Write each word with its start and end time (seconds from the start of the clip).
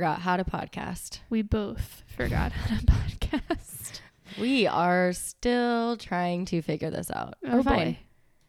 forgot 0.00 0.22
how 0.22 0.38
to 0.38 0.44
podcast. 0.44 1.18
We 1.28 1.42
both 1.42 2.04
forgot 2.16 2.52
how 2.52 2.78
to 2.78 2.86
podcast. 2.86 4.00
We 4.40 4.66
are 4.66 5.12
still 5.12 5.98
trying 5.98 6.46
to 6.46 6.62
figure 6.62 6.90
this 6.90 7.10
out. 7.10 7.34
Oh 7.46 7.56
We're 7.56 7.62
boy. 7.62 7.98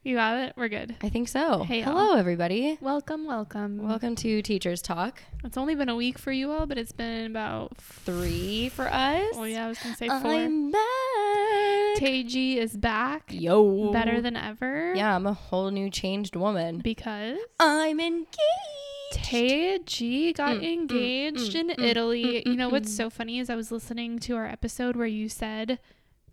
You 0.02 0.16
got 0.16 0.38
it? 0.38 0.53
We're 0.55 0.70
good. 0.70 0.95
I 1.02 1.09
think 1.09 1.27
so. 1.27 1.63
Hey, 1.63 1.81
y'all. 1.81 1.89
Hello, 1.89 2.16
everybody. 2.16 2.77
Welcome, 2.79 3.25
welcome. 3.25 3.85
Welcome 3.85 4.16
to 4.16 4.41
Teachers 4.41 4.81
Talk. 4.81 5.21
It's 5.43 5.57
only 5.57 5.75
been 5.75 5.89
a 5.89 5.95
week 5.98 6.17
for 6.17 6.31
you 6.31 6.52
all, 6.52 6.67
but 6.67 6.77
it's 6.77 6.93
been 6.93 7.29
about 7.29 7.75
Three 7.75 8.70
for 8.70 8.88
us. 8.88 9.25
Oh 9.33 9.43
yeah, 9.43 9.65
I 9.65 9.68
was 9.68 9.77
gonna 9.77 9.98
say 9.98 10.07
4 10.07 10.15
I'm 10.15 10.71
back. 10.71 10.81
Teji 11.98 12.55
is 12.55 12.77
back. 12.77 13.26
Yo. 13.27 13.91
Better 13.91 14.21
than 14.21 14.38
ever. 14.38 14.93
Yeah, 14.95 15.13
I'm 15.13 15.27
a 15.27 15.34
whole 15.34 15.70
new 15.70 15.90
changed 15.90 16.38
woman. 16.38 16.79
Because 16.79 17.40
I'm 17.59 17.99
engaged. 17.99 18.38
Teji 19.11 20.35
got 20.35 20.57
Mm, 20.57 20.61
mm, 20.61 20.73
engaged 20.73 21.53
mm, 21.53 21.59
in 21.59 21.67
mm, 21.70 21.83
Italy. 21.83 22.23
mm, 22.23 22.45
you 22.45 22.55
know 22.55 22.70
mm, 22.70 22.71
what's 22.73 22.93
so 22.95 23.09
funny 23.09 23.39
is 23.39 23.49
I 23.49 23.55
was 23.55 23.71
listening 23.71 24.20
to 24.20 24.35
our 24.35 24.47
episode 24.47 24.95
where 24.95 25.07
you 25.07 25.29
said, 25.29 25.79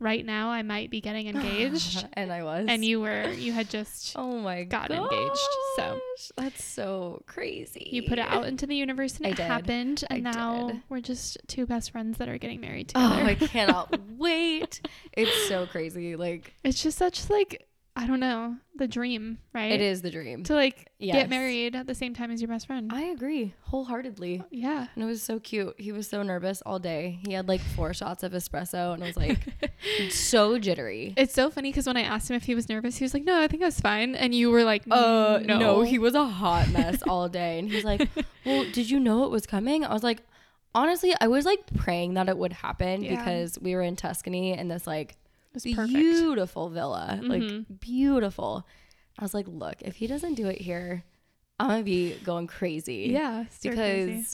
"Right 0.00 0.24
now, 0.24 0.48
I 0.50 0.62
might 0.62 0.90
be 0.90 1.00
getting 1.00 1.26
engaged," 1.28 2.06
and 2.14 2.32
I 2.32 2.42
was. 2.42 2.66
and 2.68 2.84
you 2.84 3.00
were 3.00 3.30
you 3.32 3.52
had 3.52 3.68
just 3.68 4.12
Oh 4.16 4.38
my 4.38 4.64
got 4.64 4.88
gosh. 4.88 4.98
engaged, 4.98 5.48
so. 5.76 6.00
that's 6.36 6.64
so 6.64 7.22
crazy. 7.26 7.88
you 7.92 8.02
put 8.04 8.18
it 8.18 8.26
out 8.28 8.46
into 8.46 8.66
the 8.66 8.74
universe 8.76 9.16
and 9.18 9.26
I 9.26 9.30
it 9.30 9.36
did. 9.36 9.46
happened, 9.46 10.04
and 10.10 10.26
I 10.28 10.30
now 10.32 10.66
did. 10.68 10.82
we're 10.88 11.00
just 11.00 11.38
two 11.46 11.66
best 11.66 11.90
friends 11.92 12.18
that 12.18 12.28
are 12.28 12.38
getting 12.38 12.60
married 12.60 12.92
Oh. 12.94 13.22
I 13.24 13.34
cannot 13.34 13.98
wait. 14.16 14.80
It's 15.12 15.48
so 15.48 15.66
crazy. 15.66 16.16
Like 16.16 16.54
it's 16.64 16.82
just 16.82 16.98
such 16.98 17.28
like 17.30 17.67
I 17.98 18.06
don't 18.06 18.20
know 18.20 18.56
the 18.76 18.86
dream, 18.88 19.38
right? 19.52 19.72
it 19.72 19.80
is 19.80 20.02
the 20.02 20.10
dream. 20.10 20.44
to 20.44 20.54
like 20.54 20.86
Yes. 21.00 21.16
get 21.16 21.30
married 21.30 21.74
at 21.76 21.86
the 21.86 21.94
same 21.94 22.14
time 22.14 22.30
as 22.30 22.40
your 22.40 22.48
best 22.48 22.66
friend. 22.66 22.90
I 22.92 23.02
agree 23.06 23.54
wholeheartedly. 23.62 24.42
yeah. 24.50 24.86
And 24.94 25.04
it 25.04 25.06
was 25.06 25.22
so 25.22 25.38
cute. 25.40 25.74
He 25.78 25.90
was 25.92 26.08
so 26.08 26.22
nervous 26.22 26.62
all 26.64 26.78
day. 26.78 27.18
He 27.26 27.32
had 27.32 27.48
like 27.48 27.60
four 27.60 27.92
shots 27.94 28.22
of 28.22 28.32
espresso 28.32 28.94
and 28.94 29.02
I 29.02 29.08
was 29.08 29.16
like 29.16 29.38
so 30.10 30.58
jittery. 30.58 31.14
It's 31.16 31.34
so 31.34 31.50
funny 31.50 31.70
because 31.70 31.86
when 31.86 31.96
I 31.96 32.02
asked 32.02 32.30
him 32.30 32.36
if 32.36 32.44
he 32.44 32.54
was 32.54 32.68
nervous, 32.68 32.96
he 32.96 33.04
was 33.04 33.14
like, 33.14 33.24
"No, 33.24 33.40
I 33.40 33.48
think 33.48 33.62
I 33.62 33.66
was 33.66 33.80
fine," 33.80 34.14
and 34.14 34.34
you 34.34 34.50
were 34.50 34.64
like, 34.64 34.82
Uh 34.90 35.40
no, 35.44 35.58
no. 35.58 35.82
he 35.82 35.98
was 35.98 36.14
a 36.14 36.24
hot 36.24 36.68
mess 36.70 37.02
all 37.06 37.28
day. 37.28 37.58
And 37.58 37.68
he's 37.70 37.84
like, 37.84 38.08
Well, 38.44 38.64
did 38.72 38.90
you 38.90 38.98
know 39.00 39.24
it 39.24 39.30
was 39.30 39.46
coming? 39.46 39.84
I 39.84 39.92
was 39.92 40.02
like, 40.02 40.22
honestly, 40.74 41.14
I 41.20 41.28
was 41.28 41.44
like 41.44 41.60
praying 41.76 42.14
that 42.14 42.28
it 42.28 42.38
would 42.38 42.52
happen 42.52 43.02
Yeah. 43.02 43.16
because 43.16 43.58
we 43.60 43.74
were 43.74 43.82
in 43.82 43.96
Tuscany 43.96 44.52
and 44.54 44.70
this 44.70 44.86
like 44.86 45.16
It 45.50 45.54
was 45.54 45.64
perfect. 45.74 45.92
beautiful 45.94 46.68
villa. 46.70 47.18
Mhm. 47.22 47.28
Like 47.28 47.80
beautiful. 47.80 48.66
I 49.18 49.22
was 49.24 49.34
like, 49.34 49.46
look, 49.48 49.82
if 49.82 49.96
he 49.96 50.06
doesn't 50.06 50.34
do 50.34 50.46
it 50.46 50.60
here, 50.60 51.04
I'm 51.58 51.68
gonna 51.68 51.82
be 51.82 52.14
going 52.24 52.46
crazy. 52.46 53.08
Yeah, 53.10 53.44
Because 53.62 53.74
crazy. 53.76 54.26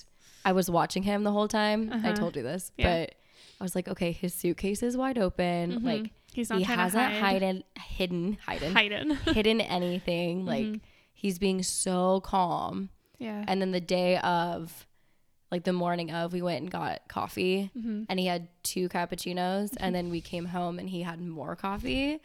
I 0.45 0.53
was 0.53 0.71
watching 0.71 1.03
him 1.05 1.25
the 1.25 1.33
whole 1.33 1.49
time. 1.49 1.91
I 1.93 1.97
Uh-huh. 1.97 2.13
told 2.15 2.37
you 2.37 2.43
this. 2.43 2.71
Yeah. 2.77 2.85
But 3.07 3.15
I 3.61 3.65
was 3.65 3.75
like, 3.75 3.89
okay, 3.89 4.13
his 4.13 4.35
suitcase 4.35 4.83
is 4.83 4.97
wide 4.97 5.17
open. 5.17 5.81
Mhm. 5.81 5.85
Like 5.85 6.13
he's 6.35 6.51
not 6.51 6.59
he 6.59 6.65
hasn't 6.65 7.15
hide. 7.15 7.33
hidden 7.41 7.65
hidden 7.79 8.39
hidden 8.47 8.75
Hidden. 8.77 9.11
hidden 9.35 9.61
anything. 9.63 10.45
Like 10.45 10.67
Mhm. 10.67 10.81
he's 11.15 11.39
being 11.39 11.63
so 11.63 12.21
calm. 12.21 12.91
yeah. 13.19 13.45
And 13.49 13.63
then 13.63 13.71
the 13.71 13.81
day 13.81 14.19
of 14.19 14.87
like 15.55 15.65
the 15.65 15.73
morning 15.73 16.11
of 16.11 16.33
we 16.33 16.43
went 16.43 16.63
and 16.63 16.71
got 16.71 17.07
coffee 17.09 17.71
Mhm. 17.79 18.07
and 18.09 18.19
he 18.19 18.27
had 18.27 18.49
two 18.65 18.89
cappuccinos 18.89 19.75
and 19.79 19.95
then 19.95 20.11
we 20.11 20.21
came 20.21 20.47
home 20.47 20.79
and 20.81 20.91
he 20.91 21.03
had 21.03 21.21
more 21.21 21.55
coffee. 21.55 22.19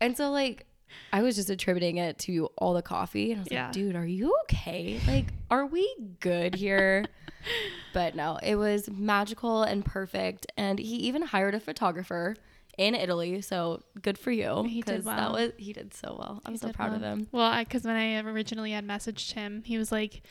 And 0.00 0.16
so 0.16 0.30
like 0.30 0.66
I 1.12 1.22
was 1.22 1.34
just 1.36 1.50
attributing 1.50 1.96
it 1.98 2.18
to 2.20 2.46
all 2.56 2.72
the 2.72 2.82
coffee 2.82 3.32
and 3.32 3.40
I 3.40 3.42
was 3.44 3.52
Yeah. 3.52 3.64
like, 3.64 3.72
dude, 3.72 3.96
are 3.96 4.06
you 4.06 4.34
okay? 4.44 5.00
Like, 5.06 5.26
are 5.50 5.66
we 5.66 5.94
good 6.20 6.54
here? 6.54 7.04
but 7.92 8.14
no, 8.14 8.38
it 8.42 8.54
was 8.56 8.88
magical 8.90 9.62
and 9.64 9.84
perfect. 9.84 10.46
And 10.56 10.78
he 10.78 10.96
even 11.08 11.22
hired 11.22 11.54
a 11.54 11.60
photographer 11.60 12.36
in 12.78 12.94
Italy. 12.94 13.40
So 13.42 13.82
good 14.00 14.16
for 14.18 14.30
you. 14.30 14.64
He 14.64 14.82
did 14.82 15.04
well. 15.04 15.16
That 15.16 15.32
was 15.32 15.52
he 15.58 15.72
did 15.72 15.92
so 15.94 16.16
well. 16.18 16.40
I'm 16.46 16.52
He 16.52 16.58
so 16.58 16.72
proud 16.72 16.92
of 16.94 17.02
well. 17.02 17.12
him. 17.12 17.28
Well, 17.32 17.58
because 17.58 17.82
when 17.84 17.96
I 17.96 18.18
originally 18.20 18.70
had 18.72 18.86
messaged 18.86 19.32
him, 19.32 19.62
he 19.64 19.76
was 19.78 19.90
like, 19.92 20.22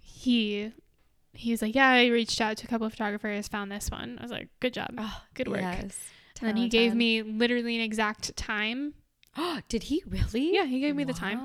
he, 0.00 0.72
he 1.36 1.50
was 1.50 1.62
like, 1.62 1.74
yeah, 1.74 1.88
I 1.88 2.06
reached 2.06 2.40
out 2.40 2.56
to 2.58 2.66
a 2.66 2.68
couple 2.68 2.86
of 2.86 2.92
photographers, 2.92 3.48
found 3.48 3.70
this 3.70 3.90
one. 3.90 4.18
I 4.18 4.22
was 4.22 4.30
like, 4.30 4.48
good 4.60 4.74
job, 4.74 4.90
Oh, 4.98 5.22
good 5.34 5.48
work. 5.48 5.60
Yes. 5.60 5.98
And 6.40 6.48
then 6.48 6.56
he 6.56 6.68
gave 6.68 6.94
me 6.94 7.22
literally 7.22 7.76
an 7.76 7.82
exact 7.82 8.36
time. 8.36 8.94
Did 9.68 9.84
he 9.84 10.02
really? 10.06 10.54
Yeah, 10.54 10.64
he 10.64 10.80
gave 10.80 10.94
me 10.96 11.04
the 11.04 11.12
time. 11.14 11.40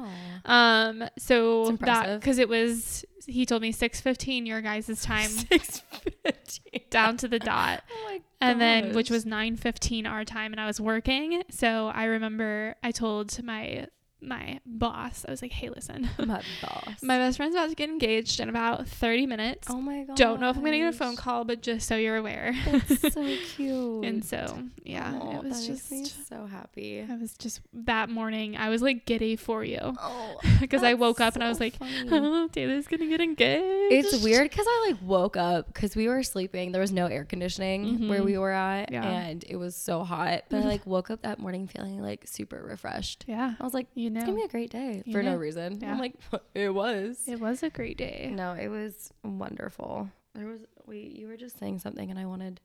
Um, 0.46 1.04
so 1.18 1.72
that 1.82 2.20
because 2.20 2.40
it 2.40 2.50
was 2.50 3.06
he 3.28 3.46
told 3.46 3.62
me 3.62 3.72
six 3.72 4.02
fifteen 4.02 4.46
your 4.46 4.62
guys' 4.62 5.02
time 5.04 5.30
Six 5.30 5.82
fifty. 6.24 6.86
down 6.90 7.18
to 7.18 7.28
the 7.28 7.40
dot, 7.40 7.84
Oh 7.92 8.06
my 8.10 8.20
and 8.42 8.60
then 8.60 8.94
which 8.94 9.10
was 9.10 9.26
nine 9.26 9.56
fifteen 9.56 10.06
our 10.06 10.26
time, 10.26 10.52
and 10.52 10.60
I 10.60 10.66
was 10.66 10.82
working. 10.82 11.44
So 11.52 11.92
I 11.94 12.06
remember 12.06 12.76
I 12.84 12.92
told 12.92 13.44
my 13.44 13.88
my 14.22 14.60
boss, 14.66 15.26
I 15.28 15.32
was 15.32 15.42
like, 15.42 15.52
hey, 15.52 15.70
listen, 15.70 16.08
my 16.20 16.42
boss. 16.62 17.02
my 17.02 17.18
best 17.18 17.38
friend's 17.38 17.56
about 17.56 17.70
to 17.70 17.76
get 17.76 17.90
engaged 17.90 18.40
in 18.40 18.50
about 18.50 18.88
thirty 18.88 19.26
minutes. 19.26 19.68
oh 19.72 19.82
my 19.82 20.04
god. 20.04 20.16
Don't 20.16 20.40
know 20.40 20.50
if 20.50 20.58
I'm 20.58 20.64
gonna 20.64 20.78
get 20.78 20.94
a 20.94 20.98
phone 20.98 21.16
call, 21.16 21.44
but 21.44 21.62
just 21.62 21.88
so 21.88 21.96
you're 21.96 22.18
aware. 22.18 22.54
That's 22.66 23.14
so 23.14 23.36
cute. 23.56 24.06
and 24.06 24.24
so 24.24 24.60
yeah, 24.84 25.14
Aw, 25.20 25.38
it 25.40 25.44
was 25.44 25.66
that 25.66 25.72
makes 25.74 25.92
me 25.92 26.04
just. 26.04 26.28
so 26.28 26.46
happy. 26.46 27.06
I 27.10 27.16
was 27.16 27.34
just 27.38 27.62
that 27.74 28.10
morning. 28.10 28.56
I 28.58 28.70
was 28.70 28.82
like 28.82 29.06
giddy 29.06 29.36
for 29.36 29.64
you 29.64 29.80
Oh, 29.82 30.40
because 30.60 30.84
I 30.84 30.94
woke 30.94 31.20
up 31.20 31.34
and 31.36 31.44
I 31.44 31.50
was 31.50 31.58
so 31.58 31.64
like, 31.64 31.76
funny. 31.78 32.08
"Oh, 32.12 32.48
Taylor's 32.52 32.88
gonna 32.88 33.08
get 33.08 33.22
engaged." 33.22 33.92
It's 33.94 34.24
weird 34.24 34.50
because 34.50 34.66
I 34.70 34.88
like 34.92 35.02
woke 35.02 35.36
up 35.38 35.68
because 35.68 35.96
we 35.96 36.08
were 36.08 36.22
sleeping. 36.24 36.72
There 36.72 36.82
was 36.82 36.92
no 36.92 37.08
air 37.08 37.26
conditioning 37.26 38.08
where 38.08 38.22
Mhm. 38.22 38.26
we 38.26 38.38
were 38.38 38.52
at, 38.52 38.92
Yeah. 38.92 39.04
and 39.04 39.44
it 39.50 39.56
was 39.56 39.76
so 39.76 40.04
hot. 40.04 40.44
But 40.50 40.58
I 40.58 40.66
like 40.66 40.86
woke 40.86 41.10
up 41.10 41.24
that 41.24 41.40
morning 41.40 41.68
feeling 41.68 42.00
like 42.02 42.28
super 42.28 42.62
refreshed. 42.64 43.26
Yeah, 43.28 43.56
I 43.60 43.64
was 43.64 43.74
like, 43.74 43.88
you 43.96 44.11
it's 44.18 44.26
know, 44.26 44.32
gonna 44.32 44.38
be 44.38 44.46
a 44.46 44.48
great 44.50 44.70
day 44.72 45.02
You 45.06 45.14
for 45.14 45.24
no 45.24 45.36
reason. 45.36 45.80
Yeah. 45.82 45.92
I'm 45.92 46.00
like, 46.00 46.16
it 46.56 46.70
was. 46.74 47.28
it 47.28 47.40
was 47.40 47.64
a 47.64 47.70
great 47.70 47.98
day. 47.98 48.32
No, 48.34 48.54
it 48.54 48.68
was 48.70 49.12
wonderful. 49.24 50.10
There 50.34 50.48
was 50.48 50.62
wait, 50.86 51.12
you 51.12 51.28
were 51.28 51.38
just 51.38 51.60
saying 51.60 51.80
something, 51.80 52.10
and 52.10 52.20
I 52.20 52.26
wanted. 52.26 52.60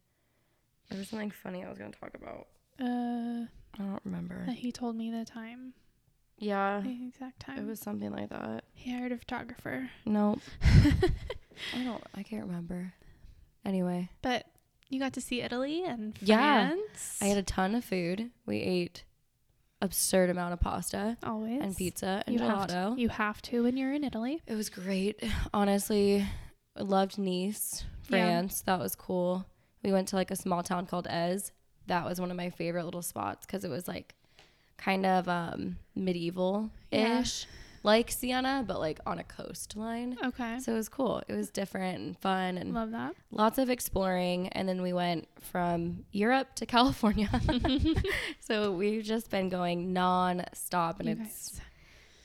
There 0.89 0.99
was 0.99 1.09
something 1.09 1.31
funny 1.33 1.65
I 1.65 1.69
was 1.69 1.79
gonna 1.79 1.91
talk 1.91 2.13
about. 2.15 2.47
Uh, 2.81 3.47
I 3.75 3.79
don't 3.79 4.01
remember. 4.05 4.45
he 4.53 4.71
told 4.71 4.95
me 4.97 5.11
the 5.11 5.25
time, 5.25 5.73
Yeah, 6.39 6.81
the 6.85 6.91
exact 7.07 7.41
time. 7.41 7.59
it 7.59 7.67
was 7.67 7.81
something 7.81 8.13
like 8.13 8.29
that. 8.31 8.65
he 8.75 8.93
hired 8.93 9.13
a 9.13 9.17
photographer. 9.19 9.91
No, 10.05 10.39
I 10.63 11.83
don't. 11.85 12.03
I 12.15 12.23
can't 12.23 12.47
remember. 12.47 12.93
Anyway, 13.65 14.11
But 14.23 14.47
you 14.89 15.01
got 15.01 15.13
to 15.15 15.21
see 15.21 15.41
Italy 15.41 15.83
and 15.85 16.17
Yeah. 16.21 16.69
France. 16.69 17.19
I 17.21 17.25
had 17.27 17.39
a 17.39 17.43
ton 17.43 17.75
of 17.75 17.85
food. 17.85 18.31
We 18.47 18.59
ate 18.59 19.03
absurd 19.87 20.29
amount 20.29 20.53
of 20.53 20.61
pasta 20.61 21.17
always 21.23 21.63
and 21.63 21.75
pizza 21.77 22.23
and 22.27 22.35
You 22.35 22.41
have, 22.43 22.69
gelato. 22.69 22.95
to, 22.95 23.01
you 23.01 23.09
have 23.09 23.41
to 23.43 23.63
when 23.63 23.77
you're 23.79 23.93
in 23.95 24.05
Italy. 24.05 24.43
It 24.47 24.55
was 24.55 24.69
great. 24.69 25.23
Honestly, 25.55 26.27
loved 26.79 27.17
Nice, 27.19 27.85
Yeah. 28.11 28.27
France. 28.41 28.61
That 28.63 28.79
was 28.79 28.95
cool. 28.95 29.47
We 29.83 29.93
went 29.93 30.09
to 30.09 30.17
like 30.17 30.31
a 30.31 30.37
small 30.37 30.63
town 30.63 30.85
called 30.87 31.07
Èze. 31.11 31.53
That 31.87 32.05
was 32.05 32.21
one 32.21 32.31
of 32.31 32.37
my 32.37 32.51
favorite 32.51 32.85
little 32.85 33.03
spots 33.03 33.47
because 33.47 33.65
it 33.65 33.71
was 33.71 33.87
like 33.89 34.15
kind 34.77 35.07
of 35.07 35.29
um, 35.29 35.77
medieval 35.95 36.71
ish, 36.91 37.47
like 37.87 38.11
Siena, 38.11 38.65
but 38.67 38.79
like 38.81 38.99
on 39.07 39.19
a 39.19 39.25
coastline. 39.25 40.19
Okay, 40.23 40.59
So 40.59 40.73
it 40.73 40.77
was 40.77 40.89
cool. 40.89 41.23
It 41.29 41.35
was 41.35 41.49
different 41.51 41.99
and 42.01 42.19
fun 42.19 42.59
and 42.59 42.75
love 42.75 42.91
that. 42.91 43.15
lots 43.31 43.59
of 43.59 43.71
exploring. 43.71 44.49
And 44.49 44.69
then 44.69 44.83
we 44.83 44.93
went 44.93 45.29
from 45.41 46.05
Europe 46.13 46.49
to 46.57 46.67
California. 46.77 47.31
so 48.41 48.73
we've 48.73 49.05
just 49.05 49.31
been 49.31 49.49
going 49.49 49.93
non-stop 49.93 51.01
and 51.01 51.09
You 51.09 51.17
it's 51.21 51.51
guys. 51.53 51.61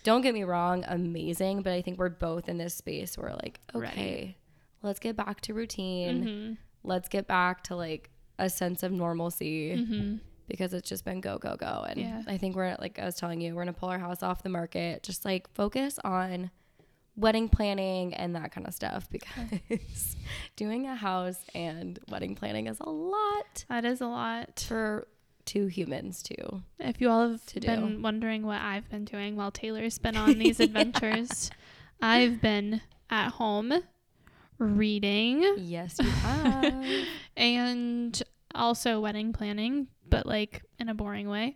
don't 0.04 0.22
get 0.22 0.34
me 0.34 0.44
wrong, 0.44 0.84
amazing, 0.88 1.62
but 1.62 1.74
I 1.74 1.82
think 1.82 2.00
we're 2.00 2.10
both 2.10 2.50
in 2.50 2.58
this 2.58 2.74
space 2.74 3.18
where 3.18 3.34
like, 3.44 3.60
Ready. 3.74 3.92
okay, 3.94 4.38
let's 4.82 5.00
get 5.00 5.16
back 5.16 5.42
to 5.42 5.54
routine. 5.54 6.26
Mhm. 6.26 6.58
Let's 6.84 7.08
get 7.08 7.28
back 7.28 7.64
to 7.66 7.76
like 7.76 8.10
a 8.40 8.50
sense 8.50 8.82
of 8.82 8.92
normalcy 8.92 9.76
Mhm. 9.78 10.20
Because 10.52 10.74
it's 10.74 10.88
just 10.90 11.04
been 11.06 11.22
go, 11.22 11.38
go, 11.38 11.56
go. 11.56 11.86
And 11.88 12.00
Yeah. 12.00 12.22
I 12.28 12.38
think 12.38 12.56
we're 12.56 12.76
like 12.80 13.00
I 13.00 13.06
was 13.06 13.16
telling 13.16 13.42
you, 13.42 13.56
we're 13.56 13.62
gonna 13.64 13.74
pull 13.74 13.90
our 13.90 14.00
house 14.00 14.22
off 14.24 14.44
the 14.44 14.50
market, 14.50 15.04
just 15.04 15.26
like 15.26 15.50
focus 15.54 15.98
on 16.04 16.52
wedding 17.18 17.50
planning 17.50 18.14
and 18.14 18.36
that 18.36 18.52
kind 18.54 18.66
of 18.66 18.74
stuff 18.74 19.10
because 19.10 20.16
doing 20.56 20.88
a 20.88 20.96
house 20.96 21.38
and 21.54 22.00
wedding 22.10 22.36
planning 22.36 22.68
is 22.68 22.78
a 22.80 22.90
lot 22.90 23.66
That 23.68 23.84
is 23.84 24.00
a 24.00 24.08
lot. 24.08 24.66
for 24.68 25.08
two 25.44 25.68
humans 25.68 26.24
too. 26.24 26.62
If 26.80 27.02
you 27.02 27.10
all 27.10 27.30
have 27.32 27.46
to 27.48 27.60
been 27.60 27.96
do. 27.98 28.02
wondering 28.02 28.44
what 28.46 28.62
I've 28.62 28.90
been 28.90 29.04
doing 29.06 29.36
while 29.36 29.52
Taylor's 29.52 29.98
been 29.98 30.16
on 30.16 30.38
these 30.40 30.60
adventures, 30.68 31.52
I've 32.02 32.42
been 32.42 32.80
at 33.10 33.30
home 33.32 33.74
reading 34.58 35.44
Yes, 35.58 35.98
you 36.00 36.10
have. 36.10 36.86
and 37.38 38.22
also 38.56 39.00
wedding 39.02 39.34
planning, 39.34 39.88
but 40.12 40.28
like 40.28 40.62
in 40.80 40.88
a 40.90 40.94
boring 40.94 41.28
way. 41.30 41.56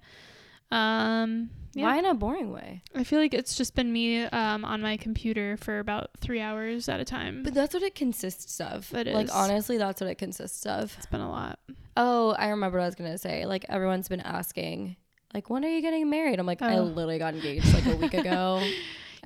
Um, 0.71 1.51
yeah. 1.73 1.83
Why 1.83 1.97
in 1.99 2.05
a 2.05 2.13
boring 2.13 2.51
way? 2.51 2.81
I 2.95 3.03
feel 3.03 3.19
like 3.19 3.33
it's 3.33 3.55
just 3.55 3.75
been 3.75 3.91
me 3.93 4.23
um, 4.23 4.65
on 4.65 4.81
my 4.81 4.97
computer 4.97 5.57
for 5.57 5.79
about 5.79 6.09
three 6.19 6.41
hours 6.41 6.89
at 6.89 6.99
a 6.99 7.05
time. 7.05 7.43
But 7.43 7.53
that's 7.53 7.73
what 7.73 7.83
it 7.83 7.95
consists 7.95 8.59
of. 8.59 8.91
It 8.93 9.07
Like 9.07 9.25
is. 9.25 9.31
honestly, 9.31 9.77
that's 9.77 10.01
what 10.01 10.09
it 10.09 10.15
consists 10.17 10.65
of. 10.65 10.93
it's 10.97 11.05
been 11.05 11.21
a 11.21 11.29
lot. 11.29 11.59
Oh, 11.97 12.31
I 12.31 12.47
remember 12.49 12.77
what 12.79 12.83
I 12.85 12.87
was 12.87 12.95
gonna 12.95 13.17
say. 13.17 13.45
Like 13.45 13.65
everyone's 13.69 14.07
been 14.09 14.21
asking, 14.21 14.95
like, 15.33 15.49
when 15.49 15.63
are 15.63 15.69
you 15.69 15.81
getting 15.81 16.09
married? 16.09 16.39
I'm 16.39 16.45
like, 16.45 16.61
I 16.61 16.77
Oh. 16.77 16.83
literally 16.83 17.19
got 17.19 17.35
engaged 17.35 17.73
like 17.73 17.85
a 17.85 17.95
week 17.97 18.13
ago. 18.13 18.61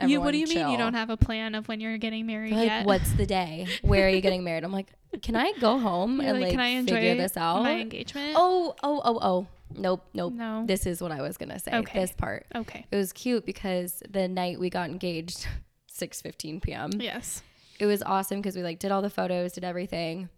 you, 0.08 0.22
what 0.22 0.32
do 0.32 0.38
you 0.38 0.44
Everyone 0.44 0.64
mean 0.66 0.72
you 0.72 0.78
don't 0.78 0.94
have 0.94 1.10
a 1.10 1.18
plan 1.18 1.56
of 1.56 1.68
when 1.68 1.80
you're 1.80 1.98
getting 1.98 2.26
married 2.26 2.54
like, 2.54 2.68
yet? 2.68 2.86
what's 2.86 3.12
the 3.14 3.26
day? 3.26 3.68
Where 3.82 4.06
are 4.06 4.10
you 4.10 4.22
getting 4.22 4.44
married? 4.46 4.64
I'm 4.64 4.72
like, 4.72 4.88
can 5.22 5.36
I 5.36 5.54
go 5.60 5.80
home 5.80 6.22
You're 6.22 6.32
and 6.32 6.42
like, 6.42 6.52
can 6.52 6.60
I 6.60 6.68
enjoy 6.68 6.96
figure 6.96 7.16
this 7.16 7.36
out? 7.36 7.64
my 7.64 7.80
engagement? 7.80 8.34
Oh, 8.36 8.76
oh, 8.84 9.02
oh, 9.04 9.20
oh. 9.22 9.48
Nope, 9.76 10.06
nope. 10.14 10.34
no. 10.34 10.66
This 10.66 10.86
is 10.86 11.02
what 11.02 11.12
I 11.12 11.22
was 11.22 11.38
gonna 11.38 11.60
say. 11.60 11.72
Okay. 11.72 12.00
This 12.00 12.12
part. 12.12 12.46
okay. 12.56 12.86
It 12.92 12.96
was 12.96 13.14
cute 13.14 13.46
because 13.46 14.02
the 14.10 14.28
night 14.28 14.60
we 14.60 14.70
got 14.70 14.90
engaged, 14.90 15.48
6:15 15.92 16.62
p.m. 16.62 16.92
Yes. 16.98 17.44
It 17.80 17.86
was 17.86 18.02
awesome 18.04 18.40
because 18.40 18.56
we 18.56 18.64
like 18.64 18.80
did 18.80 18.92
all 18.92 19.02
the 19.02 19.10
photos, 19.10 19.54
did 19.54 19.64
everything, 19.64 20.30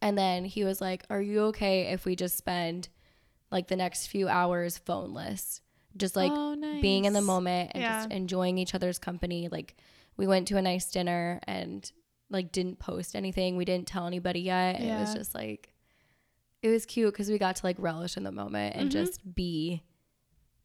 and 0.00 0.18
then 0.18 0.44
he 0.44 0.64
was 0.64 0.80
like, 0.80 1.04
"Are 1.08 1.22
you 1.22 1.42
okay 1.44 1.82
if 1.92 2.04
we 2.04 2.16
just 2.16 2.36
spend 2.36 2.88
like 3.50 3.68
the 3.68 3.76
next 3.76 4.08
few 4.08 4.28
hours 4.28 4.80
phoneless, 4.84 5.60
just 5.96 6.16
like 6.16 6.30
oh, 6.32 6.56
being 6.80 7.04
in 7.04 7.12
the 7.12 7.20
moment 7.22 7.72
and 7.74 7.82
Yeah. 7.82 7.98
just 8.00 8.10
enjoying 8.12 8.58
each 8.58 8.74
other's 8.74 8.98
company?" 8.98 9.48
Like 9.48 9.76
we 10.16 10.26
went 10.26 10.48
to 10.48 10.56
a 10.56 10.62
nice 10.62 10.90
dinner 10.90 11.40
and 11.46 11.90
like 12.30 12.52
didn't 12.52 12.78
post 12.78 13.14
anything. 13.14 13.56
We 13.56 13.64
didn't 13.64 13.86
tell 13.86 14.06
anybody 14.06 14.40
yet. 14.40 14.76
And 14.80 14.88
it 14.90 14.98
was 15.00 15.14
just 15.14 15.34
like 15.34 15.72
it 16.62 16.68
was 16.68 16.86
cute 16.86 17.12
because 17.12 17.28
we 17.28 17.38
got 17.38 17.56
to 17.56 17.66
like 17.66 17.76
relish 17.78 18.16
in 18.16 18.22
the 18.22 18.32
moment 18.32 18.76
and 18.76 18.88
Mhm. 18.88 18.92
just 18.92 19.34
be 19.34 19.82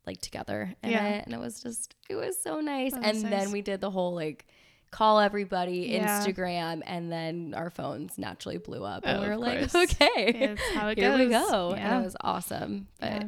like 0.06 0.22
together 0.22 0.74
in 0.84 0.92
Yeah. 0.92 1.08
it 1.08 1.26
and 1.26 1.34
it 1.34 1.40
was 1.40 1.60
just 1.62 1.96
it 2.10 2.16
was 2.16 2.40
so 2.42 2.62
nice 2.62 2.94
That 2.94 3.04
and 3.04 3.14
was 3.16 3.24
then 3.24 3.52
we 3.52 3.62
did 3.62 3.82
the 3.82 3.90
whole 3.92 4.14
like 4.16 4.46
call 4.92 5.20
everybody 5.20 5.90
Yeah. 5.92 6.24
instagram 6.26 6.82
and 6.86 7.12
then 7.12 7.54
our 7.58 7.70
phones 7.70 8.18
naturally 8.18 8.58
blew 8.58 8.86
up 8.86 9.04
and 9.06 9.18
Oh, 9.18 9.22
we 9.24 9.28
were 9.28 9.36
like 9.36 9.76
okay 9.76 10.32
That's 10.56 10.62
how 10.76 10.88
it 10.90 10.98
here 10.98 11.10
goes. 11.10 11.20
we 11.20 11.26
go 11.30 11.74
Yeah. 11.76 11.94
and 11.96 12.02
it 12.02 12.06
was 12.06 12.16
awesome 12.22 12.88
but 13.02 13.26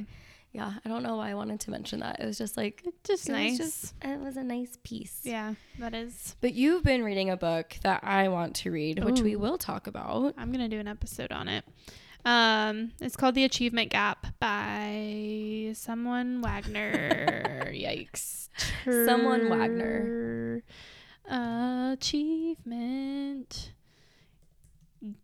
yeah. 0.51 0.73
i 0.83 0.89
don't 0.89 1.03
know 1.03 1.15
why 1.15 1.29
i 1.29 1.33
wanted 1.33 1.59
to 1.59 1.71
mention 1.71 1.99
that 1.99 2.19
it 2.19 2.25
was 2.25 2.37
just 2.37 2.57
like 2.57 2.83
just 3.03 3.29
it 3.29 3.31
nice. 3.31 3.59
was 3.59 3.71
just 3.71 3.93
it 4.03 4.19
was 4.19 4.37
a 4.37 4.43
nice 4.43 4.77
piece 4.83 5.21
yeah, 5.23 5.53
that 5.77 5.93
is. 5.93 6.35
but 6.41 6.53
you've 6.53 6.83
been 6.83 7.03
reading 7.03 7.29
a 7.29 7.37
book 7.37 7.75
that 7.83 8.03
i 8.03 8.27
want 8.27 8.55
to 8.55 8.71
read 8.71 9.03
which 9.03 9.21
we 9.21 9.35
will 9.35 9.57
talk 9.57 9.87
about 9.87 10.33
I'm 10.37 10.51
gonna 10.51 10.69
do 10.69 10.79
an 10.79 10.87
episode 10.87 11.31
on 11.31 11.47
it. 11.47 11.65
Um, 12.25 12.91
it's 12.99 13.15
called 13.15 13.35
The 13.35 13.43
Achievement 13.43 13.91
Gap 13.91 14.27
by 14.39 15.71
someone 15.73 16.41
Wagner. 16.41 17.71
Yikes. 17.73 18.49
Someone 18.85 19.49
Wagner. 19.49 20.63
Achievement 21.93 23.73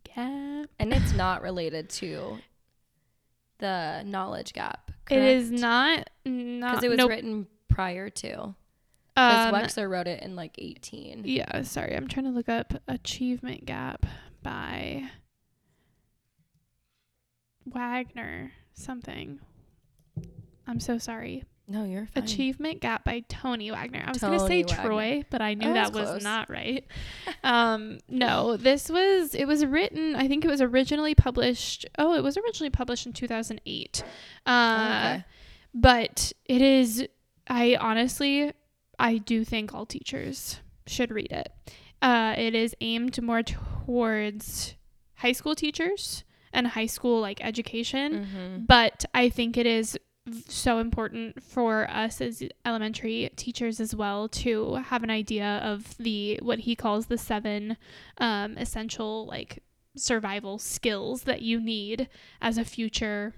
Gap. 0.04 0.70
and 0.78 0.92
it's 0.92 1.12
not 1.14 1.42
related 1.42 1.90
to 1.90 2.38
the 3.58 4.02
knowledge 4.04 4.52
gap 4.52 4.90
It 5.10 5.18
is 5.18 5.48
correct? 5.48 5.60
not 5.60 6.10
not 6.24 6.70
because 6.72 6.84
it 6.84 6.88
was 6.88 6.98
nope. 6.98 7.10
written 7.10 7.46
prior 7.68 8.08
to 8.10 8.54
because 9.14 9.46
Um, 9.46 9.54
wexler 9.54 9.88
wrote 9.88 10.06
it 10.08 10.22
in 10.22 10.36
like 10.36 10.54
18 10.58 11.22
yeah, 11.24 11.62
sorry, 11.62 11.96
I'm 11.96 12.08
trying 12.08 12.26
to 12.26 12.32
look 12.32 12.48
up 12.48 12.74
Achievement 12.88 13.64
Gap 13.66 14.04
by 14.42 15.04
Wagner 17.64 18.52
something. 18.74 19.40
I'm 20.66 20.80
so 20.80 20.98
sorry. 20.98 21.44
No 21.68 21.84
you're 21.84 22.06
fine 22.06 22.24
Achievement 22.24 22.80
Gap 22.80 23.04
by 23.04 23.24
Tony 23.28 23.70
Wagner. 23.70 24.04
I 24.06 24.10
was 24.10 24.20
gonna 24.20 24.40
say 24.40 24.62
Wagner. 24.62 24.82
Troy, 24.82 25.24
but 25.30 25.40
I 25.40 25.54
knew 25.54 25.70
Oh, 25.70 25.74
that 25.74 25.92
that's 25.92 26.12
was 26.12 26.24
not 26.24 26.48
right. 26.50 26.84
um, 27.44 27.98
no, 28.08 28.56
this 28.56 28.88
was 28.88 29.34
it 29.34 29.46
was 29.46 29.64
written. 29.64 30.14
I 30.16 30.28
think 30.28 30.44
it 30.44 30.48
was 30.48 30.60
originally 30.60 31.14
published. 31.14 31.86
Oh, 31.98 32.14
it 32.14 32.22
was 32.22 32.36
originally 32.36 32.70
published 32.70 33.06
in 33.06 33.12
2008. 33.12 34.04
Uh, 34.46 34.50
okay. 34.50 35.24
but 35.74 36.32
it 36.44 36.62
is. 36.62 37.06
I 37.48 37.76
honestly, 37.76 38.52
I 38.98 39.18
do 39.18 39.44
think 39.44 39.74
all 39.74 39.86
teachers 39.86 40.60
should 40.86 41.10
read 41.10 41.32
it. 41.32 41.52
Uh, 42.02 42.34
it 42.36 42.54
is 42.54 42.74
aimed 42.80 43.20
more 43.22 43.42
towards 43.42 44.74
high 45.16 45.32
school 45.32 45.54
teachers 45.54 46.24
and 46.52 46.68
high 46.68 46.86
school 46.86 47.20
like 47.20 47.42
education 47.44 48.26
mm-hmm. 48.26 48.64
but 48.64 49.04
I 49.14 49.28
think 49.28 49.56
it 49.56 49.66
is 49.66 49.98
so 50.48 50.78
important 50.78 51.42
for 51.42 51.88
us 51.90 52.20
as 52.20 52.42
elementary 52.64 53.30
teachers 53.36 53.78
as 53.80 53.94
well 53.94 54.28
to 54.28 54.74
have 54.74 55.02
an 55.02 55.10
idea 55.10 55.60
of 55.62 55.96
the 55.98 56.38
what 56.42 56.60
he 56.60 56.74
calls 56.74 57.06
the 57.06 57.18
seven 57.18 57.76
um, 58.18 58.58
essential 58.58 59.26
like 59.26 59.62
survival 59.96 60.58
skills 60.58 61.22
that 61.22 61.42
you 61.42 61.60
need 61.60 62.08
as 62.40 62.58
a 62.58 62.64
future 62.64 63.34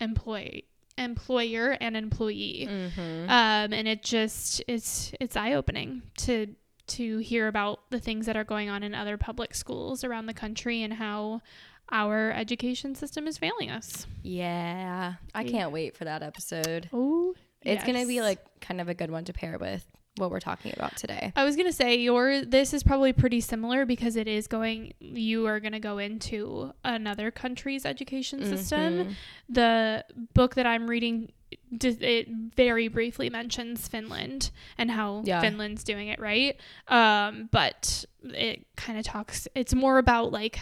employee 0.00 0.64
employer 0.98 1.76
and 1.80 1.96
employee 1.96 2.66
Mm-hmm. 2.68 3.30
um, 3.30 3.72
and 3.72 3.88
it 3.88 4.02
just 4.02 4.62
it's 4.68 5.12
it's 5.20 5.36
eye 5.36 5.54
opening 5.54 6.02
to 6.18 6.54
to 6.88 7.18
hear 7.18 7.46
about 7.48 7.88
the 7.90 8.00
things 8.00 8.26
that 8.26 8.36
are 8.36 8.44
going 8.44 8.68
on 8.68 8.82
in 8.82 8.94
other 8.94 9.16
public 9.16 9.54
schools 9.54 10.02
around 10.04 10.26
the 10.26 10.34
country 10.34 10.82
and 10.82 10.94
how 10.94 11.40
our 11.92 12.32
education 12.32 12.94
system 12.96 13.26
is 13.28 13.38
failing 13.38 13.70
us. 13.70 14.06
yeah 14.22 15.14
i 15.34 15.44
can't 15.44 15.70
wait 15.72 15.96
for 15.96 16.04
that 16.04 16.22
episode 16.22 16.88
Oh, 16.92 17.34
it's 17.62 17.84
gonna 17.84 18.06
be 18.06 18.20
like 18.20 18.40
kind 18.60 18.80
of 18.80 18.88
a 18.88 18.94
good 18.94 19.10
one 19.10 19.24
to 19.26 19.32
pair 19.32 19.56
with 19.58 19.84
what 20.16 20.30
we're 20.30 20.40
talking 20.40 20.72
about 20.76 20.94
today 20.96 21.32
I 21.36 21.44
was 21.44 21.56
gonna 21.56 21.72
say 21.72 21.96
your 21.96 22.44
this 22.44 22.74
is 22.74 22.82
probably 22.82 23.12
pretty 23.12 23.40
similar 23.40 23.86
because 23.86 24.16
it 24.16 24.28
is 24.28 24.46
going. 24.46 24.92
You 25.00 25.46
are 25.46 25.58
gonna 25.58 25.80
go 25.80 25.96
into 25.98 26.72
another 26.84 27.30
country's 27.30 27.86
education 27.86 28.44
system. 28.44 28.92
Mhm. 28.92 29.14
The 29.48 30.04
book 30.34 30.54
that 30.56 30.66
I'm 30.66 30.86
reading, 30.86 31.32
it 31.80 32.28
very 32.28 32.88
briefly 32.88 33.30
mentions 33.30 33.88
Finland 33.88 34.50
and 34.76 34.90
how 34.90 35.22
Yeah. 35.24 35.40
Finland's 35.40 35.82
doing 35.82 36.08
it 36.08 36.20
right. 36.20 36.60
Um, 36.88 37.48
but 37.50 38.04
it 38.22 38.66
kind 38.76 38.98
of 38.98 39.06
talks. 39.06 39.48
It's 39.54 39.72
more 39.74 39.96
about 39.96 40.30
like 40.30 40.58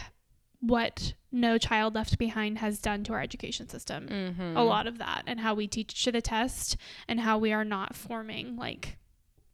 what 0.61 1.13
No 1.31 1.57
Child 1.57 1.95
Left 1.95 2.17
Behind 2.17 2.59
has 2.59 2.79
done 2.79 3.03
to 3.05 3.13
our 3.13 3.21
education 3.21 3.67
system. 3.67 4.07
Mhm. 4.07 4.55
a 4.55 4.61
lot 4.61 4.87
of 4.87 4.97
that 4.99 5.23
and 5.27 5.39
how 5.39 5.53
we 5.53 5.67
teach 5.67 6.03
to 6.03 6.11
the 6.11 6.21
test 6.21 6.77
and 7.07 7.19
how 7.19 7.37
we 7.37 7.51
are 7.51 7.65
not 7.65 7.95
forming 7.95 8.55
like 8.55 8.97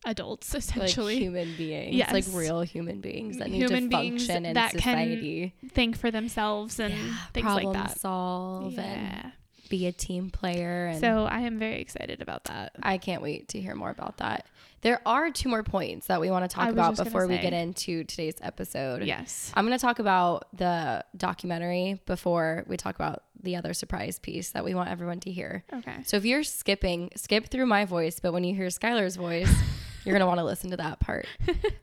adults 0.05 0.53
essentially 0.61 1.15
like 1.15 1.21
human 1.21 1.55
beings 1.55 1.95
Yes. 1.95 2.11
like 2.13 2.25
real 2.31 2.61
human 2.61 3.01
beings 3.01 3.37
that 3.37 3.49
need 3.49 3.67
to 3.67 3.89
function 3.89 4.45
in 4.45 4.53
that 4.53 4.71
can 4.71 4.79
society 4.79 5.53
think 5.73 5.97
for 5.97 6.11
themselves 6.11 6.79
and 6.79 6.93
Yeah, 6.93 7.13
things 7.33 7.43
problem 7.45 7.73
like 7.73 7.87
that 7.89 7.99
solve 7.99 8.77
and 8.79 9.31
be 9.69 9.85
a 9.87 9.91
team 9.91 10.29
player 10.29 10.87
and 10.87 10.99
so 11.01 11.25
i 11.29 11.41
am 11.41 11.59
very 11.59 11.81
excited 11.81 12.21
about 12.21 12.45
that 12.45 12.73
I 12.81 12.97
can't 12.97 13.21
wait 13.21 13.49
to 13.49 13.59
hear 13.59 13.75
more 13.75 13.89
about 13.89 14.17
that. 14.17 14.45
There 14.81 15.01
are 15.05 15.31
two 15.31 15.49
more 15.49 15.63
points 15.63 16.07
that 16.07 16.21
we 16.21 16.29
want 16.29 16.49
to 16.49 16.53
talk 16.55 16.69
about 16.69 16.97
before 16.97 17.27
we 17.27 17.37
get 17.37 17.53
into 17.53 18.03
today's 18.03 18.35
episode. 18.41 19.03
yes 19.03 19.51
I'm 19.55 19.65
going 19.65 19.77
to 19.77 19.81
talk 19.81 19.99
about 19.99 20.47
the 20.55 21.03
documentary 21.15 21.99
before 22.05 22.63
we 22.67 22.77
talk 22.77 22.95
about 22.95 23.23
the 23.41 23.55
other 23.55 23.73
surprise 23.73 24.19
piece 24.19 24.51
that 24.51 24.63
we 24.63 24.73
want 24.75 24.89
everyone 24.89 25.19
to 25.21 25.31
hear. 25.31 25.63
okay 25.73 25.97
So 26.03 26.17
if 26.17 26.25
you're 26.25 26.43
skipping, 26.43 27.09
skip 27.15 27.49
through 27.49 27.65
my 27.65 27.85
voice, 27.85 28.19
but 28.19 28.33
when 28.33 28.43
you 28.43 28.55
hear 28.55 28.67
Skylar's 28.67 29.15
voice, 29.15 29.51
you're 30.05 30.13
going 30.13 30.21
to 30.21 30.27
want 30.27 30.39
to 30.39 30.45
listen 30.45 30.69
to 30.71 30.77
that 30.77 30.99
part. 30.99 31.25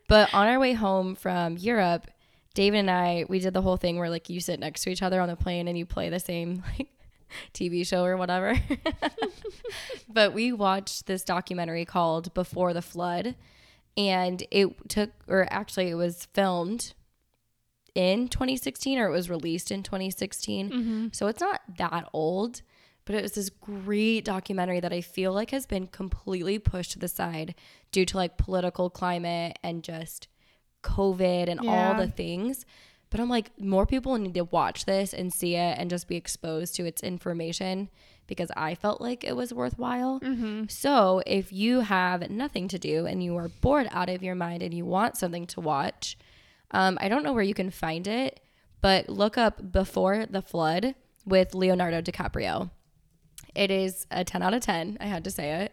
but 0.08 0.32
on 0.34 0.46
our 0.46 0.58
way 0.58 0.72
home 0.72 1.14
from 1.14 1.56
Europe, 1.58 2.10
David 2.54 2.78
and 2.78 2.90
I, 2.90 3.24
we 3.28 3.40
did 3.40 3.52
the 3.54 3.62
whole 3.62 3.76
thing 3.76 3.98
where 3.98 4.08
like 4.08 4.30
you 4.30 4.40
sit 4.40 4.60
next 4.60 4.82
to 4.82 4.90
each 4.90 5.02
other 5.02 5.20
on 5.20 5.28
the 5.28 5.36
plane 5.36 5.66
and 5.68 5.76
you 5.76 5.84
play 5.86 6.08
the 6.08 6.20
same 6.20 6.62
like 6.78 6.88
TV 7.52 7.86
show 7.86 8.04
or 8.04 8.16
whatever. 8.16 8.58
but 10.08 10.32
we 10.32 10.52
watched 10.52 11.06
this 11.06 11.24
documentary 11.24 11.84
called 11.84 12.32
Before 12.34 12.72
the 12.72 12.82
Flood 12.82 13.34
and 13.96 14.42
it 14.50 14.88
took 14.88 15.10
or 15.28 15.46
actually 15.50 15.88
it 15.88 15.94
was 15.94 16.26
filmed 16.34 16.94
in 17.94 18.28
2016 18.28 18.98
or 18.98 19.06
it 19.06 19.12
was 19.12 19.30
released 19.30 19.70
in 19.70 19.82
2016. 19.82 20.70
mm-hmm. 20.70 21.06
So 21.12 21.28
it's 21.28 21.40
not 21.40 21.60
that 21.78 22.08
old, 22.12 22.62
but 23.04 23.14
it 23.14 23.22
was 23.22 23.32
this 23.32 23.50
great 23.50 24.24
documentary 24.24 24.80
that 24.80 24.92
I 24.92 25.00
feel 25.00 25.32
like 25.32 25.50
has 25.50 25.66
been 25.66 25.86
completely 25.86 26.58
pushed 26.58 26.92
to 26.92 26.98
the 26.98 27.08
side 27.08 27.54
due 27.92 28.04
to 28.06 28.16
like 28.16 28.36
political 28.36 28.90
climate 28.90 29.58
and 29.62 29.82
just 29.84 30.28
COVID 30.82 31.48
and 31.48 31.60
all 31.60 31.94
the 31.94 32.08
things. 32.08 32.66
But 33.14 33.20
I'm 33.20 33.28
like, 33.28 33.52
more 33.60 33.86
people 33.86 34.18
need 34.18 34.34
to 34.34 34.42
watch 34.42 34.86
this 34.86 35.14
and 35.14 35.32
see 35.32 35.54
it 35.54 35.78
and 35.78 35.88
just 35.88 36.08
be 36.08 36.16
exposed 36.16 36.74
to 36.74 36.84
its 36.84 37.00
information 37.00 37.88
because 38.26 38.50
I 38.56 38.74
felt 38.74 39.00
like 39.00 39.22
it 39.22 39.36
was 39.36 39.54
worthwhile. 39.54 40.18
Mm-hmm. 40.18 40.64
So, 40.68 41.22
if 41.24 41.52
you 41.52 41.82
have 41.82 42.28
nothing 42.28 42.66
to 42.66 42.76
do 42.76 43.06
and 43.06 43.22
you 43.22 43.36
are 43.36 43.50
bored 43.60 43.86
out 43.92 44.08
of 44.08 44.24
your 44.24 44.34
mind 44.34 44.64
and 44.64 44.74
you 44.74 44.84
want 44.84 45.16
something 45.16 45.46
to 45.46 45.60
watch, 45.60 46.18
um, 46.72 46.98
I 47.00 47.08
don't 47.08 47.22
know 47.22 47.32
where 47.32 47.44
you 47.44 47.54
can 47.54 47.70
find 47.70 48.08
it, 48.08 48.40
but 48.80 49.08
look 49.08 49.38
up 49.38 49.70
Before 49.70 50.26
the 50.26 50.42
Flood 50.42 50.96
with 51.24 51.54
Leonardo 51.54 52.02
DiCaprio. 52.02 52.72
It 53.54 53.70
is 53.70 54.08
a 54.10 54.24
10 54.24 54.42
out 54.42 54.54
of 54.54 54.62
10. 54.62 54.98
I 55.00 55.04
had 55.06 55.22
to 55.22 55.30
say 55.30 55.62
it. 55.62 55.72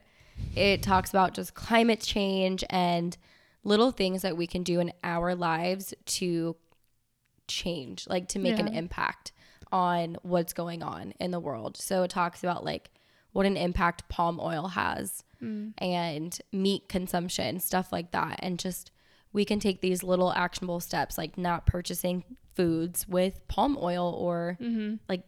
It 0.55 0.83
talks 0.83 1.09
about 1.09 1.33
just 1.33 1.55
climate 1.55 2.01
change 2.01 2.63
and 2.69 3.17
little 3.63 3.89
things 3.89 4.21
that 4.21 4.37
we 4.37 4.45
can 4.45 4.61
do 4.61 4.79
in 4.79 4.93
our 5.03 5.33
lives 5.33 5.95
to 6.05 6.55
change, 7.51 8.07
like 8.07 8.27
to 8.29 8.39
make 8.39 8.59
an 8.59 8.67
impact 8.67 9.31
on 9.71 10.17
what's 10.21 10.53
going 10.53 10.83
on 10.83 11.13
in 11.19 11.31
the 11.31 11.39
world. 11.39 11.77
So 11.77 12.03
it 12.03 12.11
talks 12.11 12.43
about 12.43 12.63
like 12.63 12.91
what 13.31 13.45
an 13.45 13.57
impact 13.57 14.09
palm 14.09 14.39
oil 14.41 14.69
has 14.69 15.23
mm. 15.41 15.73
and 15.77 16.37
meat 16.51 16.89
consumption, 16.89 17.59
stuff 17.59 17.91
like 17.91 18.11
that. 18.11 18.39
And 18.39 18.59
just 18.59 18.91
we 19.33 19.45
can 19.45 19.59
take 19.59 19.81
these 19.81 20.03
little 20.03 20.33
actionable 20.33 20.79
steps 20.79 21.17
like 21.17 21.37
not 21.37 21.65
purchasing 21.65 22.23
foods 22.55 23.07
with 23.07 23.47
palm 23.47 23.77
oil 23.81 24.13
or 24.17 24.57
mm-hmm. 24.59 24.95
like 25.07 25.23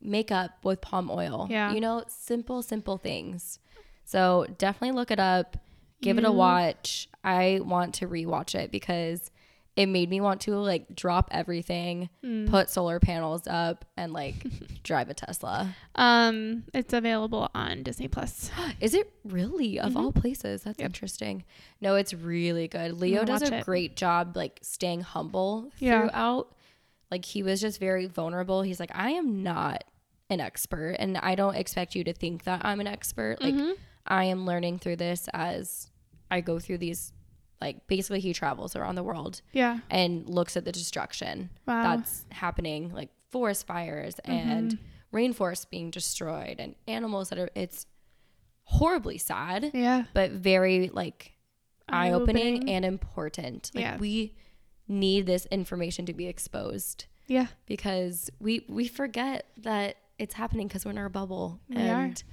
makeup 0.00 0.52
with 0.62 0.80
palm 0.80 1.10
oil. 1.10 1.46
Yeah. 1.50 1.72
You 1.72 1.80
know, 1.80 2.04
simple, 2.08 2.62
simple 2.62 2.96
things. 2.96 3.58
So 4.04 4.46
definitely 4.58 4.96
look 4.96 5.10
it 5.10 5.20
up, 5.20 5.56
give 6.00 6.18
it 6.18 6.24
a 6.24 6.28
mm-hmm. 6.28 6.36
watch. 6.36 7.08
I 7.22 7.60
want 7.62 7.94
to 7.96 8.08
rewatch 8.08 8.54
it 8.54 8.70
because 8.70 9.30
it 9.76 9.86
made 9.86 10.08
me 10.08 10.20
want 10.20 10.40
to 10.42 10.52
like 10.56 10.94
drop 10.94 11.28
everything, 11.32 12.08
put 12.46 12.70
solar 12.70 13.00
panels 13.00 13.46
up, 13.48 13.84
and 13.96 14.12
like 14.12 14.34
drive 14.84 15.08
a 15.10 15.14
Tesla. 15.14 15.74
Um, 15.96 16.62
it's 16.72 16.92
available 16.92 17.50
on 17.54 17.82
Disney 17.82 18.06
Plus. 18.08 18.50
Is 18.80 18.94
it 18.94 19.10
really 19.24 19.80
of 19.80 19.96
all 19.96 20.12
places? 20.12 20.62
That's 20.62 20.78
interesting. 20.78 21.44
No, 21.80 21.96
it's 21.96 22.14
really 22.14 22.68
good. 22.68 22.92
Leo 23.00 23.24
does 23.24 23.42
a 23.42 23.56
it. 23.58 23.64
great 23.64 23.96
job 23.96 24.36
like 24.36 24.60
staying 24.62 25.00
humble 25.00 25.70
Yeah. 25.78 26.02
throughout. 26.08 26.54
Like 27.10 27.24
he 27.24 27.42
was 27.42 27.60
just 27.60 27.80
very 27.80 28.06
vulnerable. 28.06 28.62
He's 28.62 28.78
like, 28.80 28.90
I 28.94 29.10
am 29.10 29.42
not 29.42 29.84
an 30.30 30.40
expert 30.40 30.96
and 30.98 31.18
I 31.18 31.34
don't 31.34 31.54
expect 31.54 31.94
you 31.94 32.04
to 32.04 32.12
think 32.12 32.44
that 32.44 32.64
I'm 32.64 32.80
an 32.80 32.86
expert. 32.86 33.40
Like 33.40 33.54
Mm-hmm. 33.54 33.72
I 34.06 34.24
am 34.24 34.44
learning 34.46 34.80
through 34.80 34.96
this 34.96 35.28
as 35.32 35.90
I 36.30 36.42
go 36.42 36.58
through 36.58 36.78
these 36.78 37.12
like 37.60 37.86
basically 37.86 38.20
he 38.20 38.32
travels 38.32 38.76
around 38.76 38.94
the 38.96 39.02
world 39.02 39.40
Yeah. 39.52 39.78
and 39.90 40.28
looks 40.28 40.56
at 40.56 40.64
the 40.64 40.72
destruction 40.72 41.50
Wow. 41.66 41.96
that's 41.96 42.24
happening 42.30 42.92
like 42.92 43.10
forest 43.30 43.66
fires 43.66 44.16
mm-hmm. 44.26 44.50
and 44.50 44.78
rainforests 45.12 45.68
being 45.70 45.90
destroyed 45.90 46.56
and 46.58 46.74
animals 46.88 47.28
that 47.30 47.38
are 47.38 47.50
it's 47.54 47.86
horribly 48.64 49.18
sad 49.18 49.70
Yeah. 49.74 50.04
but 50.14 50.30
very 50.32 50.88
like 50.92 51.32
eye 51.88 52.10
opening 52.12 52.42
Eye-opening. 52.56 52.70
and 52.70 52.84
important 52.84 53.70
like 53.74 53.82
Yeah. 53.84 53.96
we 53.98 54.34
need 54.88 55.26
this 55.26 55.46
information 55.46 56.06
to 56.06 56.12
be 56.14 56.26
exposed 56.26 57.06
Yeah. 57.26 57.46
because 57.66 58.30
we 58.40 58.64
we 58.68 58.88
forget 58.88 59.46
that 59.58 59.96
it's 60.18 60.34
happening 60.34 60.66
because 60.68 60.84
we're 60.84 60.92
in 60.92 60.98
our 60.98 61.08
bubble 61.08 61.60
We 61.68 61.76
and 61.76 62.18
are. 62.18 62.24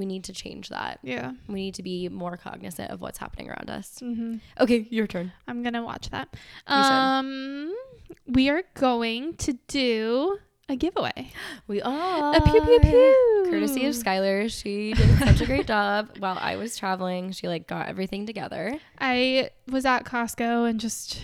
We 0.00 0.06
need 0.06 0.24
to 0.24 0.32
change 0.32 0.70
that 0.70 0.98
Yeah. 1.02 1.32
we 1.46 1.60
need 1.66 1.74
to 1.74 1.82
be 1.82 2.08
more 2.08 2.36
cognizant 2.36 2.90
of 2.90 3.00
what's 3.00 3.18
happening 3.18 3.48
around 3.50 3.68
us 3.78 3.88
Mm-hmm. 4.02 4.36
okay 4.58 4.80
your 4.90 5.06
turn 5.06 5.30
I'm 5.46 5.62
gonna 5.62 5.84
watch 5.84 6.08
that. 6.10 6.28
Um, 6.66 7.74
we 8.26 8.48
are 8.48 8.62
going 8.74 9.34
to 9.46 9.52
do 9.68 10.38
a 10.68 10.76
giveaway. 10.76 11.32
we 11.66 11.82
are 11.82 12.34
A 12.36 12.40
pew 12.40 12.60
pew 12.60 12.78
pew. 12.80 13.46
courtesy 13.50 13.86
of 13.86 13.94
Skylar. 13.94 14.48
She 14.50 14.92
did 14.94 15.18
such 15.18 15.40
a 15.40 15.46
great 15.46 15.66
job 15.66 16.10
while 16.18 16.38
I 16.40 16.56
was 16.56 16.76
traveling. 16.78 17.32
She 17.32 17.48
like 17.48 17.66
got 17.66 17.88
everything 17.88 18.24
together, 18.26 18.78
I 18.98 19.50
was 19.68 19.84
at 19.84 20.04
Costco 20.04 20.68
and 20.70 20.78
just 20.80 21.20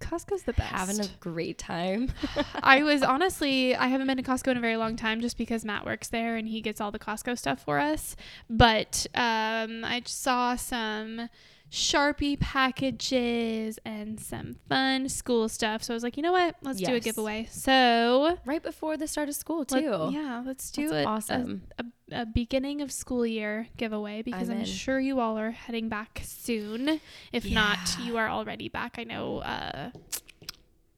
Costco's 0.00 0.42
the 0.42 0.52
best. 0.52 0.70
having 0.70 1.00
a 1.00 1.08
great 1.20 1.58
time. 1.58 2.12
I 2.62 2.82
was 2.82 3.02
honestly, 3.02 3.76
I 3.76 3.88
haven't 3.88 4.06
been 4.06 4.16
to 4.16 4.22
Costco 4.22 4.48
in 4.48 4.56
a 4.56 4.60
very 4.60 4.76
long 4.76 4.96
time 4.96 5.20
just 5.20 5.38
because 5.38 5.64
Matt 5.64 5.84
works 5.84 6.08
there 6.08 6.36
and 6.36 6.48
he 6.48 6.60
gets 6.60 6.80
all 6.80 6.90
the 6.90 6.98
Costco 6.98 7.38
stuff 7.38 7.62
for 7.62 7.78
us. 7.78 8.16
But 8.48 9.06
um, 9.14 9.84
I 9.84 10.02
saw 10.06 10.56
some 10.56 11.28
Sharpie 11.70 12.38
packages 12.40 13.78
and 13.84 14.18
some 14.18 14.56
fun 14.68 15.08
school 15.08 15.48
stuff. 15.48 15.84
So 15.84 15.92
I 15.92 15.96
was 15.96 16.02
like, 16.02 16.16
you 16.16 16.22
know 16.22 16.32
what? 16.32 16.56
Let's 16.62 16.80
do 16.80 16.94
a 16.94 17.00
giveaway. 17.00 17.46
So, 17.50 18.38
right 18.44 18.62
before 18.62 18.96
the 18.96 19.06
start 19.06 19.28
of 19.28 19.36
school 19.36 19.58
let- 19.58 19.68
too. 19.68 20.10
yeah, 20.12 20.42
let's 20.44 20.70
do 20.72 20.88
That's 20.88 21.02
it. 21.02 21.06
awesome. 21.06 21.62
A, 21.78 21.84
a 22.12 22.26
beginning 22.26 22.80
of 22.82 22.90
school 22.90 23.24
year 23.24 23.68
giveaway 23.76 24.22
because 24.22 24.50
I'm 24.50 24.58
I'm, 24.60 24.64
sure 24.64 24.98
you 24.98 25.20
all 25.20 25.38
are 25.38 25.52
heading 25.52 25.88
back 25.88 26.22
soon. 26.24 27.00
If 27.32 27.48
not, 27.48 27.78
you 28.02 28.16
are 28.16 28.28
already 28.28 28.68
back. 28.68 28.96
I 28.98 29.04
know 29.04 29.38
uh, 29.38 29.90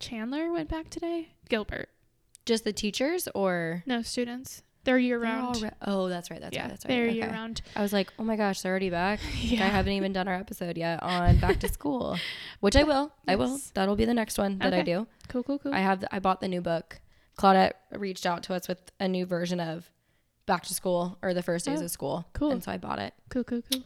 Chandler 0.00 0.50
went 0.52 0.70
back 0.70 0.88
today. 0.88 1.28
Gilbert. 1.50 1.90
Just 2.46 2.64
the 2.64 2.72
teachers 2.72 3.28
or 3.34 3.82
No 3.86 4.00
students. 4.02 4.62
They're 4.84 4.98
year 4.98 5.18
They're 5.20 5.28
round. 5.30 5.62
re- 5.62 5.70
oh, 5.82 6.08
that's 6.08 6.30
right. 6.30 6.40
That's 6.40 6.54
yeah, 6.54 6.62
right. 6.62 6.70
That's 6.70 6.84
right. 6.84 6.88
they're 6.88 7.04
okay. 7.06 7.14
year 7.14 7.30
round. 7.30 7.62
I 7.76 7.82
was 7.82 7.92
like, 7.92 8.12
oh 8.18 8.24
my 8.24 8.34
gosh, 8.36 8.60
they're 8.62 8.72
already 8.72 8.90
back. 8.90 9.20
Like, 9.50 9.60
I 9.60 9.66
haven't 9.66 9.92
even 9.92 10.12
done 10.12 10.26
our 10.28 10.34
episode 10.34 10.76
yet 10.76 11.02
on 11.02 11.38
back 11.38 11.60
to 11.60 11.68
school, 11.68 12.16
which 12.60 12.74
I 12.74 12.82
will. 12.82 13.12
I 13.28 13.36
will. 13.36 13.60
That'll 13.74 13.96
be 13.96 14.04
the 14.06 14.14
next 14.14 14.38
one 14.38 14.58
that 14.58 14.74
I 14.74 14.82
do. 14.82 15.06
Cool, 15.28 15.42
cool, 15.44 15.58
cool. 15.58 15.72
I 15.74 15.78
have. 15.80 16.04
I 16.10 16.18
bought 16.18 16.40
the 16.40 16.48
new 16.48 16.60
book. 16.60 17.00
Claudette 17.38 17.72
reached 17.92 18.26
out 18.26 18.42
to 18.44 18.54
us 18.54 18.66
with 18.68 18.78
a 19.00 19.06
new 19.08 19.24
version 19.24 19.60
of 19.60 19.90
back 20.46 20.64
to 20.64 20.74
school 20.74 21.16
or 21.22 21.32
the 21.32 21.42
first 21.42 21.64
days 21.66 21.80
Oh, 21.80 21.84
of 21.84 21.90
school. 21.90 22.26
cool. 22.32 22.50
And 22.50 22.62
so 22.62 22.72
I 22.72 22.76
bought 22.78 22.98
it. 22.98 23.14
cool, 23.30 23.44
cool, 23.44 23.62
cool. 23.72 23.82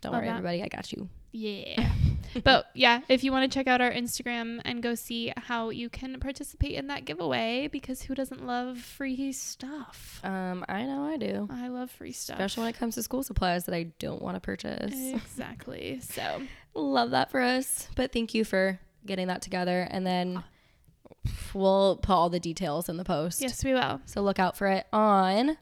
Don't 0.00 0.12
Love 0.12 0.20
worry, 0.20 0.28
that. 0.28 0.36
everybody. 0.36 0.62
I 0.62 0.68
got 0.68 0.92
you. 0.92 1.08
Yeah. 1.32 1.90
but 2.44 2.66
yeah, 2.74 3.00
if 3.08 3.24
you 3.24 3.32
want 3.32 3.50
to 3.50 3.58
check 3.58 3.66
out 3.66 3.80
our 3.80 3.90
Instagram 3.90 4.60
and 4.64 4.82
go 4.82 4.94
see 4.94 5.32
how 5.36 5.70
you 5.70 5.88
can 5.88 6.18
participate 6.20 6.72
in 6.72 6.86
that 6.88 7.04
giveaway, 7.04 7.68
because 7.70 8.02
who 8.02 8.14
doesn't 8.14 8.46
love 8.46 8.78
free 8.78 9.32
stuff? 9.32 10.20
Um, 10.24 10.64
I 10.68 10.84
know 10.84 11.04
I 11.04 11.16
do. 11.16 11.48
I 11.50 11.68
love 11.68 11.90
free 11.90 12.12
stuff. 12.12 12.34
Especially 12.38 12.62
when 12.62 12.70
it 12.70 12.78
comes 12.78 12.94
to 12.96 13.02
school 13.02 13.22
supplies 13.22 13.64
that 13.64 13.74
I 13.74 13.84
don't 13.98 14.22
want 14.22 14.36
to 14.36 14.40
purchase. 14.40 14.92
Exactly. 14.94 16.00
So 16.10 16.42
Love 16.74 17.10
that 17.10 17.30
for 17.30 17.40
us. 17.40 17.88
But 17.96 18.12
thank 18.12 18.34
you 18.34 18.44
for 18.44 18.78
getting 19.06 19.28
that 19.28 19.42
together. 19.42 19.86
And 19.90 20.06
then 20.06 20.42
we'll 21.54 21.96
put 21.96 22.12
all 22.12 22.30
the 22.30 22.40
details 22.40 22.88
in 22.88 22.96
the 22.96 23.04
post. 23.04 23.40
yes, 23.40 23.64
we 23.64 23.74
will. 23.74 24.00
So 24.06 24.20
look 24.20 24.38
out 24.38 24.56
for 24.56 24.66
it 24.68 24.86
on. 24.92 25.56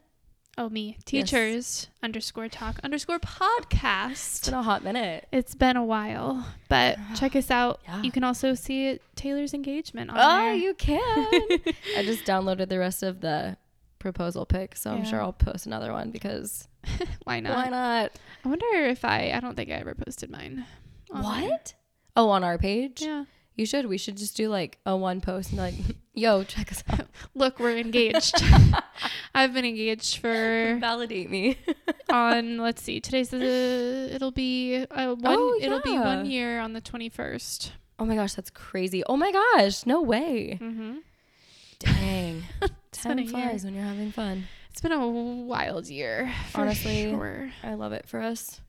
Oh, 0.58 0.70
me. 0.70 0.96
Teachers 1.04 1.88
underscore 2.02 2.48
talk 2.48 2.78
underscore 2.82 3.18
podcast. 3.18 4.12
It's 4.12 4.44
been 4.46 4.54
a 4.54 4.62
hot 4.62 4.82
minute. 4.82 5.26
It's 5.30 5.54
been 5.54 5.76
a 5.76 5.84
while, 5.84 6.46
but 6.70 6.98
check 7.14 7.36
us 7.36 7.50
out. 7.50 7.80
Yeah. 7.84 8.02
You 8.02 8.10
can 8.10 8.24
also 8.24 8.54
see 8.54 8.98
Taylor's 9.16 9.52
engagement 9.52 10.10
on 10.10 10.16
Oh, 10.18 10.44
there. 10.44 10.54
you 10.54 10.72
can. 10.74 10.98
I 11.96 12.02
just 12.04 12.24
downloaded 12.24 12.70
the 12.70 12.78
rest 12.78 13.02
of 13.02 13.20
the 13.20 13.58
proposal 13.98 14.46
pic, 14.46 14.76
so 14.76 14.92
I'm 14.92 15.04
sure 15.04 15.20
I'll 15.20 15.32
post 15.34 15.66
another 15.66 15.92
one 15.92 16.10
because 16.10 16.68
Why 17.24 17.40
not? 17.40 17.56
why 17.56 17.68
not? 17.70 18.12
I 18.44 18.48
wonder 18.48 18.66
if 18.86 19.04
I. 19.04 19.32
I 19.34 19.40
don't 19.40 19.56
think 19.56 19.68
I 19.70 19.74
ever 19.74 19.94
posted 19.94 20.30
mine. 20.30 20.64
on 21.10 21.22
there. 21.22 21.50
What? 21.50 21.74
Oh, 22.16 22.30
on 22.30 22.44
our 22.44 22.56
page? 22.56 23.02
Yeah. 23.02 23.24
You 23.56 23.66
should. 23.66 23.86
We 23.86 23.98
should 23.98 24.16
just 24.16 24.36
do 24.36 24.48
like 24.48 24.78
a 24.86 24.96
one 24.96 25.20
post 25.20 25.50
and 25.50 25.58
like, 25.58 25.74
yo, 26.16 26.42
check 26.42 26.72
us 26.72 26.82
out. 26.90 27.06
Look, 27.36 27.60
we're 27.60 27.76
engaged. 27.76 28.42
I've 29.34 29.54
been 29.54 29.64
engaged 29.64 30.16
for 30.18 30.76
Validate 30.80 31.30
me. 31.30 31.58
on. 32.10 32.58
Let's 32.58 32.82
see. 32.82 32.98
Today's 33.00 33.28
the. 33.28 34.10
It'll 34.12 34.32
be 34.32 34.84
uh, 34.90 35.14
one. 35.14 35.36
Oh, 35.38 35.58
It'll 35.60 35.80
be 35.80 35.96
one 35.98 36.26
year 36.26 36.58
on 36.58 36.72
the 36.72 36.80
twenty 36.80 37.08
first. 37.08 37.72
oh 37.98 38.04
my 38.04 38.16
gosh, 38.16 38.34
that's 38.34 38.50
crazy. 38.50 39.04
Oh 39.04 39.16
my 39.16 39.30
gosh, 39.30 39.86
no 39.86 40.00
way. 40.02 40.58
Mm-hmm. 40.60 40.96
Dang. 41.78 42.42
Time 42.92 43.18
a 43.18 43.22
year. 43.22 43.58
when 43.62 43.74
you're 43.74 43.84
having 43.84 44.10
fun. 44.10 44.44
It's 44.70 44.80
been 44.80 44.92
a 44.92 45.06
wild 45.08 45.86
year. 45.88 46.32
Honestly. 46.54 47.10
sure. 47.10 47.50
I 47.62 47.74
love 47.74 47.92
it 47.92 48.08
for 48.08 48.20
us. 48.20 48.60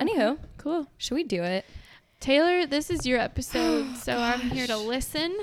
Anywho, 0.00 0.38
Cool. 0.58 0.86
should 0.96 1.14
we 1.14 1.24
do 1.24 1.42
it? 1.42 1.64
Taylor, 2.20 2.66
this 2.66 2.90
is 2.90 3.06
your 3.06 3.18
episode, 3.18 3.96
so 4.02 4.16
I'm 4.16 4.40
here 4.40 4.66
to 4.68 4.76
listen 4.76 5.36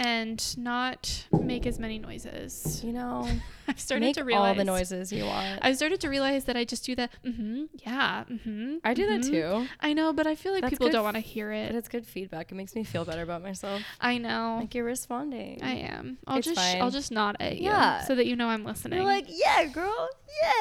and 0.00 0.56
not 0.58 1.26
make 1.42 1.66
as 1.66 1.78
many 1.78 1.98
noises. 1.98 2.82
You 2.82 2.92
know, 2.94 3.28
I've 3.68 3.78
started 3.78 4.14
to 4.14 4.24
realize 4.24 4.48
all 4.48 4.54
the 4.54 4.64
noises 4.64 5.12
you 5.12 5.26
want. 5.26 5.58
I've 5.62 5.76
started 5.76 6.00
to 6.00 6.08
realize 6.08 6.46
that 6.46 6.56
I 6.56 6.64
just 6.64 6.86
do 6.86 6.94
that. 6.96 7.10
mm-hmm, 7.24 7.64
yeah, 7.84 8.24
mm-hmm. 8.24 8.76
I 8.82 8.94
do 8.94 9.06
that 9.08 9.20
mhm." 9.20 9.30
too. 9.30 9.68
I 9.80 9.92
know, 9.92 10.14
but 10.14 10.26
I 10.26 10.34
feel 10.36 10.52
like 10.52 10.62
That's 10.62 10.70
people 10.72 10.88
don't 10.88 11.04
want 11.04 11.16
to 11.16 11.20
hear 11.20 11.50
But 11.50 11.56
it. 11.56 11.74
it's 11.74 11.88
good 11.88 12.06
feedback. 12.06 12.50
It 12.50 12.54
makes 12.54 12.74
me 12.74 12.82
feel 12.82 13.04
better 13.04 13.20
about 13.22 13.42
myself. 13.42 13.82
I 14.00 14.16
know. 14.16 14.56
Like 14.60 14.74
you're 14.74 14.84
responding. 14.86 15.62
I 15.62 15.72
am. 15.74 16.16
I'll 16.26 16.38
It's 16.38 16.46
just 16.46 16.58
fine. 16.58 16.80
I'll 16.80 16.90
just 16.90 17.12
nod 17.12 17.36
at 17.38 17.58
you 17.58 17.64
Yeah. 17.64 18.00
so 18.04 18.14
that 18.14 18.24
you 18.26 18.36
know 18.36 18.48
I'm 18.48 18.64
listening. 18.64 18.96
You're 18.98 19.06
like, 19.06 19.26
yeah, 19.28 19.66
girl, 19.66 20.08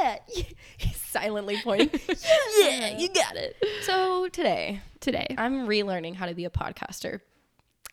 yeah. 0.02 0.18
He's 0.78 0.98
silently 0.98 1.58
pointing. 1.64 1.90
yeah, 2.60 2.98
you 2.98 3.08
got 3.08 3.38
it. 3.38 3.56
So 3.84 4.28
today, 4.28 4.82
today. 5.00 5.34
I'm 5.38 5.66
relearning 5.66 6.16
how 6.16 6.26
to 6.26 6.34
be 6.36 6.44
a 6.44 6.50
podcaster. 6.50 7.22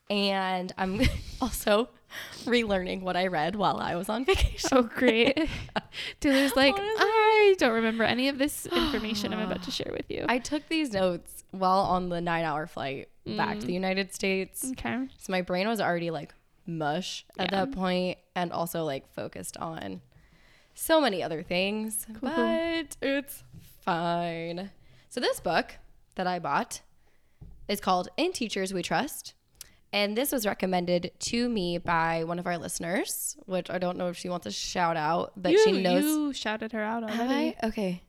And 0.08 0.72
I'm 0.78 1.00
also 1.40 1.88
relearning 2.44 3.02
what 3.02 3.16
I 3.16 3.26
read 3.26 3.56
while 3.56 3.78
I 3.78 3.96
was 3.96 4.08
on 4.08 4.24
vacation. 4.24 4.70
Oh 4.72 4.82
great. 4.82 5.36
Taylor's 6.20 6.54
like, 6.56 6.74
Honestly. 6.74 6.94
I 6.98 7.54
don't 7.58 7.72
remember 7.74 8.04
any 8.04 8.28
of 8.28 8.38
this 8.38 8.66
information 8.72 9.32
I'm 9.34 9.40
about 9.40 9.62
to 9.64 9.70
share 9.70 9.92
with 9.92 10.08
you. 10.10 10.24
I 10.28 10.38
took 10.38 10.68
these 10.68 10.92
notes 10.92 11.44
while 11.50 11.80
on 11.80 12.08
the 12.08 12.20
nine 12.20 12.44
hour 12.44 12.66
flight 12.66 13.08
back 13.26 13.56
Mm. 13.56 13.60
to 13.60 13.66
the 13.66 13.72
United 13.72 14.14
States. 14.14 14.64
okay. 14.72 15.08
So 15.18 15.32
my 15.32 15.42
brain 15.42 15.66
was 15.66 15.80
already 15.80 16.10
like 16.12 16.32
mush 16.66 17.24
at 17.38 17.50
Yeah. 17.50 17.64
that 17.64 17.72
point 17.72 18.18
and 18.36 18.52
also 18.52 18.84
like 18.84 19.12
focused 19.12 19.56
on 19.56 20.00
so 20.74 21.00
many 21.00 21.22
other 21.22 21.42
things, 21.42 22.06
Cool. 22.20 22.30
but 22.30 22.96
it's 23.02 23.42
fine. 23.80 24.70
So 25.08 25.20
this 25.20 25.40
book 25.40 25.74
that 26.14 26.26
I 26.28 26.38
bought 26.38 26.82
is 27.66 27.80
called 27.80 28.08
In 28.16 28.32
Teachers 28.32 28.72
We 28.72 28.82
Trust. 28.82 29.34
And 29.96 30.14
this 30.14 30.30
was 30.30 30.44
recommended 30.44 31.10
to 31.20 31.48
me 31.48 31.78
by 31.78 32.24
one 32.24 32.38
of 32.38 32.46
our 32.46 32.58
listeners, 32.58 33.34
which 33.46 33.70
I 33.70 33.78
don't 33.78 33.96
know 33.96 34.08
if 34.08 34.16
she 34.18 34.28
wants 34.28 34.44
a 34.46 34.50
shout 34.52 34.94
out, 34.98 35.32
but 35.38 35.52
you, 35.52 35.64
she 35.64 35.72
knows. 35.80 36.04
you 36.04 36.32
shouted 36.34 36.72
her 36.72 36.82
out 36.82 37.08
Have 37.08 37.18
already. 37.30 37.56
I? 37.62 37.66
Okay. 37.68 38.02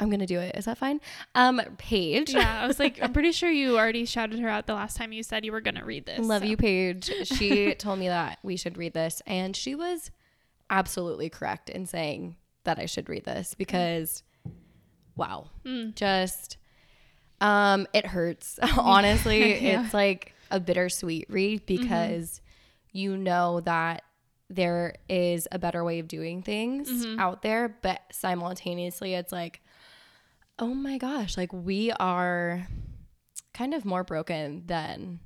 I'm 0.00 0.08
going 0.08 0.18
to 0.18 0.26
do 0.26 0.40
it. 0.40 0.56
Is 0.56 0.64
that 0.64 0.78
fine? 0.78 1.00
Um, 1.36 1.60
Paige. 1.78 2.30
Yeah, 2.34 2.60
I 2.62 2.66
was 2.66 2.80
like, 2.80 2.98
I'm 3.02 3.12
pretty 3.12 3.30
sure 3.30 3.50
you 3.50 3.78
already 3.78 4.04
shouted 4.04 4.40
her 4.40 4.48
out 4.48 4.66
the 4.66 4.74
last 4.74 4.96
time 4.96 5.12
you 5.12 5.22
said 5.22 5.44
you 5.44 5.52
were 5.52 5.60
gonna 5.60 5.84
read 5.84 6.06
this. 6.06 6.18
Love 6.26 6.42
so. 6.42 6.48
you, 6.48 6.56
Paige. 6.56 7.10
She 7.24 7.72
told 7.78 8.00
me 8.00 8.08
that 8.08 8.38
we 8.42 8.56
should 8.56 8.76
read 8.76 8.94
this, 8.94 9.22
and 9.26 9.54
she 9.56 9.76
was 9.76 10.10
absolutely 10.70 11.30
correct 11.30 11.70
in 11.70 11.86
saying 11.86 12.34
that 12.64 12.80
I 12.80 12.86
should 12.86 13.08
read 13.08 13.24
this 13.24 13.54
because, 13.54 14.22
wow, 15.16 15.50
Mm. 15.64 15.94
just 15.94 16.56
um, 17.40 17.86
it 17.92 18.06
hurts. 18.06 18.58
Honestly, 18.76 19.64
Yeah. 19.64 19.84
it's 19.84 19.94
like 19.94 20.34
a 20.50 20.60
bittersweet 20.60 21.26
read 21.28 21.66
because 21.66 22.40
you 22.92 23.16
know 23.16 23.60
that 23.60 24.02
there 24.50 24.94
is 25.08 25.46
a 25.52 25.58
better 25.58 25.84
way 25.84 25.98
of 25.98 26.08
doing 26.08 26.42
things 26.42 26.88
Mhm. 27.06 27.18
out 27.18 27.42
there, 27.42 27.68
but 27.82 28.00
simultaneously, 28.12 29.14
it's 29.14 29.30
like, 29.32 29.62
oh 30.58 30.72
my 30.74 30.96
gosh, 30.98 31.36
like 31.36 31.52
we 31.52 31.92
are 31.92 32.66
kind 33.52 33.74
of 33.74 33.84
more 33.84 34.04
broken 34.04 34.62
than 34.66 35.20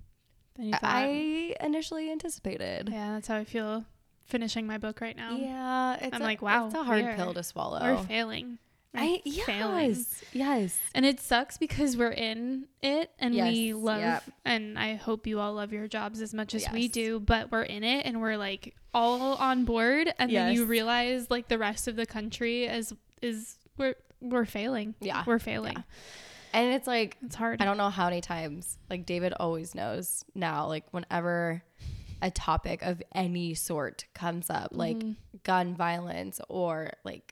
you 0.59 0.73
I 0.83 1.55
initially 1.61 2.11
anticipated. 2.11 2.89
yeah, 2.91 3.13
that's 3.15 3.29
how 3.29 3.37
I 3.37 3.45
feel 3.45 3.85
finishing 4.25 4.67
my 4.67 4.79
book 4.79 5.01
right 5.01 5.17
now. 5.17 5.37
Yeah, 5.37 5.97
it's 6.01 6.15
I'm 6.15 6.21
a, 6.23 6.25
like, 6.25 6.43
wow, 6.43 6.67
it's 6.67 6.75
a 6.75 6.83
hard 6.83 7.17
pill 7.17 7.33
to 7.35 7.43
swallow. 7.43 7.81
We're 7.81 8.03
failing. 8.05 8.59
I 8.95 9.23
yes, 9.25 9.47
failing. 9.47 10.05
yes, 10.33 10.79
And 10.95 11.07
it 11.07 11.19
sucks 11.19 11.57
because 11.59 11.97
we're 11.97 12.11
in 12.11 12.67
it 12.83 13.11
and 13.19 13.35
we 13.35 13.73
love 13.73 14.01
yep. 14.01 14.23
and 14.45 14.79
I 14.79 14.97
hope 14.97 15.27
you 15.27 15.41
all 15.41 15.55
love 15.55 15.73
your 15.73 15.89
jobs 15.89 16.21
as 16.21 16.35
much 16.35 16.55
as 16.55 16.67
we 16.73 16.89
do, 16.89 17.19
but 17.19 17.51
we're 17.51 17.63
in 17.63 17.85
it 17.85 18.05
and 18.05 18.21
we're 18.21 18.37
like 18.37 18.75
all 18.93 19.35
on 19.37 19.65
board 19.65 20.13
and 20.19 20.31
then 20.31 20.53
you 20.53 20.67
realize 20.67 21.31
like 21.31 21.49
the 21.49 21.57
rest 21.59 21.89
of 21.89 21.97
the 21.97 22.05
country 22.07 22.65
is 22.67 22.93
is 23.23 23.57
we're 23.79 23.95
we're 24.21 24.45
failing. 24.45 24.95
Yeah, 25.01 25.25
We're 25.27 25.39
failing. 25.39 25.73
yeah. 25.75 25.83
and 26.53 26.75
it's 26.75 26.87
like 26.87 27.17
It's 27.25 27.35
hard. 27.35 27.63
I 27.63 27.65
don't 27.65 27.79
know 27.79 27.89
how 27.91 28.05
many 28.11 28.21
times 28.21 28.77
like 28.91 29.07
David 29.07 29.33
always 29.41 29.75
knows 29.75 30.23
now. 30.35 30.67
Like 30.67 30.85
whenever 30.91 31.63
a 32.21 32.31
topic 32.31 32.83
of 32.83 33.03
any 33.15 33.55
sort 33.55 34.05
comes 34.15 34.51
up, 34.51 34.69
like 34.73 34.99
Mhm. 34.99 35.17
gun 35.45 35.75
violence 35.75 36.41
or 36.49 36.93
like 37.05 37.32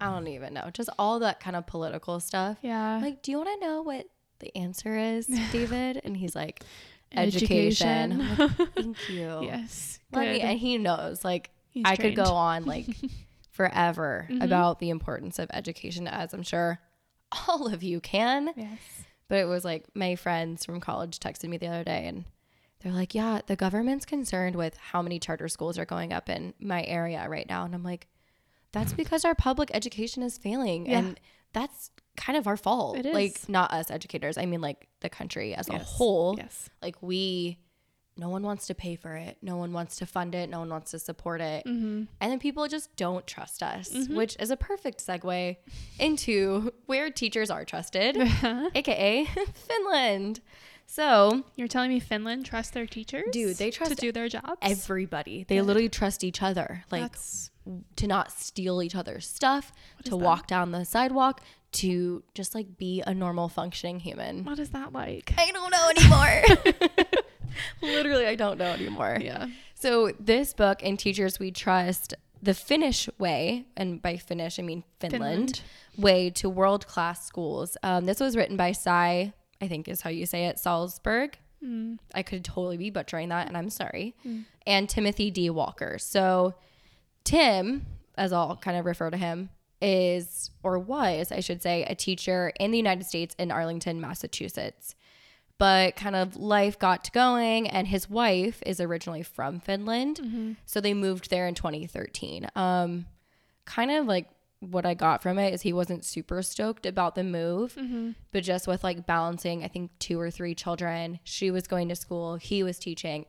I 0.00 0.06
don't 0.10 0.28
even 0.28 0.54
know, 0.54 0.70
just 0.72 0.88
all 0.98 1.18
that 1.20 1.40
kind 1.40 1.56
of 1.56 1.66
political 1.66 2.20
stuff. 2.20 2.58
Yeah. 2.62 2.98
Like, 3.02 3.22
do 3.22 3.30
you 3.32 3.38
want 3.38 3.60
to 3.60 3.66
know 3.66 3.82
what 3.82 4.06
the 4.38 4.56
answer 4.56 4.96
is, 4.96 5.26
David? 5.52 6.00
And 6.04 6.16
he's 6.16 6.34
like, 6.34 6.62
Education. 7.12 8.20
education. 8.20 8.36
Like, 8.58 8.72
Thank 8.76 9.08
you. 9.10 9.38
yes. 9.42 9.98
Let 10.12 10.28
me, 10.28 10.40
and 10.40 10.58
he 10.58 10.78
knows, 10.78 11.24
like, 11.24 11.50
He's 11.70 11.84
I 11.86 11.94
could 11.96 12.16
go 12.16 12.24
on 12.24 12.64
like 12.66 12.86
forever 13.50 14.26
Mhm. 14.30 14.42
about 14.42 14.78
the 14.80 14.90
importance 14.90 15.38
of 15.38 15.48
education, 15.52 16.06
as 16.08 16.32
I'm 16.34 16.42
sure 16.42 16.80
all 17.48 17.72
of 17.72 17.82
you 17.82 18.00
can. 18.00 18.50
Yes. 18.56 18.78
But 19.28 19.38
it 19.38 19.44
was 19.44 19.64
like 19.64 19.84
my 19.94 20.16
friends 20.16 20.64
from 20.64 20.80
college 20.80 21.18
texted 21.20 21.48
me 21.48 21.56
the 21.58 21.68
other 21.68 21.84
day 21.84 22.06
and 22.06 22.24
they're 22.80 22.92
like, 22.92 23.14
yeah, 23.14 23.40
the 23.46 23.54
government's 23.56 24.04
concerned 24.06 24.56
with 24.56 24.76
how 24.76 25.02
many 25.02 25.18
charter 25.20 25.46
schools 25.48 25.78
are 25.78 25.84
going 25.84 26.12
up 26.12 26.28
in 26.28 26.54
my 26.58 26.82
area 26.84 27.28
right 27.28 27.48
now. 27.48 27.64
And 27.64 27.74
I'm 27.74 27.84
like, 27.84 28.08
that's 28.72 28.92
because 28.92 29.24
our 29.24 29.34
public 29.34 29.70
education 29.74 30.22
is 30.22 30.38
failing. 30.38 30.86
Yeah. 30.86 30.98
And 30.98 31.20
that's 31.52 31.90
kind 32.16 32.36
of 32.38 32.46
our 32.46 32.56
fault. 32.56 32.98
It 32.98 33.12
Like, 33.12 33.48
not 33.48 33.72
us 33.72 33.90
educators. 33.90 34.38
I 34.38 34.46
mean, 34.46 34.60
like 34.60 34.88
the 35.00 35.08
country 35.08 35.54
as 35.54 35.68
a 35.68 35.78
whole 35.78 36.34
Yes. 36.38 36.68
like 36.82 36.96
we 37.02 37.58
no 38.16 38.28
one 38.28 38.42
wants 38.42 38.66
to 38.66 38.74
pay 38.74 38.96
for 38.96 39.16
it 39.16 39.38
no 39.40 39.56
one 39.56 39.72
wants 39.72 39.96
to 39.96 40.04
fund 40.04 40.34
it 40.34 40.50
no 40.50 40.58
one 40.58 40.68
wants 40.68 40.90
to 40.90 40.98
support 40.98 41.40
it 41.40 41.64
Mm-hmm. 41.64 42.02
and 42.20 42.30
then 42.30 42.38
people 42.38 42.68
just 42.68 42.94
don't 42.96 43.26
trust 43.26 43.62
us 43.62 43.88
Mhm. 43.88 44.14
which 44.14 44.36
is 44.38 44.50
a 44.50 44.58
perfect 44.58 44.98
segue 45.06 45.56
into 45.98 46.70
where 46.86 47.08
teachers 47.10 47.48
are 47.50 47.64
trusted 47.64 48.16
aka 48.74 49.24
finland 49.54 50.40
so 50.86 51.44
You're 51.56 51.68
telling 51.68 51.88
me 51.90 52.00
Finland 52.00 52.44
trusts 52.46 52.72
their 52.72 52.84
teachers? 52.84 53.30
Dude, 53.30 53.56
they 53.58 53.70
trust 53.70 53.92
to 53.92 53.96
do 53.96 54.10
their 54.12 54.28
jobs. 54.28 54.58
everybody 54.60 55.44
they 55.48 55.60
literally 55.62 55.88
trust 55.88 56.22
each 56.24 56.42
other 56.42 56.84
like 56.90 57.02
That's 57.02 57.49
to 57.96 58.06
not 58.06 58.30
steal 58.32 58.82
each 58.82 58.94
other's 58.94 59.26
stuff 59.26 59.72
What 59.96 60.06
to 60.06 60.16
walk 60.16 60.46
down 60.46 60.70
the 60.72 60.84
sidewalk 60.84 61.40
to 61.72 62.22
just 62.34 62.54
like 62.54 62.76
be 62.76 63.02
a 63.06 63.14
normal 63.14 63.48
functioning 63.48 64.00
human 64.00 64.44
what 64.44 64.58
is 64.58 64.70
that 64.70 64.92
like? 64.92 65.32
i 65.38 65.50
don't 65.50 65.70
know 65.70 65.88
anymore 65.94 66.42
literally 67.82 68.26
i 68.26 68.34
don't 68.34 68.58
know 68.58 68.66
anymore 68.72 69.18
Yeah. 69.20 69.46
So 69.74 70.12
this 70.20 70.52
book 70.52 70.82
in 70.82 70.98
Teachers 70.98 71.38
We 71.38 71.50
Trust, 71.50 72.12
the 72.42 72.52
Finnish 72.52 73.08
way, 73.18 73.64
and 73.78 74.02
by 74.02 74.18
Finnish 74.18 74.58
I 74.58 74.62
mean 74.62 74.84
Finland, 74.98 75.62
way 75.96 76.28
to 76.30 76.50
world 76.50 76.86
class 76.86 77.24
schools. 77.26 77.78
Um, 77.82 78.04
this 78.04 78.20
was 78.20 78.36
written 78.36 78.58
by 78.58 78.72
Cy, 78.72 79.32
I 79.62 79.68
think 79.68 79.88
is 79.88 80.02
how 80.02 80.10
you 80.10 80.26
say 80.26 80.44
it, 80.46 80.58
Salzburg. 80.58 81.38
Mm. 81.64 81.98
I 82.14 82.22
could 82.22 82.44
totally 82.44 82.76
be 82.76 82.90
butchering 82.90 83.30
that, 83.30 83.48
and 83.48 83.56
I'm 83.56 83.70
sorry. 83.70 84.14
Mm. 84.26 84.44
And 84.66 84.86
Timothy 84.86 85.30
D. 85.30 85.48
Walker. 85.48 85.96
So 85.98 86.54
Tim, 87.30 87.86
as 88.16 88.32
I'll 88.32 88.56
kind 88.56 88.76
of 88.76 88.84
refer 88.86 89.10
to 89.10 89.16
him, 89.16 89.50
is 89.80 90.50
or 90.62 90.78
was, 90.78 91.32
I 91.32 91.40
should 91.40 91.62
say, 91.62 91.84
a 91.84 91.94
teacher 91.94 92.52
in 92.58 92.70
the 92.70 92.76
United 92.76 93.06
States 93.06 93.34
in 93.38 93.50
Arlington, 93.50 94.00
Massachusetts. 94.00 94.94
But 95.58 95.94
kind 95.94 96.16
of 96.16 96.36
life 96.36 96.78
got 96.78 97.12
going, 97.12 97.68
and 97.68 97.86
his 97.86 98.08
wife 98.08 98.62
is 98.64 98.80
originally 98.80 99.22
from 99.22 99.60
Finland. 99.60 100.16
Mm-hmm. 100.22 100.52
So 100.64 100.80
they 100.80 100.94
moved 100.94 101.28
there 101.30 101.46
in 101.46 101.54
2013. 101.54 102.48
Um, 102.56 103.06
kind 103.66 103.90
of 103.90 104.06
like 104.06 104.26
what 104.60 104.84
I 104.86 104.94
got 104.94 105.22
from 105.22 105.38
it 105.38 105.52
is 105.54 105.62
he 105.62 105.72
wasn't 105.72 106.04
super 106.04 106.42
stoked 106.42 106.84
about 106.86 107.14
the 107.14 107.24
move, 107.24 107.74
Mm-hmm. 107.74 108.10
but 108.32 108.42
just 108.42 108.66
with 108.66 108.82
like 108.84 109.06
balancing, 109.06 109.62
I 109.64 109.68
think 109.68 109.90
two 109.98 110.18
or 110.20 110.30
three 110.30 110.54
children. 110.54 111.18
She 111.24 111.50
was 111.50 111.66
going 111.66 111.88
to 111.90 111.96
school, 111.96 112.36
he 112.36 112.62
was 112.62 112.78
teaching. 112.78 113.24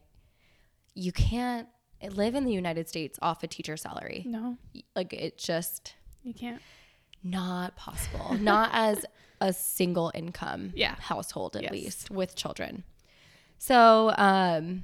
You 0.95 1.11
can't 1.11 1.67
live 2.09 2.35
in 2.35 2.45
the 2.45 2.51
United 2.53 2.87
States 2.89 3.17
off 3.21 3.43
a 3.43 3.47
teacher 3.47 3.77
salary. 3.77 4.23
No, 4.27 4.57
Like 4.95 5.13
it 5.13 5.37
just 5.37 5.95
you 6.23 6.33
can't. 6.33 6.61
not 7.23 7.75
possible. 7.75 8.33
not 8.35 8.69
as 8.73 9.05
a 9.39 9.51
single 9.53 10.11
income 10.13 10.71
Yeah. 10.75 10.95
household 10.99 11.55
at 11.55 11.63
Yes. 11.63 11.71
least 11.71 12.11
with 12.11 12.35
children. 12.35 12.83
So, 13.57 14.13
um 14.17 14.83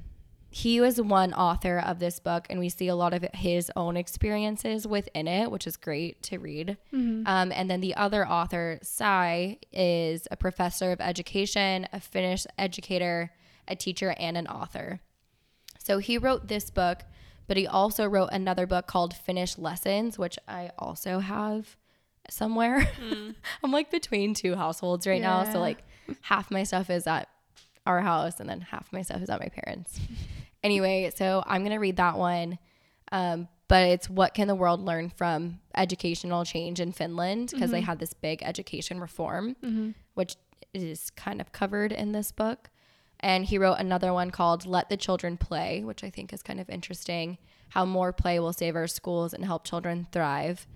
he 0.49 0.79
was 0.79 0.99
one 0.99 1.33
author 1.33 1.77
of 1.77 1.99
this 1.99 2.19
book 2.19 2.47
and 2.49 2.57
we 2.57 2.69
see 2.69 2.87
a 2.87 2.95
lot 2.95 3.13
of 3.13 3.23
his 3.33 3.69
own 3.75 3.97
experiences 3.97 4.87
within 4.87 5.27
it, 5.27 5.51
which 5.51 5.67
is 5.67 5.75
great 5.75 6.23
to 6.23 6.37
read. 6.39 6.77
Mm-hmm. 6.93 7.27
Um, 7.27 7.51
and 7.51 7.69
then 7.69 7.81
the 7.81 7.93
other 7.95 8.25
author, 8.27 8.79
Sai, 8.81 9.57
is 9.73 10.25
a 10.31 10.37
professor 10.37 10.93
of 10.93 11.01
education, 11.01 11.85
a 11.91 11.99
Finnish 11.99 12.47
educator, 12.57 13.33
a 13.67 13.75
teacher, 13.75 14.15
and 14.17 14.37
an 14.37 14.47
author. 14.47 15.01
So 15.87 15.99
he 15.99 16.17
wrote 16.17 16.49
this 16.49 16.69
book, 16.69 17.03
but 17.47 17.55
he 17.55 17.65
also 17.65 18.05
wrote 18.05 18.29
another 18.33 18.67
book 18.67 18.87
called 18.87 19.13
Finnish 19.13 19.57
Lessons, 19.57 20.19
which 20.19 20.37
I 20.49 20.71
also 20.77 21.19
have 21.19 21.77
somewhere. 22.29 22.85
I'm 23.63 23.71
like 23.71 23.89
between 23.89 24.33
two 24.33 24.55
households 24.55 25.07
right 25.07 25.21
now. 25.21 25.45
So 25.53 25.59
like 25.61 25.83
half 26.21 26.51
my 26.51 26.63
stuff 26.63 26.89
is 26.89 27.07
at 27.07 27.29
our 27.85 28.01
house 28.01 28.41
and 28.41 28.49
then 28.49 28.59
half 28.59 28.91
my 28.91 29.01
stuff 29.01 29.21
is 29.21 29.29
at 29.29 29.39
my 29.39 29.47
parents. 29.47 29.97
anyway, 30.61 31.09
so 31.15 31.41
I'm 31.47 31.61
going 31.61 31.71
to 31.71 31.77
read 31.79 31.95
that 31.95 32.17
one. 32.17 32.59
Um, 33.13 33.47
but 33.69 33.83
it's 33.87 34.09
what 34.09 34.33
can 34.33 34.49
the 34.49 34.55
world 34.55 34.81
learn 34.81 35.09
from 35.09 35.59
educational 35.73 36.43
change 36.43 36.81
in 36.81 36.91
Finland 36.91 37.51
because 37.53 37.71
they 37.71 37.79
had 37.81 37.99
this 37.99 38.11
big 38.13 38.43
education 38.43 38.99
reform, 38.99 39.55
Mm-hmm. 39.63 39.91
which 40.15 40.35
is 40.73 41.09
kind 41.11 41.39
of 41.39 41.53
covered 41.53 41.93
in 41.93 42.11
this 42.11 42.33
book. 42.33 42.69
And 43.19 43.45
he 43.45 43.57
wrote 43.57 43.75
another 43.79 44.13
one 44.13 44.29
called 44.31 44.65
Let 44.65 44.89
the 44.89 44.97
Children 44.97 45.37
Play, 45.37 45.83
which 45.83 46.03
I 46.03 46.09
think 46.09 46.31
is 46.33 46.41
kind 46.43 46.59
of 46.59 46.69
interesting 46.69 47.37
how 47.69 47.83
more 47.85 48.13
play 48.13 48.39
will 48.39 48.53
save 48.53 48.75
our 48.75 48.87
schools 48.87 49.33
and 49.33 49.43
help 49.43 49.65
children 49.65 50.07
thrive. 50.11 50.67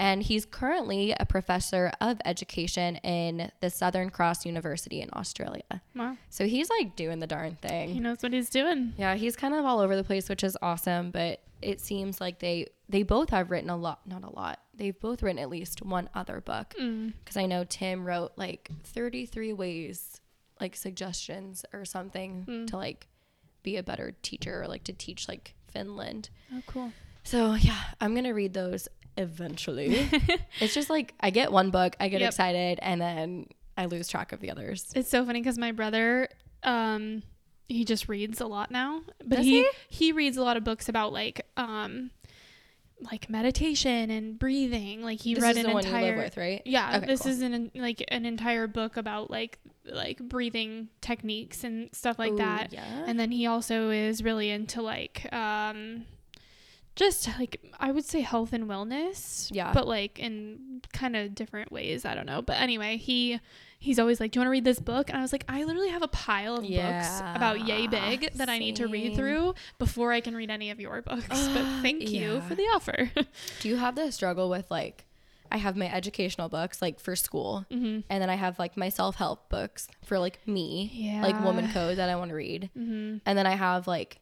And 0.00 0.22
he's 0.22 0.44
currently 0.46 1.12
a 1.18 1.26
professor 1.26 1.90
of 2.00 2.18
education 2.24 2.96
in 2.96 3.50
the 3.60 3.68
Southern 3.70 4.10
Cross 4.10 4.46
University 4.46 5.00
in 5.00 5.08
Australia. 5.12 5.82
Wow, 5.96 6.16
So 6.30 6.46
he's 6.46 6.70
like 6.70 6.94
doing 6.94 7.18
the 7.18 7.26
darn 7.26 7.56
thing. 7.60 7.88
he 7.88 7.98
knows 7.98 8.22
what 8.22 8.32
he's 8.32 8.48
doing. 8.50 8.92
Yeah, 8.96 9.16
he's 9.16 9.34
kind 9.34 9.54
of 9.54 9.64
all 9.64 9.80
over 9.80 9.96
the 9.96 10.04
place, 10.04 10.28
which 10.28 10.44
is 10.44 10.56
awesome. 10.62 11.10
But 11.10 11.40
it 11.62 11.80
seems 11.80 12.20
like 12.20 12.38
they 12.38 12.68
they 12.88 13.02
both 13.02 13.30
have 13.30 13.50
written 13.50 13.70
a 13.70 13.76
lot, 13.76 14.06
not 14.06 14.22
a 14.22 14.30
lot. 14.30 14.60
They've 14.72 14.98
both 14.98 15.20
written 15.22 15.40
at 15.40 15.50
least 15.50 15.82
one 15.82 16.08
other 16.14 16.40
book 16.40 16.74
Mm. 16.80 17.14
because 17.24 17.36
I 17.36 17.46
know 17.46 17.64
Tim 17.64 18.04
wrote 18.06 18.32
like 18.36 18.70
33 18.84 19.52
ways, 19.52 20.20
like 20.60 20.76
suggestions 20.76 21.64
or 21.72 21.84
something 21.84 22.44
Mm. 22.48 22.66
to 22.68 22.76
like 22.76 23.06
be 23.62 23.76
a 23.76 23.82
better 23.82 24.14
teacher 24.22 24.62
or 24.62 24.66
like 24.68 24.84
to 24.84 24.92
teach 24.92 25.28
like 25.28 25.54
Finland. 25.72 26.30
Oh, 26.54 26.62
cool. 26.66 26.92
So 27.24 27.54
yeah, 27.54 27.80
I'm 28.00 28.14
gonna 28.14 28.34
read 28.34 28.54
those 28.54 28.88
eventually. 29.16 30.08
it's 30.60 30.74
just 30.74 30.88
like 30.90 31.14
I 31.20 31.30
get 31.30 31.52
one 31.52 31.70
book, 31.70 31.96
I 32.00 32.08
get 32.08 32.20
Yep. 32.20 32.28
excited, 32.28 32.78
and 32.82 33.00
then 33.00 33.46
I 33.76 33.86
lose 33.86 34.08
track 34.08 34.32
of 34.32 34.40
the 34.40 34.50
others. 34.50 34.86
It's 34.94 35.10
so 35.10 35.24
funny 35.26 35.40
because 35.40 35.58
my 35.58 35.72
brother, 35.72 36.28
um, 36.62 37.22
he 37.68 37.84
just 37.84 38.08
reads 38.08 38.40
a 38.40 38.46
lot 38.46 38.70
now, 38.70 39.02
but 39.24 39.36
Does 39.36 39.44
he, 39.44 39.68
he? 39.88 40.12
reads 40.12 40.36
a 40.36 40.42
lot 40.42 40.56
of 40.56 40.64
books 40.64 40.88
about 40.88 41.12
like 41.12 41.46
um, 41.56 42.10
like 43.00 43.28
meditation 43.30 44.10
and 44.10 44.38
breathing. 44.38 45.02
Like 45.02 45.20
he 45.20 45.34
this 45.34 45.42
read 45.42 45.56
an 45.58 45.68
entire 45.70 46.16
with, 46.16 46.36
right? 46.36 46.62
yeah. 46.64 46.96
Okay, 46.96 47.06
this 47.06 47.22
cool. 47.22 47.32
is 47.32 47.42
an 47.42 47.70
like 47.74 48.02
an 48.08 48.24
entire 48.24 48.66
book 48.66 48.96
about 48.96 49.30
like 49.30 49.58
like 49.92 50.18
breathing 50.18 50.88
techniques 51.00 51.64
and 51.64 51.88
stuff 51.92 52.18
like 52.18 52.32
Ooh, 52.32 52.38
that. 52.38 52.72
Yeah. 52.72 53.04
And 53.06 53.18
then 53.18 53.30
he 53.30 53.46
also 53.46 53.90
is 53.90 54.22
really 54.22 54.50
into 54.50 54.82
like 54.82 55.32
um 55.32 56.04
just 56.98 57.28
like 57.38 57.60
I 57.78 57.92
would 57.92 58.04
say 58.04 58.20
health 58.20 58.52
and 58.52 58.68
wellness. 58.68 59.48
Yeah. 59.52 59.72
But 59.72 59.86
like 59.86 60.18
in 60.18 60.82
kind 60.92 61.16
of 61.16 61.34
different 61.34 61.70
ways. 61.70 62.04
I 62.04 62.14
don't 62.14 62.26
know. 62.26 62.42
But 62.42 62.60
anyway, 62.60 62.96
he 62.96 63.40
he's 63.78 63.98
always 63.98 64.20
like, 64.20 64.32
Do 64.32 64.38
you 64.38 64.40
want 64.40 64.48
to 64.48 64.50
read 64.50 64.64
this 64.64 64.80
book? 64.80 65.08
And 65.08 65.16
I 65.16 65.22
was 65.22 65.32
like, 65.32 65.44
I 65.48 65.62
literally 65.64 65.90
have 65.90 66.02
a 66.02 66.08
pile 66.08 66.56
of 66.56 66.62
books 66.62 67.20
about 67.20 67.66
yay 67.66 67.86
big 67.86 68.32
that 68.34 68.48
I 68.48 68.58
need 68.58 68.76
to 68.76 68.88
read 68.88 69.14
through 69.14 69.54
before 69.78 70.12
I 70.12 70.20
can 70.20 70.34
read 70.34 70.50
any 70.50 70.70
of 70.70 70.80
your 70.80 71.00
books. 71.02 71.28
but 71.28 71.64
thank 71.82 72.10
you 72.10 72.40
for 72.42 72.54
the 72.54 72.64
offer. 72.64 73.10
Do 73.60 73.68
you 73.68 73.76
have 73.76 73.94
the 73.94 74.10
struggle 74.10 74.50
with 74.50 74.70
like 74.70 75.04
I 75.50 75.56
have 75.58 75.76
my 75.76 75.92
educational 75.92 76.48
books 76.48 76.80
like 76.82 77.00
for 77.00 77.14
school, 77.16 77.64
mm-hmm. 77.70 78.00
and 78.08 78.22
then 78.22 78.30
I 78.30 78.34
have 78.36 78.58
like 78.58 78.76
my 78.76 78.88
self 78.88 79.16
help 79.16 79.48
books 79.48 79.88
for 80.04 80.18
like 80.18 80.46
me, 80.46 80.90
Yeah. 80.94 81.22
like 81.22 81.42
woman 81.44 81.70
code 81.72 81.98
that 81.98 82.08
I 82.08 82.16
want 82.16 82.30
to 82.30 82.34
read, 82.36 82.70
Mm-hmm. 82.76 83.18
and 83.26 83.38
then 83.38 83.46
I 83.46 83.54
have 83.56 83.86
like 83.86 84.20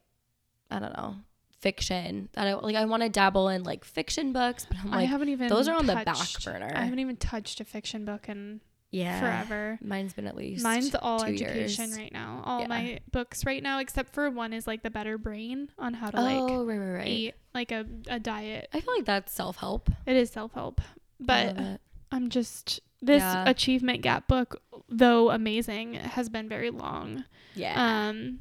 I 0.70 0.78
don't 0.78 0.96
know 0.96 1.16
fiction 1.60 2.28
that 2.34 2.46
I 2.46 2.54
like. 2.54 2.76
I 2.76 2.84
want 2.84 3.02
to 3.02 3.08
dabble 3.08 3.48
in 3.48 3.62
like 3.64 3.84
fiction 3.84 4.32
books, 4.32 4.66
but 4.66 4.76
I'm 4.78 4.92
I 4.92 4.96
like 4.98 5.08
haven't 5.08 5.28
even 5.30 5.48
those 5.48 5.68
are 5.68 5.74
on 5.74 5.86
the 5.86 5.94
back 5.94 6.06
touched- 6.06 6.44
burner. 6.44 6.70
I 6.74 6.82
haven't 6.82 6.98
even 6.98 7.16
touched 7.16 7.60
a 7.60 7.64
fiction 7.64 8.04
book 8.04 8.28
in 8.28 8.60
yeah, 8.92 9.18
forever. 9.20 9.78
Mine's 9.82 10.12
been 10.12 10.26
at 10.26 10.36
least 10.36 10.62
Mine's 10.62 10.94
all 10.94 11.22
education 11.24 11.86
years. 11.90 11.98
right 11.98 12.12
now. 12.12 12.40
All 12.44 12.60
Yeah. 12.60 12.66
my 12.68 13.00
books 13.10 13.44
right 13.44 13.62
now, 13.62 13.80
except 13.80 14.14
for 14.14 14.30
one, 14.30 14.52
is 14.52 14.66
like 14.66 14.82
the 14.82 14.90
Better 14.90 15.18
Brain 15.18 15.70
on 15.78 15.92
how 15.94 16.10
to 16.10 16.18
Oh, 16.18 16.22
like 16.22 16.68
right, 16.68 16.78
right, 16.78 16.94
right. 16.98 17.06
eat 17.08 17.34
like 17.52 17.72
a, 17.72 17.84
a 18.08 18.20
diet. 18.20 18.68
I 18.72 18.80
feel 18.80 18.94
like 18.94 19.04
that's 19.04 19.32
self 19.32 19.56
help. 19.56 19.90
It 20.06 20.14
is 20.16 20.30
self 20.30 20.52
help, 20.52 20.80
but. 21.20 21.80
I'm 22.12 22.30
just 22.30 22.80
this 23.02 23.20
Yeah. 23.20 23.42
achievement 23.48 24.00
gap 24.00 24.28
book, 24.28 24.62
though 24.88 25.30
amazing, 25.30 25.94
has 25.94 26.28
been 26.28 26.48
very 26.48 26.70
long. 26.70 27.24
yeah, 27.56 27.74
Um, 28.08 28.40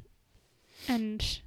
and 0.88 1.40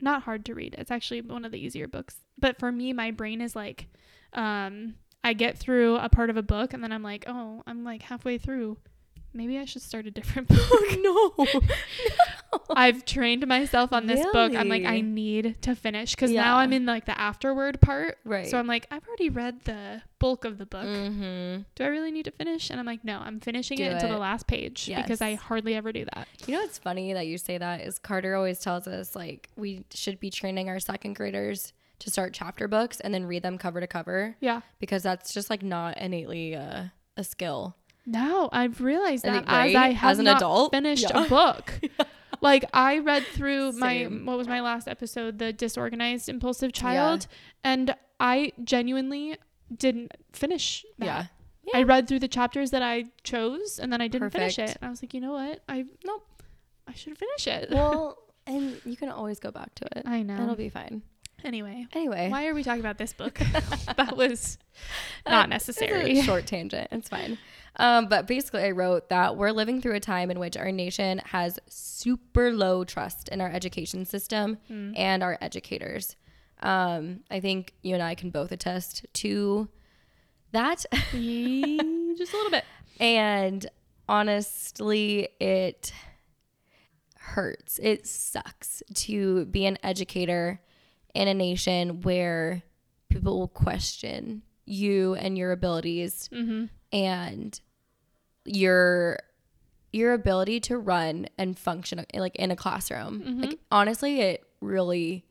not 0.00 0.22
hard 0.24 0.44
to 0.46 0.54
read. 0.54 0.74
It's 0.76 0.90
actually 0.90 1.20
one 1.20 1.44
of 1.44 1.52
the 1.52 1.58
easier 1.64 1.86
books. 1.86 2.16
But 2.38 2.58
for 2.58 2.72
me, 2.72 2.92
my 2.92 3.12
brain 3.12 3.40
is 3.40 3.54
like, 3.54 3.86
um, 4.32 4.94
I 5.22 5.32
get 5.32 5.58
through 5.58 5.96
a 5.96 6.08
part 6.08 6.28
of 6.28 6.36
a 6.36 6.42
book 6.42 6.72
and 6.74 6.82
then 6.82 6.90
I'm 6.92 7.02
like, 7.04 7.24
oh, 7.28 7.62
I'm 7.66 7.84
like 7.84 8.02
halfway 8.02 8.36
through. 8.36 8.78
Maybe 9.32 9.58
I 9.58 9.64
should 9.64 9.82
start 9.82 10.06
a 10.06 10.10
different 10.10 10.48
book. 10.48 10.58
no, 11.00 11.46
I've 12.70 13.04
trained 13.04 13.46
myself 13.46 13.92
on 13.92 14.06
this 14.06 14.24
book. 14.32 14.54
I'm 14.54 14.68
like, 14.68 14.84
I 14.84 15.00
need 15.00 15.56
to 15.62 15.74
finish 15.76 16.14
because 16.14 16.30
Yeah. 16.30 16.42
now 16.42 16.56
I'm 16.58 16.72
in 16.72 16.84
like 16.86 17.06
the 17.06 17.18
afterward 17.18 17.80
part. 17.80 18.18
right. 18.24 18.48
So 18.48 18.58
I'm 18.58 18.66
like, 18.66 18.86
I've 18.90 19.06
already 19.06 19.28
read 19.30 19.64
the 19.64 20.02
bulk 20.18 20.44
of 20.44 20.58
the 20.58 20.66
book. 20.66 20.84
mm-hmm. 20.84 21.62
Do 21.74 21.84
I 21.84 21.86
really 21.86 22.10
need 22.10 22.24
to 22.24 22.30
finish? 22.32 22.70
And 22.70 22.80
I'm 22.80 22.86
like, 22.86 23.04
no, 23.04 23.18
I'm 23.18 23.40
finishing 23.40 23.76
Do 23.76 23.84
it 23.84 23.92
until 23.92 24.10
the 24.10 24.18
last 24.18 24.46
page 24.46 24.86
because 24.94 25.20
I 25.20 25.34
hardly 25.34 25.74
ever 25.74 25.92
do 25.92 26.04
that. 26.14 26.26
You 26.46 26.54
know 26.54 26.60
what's 26.62 26.78
funny 26.78 27.12
that 27.12 27.26
you 27.26 27.38
say 27.38 27.58
that 27.58 27.82
is 27.82 27.98
Carter 27.98 28.34
always 28.34 28.58
tells 28.58 28.86
us 28.88 29.14
like 29.14 29.48
we 29.56 29.84
should 29.92 30.18
be 30.20 30.30
training 30.30 30.68
our 30.68 30.80
second 30.80 31.14
graders 31.14 31.72
to 32.00 32.10
start 32.10 32.32
chapter 32.32 32.66
books 32.66 32.98
and 33.00 33.12
then 33.12 33.26
read 33.26 33.42
them 33.42 33.58
cover 33.58 33.78
to 33.80 33.86
cover 33.86 34.34
Yeah. 34.40 34.62
because 34.78 35.02
that's 35.02 35.32
just 35.34 35.50
like 35.50 35.62
not 35.62 35.98
innately 35.98 36.56
uh, 36.56 36.84
a 37.16 37.24
skill. 37.24 37.76
No, 38.10 38.48
I've 38.52 38.80
realized 38.80 39.24
that 39.24 39.32
think, 39.32 39.46
as 39.48 39.52
right? 39.74 39.76
I 39.76 39.88
As 39.90 39.96
have 39.96 40.18
an 40.18 40.24
not 40.26 40.36
adult? 40.38 40.72
finished 40.72 41.06
Yeah. 41.10 41.24
a 41.24 41.28
book. 41.28 41.80
Like 42.42 42.64
I 42.72 42.98
read 43.00 43.22
through 43.24 43.72
my 43.72 44.04
what 44.04 44.38
was 44.38 44.48
my 44.48 44.60
last 44.62 44.88
episode, 44.88 45.38
the 45.38 45.52
disorganized 45.52 46.26
impulsive 46.26 46.72
child, 46.72 47.26
and 47.62 47.94
I 48.18 48.52
genuinely 48.64 49.36
didn't 49.76 50.12
finish 50.32 50.86
that. 50.98 51.28
Yeah. 51.66 51.78
I 51.78 51.82
read 51.82 52.08
through 52.08 52.20
the 52.20 52.28
chapters 52.28 52.70
that 52.70 52.82
I 52.82 53.06
chose 53.24 53.78
and 53.78 53.92
then 53.92 54.00
I 54.00 54.08
didn't 54.08 54.30
finish 54.30 54.58
it. 54.58 54.70
And 54.80 54.86
I 54.86 54.88
was 54.88 55.02
like, 55.02 55.12
you 55.12 55.20
know 55.20 55.32
what? 55.32 55.60
I 55.68 55.84
Nope. 56.06 56.42
I 56.88 56.94
should 56.94 57.18
finish 57.18 57.46
it. 57.46 57.68
Well, 57.70 58.16
and 58.46 58.80
you 58.86 58.96
can 58.96 59.10
always 59.10 59.38
go 59.38 59.50
back 59.50 59.74
to 59.74 59.84
it. 59.98 60.04
I 60.06 60.22
know. 60.22 60.42
It'll 60.42 60.54
be 60.56 60.70
fine. 60.70 61.02
anyway, 61.44 61.86
Anyway, 61.92 62.30
why 62.30 62.46
are 62.46 62.54
we 62.54 62.62
talking 62.64 62.80
about 62.80 62.96
this 62.96 63.12
book? 63.12 63.38
that 63.96 64.16
was 64.16 64.56
Uh, 65.26 65.30
not 65.30 65.48
necessary. 65.50 66.22
short 66.22 66.46
tangent. 66.46 66.88
It's 66.90 67.08
fine. 67.10 67.36
Um, 67.76 68.06
but 68.08 68.26
basically, 68.26 68.62
I 68.64 68.72
wrote 68.72 69.08
that 69.10 69.36
we're 69.36 69.52
living 69.52 69.80
through 69.80 69.94
a 69.94 70.00
time 70.00 70.30
in 70.30 70.38
which 70.38 70.56
our 70.56 70.72
nation 70.72 71.18
has 71.26 71.58
super 71.68 72.52
low 72.52 72.84
trust 72.84 73.28
in 73.28 73.40
our 73.40 73.48
education 73.50 74.04
system 74.04 74.58
Hmm. 74.68 74.92
and 74.96 75.22
our 75.22 75.38
educators. 75.40 76.16
Um, 76.62 77.20
I 77.30 77.40
think 77.40 77.72
you 77.82 77.94
and 77.94 78.02
I 78.02 78.14
can 78.14 78.30
both 78.30 78.52
attest 78.52 79.06
to 79.14 79.68
that. 80.52 80.84
Just 80.92 81.12
a 81.14 82.36
little 82.36 82.50
bit. 82.50 82.64
and 83.00 83.64
honestly, 84.08 85.28
it 85.40 85.92
hurts. 87.16 87.78
It 87.82 88.06
sucks 88.06 88.82
to 88.94 89.44
be 89.46 89.64
an 89.66 89.78
educator 89.82 90.60
in 91.14 91.28
a 91.28 91.34
nation 91.34 92.00
where 92.02 92.62
people 93.08 93.38
will 93.38 93.48
question 93.48 94.42
you 94.66 95.14
and 95.14 95.36
your 95.38 95.52
abilities 95.52 96.28
Mm-hmm. 96.32 96.66
And 96.92 97.60
your 98.44 99.18
your 99.92 100.12
ability 100.12 100.60
to 100.60 100.78
run 100.78 101.26
and 101.36 101.58
function 101.58 102.04
like 102.14 102.36
in 102.36 102.50
a 102.50 102.56
classroom. 102.56 103.20
Mm-hmm. 103.20 103.40
Like 103.42 103.58
honestly, 103.70 104.20
it 104.20 104.44
really 104.60 105.24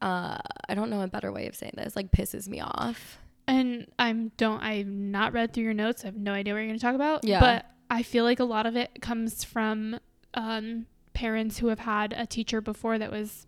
uh 0.00 0.38
I 0.68 0.74
don't 0.74 0.90
know 0.90 1.02
a 1.02 1.08
better 1.08 1.30
way 1.32 1.46
of 1.48 1.54
saying 1.54 1.74
this. 1.76 1.94
Like 1.96 2.10
pisses 2.10 2.48
me 2.48 2.60
off. 2.60 3.18
And 3.46 3.86
I'm 3.98 4.32
don't 4.38 4.60
I've 4.62 4.86
not 4.86 5.32
read 5.32 5.52
through 5.52 5.64
your 5.64 5.74
notes. 5.74 6.02
I 6.02 6.06
have 6.08 6.16
no 6.16 6.32
idea 6.32 6.54
what 6.54 6.60
you're 6.60 6.68
going 6.68 6.78
to 6.78 6.82
talk 6.84 6.94
about. 6.94 7.24
Yeah. 7.24 7.40
But 7.40 7.66
I 7.90 8.02
feel 8.02 8.24
like 8.24 8.40
a 8.40 8.44
lot 8.44 8.64
of 8.64 8.74
it 8.76 9.02
comes 9.02 9.44
from 9.44 10.00
um, 10.32 10.86
parents 11.12 11.58
who 11.58 11.66
have 11.68 11.80
had 11.80 12.14
a 12.16 12.26
teacher 12.26 12.60
before 12.62 12.98
that 12.98 13.12
was 13.12 13.46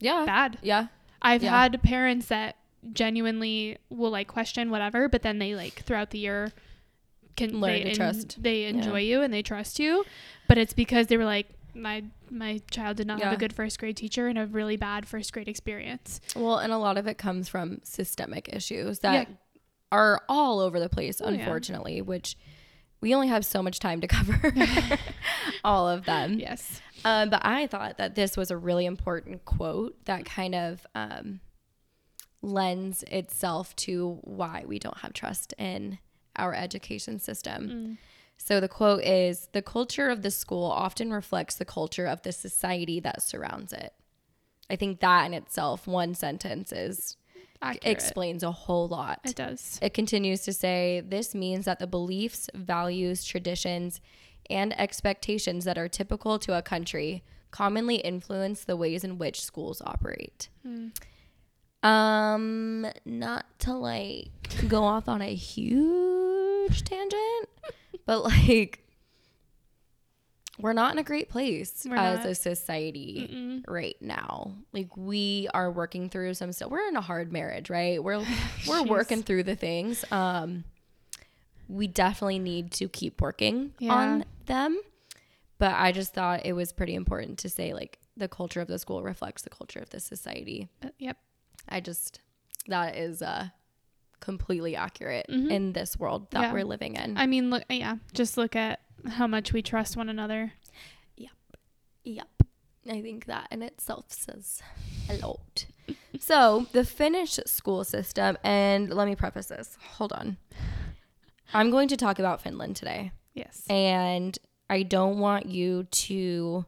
Yeah. 0.00 0.24
bad. 0.26 0.58
Yeah. 0.62 0.88
I've 1.22 1.44
Yeah. 1.44 1.50
had 1.60 1.80
parents 1.82 2.26
that 2.26 2.56
genuinely 2.92 3.78
will 3.90 4.10
like 4.10 4.28
question 4.28 4.70
whatever, 4.70 5.08
but 5.08 5.22
then 5.22 5.38
they 5.38 5.54
like 5.54 5.82
throughout 5.84 6.10
the 6.10 6.18
year 6.18 6.52
can 7.36 7.60
Learn 7.60 7.72
they 7.72 7.82
to 7.84 7.94
trust. 7.94 8.42
They 8.42 8.64
enjoy 8.64 9.00
you 9.00 9.22
and 9.22 9.32
they 9.32 9.42
trust 9.42 9.78
you, 9.78 10.04
but 10.48 10.58
it's 10.58 10.72
because 10.72 11.06
they 11.06 11.16
were 11.16 11.24
like 11.24 11.46
my 11.74 12.02
my 12.30 12.60
child 12.70 12.96
did 12.96 13.06
not 13.06 13.20
have 13.22 13.32
a 13.32 13.36
good 13.36 13.52
first 13.52 13.78
grade 13.78 13.96
teacher 13.96 14.26
and 14.26 14.38
a 14.38 14.46
really 14.46 14.76
bad 14.76 15.06
first 15.06 15.32
grade 15.32 15.48
experience. 15.48 16.20
Well, 16.34 16.58
and 16.58 16.72
a 16.72 16.78
lot 16.78 16.98
of 16.98 17.06
it 17.06 17.16
comes 17.18 17.48
from 17.48 17.80
systemic 17.84 18.48
issues 18.52 19.00
that 19.00 19.28
Yeah. 19.28 19.34
are 19.92 20.22
all 20.28 20.60
over 20.60 20.78
the 20.80 20.88
place, 20.88 21.20
Oh, 21.24 21.30
yeah. 21.30 21.38
unfortunately, 21.38 22.02
which 22.02 22.36
we 23.00 23.14
only 23.14 23.28
have 23.28 23.46
so 23.46 23.62
much 23.62 23.78
time 23.78 24.00
to 24.02 24.06
cover 24.08 24.52
all 25.64 25.88
of 25.88 26.04
them. 26.04 26.38
Yes. 26.38 26.80
Um, 27.04 27.30
but 27.30 27.40
I 27.44 27.66
thought 27.66 27.96
that 27.98 28.14
this 28.14 28.36
was 28.36 28.50
a 28.50 28.56
really 28.56 28.84
important 28.86 29.44
quote 29.44 30.04
that 30.04 30.24
kind 30.24 30.54
of 30.54 30.86
um, 30.94 31.40
lends 32.42 33.02
itself 33.04 33.74
to 33.76 34.18
why 34.22 34.64
we 34.66 34.78
don't 34.78 34.98
have 34.98 35.12
trust 35.12 35.52
in 35.58 35.98
our 36.36 36.54
education 36.54 37.18
system. 37.18 37.68
Mm. 37.68 37.98
So 38.38 38.60
the 38.60 38.68
quote 38.68 39.04
is 39.04 39.48
The 39.52 39.62
culture 39.62 40.08
of 40.08 40.22
the 40.22 40.30
school 40.30 40.64
often 40.64 41.12
reflects 41.12 41.56
the 41.56 41.64
culture 41.66 42.06
of 42.06 42.22
the 42.22 42.32
society 42.32 42.98
that 43.00 43.22
surrounds 43.22 43.72
it. 43.72 43.92
I 44.70 44.76
think 44.76 45.00
that 45.00 45.26
in 45.26 45.34
itself, 45.34 45.86
one 45.86 46.14
sentence 46.14 46.72
is 46.72 47.16
Accurate. 47.60 47.86
explains 47.86 48.42
a 48.42 48.52
whole 48.52 48.88
lot. 48.88 49.20
it 49.24 49.36
does. 49.36 49.78
It 49.82 49.92
continues 49.92 50.42
to 50.42 50.52
say 50.52 51.02
this 51.06 51.34
means 51.34 51.66
that 51.66 51.78
the 51.80 51.86
beliefs, 51.86 52.48
values, 52.54 53.24
traditions, 53.24 54.00
and 54.48 54.78
expectations 54.80 55.64
that 55.64 55.76
are 55.76 55.88
typical 55.88 56.38
to 56.38 56.56
a 56.56 56.62
country 56.62 57.22
commonly 57.50 57.96
influence 57.96 58.64
the 58.64 58.76
ways 58.76 59.04
in 59.04 59.18
which 59.18 59.42
schools 59.42 59.82
operate. 59.84 60.48
Um, 61.82 62.86
not 63.04 63.46
to 63.60 63.72
like 63.74 64.30
go 64.68 64.84
off 64.84 65.08
on 65.08 65.22
a 65.22 65.34
huge 65.34 66.84
tangent, 66.84 67.48
but 68.06 68.22
like 68.22 68.80
we're 70.58 70.74
not 70.74 70.92
in 70.92 70.98
a 70.98 71.02
great 71.02 71.30
place 71.30 71.86
We're 71.88 71.96
as 71.96 72.18
not. 72.18 72.26
a 72.26 72.34
society 72.34 73.30
Mm-mm. 73.32 73.62
right 73.66 73.96
now. 74.02 74.52
Like 74.74 74.94
we 74.94 75.48
are 75.54 75.70
working 75.70 76.10
through 76.10 76.34
some 76.34 76.52
stuff. 76.52 76.70
We're 76.70 76.86
in 76.86 76.96
a 76.96 77.00
hard 77.00 77.32
marriage, 77.32 77.70
right? 77.70 78.02
We're 78.02 78.22
we're 78.68 78.82
working 78.84 79.22
through 79.22 79.44
the 79.44 79.56
things. 79.56 80.04
Um 80.12 80.64
we 81.66 81.86
definitely 81.86 82.40
need 82.40 82.72
to 82.72 82.88
keep 82.88 83.22
working 83.22 83.72
Yeah. 83.78 83.94
on 83.94 84.24
them. 84.46 84.78
But 85.58 85.74
I 85.76 85.92
just 85.92 86.12
thought 86.12 86.44
it 86.44 86.52
was 86.52 86.72
pretty 86.72 86.94
important 86.94 87.38
to 87.38 87.48
say 87.48 87.72
like 87.72 87.98
the 88.16 88.28
culture 88.28 88.60
of 88.60 88.68
the 88.68 88.78
school 88.78 89.02
reflects 89.02 89.42
the 89.42 89.50
culture 89.50 89.78
of 89.78 89.88
the 89.90 90.00
society. 90.00 90.68
Uh, 90.84 90.88
yep. 90.98 91.16
I 91.70 91.80
just 91.80 92.20
that 92.68 92.96
is 92.96 93.22
uh 93.22 93.48
completely 94.20 94.76
accurate 94.76 95.26
Mhm. 95.30 95.50
in 95.50 95.72
this 95.72 95.98
world 95.98 96.30
that 96.32 96.40
Yeah. 96.42 96.52
we're 96.52 96.64
living 96.64 96.96
in. 96.96 97.16
I 97.16 97.26
mean, 97.26 97.48
look, 97.50 97.64
yeah, 97.70 97.96
just 98.12 98.36
look 98.36 98.54
at 98.54 98.80
how 99.08 99.26
much 99.26 99.52
we 99.54 99.62
trust 99.62 99.96
one 99.96 100.08
another. 100.10 100.52
Yep. 101.16 101.30
Yep. 102.04 102.28
I 102.90 103.00
think 103.00 103.24
that 103.26 103.48
in 103.50 103.62
itself 103.62 104.06
says 104.12 104.62
a 105.08 105.16
lot. 105.26 105.66
so, 106.20 106.66
the 106.72 106.84
Finnish 106.84 107.38
school 107.46 107.82
system, 107.84 108.36
and 108.44 108.90
let 108.92 109.06
me 109.08 109.14
preface 109.16 109.46
this. 109.46 109.76
Hold 109.96 110.12
on. 110.12 110.36
I'm 111.54 111.70
going 111.70 111.88
to 111.88 111.96
talk 111.96 112.18
about 112.18 112.42
Finland 112.42 112.76
today. 112.76 113.12
Yes. 113.34 113.64
And 113.70 114.38
I 114.68 114.82
don't 114.82 115.18
want 115.18 115.46
you 115.46 115.84
to 115.84 116.64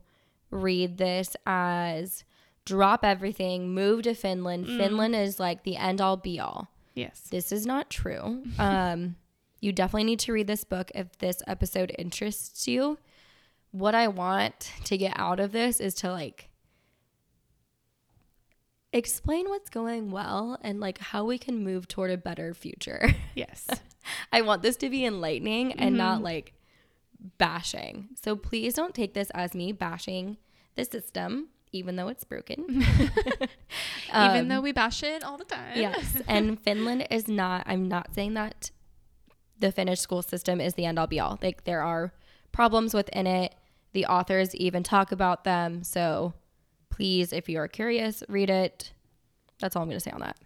read 0.51 0.97
this 0.99 1.37
as 1.47 2.25
drop 2.65 3.05
everything, 3.05 3.75
move 3.75 4.03
to 4.03 4.15
Finland. 4.15 4.67
Finland 4.67 5.15
is 5.15 5.41
like 5.41 5.65
the 5.65 5.77
end 5.77 6.01
all 6.01 6.17
be 6.17 6.39
all. 6.39 6.69
Yes. 6.95 7.23
This 7.31 7.53
is 7.53 7.67
not 7.67 7.91
true. 7.91 8.45
Um, 8.59 9.17
you 9.61 9.73
definitely 9.73 10.05
need 10.05 10.21
to 10.21 10.33
read 10.33 10.47
this 10.47 10.65
book 10.65 10.91
if 10.95 11.19
this 11.19 11.43
episode 11.47 11.95
interests 11.99 12.69
you. 12.69 12.99
What 13.71 13.95
I 13.95 14.09
want 14.09 14.71
to 14.85 14.99
get 14.99 15.13
out 15.17 15.41
of 15.41 15.53
this 15.53 15.81
is 15.81 15.95
to 15.97 16.11
like 16.11 16.51
explain 18.93 19.49
what's 19.49 19.71
going 19.71 20.11
well 20.11 20.59
and 20.63 20.81
like 20.81 20.99
how 20.99 21.25
we 21.25 21.39
can 21.39 21.65
move 21.65 21.89
toward 21.89 22.11
a 22.11 22.17
better 22.17 22.55
future. 22.55 23.11
Yes. 23.35 23.67
I 24.31 24.43
want 24.43 24.61
this 24.61 24.77
to 24.77 24.91
be 24.91 25.07
enlightening 25.07 25.73
and 25.73 25.97
not 25.97 26.23
like 26.23 26.53
bashing. 27.39 28.09
So 28.23 28.37
please 28.37 28.75
don't 28.75 28.95
take 28.95 29.15
this 29.15 29.31
as 29.31 29.55
me 29.55 29.73
bashing 29.73 30.37
the 30.75 30.85
system, 30.85 31.49
even 31.73 31.97
though 31.97 32.09
it's 32.09 32.25
broken. 32.25 32.65
Even 34.15 34.41
Um, 34.43 34.49
though 34.49 34.61
we 34.61 34.73
bash 34.73 35.03
it 35.03 35.25
all 35.25 35.39
the 35.39 35.45
time. 35.45 35.77
yes 35.79 36.21
and 36.29 36.61
finland 36.65 37.07
is 37.11 37.29
not 37.29 37.63
i'm 37.67 37.89
not 37.89 38.15
saying 38.15 38.35
that 38.35 38.71
the 39.59 39.73
finnish 39.73 40.01
school 40.01 40.23
system 40.23 40.61
is 40.61 40.75
the 40.75 40.85
end 40.85 40.99
all 40.99 41.07
be 41.07 41.19
all 41.21 41.39
like 41.43 41.65
there 41.65 41.83
are 41.83 42.13
problems 42.53 42.93
within 42.95 43.27
it 43.27 43.55
the 43.93 44.05
authors 44.07 44.55
even 44.57 44.83
talk 44.83 45.13
about 45.13 45.45
them 45.45 45.83
so 45.83 46.35
please 46.91 47.33
if 47.33 47.49
you 47.49 47.59
are 47.59 47.69
curious 47.69 48.23
read 48.29 48.51
it 48.51 48.93
that's 49.61 49.75
all 49.77 49.83
i'm 49.83 49.89
going 49.89 49.97
to 49.97 50.01
say 50.01 50.11
on 50.11 50.21
that 50.21 50.37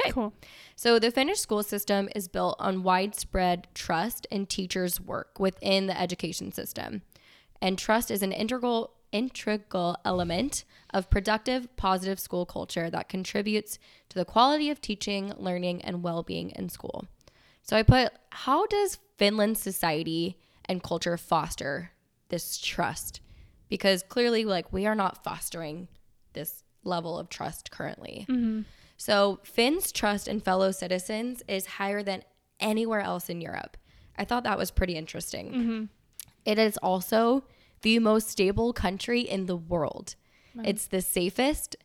Okay. 0.00 0.12
Cool. 0.12 0.32
so 0.76 1.00
the 1.00 1.10
finnish 1.10 1.38
school 1.40 1.64
system 1.64 2.08
is 2.14 2.28
built 2.28 2.54
on 2.60 2.84
widespread 2.84 3.66
trust 3.74 4.26
in 4.30 4.46
teachers 4.46 5.00
work 5.00 5.40
within 5.40 5.86
the 5.88 6.00
education 6.00 6.52
system 6.52 7.02
and 7.60 7.76
trust 7.76 8.08
is 8.10 8.22
an 8.22 8.30
integral 8.30 8.92
integral 9.12 9.96
element 10.04 10.64
of 10.92 11.10
productive 11.10 11.74
positive 11.76 12.20
school 12.20 12.46
culture 12.46 12.90
that 12.90 13.08
contributes 13.08 13.78
to 14.08 14.18
the 14.18 14.24
quality 14.24 14.70
of 14.70 14.80
teaching 14.80 15.32
learning 15.36 15.82
and 15.82 16.02
well-being 16.02 16.50
in 16.50 16.68
school. 16.68 17.06
So 17.62 17.76
i 17.76 17.82
put 17.82 18.12
how 18.30 18.66
does 18.66 18.98
finland's 19.18 19.60
society 19.60 20.38
and 20.66 20.82
culture 20.82 21.16
foster 21.16 21.90
this 22.28 22.58
trust? 22.58 23.20
Because 23.68 24.02
clearly 24.02 24.44
like 24.44 24.72
we 24.72 24.86
are 24.86 24.94
not 24.94 25.24
fostering 25.24 25.88
this 26.32 26.62
level 26.84 27.18
of 27.18 27.28
trust 27.28 27.70
currently. 27.70 28.26
Mm-hmm. 28.28 28.62
So 28.96 29.40
finns 29.44 29.92
trust 29.92 30.28
in 30.28 30.40
fellow 30.40 30.72
citizens 30.72 31.42
is 31.48 31.66
higher 31.66 32.02
than 32.02 32.22
anywhere 32.60 33.00
else 33.00 33.28
in 33.28 33.40
europe. 33.40 33.76
I 34.16 34.24
thought 34.24 34.44
that 34.44 34.58
was 34.58 34.70
pretty 34.70 34.96
interesting. 34.96 35.52
Mm-hmm. 35.52 35.84
It 36.44 36.58
is 36.58 36.76
also 36.78 37.44
the 37.82 37.98
most 37.98 38.28
stable 38.28 38.72
country 38.72 39.20
in 39.20 39.46
the 39.46 39.56
world. 39.56 40.14
It's 40.64 40.86
the 40.88 41.00
safest 41.00 41.76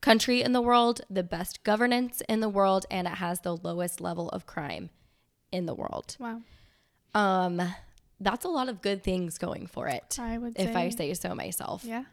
country 0.00 0.42
in 0.42 0.52
the 0.52 0.60
world, 0.60 1.00
the 1.08 1.22
best 1.22 1.62
governance 1.62 2.22
in 2.28 2.40
the 2.40 2.48
world, 2.48 2.86
and 2.90 3.06
it 3.06 3.14
has 3.14 3.40
the 3.40 3.56
lowest 3.56 4.00
level 4.00 4.28
of 4.30 4.46
crime 4.46 4.90
in 5.52 5.66
the 5.66 5.74
world. 5.74 6.16
Wow. 6.18 6.42
Um, 7.14 7.62
that's 8.20 8.44
a 8.44 8.48
lot 8.48 8.68
of 8.68 8.82
good 8.82 9.02
things 9.02 9.38
going 9.38 9.66
for 9.66 9.88
it, 9.88 10.18
I 10.20 10.38
would 10.38 10.58
if 10.58 10.72
say. 10.72 10.74
I 10.74 10.88
say 10.90 11.14
so 11.14 11.34
myself. 11.34 11.84
Yeah. 11.84 12.04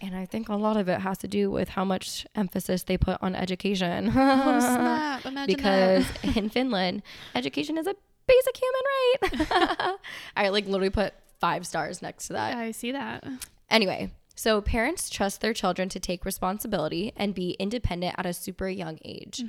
And 0.00 0.16
I 0.16 0.26
think 0.26 0.48
a 0.48 0.56
lot 0.56 0.76
of 0.76 0.88
it 0.88 1.00
has 1.00 1.18
to 1.18 1.28
do 1.28 1.50
with 1.50 1.68
how 1.68 1.84
much 1.84 2.26
emphasis 2.34 2.82
they 2.82 2.96
put 2.98 3.18
on 3.22 3.36
education. 3.36 4.08
Oh, 4.08 4.58
snap. 4.60 5.24
Imagine 5.26 5.54
because 5.54 6.06
that. 6.22 6.36
in 6.36 6.50
Finland, 6.50 7.02
education 7.34 7.78
is 7.78 7.86
a 7.86 7.94
basic 8.26 8.56
human 8.56 9.38
right. 9.62 9.98
I 10.36 10.48
like 10.48 10.66
literally 10.66 10.90
put 10.90 11.14
five 11.42 11.66
stars 11.66 12.00
next 12.00 12.28
to 12.28 12.32
that. 12.34 12.56
I 12.56 12.70
see 12.70 12.92
that. 12.92 13.24
Anyway, 13.68 14.10
so 14.36 14.60
parents 14.62 15.10
trust 15.10 15.40
their 15.40 15.52
children 15.52 15.88
to 15.90 15.98
take 16.00 16.24
responsibility 16.24 17.12
and 17.16 17.34
be 17.34 17.50
independent 17.58 18.14
at 18.16 18.26
a 18.26 18.32
super 18.32 18.68
young 18.68 18.98
age. 19.04 19.42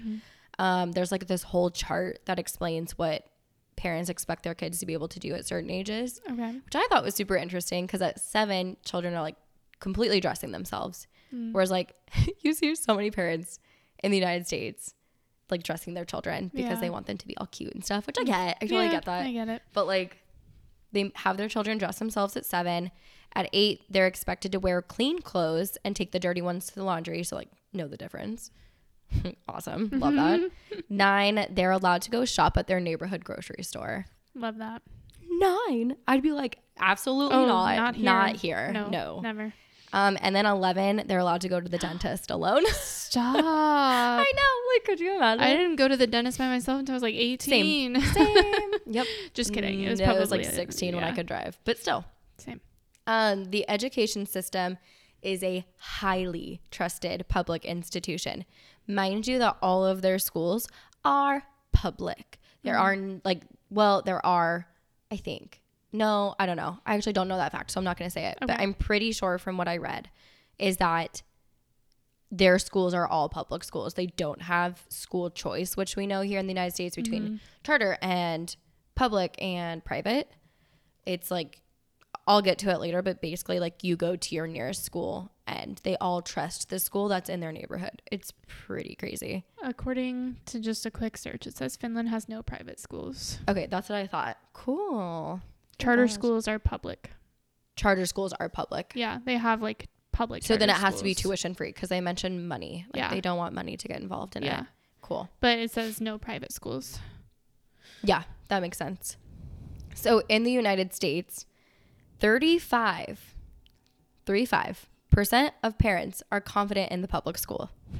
Um, 0.60 0.92
there's 0.92 1.12
like 1.12 1.28
this 1.28 1.44
whole 1.44 1.70
chart 1.70 2.20
that 2.26 2.40
explains 2.40 2.98
what 2.98 3.26
parents 3.76 4.10
expect 4.10 4.44
their 4.44 4.54
kids 4.56 4.80
to 4.80 4.86
be 4.86 4.94
able 4.94 5.08
to 5.10 5.20
do 5.20 5.34
at 5.34 5.46
certain 5.46 5.70
ages, 5.72 6.20
Okay. 6.30 6.52
which 6.66 6.76
I 6.76 6.86
thought 6.90 7.04
was 7.04 7.16
super 7.16 7.36
interesting 7.36 7.86
because 7.86 8.02
at 8.02 8.20
seven, 8.20 8.78
children 8.86 9.14
are 9.14 9.22
like 9.22 9.36
completely 9.80 10.20
dressing 10.20 10.52
themselves. 10.52 11.08
Whereas, 11.52 11.72
like, 11.72 11.94
you 12.42 12.54
see 12.54 12.76
so 12.76 12.96
many 12.96 13.10
parents 13.12 13.60
in 14.04 14.12
the 14.12 14.18
United 14.18 14.46
States 14.48 14.94
like 15.50 15.64
dressing 15.64 15.94
their 15.96 16.06
children 16.06 16.50
because 16.54 16.76
Yeah. 16.78 16.82
they 16.82 16.90
want 16.92 17.06
them 17.08 17.18
to 17.18 17.28
be 17.28 17.36
all 17.38 17.48
cute 17.48 17.74
and 17.74 17.84
stuff, 17.84 18.06
which 18.08 18.18
I 18.20 18.24
get. 18.24 18.58
I 18.62 18.66
totally 18.66 18.86
Yeah, 18.86 18.92
get 18.92 19.06
that 19.06 19.26
I 19.26 19.32
get 19.32 19.50
it. 19.50 19.62
but 19.74 19.86
like 19.88 20.18
they 20.94 21.12
have 21.16 21.36
their 21.38 21.50
children 21.50 21.78
dress 21.78 22.00
themselves 22.00 22.38
at 22.38 22.46
seven 22.46 22.92
at 23.36 23.50
eight 23.52 23.82
they're 23.90 24.08
expected 24.08 24.52
to 24.52 24.60
wear 24.60 24.82
clean 24.82 25.20
clothes 25.22 25.78
and 25.84 25.96
take 25.96 26.12
the 26.12 26.20
dirty 26.20 26.42
ones 26.42 26.68
to 26.68 26.76
the 26.76 26.84
laundry 26.84 27.24
so 27.24 27.36
like 27.36 27.50
know 27.74 27.88
the 27.88 27.98
difference 27.98 28.52
awesome 29.50 29.90
love 29.94 30.14
that 30.16 30.50
nine 30.90 31.46
they're 31.52 31.72
allowed 31.72 32.02
to 32.02 32.10
go 32.12 32.24
shop 32.26 32.58
at 32.58 32.68
their 32.68 32.80
neighborhood 32.80 33.24
grocery 33.26 33.64
store 33.64 34.06
Love 34.36 34.58
that. 34.58 34.82
nine 35.30 35.96
i'd 36.08 36.24
be 36.24 36.32
like 36.32 36.60
absolutely 36.80 37.36
Oh, 37.36 37.46
not 37.46 37.76
not 37.76 37.96
here. 37.96 38.06
not 38.06 38.36
here 38.38 38.72
No. 38.72 38.88
no 38.90 39.20
Never. 39.22 39.54
Um 39.94 40.18
and 40.22 40.36
then 40.36 40.46
11 40.46 41.04
they're 41.08 41.20
allowed 41.20 41.42
to 41.42 41.48
go 41.50 41.60
to 41.62 41.70
the 41.70 41.78
dentist 41.78 42.30
alone 42.30 42.64
Stop. 42.74 43.36
i 43.38 44.32
know 44.36 44.74
like 44.76 44.84
could 44.86 45.00
you 45.00 45.16
imagine 45.16 45.44
I 45.44 45.56
didn't 45.56 45.78
go 45.78 45.88
to 45.88 45.96
the 45.96 46.08
dentist 46.08 46.38
by 46.38 46.48
myself 46.48 46.80
until 46.80 46.94
I 46.94 46.98
was 46.98 47.04
like 47.04 47.16
18. 47.16 48.02
same 48.02 48.74
yep 48.88 49.08
Just 49.34 49.54
kidding. 49.54 49.82
It 49.82 49.90
was 49.90 50.00
No, 50.00 50.06
probably 50.06 50.20
it 50.20 50.22
was 50.22 50.32
like 50.32 50.46
16 50.46 50.96
when 50.96 51.04
i 51.04 51.12
could 51.12 51.28
drive 51.28 51.58
but 51.64 51.78
still 51.80 52.04
Same. 52.38 52.60
Um, 53.06 53.46
the 53.46 53.70
education 53.70 54.26
system 54.26 54.78
is 55.22 55.44
a 55.44 55.66
highly 55.78 56.62
trusted 56.72 57.26
public 57.30 57.64
institution. 57.66 58.46
Mind 58.88 59.28
you, 59.28 59.40
that 59.40 59.58
all 59.62 59.86
of 59.86 60.02
their 60.02 60.18
schools 60.20 60.68
are 61.06 61.44
public. 61.74 62.40
There 62.64 62.78
are 62.78 62.94
n- 62.94 63.22
like, 63.26 63.42
well, 63.70 64.02
there 64.02 64.26
are, 64.26 64.68
I 65.12 65.18
think. 65.18 65.60
No, 65.94 66.34
I 66.40 66.48
don't 66.48 66.58
know. 66.58 66.80
I 66.86 66.96
actually 66.96 67.14
don't 67.14 67.28
know 67.28 67.38
that 67.38 67.52
fact, 67.52 67.72
so 67.72 67.80
I'm 67.80 67.84
not 67.84 67.98
going 67.98 68.10
to 68.10 68.14
say 68.14 68.26
it. 68.26 68.40
But 68.42 68.60
I'm 68.60 68.74
pretty 68.74 69.12
sure 69.12 69.38
from 69.38 69.58
what 69.58 69.68
I 69.68 69.78
read 69.78 70.10
is 70.58 70.78
that 70.78 71.22
their 72.32 72.58
schools 72.58 72.96
are 72.96 73.08
all 73.08 73.30
public 73.30 73.64
schools. 73.64 73.94
They 73.94 74.08
don't 74.08 74.42
have 74.42 74.82
school 74.90 75.30
choice, 75.30 75.78
which 75.78 75.96
we 75.96 76.08
know 76.08 76.22
here 76.22 76.40
in 76.40 76.48
the 76.48 76.52
United 76.52 76.74
States 76.74 76.96
between 76.96 77.24
mm-hmm. 77.24 77.36
charter 77.64 77.98
and 78.02 78.56
public 78.96 79.36
and 79.40 79.86
private. 79.86 80.32
It's 81.06 81.30
like 81.30 81.62
I'll 82.28 82.42
get 82.42 82.58
to 82.60 82.72
it 82.72 82.80
later, 82.80 83.02
but 83.02 83.22
basically, 83.22 83.60
like 83.60 83.84
you 83.84 83.96
go 83.96 84.16
to 84.16 84.36
your 84.36 84.48
nearest 84.48 84.84
school 84.84 85.32
and 85.46 85.80
they 85.84 85.98
all 85.98 86.22
trust 86.22 86.70
the 86.70 86.80
school 86.80 87.08
that's 87.08 87.30
in 87.30 87.40
their 87.40 87.52
neighborhood. 87.52 88.02
It's 88.12 88.34
pretty 88.48 88.96
crazy. 88.96 89.44
According 89.62 90.38
to 90.48 90.60
just 90.60 90.86
a 90.86 90.92
quick 90.92 91.18
search, 91.18 91.46
it 91.46 91.58
says 91.58 91.76
Finland 91.76 92.10
has 92.10 92.30
no 92.30 92.42
private 92.42 92.80
schools. 92.80 93.40
Okay, 93.48 93.68
that's 93.70 93.90
what 93.90 93.98
I 93.98 94.08
thought. 94.08 94.38
Cool. 94.54 95.42
Charter 95.84 96.08
schools 96.08 96.48
are 96.48 96.60
public. 96.60 97.12
Charter 97.76 98.06
schools 98.06 98.34
are 98.40 98.50
public. 98.50 98.92
Yeah, 98.96 99.20
they 99.26 99.36
have 99.38 99.62
like 99.62 99.88
public. 100.12 100.44
So 100.44 100.58
then 100.58 100.70
it 100.70 100.76
has 100.76 100.96
to 100.98 101.04
be 101.04 101.14
tuition 101.16 101.54
free 101.56 101.70
because 101.70 101.90
they 101.90 102.02
mentioned 102.02 102.48
money. 102.48 102.86
Like 102.94 103.00
Yeah. 103.02 103.10
they 103.10 103.22
don't 103.22 103.38
want 103.38 103.54
money 103.56 103.78
to 103.78 103.88
get 103.88 104.00
involved 104.00 104.36
in 104.36 104.44
Yeah. 104.44 104.62
it. 104.62 104.68
Cool. 105.02 105.30
But 105.40 105.58
it 105.60 105.72
says 105.72 106.00
no 106.00 106.18
private 106.18 106.52
schools. 106.54 107.00
Yeah, 108.04 108.24
that 108.50 108.60
makes 108.62 108.78
sense. 108.78 109.18
So 109.96 110.22
in 110.30 110.44
the 110.44 110.52
United 110.52 110.94
States, 110.94 111.46
35, 112.20 113.36
35% 114.26 115.52
of 115.64 115.78
parents 115.78 116.24
are 116.32 116.40
confident 116.42 116.92
in 116.92 117.02
the 117.02 117.08
public 117.08 117.38
school. 117.38 117.70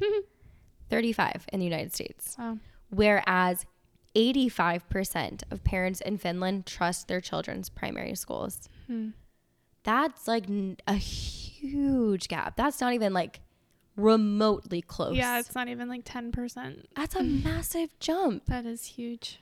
35 0.90 1.46
in 1.52 1.60
the 1.60 1.66
United 1.66 1.92
States. 1.94 2.36
Wow. 2.38 2.58
Whereas 2.90 3.64
85% 4.14 5.42
of 5.50 5.64
parents 5.64 6.00
in 6.00 6.18
Finland 6.18 6.66
trust 6.66 7.08
their 7.08 7.20
children's 7.20 7.68
primary 7.68 8.14
schools. 8.14 8.68
Hmm. 8.86 9.10
That's 9.82 10.26
like 10.26 10.44
a 10.86 10.94
huge 10.94 12.28
gap. 12.28 12.56
That's 12.56 12.80
not 12.80 12.94
even 12.94 13.12
like 13.12 13.40
remotely 13.96 14.82
close. 14.82 15.16
Yeah, 15.16 15.38
it's 15.38 15.54
not 15.54 15.68
even 15.68 15.88
like 15.88 16.04
10%. 16.04 16.84
That's 16.96 17.14
a 17.14 17.22
massive 17.22 17.90
jump. 18.00 18.46
That 18.46 18.66
is 18.66 18.84
huge. 18.84 19.40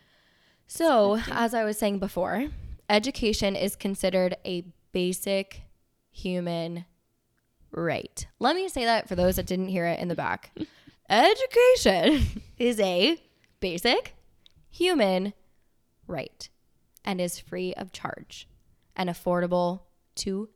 So, 0.66 1.20
as 1.30 1.52
I 1.54 1.64
was 1.64 1.78
saying 1.78 1.98
before, 1.98 2.48
education 2.88 3.56
is 3.56 3.76
considered 3.76 4.36
a 4.44 4.64
basic 4.92 5.62
human 6.10 6.86
right. 7.70 8.26
Let 8.38 8.56
me 8.56 8.68
say 8.68 8.84
that 8.84 9.08
for 9.08 9.14
those 9.14 9.36
that 9.36 9.46
didn't 9.46 9.68
hear 9.68 9.86
it 9.86 10.00
in 10.00 10.08
the 10.08 10.14
back. 10.14 10.50
education 11.10 12.42
is 12.58 12.80
a 12.80 13.20
basic 13.60 14.14
human 14.72 15.32
right 16.08 16.48
and 17.04 17.20
is 17.20 17.38
free 17.38 17.72
of 17.74 17.92
charge 17.92 18.48
and 18.96 19.08
affordable 19.08 19.82
to 20.16 20.48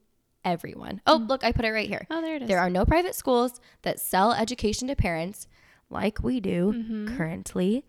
everyone. 0.44 1.00
Oh, 1.06 1.16
look, 1.16 1.44
I 1.44 1.52
put 1.52 1.64
it 1.64 1.70
right 1.70 1.88
here. 1.88 2.06
Oh, 2.10 2.20
there 2.22 2.36
it 2.36 2.42
is. 2.42 2.48
There 2.48 2.58
are 2.60 2.70
no 2.70 2.84
private 2.84 3.14
schools 3.14 3.60
that 3.82 4.00
sell 4.00 4.32
education 4.32 4.88
to 4.88 4.96
parents 4.96 5.46
like 5.90 6.22
we 6.22 6.40
do 6.40 6.72
Mm-hmm. 6.74 7.16
currently. 7.16 7.84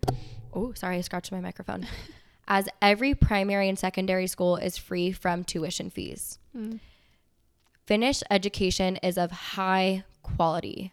Oh, 0.52 0.72
sorry, 0.74 0.98
I 0.98 1.00
scratched 1.00 1.32
my 1.32 1.40
microphone. 1.40 1.86
As 2.48 2.68
every 2.80 3.14
primary 3.14 3.68
and 3.68 3.78
secondary 3.78 4.26
school 4.26 4.56
is 4.56 4.76
free 4.78 5.12
from 5.12 5.44
tuition 5.44 5.90
fees. 5.90 6.38
Mm. 6.56 6.80
Finnish 7.86 8.22
education 8.30 8.96
is 8.96 9.16
of 9.18 9.30
high 9.30 10.04
quality, 10.22 10.92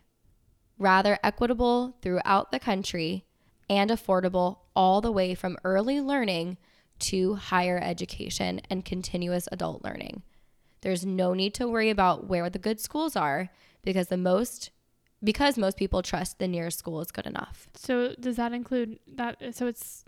rather 0.77 1.17
equitable 1.23 1.95
throughout 2.01 2.51
the 2.51 2.59
country, 2.59 3.24
and 3.69 3.89
affordable 3.89 4.59
all 4.75 5.01
the 5.01 5.11
way 5.11 5.35
from 5.35 5.57
early 5.63 6.01
learning 6.01 6.57
to 6.99 7.35
higher 7.35 7.79
education 7.81 8.61
and 8.69 8.85
continuous 8.85 9.47
adult 9.51 9.83
learning. 9.83 10.23
There's 10.81 11.05
no 11.05 11.33
need 11.33 11.53
to 11.55 11.67
worry 11.67 11.89
about 11.89 12.27
where 12.27 12.49
the 12.49 12.59
good 12.59 12.79
schools 12.79 13.15
are 13.15 13.49
because 13.83 14.07
the 14.07 14.17
most 14.17 14.71
because 15.23 15.57
most 15.57 15.77
people 15.77 16.03
trust 16.03 16.37
the 16.37 16.47
nearest 16.47 16.77
school 16.77 17.01
is 17.01 17.09
good 17.09 17.25
enough. 17.25 17.67
So 17.73 18.13
does 18.19 18.35
that 18.35 18.53
include 18.53 18.99
that? 19.15 19.55
So 19.55 19.65
it's 19.65 20.05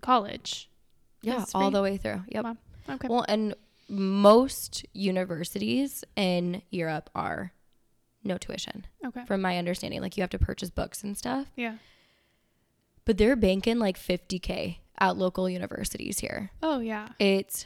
college. 0.00 0.70
Yeah, 1.20 1.42
It's 1.42 1.54
all 1.54 1.70
the 1.70 1.82
way 1.82 1.96
through. 1.98 2.22
Yep. 2.28 2.44
Wow. 2.44 2.56
Okay. 2.88 3.08
Well, 3.08 3.24
and 3.28 3.54
most 3.88 4.86
universities 4.92 6.04
in 6.14 6.62
Europe 6.70 7.10
are 7.14 7.52
no 8.24 8.38
tuition, 8.38 8.86
okay. 9.04 9.24
from 9.26 9.42
my 9.42 9.58
understanding. 9.58 10.00
Like 10.00 10.16
you 10.16 10.22
have 10.22 10.30
to 10.30 10.38
purchase 10.38 10.70
books 10.70 11.02
and 11.02 11.16
stuff, 11.16 11.48
Yeah. 11.56 11.76
But 13.06 13.16
they're 13.16 13.36
banking 13.36 13.78
like 13.78 13.98
50K 13.98 14.76
at 14.98 15.16
local 15.16 15.48
universities 15.48 16.18
here. 16.20 16.50
Oh 16.62 16.80
yeah. 16.80 17.08
It's 17.18 17.64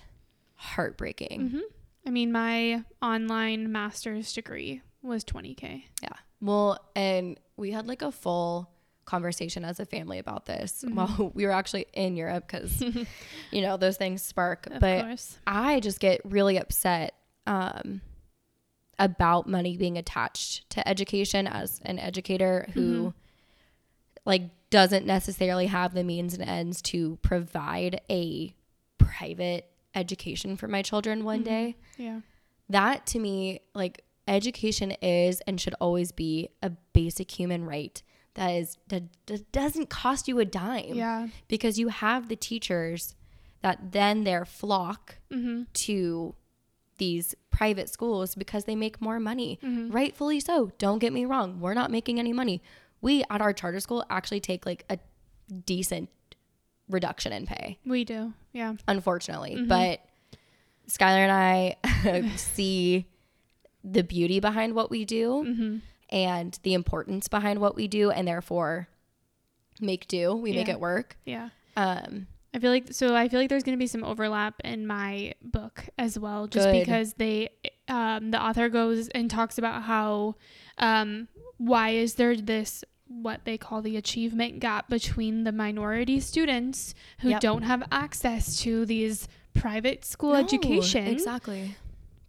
heartbreaking. 0.55 1.48
hmm 1.50 1.59
I 2.07 2.11
mean, 2.11 2.33
my 2.33 2.83
online 3.03 3.70
master's 3.72 4.33
degree 4.33 4.81
was 5.03 5.22
20k. 5.24 5.83
Yeah. 6.03 6.09
Well, 6.40 6.79
and 6.96 7.38
we 7.59 7.72
had 7.72 7.87
like 7.87 8.00
a 8.00 8.11
full 8.11 8.70
conversation 9.05 9.64
as 9.66 9.81
a 9.81 9.85
family 9.85 10.18
about 10.18 10.46
this 10.46 10.83
Mm-hmm. 10.85 10.94
while 10.94 11.31
we 11.35 11.44
were 11.44 11.53
actually 11.53 11.87
in 11.92 12.16
Europe 12.16 12.46
because, 12.50 12.81
you 13.50 13.61
know, 13.61 13.76
those 13.76 13.96
things 13.98 14.22
spark. 14.22 14.66
Of 14.68 14.81
but 14.81 15.03
course. 15.05 15.38
I 15.46 15.81
just 15.81 16.00
get 16.00 16.22
really 16.24 16.57
upset 16.57 17.14
um, 17.46 18.00
about 18.98 19.46
money 19.46 19.76
being 19.76 19.98
attached 19.98 20.68
to 20.70 20.87
education 20.88 21.46
as 21.46 21.81
an 21.85 21.98
educator 21.98 22.66
who 22.72 23.12
like 24.24 24.42
doesn't 24.70 25.06
necessarily 25.06 25.66
have 25.66 25.94
the 25.94 26.04
means 26.04 26.35
and 26.35 26.42
ends 26.48 26.80
to 26.83 27.18
provide 27.22 28.00
a 28.11 28.54
private 28.98 29.66
education 29.94 30.56
for 30.56 30.68
my 30.68 30.83
children 30.83 31.24
one 31.24 31.42
day. 31.42 31.76
Yeah. 31.96 32.20
That 32.68 33.06
to 33.09 33.18
me, 33.18 33.61
like 33.74 34.04
education 34.28 34.92
is 35.02 35.40
and 35.46 35.61
should 35.61 35.74
always 35.80 36.12
be 36.12 36.50
a 36.62 36.70
basic 36.92 37.30
human 37.33 37.64
right 37.64 38.00
that 38.35 38.50
is 38.50 38.78
that, 38.88 39.02
that 39.26 39.50
doesn't 39.50 39.90
cost 39.90 40.28
you 40.28 40.38
a 40.38 40.44
dime 40.44 40.94
Yeah. 40.94 41.28
because 41.48 41.80
you 41.80 41.88
have 41.88 42.28
the 42.28 42.37
teachers 42.37 43.16
that 43.62 43.90
then 43.92 44.22
their 44.24 44.44
flock 44.44 45.16
Mm-hmm. 45.33 45.62
to 45.72 46.35
these 46.98 47.35
private 47.50 47.88
schools 47.88 48.35
because 48.35 48.64
they 48.66 48.76
make 48.76 49.00
more 49.00 49.18
money. 49.18 49.59
Mm-hmm. 49.64 49.90
Rightfully 49.90 50.38
so. 50.38 50.70
Don't 50.78 50.98
get 50.98 51.12
me 51.12 51.24
wrong. 51.24 51.59
We're 51.61 51.74
not 51.74 51.90
making 51.90 52.18
any 52.20 52.33
money. 52.33 52.62
We 53.01 53.25
at 53.31 53.41
our 53.41 53.53
charter 53.53 53.81
school 53.81 54.05
actually 54.11 54.41
take 54.41 54.67
like 54.67 54.85
a 54.91 54.99
decent 55.67 56.09
reduction 56.89 57.33
in 57.33 57.47
pay, 57.47 57.79
We 57.87 58.05
do. 58.05 58.33
Yeah. 58.53 58.75
unfortunately. 58.89 59.55
Mm-hmm. 59.57 59.69
But 59.69 60.01
Skylar 60.89 61.29
and 61.29 61.33
I 61.33 62.33
see 62.37 63.07
the 63.85 64.03
beauty 64.03 64.41
behind 64.41 64.75
what 64.75 64.91
we 64.91 65.05
do 65.05 65.45
Mm-hmm. 65.47 65.77
and 66.11 66.59
the 66.65 66.75
importance 66.75 67.29
behind 67.29 67.61
what 67.61 67.77
we 67.77 67.89
do 67.89 68.11
and 68.11 68.27
therefore 68.29 68.89
make 69.81 70.07
do. 70.09 70.35
We 70.35 70.53
make 70.53 70.69
it 70.69 70.81
work. 70.81 71.17
Yeah. 71.25 71.51
Um 71.77 72.27
I 72.53 72.59
feel 72.59 72.73
like 72.73 72.93
so 72.93 73.15
I 73.15 73.29
feel 73.29 73.39
like 73.39 73.49
there's 73.49 73.63
going 73.63 73.79
to 73.79 73.81
be 73.81 73.87
some 73.87 74.03
overlap 74.03 74.55
in 74.65 74.85
my 74.87 75.35
book 75.41 75.85
as 75.97 76.19
well 76.19 76.49
just 76.49 76.67
Good. 76.67 76.81
because 76.85 77.15
they 77.15 77.51
um 77.90 78.31
the 78.31 78.40
author 78.42 78.68
goes 78.68 79.09
and 79.09 79.31
talks 79.31 79.59
about 79.59 79.83
how 79.83 80.35
um 80.79 81.29
why 81.59 81.90
is 81.90 82.14
there 82.14 82.37
this 82.37 82.85
what 83.09 83.40
they 83.44 83.59
call 83.59 83.83
the 83.83 83.96
achievement 83.96 84.61
gap 84.61 84.88
between 84.88 85.42
the 85.44 85.50
minority 85.53 86.20
students 86.20 86.94
who 87.20 87.31
Yep. 87.31 87.40
don't 87.40 87.62
have 87.62 87.83
access 87.90 88.57
to 88.62 88.87
these 88.87 89.26
private 89.53 90.05
school 90.05 90.33
no, 90.35 90.38
education 90.38 91.07
Exactly. 91.09 91.74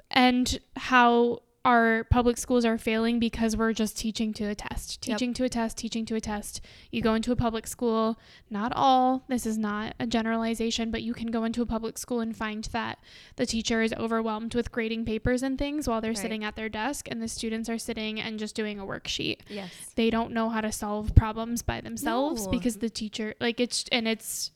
and 0.09 0.59
how 0.75 1.43
our 1.63 2.05
public 2.05 2.37
schools 2.37 2.65
are 2.65 2.77
failing 2.77 3.19
because 3.19 3.55
we're 3.55 3.71
just 3.71 3.95
teaching 3.95 4.33
to 4.33 4.45
a 4.45 4.55
test, 4.55 5.05
Yep. 5.07 5.17
teaching 5.19 5.33
to 5.35 5.43
a 5.43 5.49
test, 5.49 5.77
teaching 5.77 6.05
to 6.07 6.15
a 6.15 6.19
test. 6.21 6.59
You 6.89 7.03
go 7.03 7.13
into 7.13 7.31
a 7.31 7.35
public 7.35 7.67
school, 7.67 8.17
not 8.49 8.73
all, 8.75 9.23
this 9.27 9.45
is 9.45 9.59
not 9.59 9.93
a 9.99 10.07
generalization, 10.07 10.89
but 10.89 11.03
you 11.03 11.13
can 11.13 11.27
go 11.29 11.43
into 11.43 11.61
a 11.61 11.67
public 11.67 11.99
school 11.99 12.19
and 12.19 12.35
find 12.35 12.63
that 12.71 12.97
the 13.35 13.45
teacher 13.45 13.83
is 13.83 13.93
overwhelmed 13.93 14.55
with 14.55 14.71
grading 14.71 15.05
papers 15.05 15.43
and 15.43 15.59
things 15.59 15.87
while 15.87 16.01
they're 16.01 16.11
Right. 16.11 16.17
sitting 16.17 16.43
at 16.43 16.55
their 16.55 16.67
desk 16.69 17.07
and 17.11 17.21
the 17.21 17.27
students 17.27 17.69
are 17.69 17.77
sitting 17.77 18.19
and 18.19 18.39
just 18.39 18.55
doing 18.55 18.79
a 18.79 18.85
worksheet. 18.85 19.41
Yes. 19.47 19.69
They 19.95 20.09
don't 20.09 20.31
know 20.33 20.49
how 20.49 20.61
to 20.61 20.71
solve 20.71 21.13
problems 21.13 21.61
by 21.61 21.79
themselves 21.79 22.45
No. 22.45 22.51
because 22.51 22.77
the 22.77 22.89
teacher, 22.89 23.35
like 23.39 23.59
it's, 23.59 23.85
and 23.91 24.07
it's, 24.07 24.49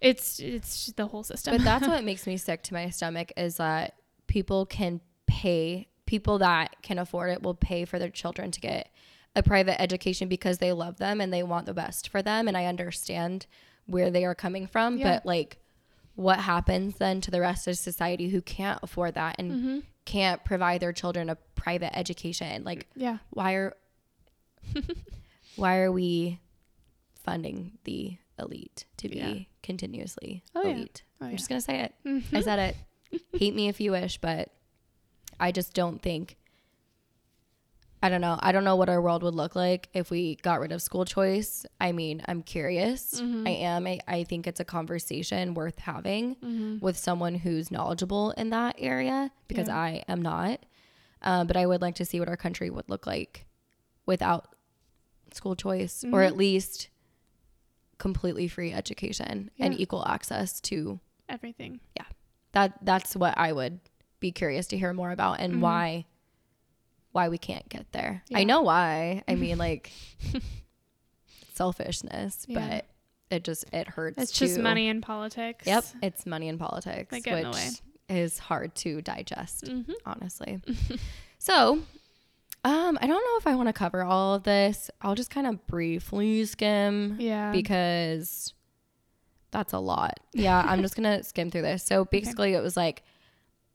it's, 0.00 0.40
it's 0.40 0.86
the 0.96 1.06
whole 1.08 1.22
system. 1.22 1.54
But 1.58 1.64
that's 1.64 1.86
what 1.88 2.02
makes 2.02 2.26
me 2.26 2.38
sick 2.38 2.62
to 2.62 2.72
my 2.72 2.88
stomach 2.88 3.30
is 3.36 3.58
that 3.58 3.96
people 4.26 4.64
can 4.64 5.02
pay 5.26 5.88
people 6.06 6.38
that 6.38 6.76
can 6.82 6.98
afford 6.98 7.30
it 7.30 7.42
will 7.42 7.54
pay 7.54 7.84
for 7.84 7.98
their 7.98 8.10
children 8.10 8.50
to 8.52 8.60
get 8.60 8.88
a 9.34 9.42
private 9.42 9.80
education 9.80 10.28
because 10.28 10.58
they 10.58 10.72
love 10.72 10.96
them 10.98 11.20
and 11.20 11.32
they 11.32 11.42
want 11.42 11.66
the 11.66 11.74
best 11.74 12.08
for 12.08 12.22
them 12.22 12.48
and 12.48 12.56
I 12.56 12.64
understand 12.66 13.46
where 13.86 14.10
they 14.10 14.24
are 14.24 14.34
coming 14.34 14.66
from 14.66 14.96
Yeah. 14.98 15.14
but 15.16 15.26
like 15.26 15.58
what 16.14 16.38
happens 16.38 16.96
then 16.96 17.20
to 17.20 17.30
the 17.30 17.40
rest 17.40 17.66
of 17.68 17.76
society 17.76 18.30
who 18.30 18.40
can't 18.40 18.80
afford 18.82 19.14
that 19.14 19.36
and 19.38 19.52
mm-hmm. 19.52 19.78
can't 20.06 20.42
provide 20.44 20.80
their 20.80 20.92
children 20.94 21.28
a 21.28 21.36
private 21.54 21.94
education 21.96 22.64
like 22.64 22.86
yeah. 22.96 23.18
why 23.30 23.52
are 23.52 23.76
why 25.56 25.78
are 25.78 25.92
we 25.92 26.40
funding 27.24 27.72
the 27.84 28.16
elite 28.38 28.84
to 28.98 29.08
be 29.08 29.16
Yeah. 29.18 29.34
continuously 29.62 30.42
Oh, 30.54 30.62
yeah. 30.62 30.74
elite 30.74 31.02
Oh, 31.20 31.24
i'm 31.26 31.30
yeah. 31.32 31.36
just 31.36 31.48
gonna 31.48 31.60
say 31.60 31.80
it 31.80 31.94
Mhm. 32.04 32.22
I 32.36 32.40
said 32.42 32.58
it. 32.58 32.76
Hate 33.38 33.54
me 33.54 33.68
if 33.68 33.80
you 33.80 33.92
wish, 33.92 34.18
but 34.18 34.50
I 35.38 35.52
just 35.52 35.74
don't 35.74 36.00
think. 36.02 36.36
I 38.02 38.08
don't 38.08 38.20
know. 38.20 38.38
I 38.40 38.52
don't 38.52 38.62
know 38.64 38.76
what 38.76 38.88
our 38.88 39.00
world 39.00 39.22
would 39.22 39.34
look 39.34 39.56
like 39.56 39.88
if 39.94 40.10
we 40.10 40.36
got 40.36 40.60
rid 40.60 40.70
of 40.70 40.82
school 40.82 41.04
choice. 41.04 41.64
I 41.80 41.92
mean, 41.92 42.22
I'm 42.28 42.42
curious. 42.42 43.20
Mhm. 43.20 43.48
I 43.48 43.50
am. 43.52 43.86
I, 43.86 44.00
I 44.06 44.24
think 44.24 44.46
it's 44.46 44.60
a 44.60 44.64
conversation 44.64 45.54
worth 45.54 45.78
having 45.78 46.36
Mhm. 46.36 46.80
with 46.82 46.96
someone 46.98 47.34
who's 47.34 47.70
knowledgeable 47.70 48.32
in 48.32 48.50
that 48.50 48.76
area 48.78 49.32
because 49.48 49.68
Yeah. 49.68 49.76
I 49.78 50.04
am 50.08 50.20
not. 50.22 50.60
Um, 51.22 51.46
but 51.46 51.56
I 51.56 51.66
would 51.66 51.80
like 51.80 51.94
to 51.96 52.04
see 52.04 52.20
what 52.20 52.28
our 52.28 52.36
country 52.36 52.68
would 52.70 52.88
look 52.88 53.06
like 53.06 53.46
without 54.04 54.54
school 55.32 55.56
choice 55.56 56.04
or 56.04 56.20
Mhm. 56.20 56.26
at 56.26 56.36
least 56.36 56.88
completely 57.98 58.46
free 58.46 58.72
education 58.72 59.50
and 59.58 59.78
equal 59.80 60.06
access 60.06 60.60
to 60.60 61.00
Everything. 61.28 61.80
Yeah. 61.96 62.04
That 62.52 62.78
that's 62.84 63.16
what 63.16 63.36
I 63.36 63.52
would 63.52 63.80
be 64.26 64.32
curious 64.32 64.66
to 64.68 64.76
hear 64.78 64.92
more 64.92 65.10
about 65.12 65.40
and 65.40 65.54
Mhm. 65.54 65.60
why 65.60 66.04
why 67.12 67.28
we 67.30 67.38
can't 67.38 67.66
get 67.70 67.90
there. 67.92 68.22
I 68.34 68.44
know 68.44 68.60
why. 68.60 69.22
I 69.26 69.34
mean 69.44 69.56
like 69.56 69.90
selfishness, 71.54 72.44
Yeah. 72.48 72.68
but 72.68 72.86
it 73.30 73.44
just 73.44 73.64
it 73.72 73.88
hurts. 73.88 74.18
It's 74.18 74.32
just 74.32 74.58
money 74.58 74.88
in 74.88 75.00
politics. 75.00 75.66
Yep, 75.66 75.84
it's 76.02 76.26
money 76.26 76.48
in 76.48 76.58
politics, 76.58 77.10
They 77.10 77.20
get 77.20 77.38
in 77.38 77.42
the 77.44 77.48
which 77.50 77.56
way. 77.56 77.70
is 78.22 78.38
hard 78.38 78.74
to 78.76 79.00
digest, 79.02 79.64
Mm-hmm. 79.64 79.92
honestly. 80.04 80.60
so, 81.38 81.80
um 82.64 82.98
I 83.00 83.06
don't 83.06 83.24
know 83.24 83.36
if 83.38 83.46
I 83.46 83.54
want 83.54 83.68
to 83.68 83.72
cover 83.72 84.02
all 84.02 84.34
of 84.34 84.42
this. 84.42 84.90
I'll 85.00 85.14
just 85.14 85.30
kind 85.30 85.46
of 85.46 85.66
briefly 85.66 86.44
skim 86.44 87.16
Yeah. 87.18 87.50
because 87.52 88.52
that's 89.52 89.72
a 89.72 89.78
lot. 89.78 90.20
Yeah, 90.34 90.60
I'm 90.66 90.82
just 90.82 90.96
gonna 90.96 91.22
skim 91.30 91.50
through 91.50 91.62
this. 91.62 91.82
So 91.82 92.04
basically, 92.04 92.52
it 92.54 92.62
was 92.62 92.76
like 92.76 93.02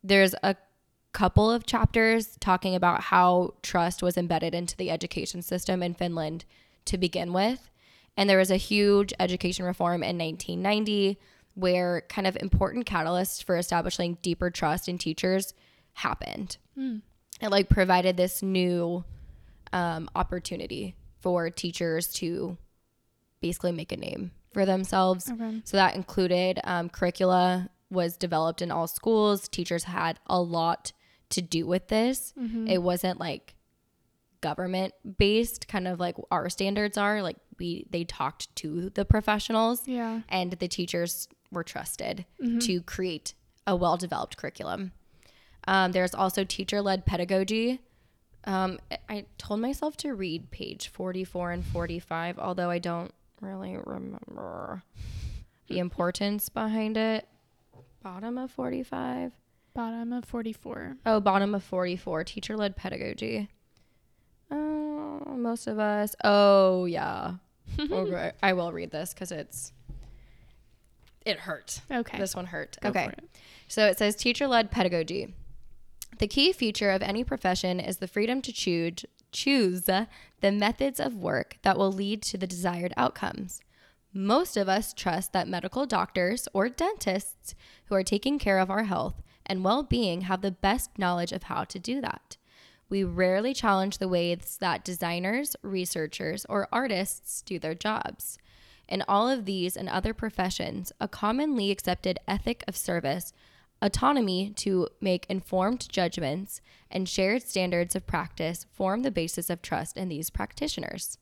there's 0.03 0.35
a 0.43 0.55
couple 1.13 1.51
of 1.51 1.65
chapters 1.65 2.37
talking 2.39 2.75
about 2.75 3.01
how 3.01 3.53
trust 3.61 4.01
was 4.01 4.17
embedded 4.17 4.55
into 4.55 4.77
the 4.77 4.89
education 4.89 5.41
system 5.41 5.83
in 5.83 5.93
Finland 5.93 6.45
to 6.85 6.97
begin 6.97 7.33
with, 7.33 7.69
and 8.17 8.29
there 8.29 8.37
was 8.37 8.51
a 8.51 8.57
huge 8.57 9.13
education 9.19 9.65
reform 9.65 10.03
in 10.03 10.17
1990 10.17 11.19
where 11.53 12.01
kind 12.09 12.27
of 12.27 12.37
important 12.37 12.85
catalysts 12.85 13.43
for 13.43 13.57
establishing 13.57 14.17
deeper 14.21 14.49
trust 14.49 14.87
in 14.87 14.97
teachers 14.97 15.53
happened. 15.93 16.57
Mm. 16.77 17.01
It 17.41 17.49
like 17.49 17.69
provided 17.69 18.17
this 18.17 18.41
new 18.41 19.03
um, 19.73 20.09
opportunity 20.15 20.95
for 21.19 21.49
teachers 21.49 22.07
to 22.13 22.57
basically 23.41 23.71
make 23.71 23.91
a 23.91 23.97
name 23.97 24.31
for 24.53 24.65
themselves. 24.65 25.29
Okay. 25.29 25.61
So 25.65 25.77
that 25.77 25.95
included 25.95 26.59
um, 26.63 26.89
curricula 26.89 27.69
was 27.91 28.17
developed 28.17 28.61
in 28.61 28.71
all 28.71 28.87
schools. 28.87 29.47
Teachers 29.47 29.83
had 29.83 30.19
a 30.27 30.41
lot 30.41 30.93
to 31.29 31.41
do 31.41 31.67
with 31.67 31.87
this. 31.89 32.33
Mm-hmm. 32.39 32.67
It 32.67 32.81
wasn't 32.81 33.19
like 33.19 33.55
government 34.41 34.93
based, 35.17 35.67
kind 35.67 35.87
of 35.87 35.99
like 35.99 36.15
our 36.31 36.49
standards 36.49 36.97
are. 36.97 37.21
Like 37.21 37.37
we, 37.59 37.85
they 37.89 38.03
talked 38.03 38.53
to 38.57 38.89
the 38.91 39.05
professionals, 39.05 39.87
Yeah. 39.87 40.21
and 40.29 40.51
the 40.53 40.67
teachers 40.67 41.27
were 41.51 41.63
trusted 41.63 42.25
Mm-hmm. 42.41 42.59
to 42.59 42.81
create 42.81 43.33
a 43.67 43.75
well 43.75 43.97
developed 43.97 44.37
curriculum. 44.37 44.93
Um, 45.67 45.91
there's 45.91 46.15
also 46.15 46.43
teacher 46.43 46.81
led 46.81 47.05
pedagogy. 47.05 47.81
Um, 48.45 48.79
I- 48.89 48.97
I 49.09 49.25
told 49.37 49.59
myself 49.59 49.95
to 49.97 50.15
read 50.15 50.49
page 50.49 50.87
44 50.87 51.51
and 51.51 51.63
45, 51.65 52.39
although 52.39 52.71
I 52.71 52.79
don't 52.79 53.13
really 53.41 53.77
remember 53.77 54.81
the 55.67 55.77
importance 55.85 56.49
behind 56.49 56.97
it. 56.97 57.27
Bottom 58.03 58.37
of 58.37 58.51
45. 58.51 59.33
Bottom 59.73 60.11
of 60.11 60.25
44. 60.25 60.97
Oh, 61.05 61.19
bottom 61.19 61.55
of 61.55 61.63
44, 61.63 62.23
teacher 62.23 62.57
led 62.57 62.75
pedagogy. 62.75 63.47
Uh, 64.49 64.55
most 65.35 65.67
of 65.67 65.79
us. 65.79 66.15
Oh, 66.23 66.85
yeah. 66.85 67.35
okay. 67.79 68.31
I 68.41 68.53
will 68.53 68.71
read 68.71 68.91
this 68.91 69.13
because 69.13 69.31
it's. 69.31 69.71
It 71.25 71.39
hurt. 71.39 71.81
Okay. 71.91 72.17
This 72.17 72.35
one 72.35 72.47
hurt. 72.47 72.77
Go 72.81 72.89
okay. 72.89 73.05
it. 73.05 73.29
So 73.67 73.85
it 73.85 73.97
says 73.97 74.15
teacher 74.15 74.47
led 74.47 74.71
pedagogy. 74.71 75.33
The 76.17 76.27
key 76.27 76.51
feature 76.51 76.91
of 76.91 77.01
any 77.01 77.23
profession 77.23 77.79
is 77.79 77.97
the 77.97 78.07
freedom 78.07 78.41
to 78.41 78.51
choose 78.51 79.05
choose 79.31 79.83
the 79.83 80.07
methods 80.41 80.99
of 80.99 81.15
work 81.15 81.57
that 81.61 81.77
will 81.77 81.91
lead 81.91 82.21
to 82.21 82.37
the 82.37 82.47
desired 82.47 82.93
outcomes. 82.97 83.61
Most 84.13 84.57
of 84.57 84.67
us 84.67 84.93
trust 84.93 85.31
that 85.31 85.47
medical 85.47 85.85
doctors 85.85 86.47
or 86.53 86.67
dentists 86.67 87.55
who 87.85 87.95
are 87.95 88.03
taking 88.03 88.39
care 88.39 88.59
of 88.59 88.69
our 88.69 88.83
health 88.83 89.21
and 89.45 89.63
well-being 89.63 90.21
have 90.21 90.41
the 90.41 90.51
best 90.51 90.97
knowledge 90.97 91.31
of 91.31 91.43
how 91.43 91.63
to 91.63 91.79
do 91.79 92.01
that. 92.01 92.35
We 92.89 93.05
rarely 93.05 93.53
challenge 93.53 93.99
the 93.99 94.09
ways 94.09 94.57
that 94.59 94.83
designers, 94.83 95.55
researchers, 95.61 96.45
or 96.49 96.67
artists 96.73 97.41
do 97.41 97.57
their 97.57 97.73
jobs. 97.73 98.37
In 98.89 99.01
all 99.07 99.29
of 99.29 99.45
these 99.45 99.77
and 99.77 99.87
other 99.87 100.13
professions, 100.13 100.91
a 100.99 101.07
commonly 101.07 101.71
accepted 101.71 102.19
ethic 102.27 102.65
of 102.67 102.75
service, 102.75 103.31
autonomy 103.81 104.49
to 104.57 104.89
make 104.99 105.25
informed 105.29 105.87
judgments, 105.89 106.59
and 106.91 107.07
shared 107.07 107.43
standards 107.43 107.95
of 107.95 108.05
practice 108.05 108.65
form 108.73 109.03
the 109.03 109.09
basis 109.09 109.49
of 109.49 109.61
trust 109.61 109.95
in 109.95 110.09
these 110.09 110.29
practitioners. 110.29 111.17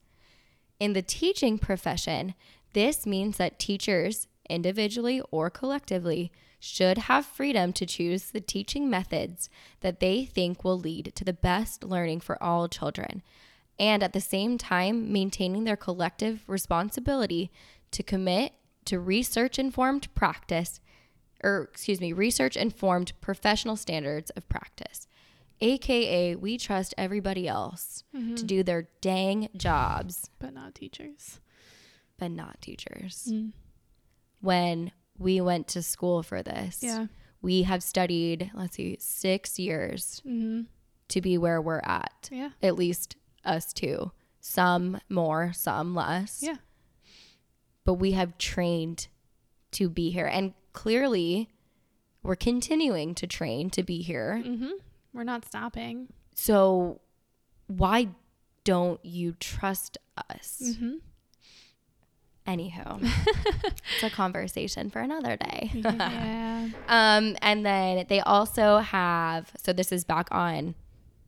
In 0.80 0.94
the 0.94 1.02
teaching 1.04 1.60
profession, 1.60 2.34
this 2.74 3.06
means 3.06 3.38
that 3.38 3.60
teachers, 3.60 4.28
individually 4.50 5.22
or 5.32 5.50
collectively, 5.50 6.32
should 6.60 6.98
have 6.98 7.26
freedom 7.26 7.72
to 7.74 7.86
choose 7.86 8.32
the 8.32 8.42
teaching 8.42 8.90
methods 8.90 9.50
that 9.80 10.00
they 10.00 10.26
think 10.26 10.64
will 10.64 10.78
lead 10.78 11.14
to 11.16 11.24
the 11.24 11.34
best 11.34 11.84
learning 11.84 12.20
for 12.20 12.42
all 12.44 12.68
children, 12.68 13.24
and 13.80 14.04
at 14.04 14.14
the 14.14 14.22
same 14.22 14.58
time 14.58 15.12
maintaining 15.12 15.64
their 15.64 15.78
collective 15.78 16.44
responsibility 16.48 17.50
to 17.92 18.04
commit 18.04 18.54
to 18.86 19.00
research 19.00 19.58
informed 19.58 20.14
practice, 20.16 20.82
or 21.44 21.70
excuse 21.72 22.02
me, 22.02 22.12
research 22.12 22.58
informed 22.58 23.14
professional 23.22 23.76
standards 23.76 24.30
of 24.32 24.48
practice. 24.50 25.08
AKA, 25.62 26.36
we 26.36 26.58
trust 26.58 26.94
everybody 26.98 27.48
else 27.48 28.04
mm-hmm. 28.16 28.36
to 28.36 28.44
do 28.44 28.64
their 28.64 28.90
dang 29.02 29.50
jobs, 29.56 30.30
But 30.40 30.54
not 30.54 30.76
teachers. 30.76 31.40
But 32.20 32.32
not 32.32 32.62
teachers. 32.62 33.28
Mm. 33.32 33.54
When 34.42 34.92
we 35.18 35.42
went 35.42 35.68
to 35.70 35.82
school 35.82 36.24
for 36.24 36.42
this, 36.44 36.80
Yeah. 36.84 37.08
we 37.42 37.64
have 37.64 37.82
studied, 37.84 38.52
let's 38.54 38.76
see, 38.76 38.98
six 39.00 39.58
years 39.60 40.22
Mm-hmm. 40.26 40.62
to 41.10 41.22
be 41.22 41.38
where 41.38 41.62
we're 41.62 41.82
at. 41.84 42.30
Yeah. 42.32 42.50
At 42.62 42.76
least 42.76 43.16
us 43.44 43.74
two. 43.74 44.12
Some 44.42 45.00
more, 45.10 45.52
some 45.54 45.96
less. 45.96 46.42
Yeah. 46.44 46.58
But 47.84 47.96
we 47.96 48.12
have 48.12 48.38
trained 48.38 49.08
to 49.72 49.90
be 49.90 50.12
here. 50.12 50.26
And 50.28 50.54
clearly, 50.74 51.50
we're 52.24 52.36
continuing 52.36 53.16
to 53.16 53.28
train 53.28 53.70
to 53.72 53.84
be 53.84 54.02
here. 54.02 54.42
Mm-hmm. 54.46 54.72
We're 55.14 55.24
not 55.24 55.46
stopping. 55.46 56.08
So, 56.36 57.02
why 57.68 58.10
don't 58.64 59.04
you 59.04 59.34
trust 59.40 59.98
us? 60.30 60.62
Mm-hmm. 60.64 60.96
Anywho, 62.50 62.88
it's 63.94 64.04
a 64.04 64.10
conversation 64.10 64.90
for 64.90 65.00
another 65.00 65.36
day. 65.38 65.72
yeah. 65.74 66.68
Um, 66.88 67.36
and 67.42 67.64
then 67.66 68.06
they 68.10 68.20
also 68.22 68.78
have 68.80 69.52
so 69.64 69.72
this 69.72 69.92
is 69.92 70.04
back 70.04 70.28
on 70.32 70.74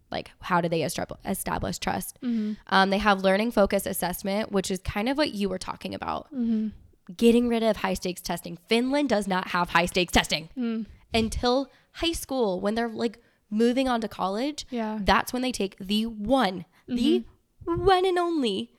like 0.09 0.32
how 0.41 0.59
do 0.61 0.67
they 0.67 0.82
establish 0.84 1.78
trust? 1.78 2.17
Mm-hmm. 2.24 2.53
Um, 2.67 2.89
they 2.89 2.97
have 2.97 3.22
learning 3.22 3.51
focus 3.51 3.86
assessment, 3.86 4.51
which 4.51 4.69
is 4.72 4.80
kind 4.80 5.07
of 5.09 5.17
what 5.17 5.34
you 5.34 5.47
were 5.47 5.57
talking 5.59 5.93
about. 5.95 6.28
Mm-hmm. 6.34 6.69
Getting 7.15 7.47
rid 7.47 7.63
of 7.63 7.78
high 7.78 7.93
stakes 7.93 8.22
testing. 8.22 8.57
Finland 8.67 9.09
does 9.09 9.28
not 9.28 9.49
have 9.49 9.69
high 9.69 9.86
stakes 9.86 10.13
testing 10.13 10.49
Mm. 10.57 10.86
until 11.13 11.69
high 11.93 12.13
school 12.13 12.59
when 12.59 12.76
they're 12.76 12.89
like 12.89 13.19
moving 13.49 13.88
on 13.88 14.01
to 14.01 14.07
college. 14.07 14.65
Yeah. 14.69 14.97
That's 15.01 15.32
when 15.34 15.41
they 15.43 15.51
take 15.51 15.78
the 15.80 16.05
one, 16.07 16.65
the 16.88 17.24
one 17.65 18.05
and 18.05 18.17
only 18.17 18.72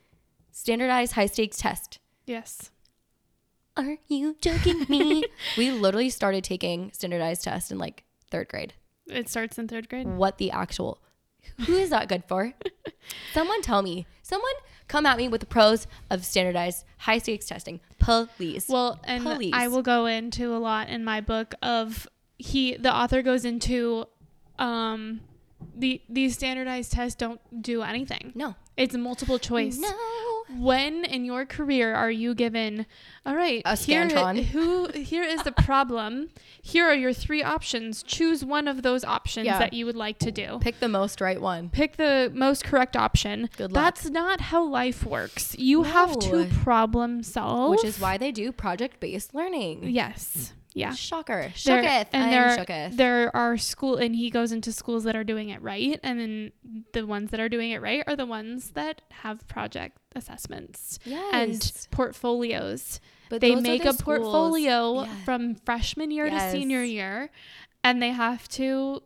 standardized 0.50 1.12
high 1.12 1.26
stakes 1.26 1.58
test. 1.58 1.98
Yes. 2.26 2.70
Are 3.76 3.96
you 4.08 4.36
joking 4.40 4.86
me? 4.88 5.24
we 5.56 5.70
literally 5.70 6.10
started 6.10 6.44
taking 6.44 6.92
standardized 6.92 7.44
tests 7.44 7.70
in 7.70 7.78
like 7.78 8.04
third 8.30 8.48
grade. 8.48 8.74
It 9.06 9.28
starts 9.28 9.58
in 9.58 9.66
third 9.68 9.88
grade. 9.88 10.06
What 10.06 10.38
the 10.38 10.50
actual? 10.50 10.98
Who 11.66 11.74
is 11.76 11.90
that 11.90 12.08
good 12.08 12.24
for? 12.28 12.52
Someone 13.34 13.62
tell 13.62 13.82
me. 13.82 14.06
Someone 14.22 14.52
come 14.88 15.06
at 15.06 15.16
me 15.18 15.26
with 15.28 15.40
the 15.40 15.46
pros 15.46 15.86
of 16.10 16.24
standardized 16.24 16.84
high 16.98 17.18
stakes 17.18 17.46
testing, 17.46 17.80
please. 17.98 18.66
Well, 18.68 19.00
and 19.04 19.22
Police. 19.24 19.52
I 19.54 19.68
will 19.68 19.82
go 19.82 20.06
into 20.06 20.54
a 20.54 20.58
lot 20.58 20.88
in 20.88 21.04
my 21.04 21.20
book 21.20 21.54
of 21.62 22.06
he 22.38 22.76
the 22.76 22.94
author 22.94 23.22
goes 23.22 23.44
into 23.44 24.06
um 24.58 25.20
the 25.76 26.00
these 26.08 26.34
standardized 26.34 26.92
tests 26.92 27.16
don't 27.16 27.40
do 27.62 27.82
anything. 27.82 28.32
no, 28.34 28.54
It's 28.76 28.94
multiple 28.94 29.38
choice. 29.38 29.78
no. 29.78 29.92
When 30.58 31.04
in 31.04 31.24
your 31.24 31.46
career 31.46 31.94
are 31.94 32.10
you 32.10 32.34
given 32.34 32.86
all 33.24 33.36
right, 33.36 33.62
A 33.64 33.76
here, 33.76 34.08
Scantron. 34.08 34.44
who 34.46 34.88
here 34.88 35.22
is 35.22 35.42
the 35.42 35.52
problem. 35.52 36.30
Here 36.60 36.84
are 36.86 36.94
your 36.94 37.12
three 37.12 37.42
options. 37.42 38.02
Choose 38.02 38.44
one 38.44 38.66
of 38.68 38.82
those 38.82 39.04
options 39.04 39.46
Yeah. 39.46 39.58
that 39.58 39.72
you 39.72 39.86
would 39.86 39.96
like 39.96 40.18
to 40.20 40.30
do. 40.32 40.58
Pick 40.60 40.80
the 40.80 40.88
most 40.88 41.20
right 41.20 41.40
one. 41.40 41.68
Pick 41.70 41.96
the 41.96 42.30
most 42.34 42.64
correct 42.64 42.96
option. 42.96 43.48
Good 43.56 43.72
luck. 43.72 43.84
That's 43.84 44.10
not 44.10 44.40
how 44.40 44.64
life 44.64 45.04
works. 45.04 45.56
You 45.58 45.84
have 45.84 46.18
to 46.20 46.48
problem 46.62 47.22
solve. 47.22 47.70
Which 47.70 47.84
is 47.84 48.00
why 48.00 48.18
they 48.18 48.32
do 48.32 48.50
project 48.52 48.98
based 49.00 49.34
learning. 49.34 49.84
Yes. 49.84 50.52
Yeah. 50.74 50.94
Shocker. 50.94 51.52
Shooketh. 51.54 52.06
and 52.12 52.32
there, 52.32 52.56
shooketh. 52.56 52.96
there 52.96 53.36
are 53.36 53.58
school 53.58 53.96
and 53.96 54.14
he 54.16 54.30
goes 54.30 54.52
into 54.52 54.72
schools 54.72 55.04
that 55.04 55.14
are 55.14 55.24
doing 55.24 55.50
it 55.50 55.60
right 55.62 56.00
and 56.02 56.18
then 56.18 56.52
the 56.92 57.06
ones 57.06 57.30
that 57.30 57.40
are 57.40 57.48
doing 57.48 57.70
it 57.72 57.82
right 57.82 58.02
are 58.06 58.16
the 58.16 58.26
ones 58.26 58.70
that 58.70 59.02
have 59.10 59.46
project 59.48 59.98
assessments 60.14 60.98
yes. 61.04 61.30
and 61.32 61.72
portfolios 61.90 63.00
but 63.28 63.40
they 63.40 63.54
make 63.54 63.84
a 63.84 63.92
portfolio 63.94 65.02
Yeah. 65.04 65.24
from 65.24 65.54
freshman 65.56 66.10
year 66.10 66.28
to 66.30 66.50
senior 66.50 66.82
year 66.82 67.30
and 67.84 68.00
they 68.02 68.10
have 68.10 68.48
to 68.50 69.02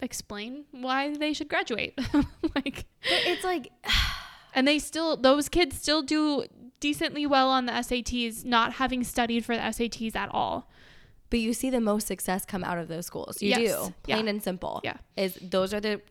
explain 0.00 0.64
why 0.72 1.16
they 1.16 1.32
should 1.32 1.48
graduate 1.48 1.96
like 2.54 2.86
But 3.02 3.20
it's 3.26 3.44
like 3.44 3.72
and 4.54 4.66
they 4.66 4.78
still 4.78 5.16
those 5.16 5.48
kids 5.48 5.78
still 5.78 6.02
do 6.02 6.44
decently 6.80 7.26
well 7.26 7.48
on 7.48 7.66
the 7.66 7.72
SATs 7.72 8.44
not 8.44 8.74
having 8.74 9.04
studied 9.04 9.44
for 9.44 9.54
the 9.54 9.62
SATs 9.62 10.16
at 10.16 10.28
all 10.32 10.68
But 11.32 11.40
you 11.40 11.54
see 11.54 11.70
the 11.70 11.80
most 11.80 12.06
success 12.06 12.44
come 12.44 12.62
out 12.62 12.76
of 12.76 12.88
those 12.88 13.06
schools. 13.06 13.40
You 13.40 13.48
Yes. 13.56 13.58
do. 13.86 13.94
Plain 14.02 14.24
Yeah. 14.26 14.30
and 14.32 14.42
simple. 14.42 14.80
Yeah. 14.84 14.98
Is 15.16 15.34
those 15.40 15.72
are 15.74 15.80
the 15.80 16.02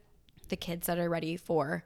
the 0.49 0.55
kids 0.57 0.87
that 0.87 0.97
are 0.97 1.09
ready 1.09 1.37
for 1.37 1.85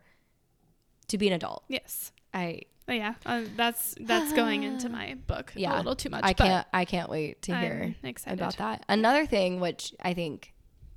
to 1.10 1.18
be 1.18 1.28
an 1.28 1.34
adult. 1.34 1.64
yes 1.68 2.12
I 2.34 2.62
Oh, 2.88 2.94
yeah, 2.94 3.16
uh, 3.26 3.42
that's 3.58 3.96
that's 4.00 4.32
going 4.34 4.64
into 4.64 4.88
my 4.90 5.16
book 5.28 5.52
yeah. 5.56 5.76
a 5.76 5.78
little 5.78 5.96
too 5.96 6.10
much. 6.10 6.24
I 6.24 6.34
can't 6.34 6.66
I 6.74 6.86
can't 6.86 7.10
wait 7.10 7.42
to 7.44 7.58
hear 7.60 7.96
about 8.28 8.56
that. 8.58 8.86
Another 8.88 9.26
thing 9.26 9.60
which 9.60 9.94
I 10.02 10.14
think 10.14 10.54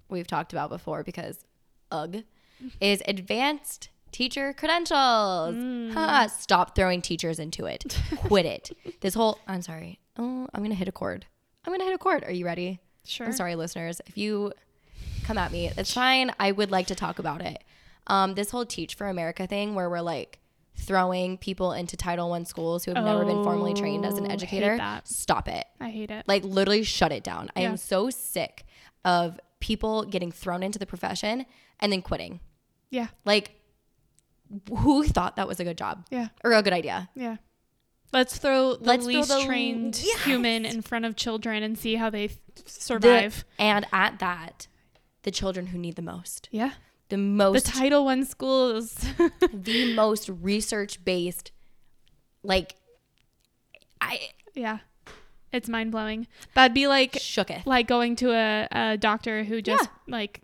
we've 0.08 0.26
talked 0.28 0.52
about 0.52 0.68
before 0.70 1.02
because 1.02 1.44
ugh 1.90 2.22
is 2.80 3.02
advanced 3.08 3.88
teacher 4.12 4.52
credentials. 4.52 5.54
Mm. 5.56 5.92
Ha, 5.94 6.26
stop 6.28 6.74
throwing 6.76 7.02
teachers 7.02 7.38
into 7.38 7.66
it. 7.66 7.82
Quit 8.28 8.46
it. 8.46 8.70
This 9.00 9.14
whole 9.14 9.38
I'm 9.48 9.62
sorry. 9.62 9.98
Oh, 10.16 10.46
I'm 10.54 10.60
going 10.60 10.70
to 10.70 10.76
hit 10.76 10.88
a 10.88 10.92
chord. 10.92 11.26
I'm 11.64 11.78
to 11.78 11.84
hit 11.84 11.94
a 11.94 11.98
chord. 11.98 12.24
Are 12.24 12.32
you 12.32 12.44
ready? 12.44 12.80
Sure. 13.04 13.26
I'm 13.26 13.32
sorry, 13.32 13.54
listeners. 13.56 14.00
If 14.06 14.16
you 14.16 14.52
come 15.24 15.38
at 15.38 15.52
me, 15.52 15.70
it's 15.76 15.92
fine. 15.92 16.32
I 16.38 16.52
would 16.52 16.70
like 16.70 16.86
to 16.88 16.94
talk 16.94 17.18
about 17.18 17.42
it. 17.42 17.62
Um, 18.06 18.34
this 18.34 18.50
whole 18.50 18.64
Teach 18.64 18.94
for 18.94 19.06
America 19.08 19.46
thing 19.46 19.74
where 19.74 19.90
we're 19.90 20.00
like 20.00 20.38
throwing 20.76 21.36
people 21.36 21.72
into 21.72 21.96
Title 21.96 22.30
One 22.30 22.44
schools 22.44 22.84
who 22.84 22.94
have 22.94 23.04
never 23.04 23.24
been 23.24 23.42
formally 23.42 23.74
trained 23.74 24.06
as 24.06 24.14
Oh, 24.14 24.18
an 24.24 24.30
educator. 24.30 24.78
Stop 25.04 25.48
it. 25.48 25.66
I 25.80 25.90
hate 25.90 26.10
it. 26.10 26.26
Like 26.26 26.44
literally 26.44 26.84
shut 26.84 27.12
it 27.12 27.22
down. 27.24 27.50
I 27.56 27.62
am 27.62 27.76
so 27.76 28.08
sick 28.10 28.64
of 29.04 29.38
people 29.60 30.04
getting 30.04 30.30
thrown 30.32 30.62
into 30.62 30.78
the 30.78 30.86
profession 30.86 31.44
and 31.80 31.92
then 31.92 32.00
quitting. 32.02 32.40
yeah. 32.90 33.08
Like 33.24 33.52
who 34.74 35.04
thought 35.04 35.36
that 35.36 35.46
was 35.46 35.60
a 35.60 35.64
good 35.64 35.76
job 35.76 36.06
Yeah. 36.10 36.28
or 36.42 36.52
a 36.52 36.62
good 36.62 36.72
idea? 36.72 37.10
Yeah. 37.14 37.36
Let's 38.12 38.38
throw 38.38 38.74
the 38.76 38.84
Let's 38.84 39.04
throw 39.04 39.14
least 39.14 39.28
the- 39.28 39.44
trained 39.44 40.00
Yes. 40.02 40.24
human 40.24 40.64
in 40.64 40.82
front 40.82 41.04
of 41.04 41.14
children 41.16 41.62
and 41.62 41.78
see 41.78 41.96
how 41.96 42.08
they 42.10 42.30
survive. 42.64 43.44
And 43.58 43.86
at 43.92 44.18
that, 44.20 44.66
the 45.22 45.30
children 45.30 45.66
who 45.68 45.78
need 45.78 45.96
the 45.96 46.02
most. 46.02 46.48
yeah. 46.50 46.72
The 47.10 47.16
most. 47.18 47.64
The 47.64 47.72
Title 47.72 48.04
One 48.04 48.24
schools. 48.26 48.92
the 49.52 49.94
most 49.94 50.28
research 50.28 51.02
based 51.04 51.52
like 52.42 52.74
I 54.00 54.30
yeah. 54.54 54.78
It's 55.52 55.68
mind 55.68 55.90
blowing. 55.92 56.26
That'd 56.54 56.74
be 56.74 56.86
like 56.86 57.12
shooketh. 57.12 57.64
like 57.64 57.86
going 57.86 58.16
to 58.16 58.30
a, 58.32 58.68
a 58.70 58.96
doctor 58.98 59.44
who 59.44 59.62
just 59.62 59.88
like 60.06 60.42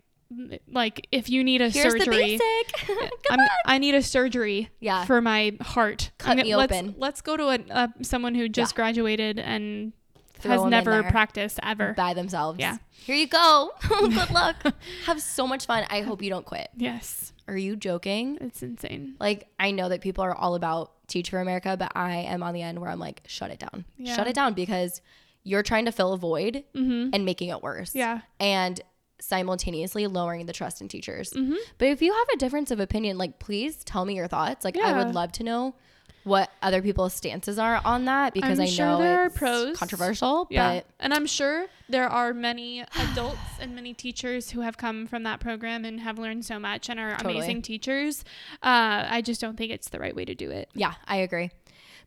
like 0.71 1.07
if 1.11 1.29
you 1.29 1.43
need 1.43 1.61
a 1.61 1.69
Here's 1.69 1.93
surgery. 1.93 2.37
the 2.37 2.39
basic. 2.39 2.87
Good 2.87 3.09
I'm. 3.29 3.39
I 3.65 3.77
need 3.77 3.95
a 3.95 4.01
surgery 4.01 4.69
Yeah. 4.79 5.05
for 5.05 5.21
my 5.21 5.53
heart. 5.61 6.11
Cut 6.17 6.39
I'm 6.39 6.43
me 6.45 6.55
let's, 6.55 6.73
open. 6.73 6.95
Let's 6.97 7.21
go 7.21 7.37
to 7.37 7.43
a, 7.49 7.59
uh, 7.73 7.87
someone 8.01 8.35
who 8.35 8.49
just 8.49 8.75
graduated 8.75 9.39
and 9.39 9.93
Throw 10.39 10.63
has 10.63 10.69
never 10.69 11.01
practiced 11.03 11.59
ever. 11.63 11.93
by 11.95 12.13
themselves. 12.13 12.59
Yeah. 12.59 12.77
Here 12.91 13.15
you 13.15 13.27
go. 13.27 13.71
Good 13.87 14.31
luck. 14.31 14.57
Have 15.05 15.21
so 15.21 15.47
much 15.47 15.65
fun. 15.65 15.85
I 15.89 16.01
hope 16.01 16.21
you 16.21 16.29
don't 16.29 16.45
quit. 16.45 16.69
Yes, 16.75 17.31
Are 17.47 17.55
you 17.57 17.75
joking? 17.75 18.37
it's 18.41 18.61
insane. 18.61 19.15
Like 19.19 19.47
I 19.59 19.71
know 19.71 19.89
that 19.89 20.01
people 20.01 20.23
are 20.23 20.35
all 20.35 20.55
about 20.55 20.91
Teach 21.07 21.29
for 21.29 21.39
America, 21.39 21.75
but 21.77 21.91
I 21.95 22.15
am 22.17 22.41
on 22.43 22.53
the 22.55 22.63
end 22.63 22.79
where 22.79 22.89
I'm 22.89 22.99
like, 22.99 23.21
shut 23.27 23.51
it 23.51 23.59
down. 23.59 23.85
Yeah. 23.97 24.15
Shut 24.15 24.27
it 24.27 24.33
down 24.33 24.53
because 24.55 25.01
you're 25.43 25.61
trying 25.63 25.85
to 25.85 25.91
fill 25.91 26.13
a 26.13 26.17
void 26.17 26.63
Mm-hmm. 26.75 27.11
and 27.13 27.25
making 27.25 27.49
it 27.49 27.61
worse. 27.61 27.93
Yeah. 27.93 28.21
And 28.39 28.81
simultaneously 29.19 30.07
lowering 30.07 30.45
the 30.45 30.53
trust 30.53 30.81
in 30.81 30.87
teachers. 30.87 31.31
Mm-hmm. 31.31 31.55
But 31.77 31.87
if 31.89 32.01
you 32.01 32.13
have 32.13 32.27
a 32.33 32.37
difference 32.37 32.71
of 32.71 32.79
opinion, 32.79 33.17
like 33.17 33.39
please 33.39 33.83
tell 33.83 34.05
me 34.05 34.15
your 34.15 34.27
thoughts. 34.27 34.65
Like 34.65 34.77
I 34.77 35.03
would 35.03 35.13
love 35.15 35.31
to 35.33 35.43
know 35.43 35.75
what 36.23 36.49
other 36.63 36.81
people's 36.81 37.13
stances 37.13 37.59
are 37.59 37.79
on 37.85 38.05
that 38.05 38.33
because 38.33 38.59
I'm 38.59 38.63
I 38.63 38.67
sure 38.69 38.85
know 38.87 38.97
there 38.97 39.21
are 39.21 39.25
it's 39.27 39.37
pros. 39.37 39.77
controversial. 39.77 40.47
Yeah. 40.49 40.75
But 40.75 40.85
and 40.99 41.13
I'm 41.13 41.27
sure 41.27 41.67
there 41.87 42.09
are 42.09 42.33
many 42.33 42.83
adults 42.99 43.37
and 43.59 43.75
many 43.75 43.93
teachers 43.93 44.49
who 44.49 44.61
have 44.61 44.75
come 44.75 45.05
from 45.05 45.21
that 45.23 45.39
program 45.39 45.85
and 45.85 45.99
have 45.99 46.17
learned 46.17 46.43
so 46.43 46.57
much 46.57 46.89
and 46.89 46.99
are 46.99 47.11
Totally. 47.17 47.37
amazing 47.37 47.61
teachers. 47.61 48.23
Uh, 48.63 49.05
I 49.07 49.21
just 49.21 49.39
don't 49.39 49.55
think 49.55 49.71
it's 49.71 49.89
the 49.89 49.99
right 49.99 50.15
way 50.15 50.25
to 50.25 50.33
do 50.33 50.49
it. 50.49 50.69
yeah, 50.73 50.95
I 51.07 51.17
agree. 51.17 51.51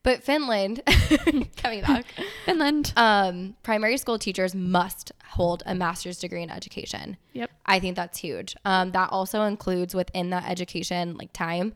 But 0.03 0.23
Finland, 0.23 0.83
coming 1.57 1.83
back, 1.83 2.07
Finland. 2.47 2.93
um, 2.97 3.57
primary 3.63 3.97
school 3.97 4.19
teachers 4.19 4.55
must 4.55 5.13
hold 5.25 5.63
a 5.67 5.75
master's 5.75 6.19
degree 6.19 6.43
in 6.43 6.51
education. 6.51 7.17
Yep. 7.33 7.51
I 7.67 7.81
think 7.81 7.97
that's 7.97 8.19
huge. 8.19 8.57
Um, 8.65 8.93
that 8.93 9.11
also 9.11 9.43
includes 9.43 9.95
within 9.95 10.31
that 10.31 10.49
education 10.49 11.17
like 11.17 11.33
time, 11.33 11.75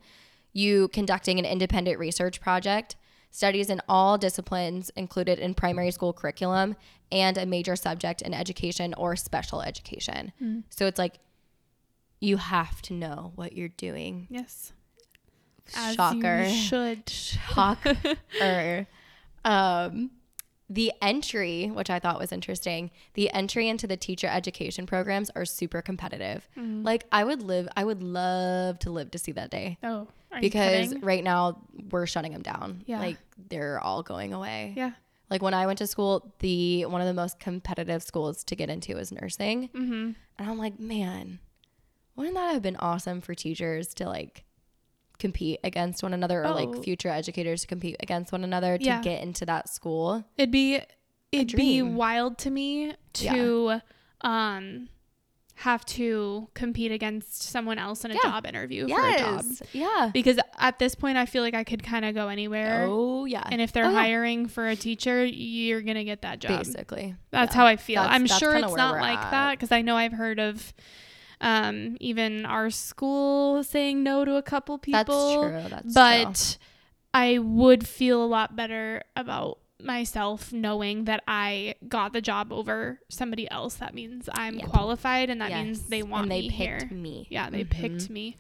you 0.53 0.89
conducting 0.89 1.39
an 1.39 1.45
independent 1.45 1.99
research 1.99 2.41
project, 2.41 2.97
studies 3.31 3.71
in 3.71 3.81
all 3.89 4.19
disciplines 4.19 4.91
included 4.97 5.39
in 5.39 5.55
primary 5.55 5.91
school 5.91 6.13
curriculum, 6.13 6.77
and 7.11 7.37
a 7.37 7.45
major 7.47 7.77
subject 7.77 8.23
in 8.23 8.33
education 8.33 8.95
or 8.95 9.17
special 9.17 9.63
education. 9.63 10.33
So 10.71 10.87
it's 10.87 10.99
like 10.99 11.19
you 12.21 12.37
have 12.37 12.81
to 12.83 12.95
know 12.95 13.33
what 13.35 13.55
you're 13.55 13.69
doing. 13.69 14.29
Yes. 14.31 14.73
As 15.77 15.95
Shocker. 15.95 16.45
You 16.45 16.55
should. 16.55 17.09
Shocker. 17.09 17.97
um, 19.45 20.11
the 20.69 20.93
entry, 21.03 21.67
which 21.67 21.91
I 21.91 21.99
thought 21.99 22.19
was 22.19 22.33
interesting, 22.33 22.91
the 23.13 23.31
entry 23.31 23.69
into 23.69 23.87
the 23.87 23.97
teacher 23.97 24.27
education 24.27 24.87
programs 24.87 25.31
are 25.31 25.45
super 25.45 25.83
competitive. 25.83 26.49
Mm-hmm. 26.57 26.83
Like 26.83 27.05
I 27.13 27.25
would 27.25 27.43
live, 27.43 27.69
I 27.77 27.85
would 27.85 28.03
love 28.03 28.79
to 28.81 28.91
live 28.91 29.11
to 29.11 29.19
see 29.19 29.33
that 29.33 29.51
day 29.51 29.77
Oh, 29.83 30.09
because 30.41 30.95
right 31.03 31.23
now 31.23 31.63
we're 31.91 32.07
shutting 32.07 32.33
them 32.33 32.43
down. 32.43 32.83
Yeah. 32.87 33.01
Like 33.01 33.19
they're 33.51 33.81
all 33.81 34.03
going 34.03 34.33
away. 34.33 34.73
Yeah. 34.75 34.93
Like 35.29 35.43
when 35.43 35.55
I 35.55 35.67
went 35.67 35.79
to 35.79 35.87
school, 35.87 36.35
the 36.39 36.87
one 36.87 37.01
of 37.01 37.07
the 37.07 37.15
most 37.15 37.39
competitive 37.39 38.03
schools 38.03 38.43
to 38.45 38.57
get 38.57 38.71
into 38.71 38.97
is 38.97 39.13
nursing. 39.13 39.69
Mm-hmm. 39.75 40.11
And 40.39 40.51
I'm 40.51 40.59
like, 40.59 40.79
man, 40.81 41.39
wouldn't 42.17 42.35
that 42.35 42.53
have 42.53 42.63
been 42.63 42.77
awesome 42.77 43.21
for 43.21 43.35
teachers 43.35 43.93
to 43.95 44.07
like 44.07 44.45
compete 45.23 45.59
against 45.65 46.03
one 46.03 46.13
another 46.13 46.43
or 46.43 46.49
Oh. 46.49 46.55
like 46.55 46.85
future 46.85 47.09
educators 47.09 47.63
to 47.63 47.67
compete 47.67 47.97
against 48.01 48.31
one 48.33 48.45
another 48.45 48.77
to 48.77 48.85
Yeah. 48.85 49.01
get 49.01 49.23
into 49.23 49.47
that 49.47 49.69
school? 49.71 50.25
It'd 50.37 50.51
be 50.51 50.81
it'd 51.33 51.57
be 51.57 51.81
wild 51.81 52.37
to 52.45 52.51
me 52.51 52.93
to 53.15 53.81
um 54.21 54.89
have 55.57 55.85
to 55.85 56.49
compete 56.55 56.91
against 56.91 57.43
someone 57.43 57.79
else 57.79 58.05
in 58.05 58.11
a 58.11 58.15
Yeah. 58.15 58.21
job 58.25 58.47
interview 58.47 58.89
for 58.89 59.07
a 59.07 59.19
job. 59.19 59.45
Yeah. 59.73 60.11
Because 60.13 60.39
at 60.59 60.79
this 60.81 60.95
point 60.97 61.17
I 61.19 61.27
feel 61.27 61.43
like 61.43 61.55
I 61.55 61.63
could 61.63 61.83
kind 61.85 62.05
of 62.05 62.15
go 62.15 62.29
anywhere. 62.29 62.87
Oh 62.89 63.27
yeah. 63.27 63.45
And 63.51 63.61
if 63.61 63.71
they're 63.73 63.85
Oh, 63.85 63.91
yeah. 63.91 64.03
hiring 64.03 64.49
for 64.49 64.67
a 64.67 64.75
teacher, 64.75 65.25
you're 65.25 65.83
going 65.83 65.97
to 65.99 66.05
get 66.05 66.23
that 66.23 66.41
job. 66.41 66.59
basically. 66.59 67.15
That's 67.31 67.55
Yeah. 67.55 67.61
how 67.61 67.67
I 67.67 67.77
feel. 67.77 68.03
That's- 68.03 68.17
I'm 68.17 68.27
that's 68.27 68.39
sure 68.41 68.57
it's 68.57 68.75
not 68.75 68.95
like 69.01 69.19
at. 69.19 69.31
that 69.31 69.51
because 69.53 69.71
I 69.71 69.83
know 69.83 69.97
I've 69.97 70.15
heard 70.15 70.41
of 70.41 70.73
um, 71.43 71.97
even 72.01 72.47
our 72.47 72.71
school 72.71 73.63
saying 73.63 74.03
no 74.03 74.25
to 74.25 74.37
a 74.37 74.43
couple 74.43 74.79
people. 74.79 75.05
That's 75.05 75.63
true. 75.63 75.69
That's 75.71 75.83
true. 75.83 75.93
but 75.93 76.59
I 77.13 77.39
would 77.39 77.87
feel 77.87 78.25
a 78.25 78.27
lot 78.27 78.57
better 78.57 79.03
about 79.17 79.59
myself 79.81 80.53
knowing 80.53 81.05
that 81.07 81.23
I 81.27 81.75
got 81.89 82.13
the 82.13 82.21
job 82.21 82.53
over 82.53 83.01
somebody 83.11 83.51
else. 83.51 83.75
That 83.75 83.93
means 83.95 84.29
I'm 84.33 84.61
Yep. 84.61 84.69
qualified 84.69 85.29
and 85.29 85.41
that 85.41 85.51
means 85.51 85.89
they 85.89 86.05
want 86.05 86.23
and 86.23 86.31
they 86.31 86.43
me 86.43 86.51
picked 86.51 86.83
here. 86.85 86.91
me. 86.97 87.27
Yeah, 87.29 87.51
they 87.51 87.65
Mhm. 87.65 87.71
picked 87.71 88.09
me 88.09 88.37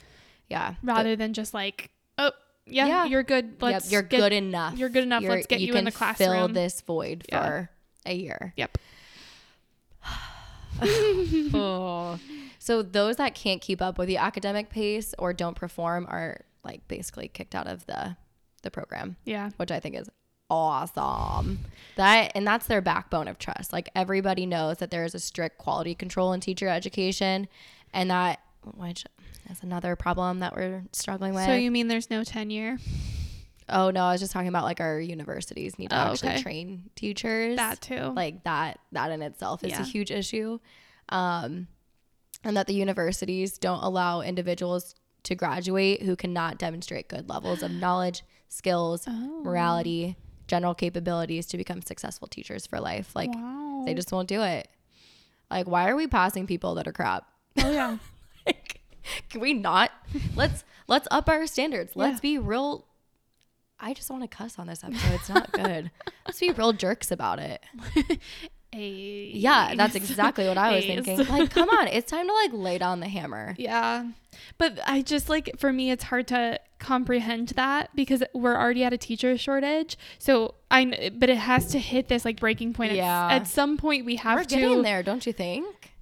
Yeah. 0.48 0.76
rather 0.84 1.16
than 1.16 1.32
just 1.32 1.52
like, 1.52 1.90
oh, 2.16 2.30
yeah, 2.66 2.86
Yeah. 2.86 3.04
you're 3.06 3.24
good. 3.24 3.60
Let's 3.60 3.90
you're 3.90 4.02
get- 4.02 4.20
good 4.20 4.32
enough. 4.32 4.78
you're 4.78 4.88
good 4.88 5.02
enough. 5.02 5.24
Let's 5.24 5.48
get 5.48 5.60
you 5.60 5.72
in 5.74 5.84
can 5.84 5.84
the 5.86 6.14
Fill 6.14 6.46
this 6.46 6.80
void 6.82 7.24
Yeah. 7.28 7.44
for 7.44 7.70
a 8.06 8.14
year. 8.14 8.54
Yep. 8.56 8.78
oh. 11.54 12.18
So 12.64 12.80
those 12.82 13.16
that 13.16 13.34
can't 13.34 13.60
keep 13.60 13.82
up 13.82 13.98
with 13.98 14.06
the 14.06 14.18
academic 14.18 14.70
pace 14.70 15.16
or 15.18 15.32
don't 15.32 15.56
perform 15.56 16.06
are 16.08 16.42
like 16.62 16.86
basically 16.86 17.26
kicked 17.26 17.56
out 17.56 17.66
of 17.66 17.84
the 17.86 18.16
the 18.62 18.70
program, 18.70 19.16
Yeah. 19.24 19.50
which 19.56 19.72
I 19.72 19.80
think 19.80 19.96
is 19.96 20.08
awesome. 20.48 21.58
That 21.96 22.30
and 22.36 22.46
that's 22.46 22.66
their 22.66 22.80
backbone 22.80 23.26
of 23.26 23.38
trust. 23.38 23.72
Like 23.72 23.88
everybody 23.96 24.46
knows 24.46 24.76
that 24.78 24.92
there 24.92 25.04
is 25.04 25.14
a 25.14 25.18
strict 25.18 25.58
quality 25.58 25.96
control 25.96 26.32
in 26.32 26.38
teacher 26.40 26.68
education 26.68 27.48
and 27.92 28.10
that 28.12 28.38
which 28.76 29.04
is 29.50 29.60
another 29.62 29.96
problem 29.96 30.38
that 30.38 30.54
we're 30.54 30.84
struggling 30.92 31.34
with. 31.34 31.44
So 31.46 31.54
you 31.54 31.72
mean 31.72 31.88
there's 31.88 32.10
no 32.10 32.22
tenure? 32.22 32.78
oh 33.68 33.90
no, 33.90 34.04
I 34.04 34.12
was 34.12 34.20
just 34.20 34.32
talking 34.32 34.48
about 34.48 34.62
like 34.64 34.80
our 34.80 35.00
universities 35.00 35.78
need 35.80 35.90
to 35.90 35.96
Oh, 35.96 36.12
actually 36.12 36.30
okay. 36.34 36.42
train 36.42 36.90
teachers 36.94 37.56
That 37.56 37.80
too. 37.80 38.12
like 38.14 38.44
that 38.44 38.78
that 38.92 39.10
in 39.10 39.20
itself 39.22 39.64
is 39.64 39.70
Yeah. 39.70 39.80
a 39.82 39.84
huge 39.84 40.12
issue 40.12 40.60
um 41.08 41.66
and 42.44 42.56
that 42.56 42.66
the 42.66 42.74
universities 42.74 43.58
don't 43.58 43.82
allow 43.82 44.20
individuals 44.20 44.94
to 45.24 45.34
graduate 45.34 46.02
who 46.02 46.16
cannot 46.16 46.58
demonstrate 46.58 47.08
good 47.08 47.28
levels 47.28 47.62
of 47.62 47.70
knowledge 47.70 48.24
skills 48.48 49.04
Oh. 49.08 49.40
morality 49.44 50.16
general 50.48 50.74
capabilities 50.74 51.46
to 51.46 51.56
become 51.56 51.80
successful 51.80 52.28
teachers 52.28 52.66
for 52.66 52.78
life. 52.80 53.14
Like 53.16 53.30
wow. 53.34 53.82
they 53.86 53.94
just 53.94 54.12
won't 54.12 54.28
do 54.28 54.42
it. 54.42 54.68
Like 55.50 55.66
why 55.66 55.88
are 55.88 55.96
we 55.96 56.06
passing 56.06 56.46
people 56.46 56.74
that 56.74 56.86
are 56.86 56.92
crap? 56.92 57.26
Oh 57.58 57.70
yeah. 57.70 57.96
like, 58.46 58.80
can 59.30 59.40
we 59.40 59.54
not? 59.54 59.90
Let's 60.34 60.64
let's 60.88 61.08
up 61.10 61.28
our 61.28 61.46
standards. 61.46 61.92
Let's 61.94 62.20
be 62.20 62.36
real. 62.38 62.84
I 63.80 63.94
just 63.94 64.10
want 64.10 64.22
to 64.22 64.28
cuss 64.28 64.58
on 64.58 64.66
this 64.66 64.84
episode. 64.84 65.12
It's 65.14 65.28
not 65.28 65.50
good. 65.52 65.90
Let's 66.26 66.38
be 66.38 66.52
real 66.52 66.72
jerks 66.72 67.10
about 67.10 67.40
it 67.40 67.60
Yeah, 68.74 69.74
that's 69.74 69.94
exactly 69.94 70.48
what 70.48 70.56
I 70.56 70.76
was 70.76 70.84
thinking. 70.84 71.18
Like, 71.26 71.50
come 71.50 71.68
on, 71.68 71.88
it's 71.88 72.10
time 72.10 72.26
to 72.26 72.32
like 72.32 72.50
lay 72.52 72.78
down 72.78 73.00
the 73.00 73.08
hammer. 73.08 73.54
Yeah. 73.62 74.06
But 74.58 74.80
I 74.86 75.02
just 75.02 75.28
like 75.28 75.50
for 75.58 75.72
me 75.72 75.90
it's 75.90 76.04
hard 76.04 76.26
to 76.28 76.58
comprehend 76.78 77.50
that 77.50 77.94
because 77.94 78.22
we're 78.34 78.56
already 78.56 78.82
at 78.82 78.92
a 78.92 78.98
teacher 78.98 79.36
shortage. 79.38 79.96
So 80.18 80.54
I 80.70 81.10
but 81.14 81.28
it 81.30 81.36
has 81.36 81.66
to 81.68 81.78
hit 81.78 82.08
this 82.08 82.24
like 82.24 82.40
breaking 82.40 82.72
point. 82.72 82.92
At 82.92 82.96
Yeah. 82.96 83.28
At, 83.30 83.46
some 83.46 83.76
point 83.76 84.04
we 84.04 84.16
have 84.16 84.34
to. 84.34 84.40
We're 84.40 84.44
to 84.44 84.56
getting 84.68 84.82
there, 84.82 85.02
don't 85.02 85.24
you 85.26 85.32
think? 85.32 85.92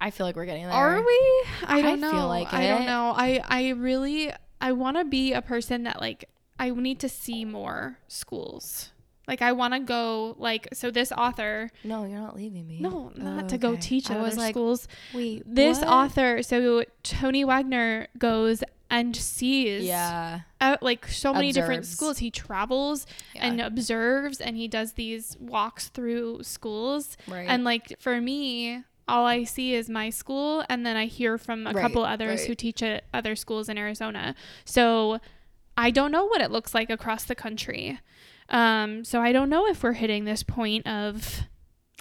I 0.00 0.10
feel 0.10 0.26
like 0.26 0.36
we're 0.36 0.44
getting 0.44 0.64
there. 0.64 0.72
Are 0.72 0.98
we? 1.00 1.44
I 1.66 1.80
don't 1.82 2.04
I 2.04 2.06
know. 2.06 2.10
feel 2.10 2.28
like 2.28 2.52
I 2.52 2.66
don't 2.68 2.86
know. 2.86 3.14
I 3.16 3.40
I 3.46 3.68
really 3.70 4.32
I 4.60 4.72
want 4.72 4.96
to 4.98 5.04
be 5.04 5.32
a 5.32 5.42
person 5.42 5.84
that 5.84 6.00
like 6.00 6.28
I 6.58 6.70
need 6.70 7.00
to 7.00 7.08
see 7.08 7.44
more 7.44 7.98
schools. 8.08 8.90
Like 9.26 9.40
I 9.42 9.52
want 9.52 9.74
to 9.74 9.80
go 9.80 10.34
like 10.38 10.68
so 10.74 10.90
this 10.90 11.10
author 11.12 11.70
No, 11.82 12.04
you're 12.04 12.18
not 12.20 12.36
leaving 12.36 12.66
me. 12.68 12.78
no 12.80 13.10
not 13.16 13.44
Oh, 13.44 13.48
to 13.48 13.58
go 13.58 13.76
teach 13.76 14.10
at 14.10 14.20
was 14.20 14.32
other 14.34 14.40
like, 14.42 14.52
schools. 14.54 14.88
Wait, 15.14 15.42
This 15.46 15.78
what? 15.78 15.88
author 15.88 16.42
so 16.42 16.84
Tony 17.02 17.44
Wagner 17.44 18.08
goes 18.18 18.62
and 18.90 19.16
sees 19.16 19.84
Yeah. 19.84 20.40
uh, 20.60 20.76
like 20.82 21.08
so 21.08 21.32
many 21.32 21.52
different 21.52 21.86
schools. 21.86 22.18
He 22.18 22.30
travels 22.30 23.06
yeah. 23.34 23.46
and 23.46 23.60
observes 23.60 24.40
and 24.40 24.56
he 24.56 24.68
does 24.68 24.92
these 24.92 25.36
walks 25.40 25.88
through 25.88 26.42
schools. 26.42 27.16
right. 27.26 27.46
And 27.48 27.64
like 27.64 27.96
for 27.98 28.20
me, 28.20 28.84
all 29.08 29.24
I 29.26 29.44
see 29.44 29.74
is 29.74 29.88
my 29.90 30.10
school 30.10 30.64
and 30.68 30.84
then 30.86 30.96
I 30.96 31.06
hear 31.06 31.38
from 31.38 31.66
a 31.66 31.72
Right, 31.72 31.80
couple 31.82 32.04
others 32.04 32.40
right. 32.40 32.48
who 32.48 32.54
teach 32.54 32.82
at 32.82 33.04
other 33.12 33.34
schools 33.36 33.68
in 33.70 33.78
Arizona. 33.78 34.34
So 34.66 35.18
I 35.76 35.90
don't 35.90 36.12
know 36.12 36.26
what 36.26 36.40
it 36.40 36.50
looks 36.50 36.74
like 36.74 36.88
across 36.90 37.24
the 37.24 37.34
country. 37.34 37.98
Um, 38.48 39.04
so 39.04 39.20
I 39.20 39.32
don't 39.32 39.48
know 39.48 39.66
if 39.66 39.82
we're 39.82 39.92
hitting 39.92 40.24
this 40.24 40.42
point 40.42 40.86
of 40.86 41.42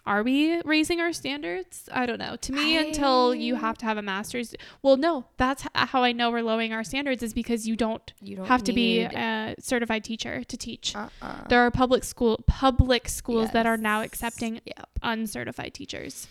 are 0.05 0.21
we 0.21 0.59
raising 0.63 0.99
our 0.99 1.13
standards? 1.13 1.87
I 1.89 2.05
don't 2.05 2.19
know. 2.19 2.35
To 2.35 2.51
me, 2.51 2.75
until 2.77 3.33
you 3.33 3.55
have 3.55 3.77
to 3.77 3.85
have 3.85 3.97
a 3.97 4.01
master's, 4.01 4.53
well, 4.81 4.97
no, 4.97 5.23
that's 5.37 5.65
how 5.73 6.03
I 6.03 6.11
know 6.11 6.29
we're 6.29 6.41
lowering 6.41 6.73
our 6.73 6.83
standards 6.83 7.23
is 7.23 7.33
because 7.33 7.65
you 7.65 7.77
don't 7.77 8.11
you 8.21 8.35
don't 8.35 8.45
have 8.47 8.63
to 8.65 8.73
be 8.73 9.03
a 9.03 9.55
certified 9.59 10.03
teacher 10.03 10.43
to 10.43 10.57
teach. 10.57 10.93
uh-uh. 10.93 11.47
There 11.47 11.61
are 11.61 11.71
public 11.71 12.03
school 12.03 12.43
public 12.47 13.07
schools 13.07 13.51
that 13.51 13.65
are 13.65 13.77
now 13.77 14.01
accepting 14.01 14.59
Yep. 14.65 14.89
uncertified 15.01 15.73
teachers. 15.73 16.27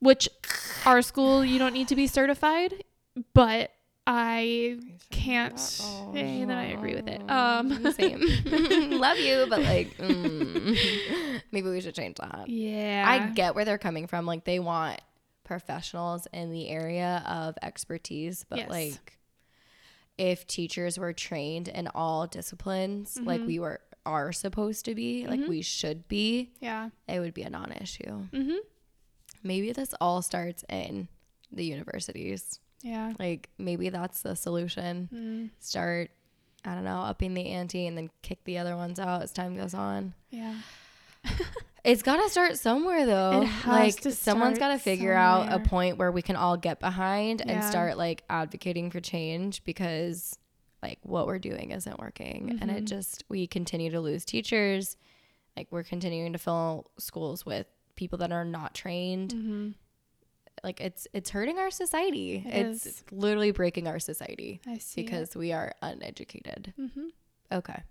Which 0.00 0.28
our 0.84 1.00
school 1.00 1.42
you 1.44 1.58
don't 1.58 1.72
need 1.72 1.88
to 1.88 1.96
be 1.96 2.06
certified, 2.06 2.84
but 3.32 3.72
I 4.10 4.78
can't 5.10 5.58
say 5.58 6.42
that 6.46 6.56
I 6.56 6.64
agree 6.66 6.94
with 6.94 7.06
it. 7.08 7.20
Um 7.30 7.92
same. 7.92 8.20
Love 8.98 9.18
you, 9.18 9.46
but 9.50 9.60
like, 9.62 9.96
mm, 9.98 11.40
maybe 11.52 11.68
we 11.68 11.80
should 11.82 11.94
change 11.94 12.16
that. 12.16 12.48
Yeah. 12.48 13.04
I 13.06 13.30
get 13.34 13.54
where 13.54 13.66
they're 13.66 13.76
coming 13.76 14.06
from. 14.06 14.24
Like, 14.24 14.44
they 14.44 14.60
want 14.60 15.00
professionals 15.44 16.26
in 16.32 16.50
the 16.52 16.68
area 16.70 17.22
of 17.26 17.56
expertise, 17.62 18.44
but 18.48 18.58
Yes. 18.60 18.70
like, 18.70 19.18
if 20.16 20.46
teachers 20.46 20.98
were 20.98 21.12
trained 21.12 21.68
in 21.68 21.88
all 21.94 22.26
disciplines, 22.26 23.18
like 23.22 23.40
Mhm. 23.42 23.46
we 23.46 23.58
were 23.58 23.80
are 24.06 24.32
supposed 24.32 24.86
to 24.86 24.94
be, 24.94 25.26
like 25.26 25.40
Mhm. 25.40 25.48
we 25.48 25.60
should 25.60 26.08
be, 26.08 26.50
Yeah. 26.60 26.88
it 27.06 27.20
would 27.20 27.34
be 27.34 27.42
a 27.42 27.50
non-issue. 27.50 28.26
Mhm. 28.32 28.56
Maybe 29.42 29.70
this 29.72 29.94
all 30.00 30.22
starts 30.22 30.64
in 30.70 31.08
the 31.52 31.62
universities. 31.66 32.58
Yeah. 32.82 33.12
Like 33.18 33.48
maybe 33.58 33.88
that's 33.88 34.22
the 34.22 34.34
solution. 34.36 35.08
Mm. 35.12 35.50
Start, 35.60 36.10
I 36.64 36.74
don't 36.74 36.84
know, 36.84 37.00
upping 37.00 37.34
the 37.34 37.46
ante 37.48 37.86
and 37.86 37.96
then 37.96 38.10
kick 38.22 38.44
the 38.44 38.58
other 38.58 38.76
ones 38.76 38.98
out 39.00 39.22
as 39.22 39.32
time 39.32 39.56
goes 39.56 39.74
on. 39.74 40.14
Yeah. 40.30 40.54
It's 41.84 42.02
got 42.02 42.16
to 42.22 42.28
start 42.28 42.58
somewhere 42.58 43.06
though. 43.06 43.40
It 43.42 43.46
has 43.46 44.04
like 44.04 44.12
someone's 44.14 44.58
got 44.58 44.68
to 44.72 44.78
figure 44.78 45.14
out 45.14 45.50
a 45.50 45.58
point 45.58 45.96
where 45.96 46.10
we 46.12 46.20
can 46.20 46.36
all 46.36 46.56
get 46.58 46.80
behind 46.80 47.40
and 47.40 47.64
start 47.64 47.96
like 47.96 48.24
advocating 48.28 48.90
for 48.90 49.00
change 49.00 49.64
because 49.64 50.36
like 50.82 50.98
what 51.02 51.26
we're 51.26 51.38
doing 51.38 51.70
isn't 51.70 51.98
working 51.98 52.58
and 52.60 52.70
it 52.70 52.84
Mhm. 52.84 52.88
just 52.88 53.24
we 53.30 53.46
continue 53.46 53.90
to 53.92 54.00
lose 54.00 54.24
teachers. 54.26 54.96
Like 55.56 55.68
we're 55.70 55.84
continuing 55.84 56.32
to 56.34 56.38
fill 56.38 56.90
schools 56.98 57.46
with 57.46 57.66
people 57.96 58.18
that 58.18 58.32
are 58.32 58.44
not 58.44 58.74
trained. 58.74 59.32
Mm-hmm. 59.32 59.68
Like 60.64 60.80
it's 60.80 61.06
it's 61.12 61.30
hurting 61.30 61.58
our 61.58 61.70
society. 61.70 62.44
It 62.46 62.66
it's 62.66 62.86
is. 62.86 63.04
literally 63.10 63.50
breaking 63.50 63.86
our 63.88 63.98
society 63.98 64.60
I 64.66 64.78
see. 64.78 65.02
because 65.02 65.34
we 65.36 65.52
are 65.52 65.72
uneducated. 65.82 66.72
hmm 66.76 67.06
Okay. 67.52 67.82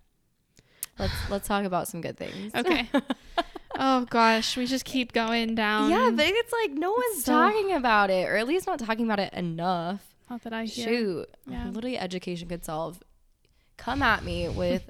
Let's 0.99 1.13
let's 1.30 1.47
talk 1.47 1.63
about 1.65 1.88
some 1.88 2.01
good 2.01 2.18
things. 2.18 2.53
Okay. 2.55 2.89
oh 3.78 4.05
gosh, 4.09 4.57
we 4.57 4.65
just 4.65 4.86
keep 4.86 5.13
going 5.13 5.53
down. 5.55 5.89
yeah, 5.91 6.09
but 6.13 6.26
it's 6.26 6.53
like 6.53 6.72
no 6.72 6.91
one's 6.91 7.24
so- 7.24 7.34
talking 7.34 7.74
about 7.74 8.09
it, 8.09 8.28
or 8.28 8.36
at 8.38 8.47
least 8.47 8.65
not 8.68 8.80
talking 8.80 9.05
about 9.05 9.20
it 9.20 9.32
enough. 9.34 10.01
not 10.30 10.41
that 10.43 10.53
I 10.53 10.65
hear. 10.65 10.88
Shoot, 10.88 11.30
Yeah. 11.45 11.65
literally, 11.68 11.97
education 11.97 12.47
could 12.49 12.65
solve. 12.65 13.01
Come 13.78 14.01
at 14.01 14.24
me 14.24 14.49
with 14.49 14.89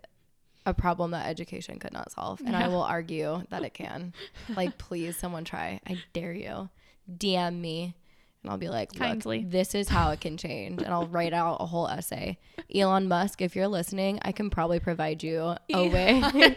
a 0.66 0.74
problem 0.74 1.12
that 1.12 1.28
education 1.28 1.78
could 1.80 1.92
not 1.94 2.12
solve, 2.12 2.40
and 2.46 2.56
I 2.56 2.70
will 2.70 2.84
argue 2.84 3.44
that 3.50 3.64
it 3.64 3.74
can. 3.74 4.14
like, 4.56 4.78
please, 4.78 5.18
someone 5.18 5.44
try. 5.44 5.82
I 5.86 5.98
dare 6.14 6.34
you. 6.34 6.70
DM 7.12 7.60
me, 7.60 7.96
and 8.44 8.52
I'll 8.52 8.58
be 8.58 8.70
like, 8.70 8.94
Kindly. 8.94 9.44
this 9.48 9.76
is 9.76 9.90
how 9.90 10.12
it 10.12 10.22
can 10.22 10.38
change, 10.38 10.82
and 10.82 10.94
I'll 10.94 11.08
write 11.08 11.34
out 11.34 11.58
a 11.60 11.66
whole 11.66 11.88
essay. 11.88 12.38
Elon 12.74 13.08
Musk, 13.08 13.42
if 13.42 13.56
you're 13.56 13.68
listening, 13.68 14.20
I 14.22 14.32
can 14.32 14.50
probably 14.50 14.80
provide 14.80 15.24
you 15.24 15.56
a 15.74 15.88
way. 15.90 16.22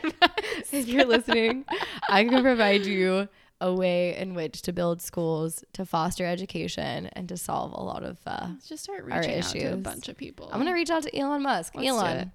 if 0.72 0.88
you're 0.88 1.06
listening, 1.06 1.64
I 2.08 2.24
can 2.24 2.42
provide 2.42 2.86
you 2.86 3.28
a 3.60 3.72
way 3.72 4.16
in 4.16 4.34
which 4.34 4.62
to 4.62 4.72
build 4.72 5.02
schools 5.02 5.62
to 5.74 5.84
foster 5.84 6.24
education 6.24 7.10
and 7.12 7.28
to 7.28 7.36
solve 7.36 7.72
a 7.72 7.82
lot 7.82 8.02
of. 8.02 8.18
Uh, 8.26 8.48
Let's 8.50 8.68
just 8.68 8.84
start 8.84 9.04
reaching 9.04 9.38
out 9.38 9.44
to 9.44 9.64
a 9.74 9.76
bunch 9.76 10.08
of 10.08 10.16
people. 10.16 10.48
I'm 10.52 10.60
gonna 10.60 10.72
reach 10.72 10.90
out 10.90 11.02
to 11.04 11.16
Elon 11.16 11.42
Musk. 11.42 11.74
Let's 11.74 11.88
Elon. 11.88 12.32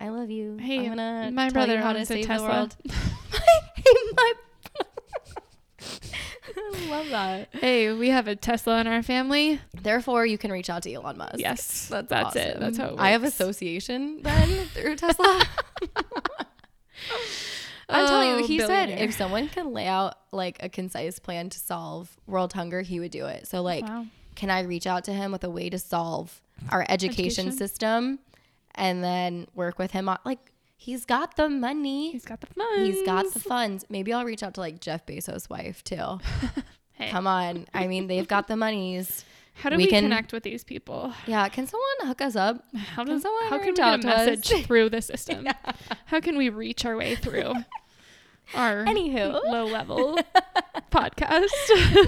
I 0.00 0.08
love 0.10 0.30
you. 0.30 0.58
Hey, 0.58 0.80
I'm 0.80 0.96
gonna 0.96 1.30
my 1.32 1.50
brother 1.50 1.76
you 1.76 1.80
how 1.80 1.92
to 1.92 2.04
save 2.04 2.26
Tesla. 2.26 2.46
the 2.48 2.52
world. 2.52 2.76
hey, 3.32 3.92
my. 4.16 4.32
I 6.74 6.86
love 6.90 7.08
that. 7.10 7.48
Hey, 7.52 7.92
we 7.92 8.08
have 8.08 8.28
a 8.28 8.36
Tesla 8.36 8.80
in 8.80 8.86
our 8.86 9.02
family. 9.02 9.60
Therefore, 9.82 10.24
you 10.24 10.38
can 10.38 10.50
reach 10.50 10.70
out 10.70 10.82
to 10.84 10.92
Elon 10.92 11.18
Musk. 11.18 11.34
Yes, 11.38 11.88
That's, 11.88 12.08
that's 12.08 12.36
it. 12.36 12.48
awesome. 12.48 12.60
That's 12.60 12.78
how 12.78 12.88
it 12.88 12.98
I 12.98 13.10
have 13.10 13.24
association 13.24 14.22
then 14.22 14.66
through 14.68 14.96
Tesla. 14.96 15.42
I'm 17.88 18.06
telling 18.06 18.28
you, 18.30 18.34
Oh, 18.36 18.46
he 18.46 18.58
said 18.58 18.88
if 18.88 19.14
someone 19.14 19.48
can 19.48 19.72
lay 19.72 19.86
out 19.86 20.18
like 20.32 20.60
a 20.62 20.68
concise 20.68 21.18
plan 21.18 21.50
to 21.50 21.58
solve 21.58 22.16
world 22.26 22.52
hunger, 22.52 22.82
he 22.82 22.98
would 22.98 23.12
do 23.12 23.26
it. 23.26 23.46
So 23.46 23.62
like, 23.62 23.84
wow. 23.84 24.06
can 24.34 24.50
I 24.50 24.62
reach 24.62 24.86
out 24.86 25.04
to 25.04 25.12
him 25.12 25.30
with 25.30 25.44
a 25.44 25.50
way 25.50 25.70
to 25.70 25.78
solve 25.78 26.40
our 26.70 26.84
education, 26.88 27.46
Education. 27.46 27.52
system 27.52 28.18
and 28.74 29.04
then 29.04 29.46
work 29.54 29.78
with 29.78 29.90
him 29.92 30.08
on 30.08 30.18
like 30.24 30.38
he's 30.76 31.04
got 31.04 31.36
the 31.36 31.48
money. 31.48 32.12
He's 32.12 32.24
got 32.24 32.40
the 32.40 32.46
funds. 32.48 32.88
He's 32.96 33.06
got 33.06 33.32
the 33.32 33.40
funds. 33.40 33.84
Maybe 33.88 34.12
I'll 34.12 34.24
reach 34.24 34.42
out 34.42 34.54
to 34.54 34.60
like 34.60 34.80
Jeff 34.80 35.04
Bezos' 35.06 35.48
wife 35.50 35.82
too. 35.84 36.18
Hey. 36.98 37.10
Come 37.10 37.26
on. 37.26 37.66
I 37.74 37.88
mean, 37.88 38.06
they've 38.06 38.26
got 38.26 38.48
the 38.48 38.56
monies. 38.56 39.26
How 39.52 39.68
do 39.68 39.76
we 39.76 39.84
we, 39.84 39.90
can- 39.90 40.04
connect 40.04 40.32
with 40.32 40.44
these 40.44 40.64
people? 40.64 41.12
Yeah, 41.26 41.46
can 41.50 41.66
someone 41.66 42.06
hook 42.08 42.22
us 42.22 42.36
up? 42.36 42.64
How 42.74 43.04
Can 43.04 43.12
does 43.12 43.20
someone 43.22 43.42
how 43.50 43.58
can 43.58 43.66
we 43.66 43.72
get 43.74 43.98
a 43.98 43.98
to 43.98 44.08
us? 44.08 44.26
message 44.38 44.64
through 44.66 44.88
the 44.88 45.02
system? 45.02 45.46
How 46.06 46.20
can 46.20 46.38
we 46.38 46.48
reach 46.48 46.86
our 46.86 46.96
way 46.96 47.14
through 47.16 47.52
our 48.54 48.86
Anywho. 48.86 49.42
low 49.44 49.66
level 49.66 50.18
podcast? 50.90 51.50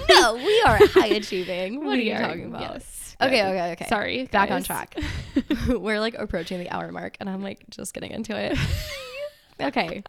no, 0.09 0.33
we 0.37 0.63
are 0.65 0.79
high 0.87 1.05
achieving. 1.07 1.85
What 1.85 1.97
We 1.97 2.11
are 2.11 2.19
you 2.21 2.25
talking 2.27 2.45
about? 2.45 2.61
Yes. 2.61 2.98
Okay, 3.21 3.43
okay, 3.43 3.71
okay. 3.73 3.85
Sorry. 3.87 4.25
Back 4.27 4.51
on 4.51 4.63
track. 4.63 4.97
We're 5.67 5.99
like 5.99 6.15
approaching 6.17 6.59
the 6.59 6.69
hour 6.69 6.91
mark 6.91 7.17
and 7.19 7.29
I'm 7.29 7.43
like 7.43 7.65
just 7.69 7.93
getting 7.93 8.11
into 8.11 8.37
it. 8.37 8.57
okay. 9.61 10.03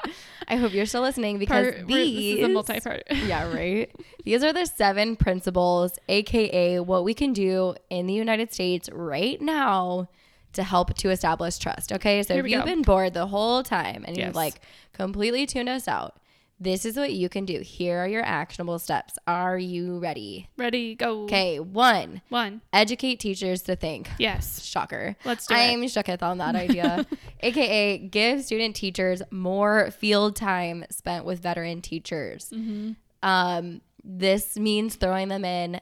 I 0.49 0.57
hope 0.57 0.73
you're 0.73 0.87
still 0.87 1.03
listening 1.03 1.39
because 1.39 1.75
Part, 1.75 1.87
these 1.87 2.37
this 2.37 2.39
is 2.39 2.45
a 2.45 2.49
multi-part. 2.49 3.03
yeah, 3.11 3.53
right. 3.53 3.91
These 4.25 4.45
are 4.45 4.53
the 4.53 4.65
seven 4.67 5.17
principles, 5.17 5.99
aka 6.09 6.81
what 6.81 7.05
we 7.05 7.15
can 7.15 7.33
do 7.33 7.75
in 7.91 8.07
the 8.07 8.15
United 8.15 8.53
States 8.53 8.89
right 8.93 9.41
now 9.41 10.09
to 10.53 10.63
help 10.63 10.95
to 10.95 11.11
establish 11.11 11.59
trust. 11.59 11.93
Okay, 11.93 12.23
so 12.23 12.35
Here 12.35 12.45
if 12.45 12.51
you've 12.51 12.61
go. 12.65 12.67
been 12.67 12.83
bored 12.83 13.15
the 13.15 13.27
whole 13.27 13.63
time 13.63 14.05
and 14.07 14.17
Yes. 14.17 14.27
you've 14.27 14.35
like 14.37 14.61
completely 14.93 15.47
tuned 15.47 15.69
us 15.69 15.87
out, 15.89 16.17
this 16.61 16.85
is 16.85 16.97
what 16.97 17.13
you 17.13 17.29
can 17.31 17.47
do. 17.47 17.61
Here 17.61 17.99
are 18.05 18.07
your 18.07 18.23
actionable 18.23 18.79
steps. 18.79 19.15
Are 19.27 19.57
you 19.59 19.99
ready? 19.99 20.51
Ready? 20.59 20.95
Go. 20.95 21.23
Okay, 21.25 21.59
one, 21.59 22.21
One. 22.29 22.61
educate 22.73 23.19
teachers 23.19 23.63
to 23.63 23.77
think. 23.77 24.11
Yes. 24.19 24.63
Shocker. 24.63 25.17
Let's 25.25 25.47
do 25.47 25.55
it. 25.55 25.59
I'm 25.59 25.83
shooketh 25.85 26.23
on 26.23 26.39
that 26.39 26.55
idea. 26.67 27.07
AKA 27.41 27.99
give 28.09 28.45
student 28.45 28.77
teachers 28.77 29.23
more 29.31 29.91
field 29.91 30.37
time 30.37 30.85
spent 30.91 31.25
with 31.25 31.41
veteran 31.41 31.81
teachers. 31.81 32.51
Mm-hmm. 32.51 32.93
Um, 33.23 33.81
this 34.05 34.57
means 34.59 34.97
throwing 34.97 35.29
them 35.29 35.45
in 35.45 35.81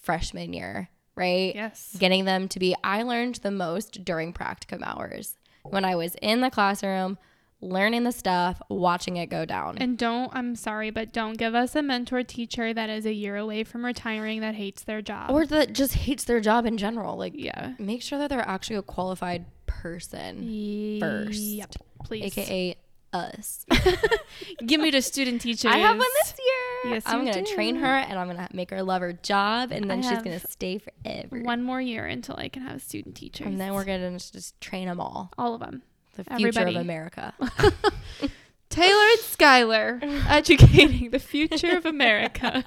freshman 0.00 0.52
year, 0.52 0.88
right? 1.16 1.54
Yes. 1.54 1.96
Getting 1.98 2.24
them 2.24 2.46
to 2.48 2.58
be, 2.58 2.76
I 2.84 3.02
learned 3.02 3.36
the 3.36 3.50
most 3.50 4.04
during 4.04 4.32
practicum 4.32 4.82
hours 4.82 5.36
when 5.64 5.84
I 5.84 5.94
was 5.96 6.14
in 6.22 6.40
the 6.40 6.50
classroom, 6.50 7.18
learning 7.60 8.04
the 8.04 8.12
stuff, 8.12 8.60
watching 8.68 9.16
it 9.16 9.26
go 9.26 9.44
down. 9.44 9.78
And 9.78 9.98
don't, 9.98 10.30
I'm 10.34 10.56
sorry, 10.56 10.90
but 10.90 11.12
don't 11.12 11.36
give 11.36 11.54
us 11.54 11.74
a 11.74 11.82
mentor 11.82 12.22
teacher 12.22 12.72
that 12.72 12.90
is 12.90 13.06
a 13.06 13.12
year 13.12 13.36
away 13.36 13.64
from 13.64 13.84
retiring 13.84 14.40
that 14.40 14.54
hates 14.54 14.82
their 14.82 15.02
job. 15.02 15.30
or 15.30 15.46
that 15.46 15.72
just 15.72 15.94
hates 15.94 16.24
their 16.24 16.40
job 16.40 16.66
in 16.66 16.78
general. 16.78 17.16
Like, 17.16 17.34
yeah. 17.36 17.74
make 17.78 18.02
sure 18.02 18.18
that 18.18 18.28
they're 18.30 18.40
actually 18.48 18.76
a 18.76 18.82
qualified 18.82 19.44
person, 19.66 20.98
first. 21.00 21.40
Yep. 21.40 21.74
Please. 22.04 22.24
aka 22.24 22.76
us. 23.12 23.66
Give 24.66 24.80
me 24.80 24.90
the 24.90 25.02
student 25.02 25.40
teacher. 25.40 25.68
I 25.68 25.78
have 25.78 25.98
one 25.98 26.06
this 26.22 26.34
year. 26.38 26.94
Yes, 26.94 27.02
I'm 27.06 27.24
gonna 27.24 27.44
do. 27.44 27.54
train 27.54 27.76
her 27.76 27.86
and 27.86 28.18
I'm 28.18 28.28
gonna 28.28 28.48
make 28.52 28.70
her 28.70 28.82
love 28.82 29.02
her 29.02 29.12
job 29.12 29.72
and 29.72 29.90
then 29.90 30.04
I 30.04 30.08
she's 30.08 30.22
gonna 30.22 30.40
stay 30.40 30.78
forever. 30.78 31.42
One 31.42 31.62
more 31.62 31.80
year 31.80 32.06
until 32.06 32.36
I 32.36 32.48
can 32.48 32.62
have 32.62 32.82
student 32.82 33.16
teachers. 33.16 33.46
and 33.46 33.60
then 33.60 33.74
we're 33.74 33.84
gonna 33.84 34.12
just 34.12 34.60
train 34.60 34.88
them 34.88 35.00
all. 35.00 35.32
all 35.36 35.54
of 35.54 35.60
them. 35.60 35.82
The 36.16 36.24
future 36.24 36.48
Everybody. 36.60 36.76
of 36.76 36.82
America. 36.82 37.34
Taylor 38.70 39.02
and 39.02 39.20
Skylar 39.20 40.24
educating 40.28 41.10
the 41.10 41.18
future 41.18 41.76
of 41.76 41.84
America. 41.86 42.64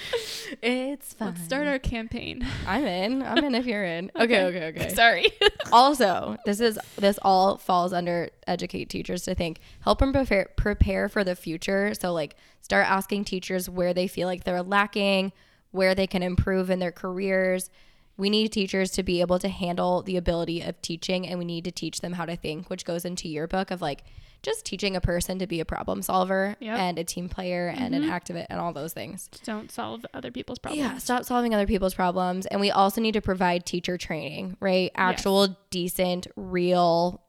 it's 0.62 1.14
fun. 1.14 1.28
Let's 1.28 1.42
start 1.42 1.66
our 1.66 1.78
campaign. 1.78 2.46
I'm 2.66 2.84
in. 2.84 3.22
I'm 3.22 3.44
in 3.44 3.54
if 3.54 3.66
you're 3.66 3.84
in. 3.84 4.10
Okay, 4.14 4.44
okay, 4.44 4.66
okay. 4.68 4.94
Sorry. 4.94 5.32
also, 5.72 6.36
this 6.44 6.60
is 6.60 6.78
this 6.96 7.18
all 7.22 7.56
falls 7.56 7.92
under 7.92 8.30
educate 8.46 8.88
teachers 8.88 9.22
to 9.22 9.34
think. 9.34 9.58
Help 9.80 9.98
them 9.98 10.12
prepare 10.12 10.48
prepare 10.56 11.08
for 11.08 11.24
the 11.24 11.34
future. 11.34 11.92
So 11.94 12.12
like 12.12 12.36
start 12.60 12.88
asking 12.88 13.24
teachers 13.24 13.68
where 13.68 13.92
they 13.92 14.06
feel 14.06 14.28
like 14.28 14.44
they're 14.44 14.62
lacking, 14.62 15.32
where 15.72 15.94
they 15.94 16.06
can 16.06 16.22
improve 16.22 16.70
in 16.70 16.78
their 16.78 16.92
careers. 16.92 17.68
We 18.16 18.30
need 18.30 18.50
teachers 18.52 18.90
to 18.92 19.02
be 19.02 19.20
able 19.20 19.38
to 19.40 19.48
handle 19.48 20.02
the 20.02 20.16
ability 20.16 20.62
of 20.62 20.80
teaching 20.80 21.26
and 21.26 21.38
we 21.38 21.44
need 21.44 21.64
to 21.64 21.70
teach 21.70 22.00
them 22.00 22.14
how 22.14 22.24
to 22.24 22.36
think, 22.36 22.70
which 22.70 22.84
goes 22.84 23.04
into 23.04 23.28
your 23.28 23.46
book 23.46 23.70
of 23.70 23.82
like 23.82 24.04
just 24.42 24.64
teaching 24.64 24.94
a 24.94 25.00
person 25.00 25.38
to 25.38 25.46
be 25.46 25.60
a 25.60 25.64
problem 25.64 26.02
solver 26.02 26.56
Yep. 26.60 26.78
and 26.78 26.98
a 26.98 27.04
team 27.04 27.28
player 27.28 27.68
and 27.68 27.94
an 27.94 28.02
mm-hmm. 28.02 28.12
activist 28.12 28.46
and 28.48 28.60
all 28.60 28.72
those 28.72 28.92
things. 28.92 29.28
Don't 29.44 29.70
solve 29.70 30.06
other 30.14 30.30
people's 30.30 30.58
problems. 30.58 30.82
Yeah, 30.82 30.98
stop 30.98 31.24
solving 31.24 31.54
other 31.54 31.66
people's 31.66 31.94
problems. 31.94 32.46
And 32.46 32.60
we 32.60 32.70
also 32.70 33.00
need 33.00 33.12
to 33.12 33.20
provide 33.20 33.66
teacher 33.66 33.98
training, 33.98 34.56
right? 34.60 34.92
Actual, 34.94 35.56
decent, 35.70 36.26
real 36.36 37.22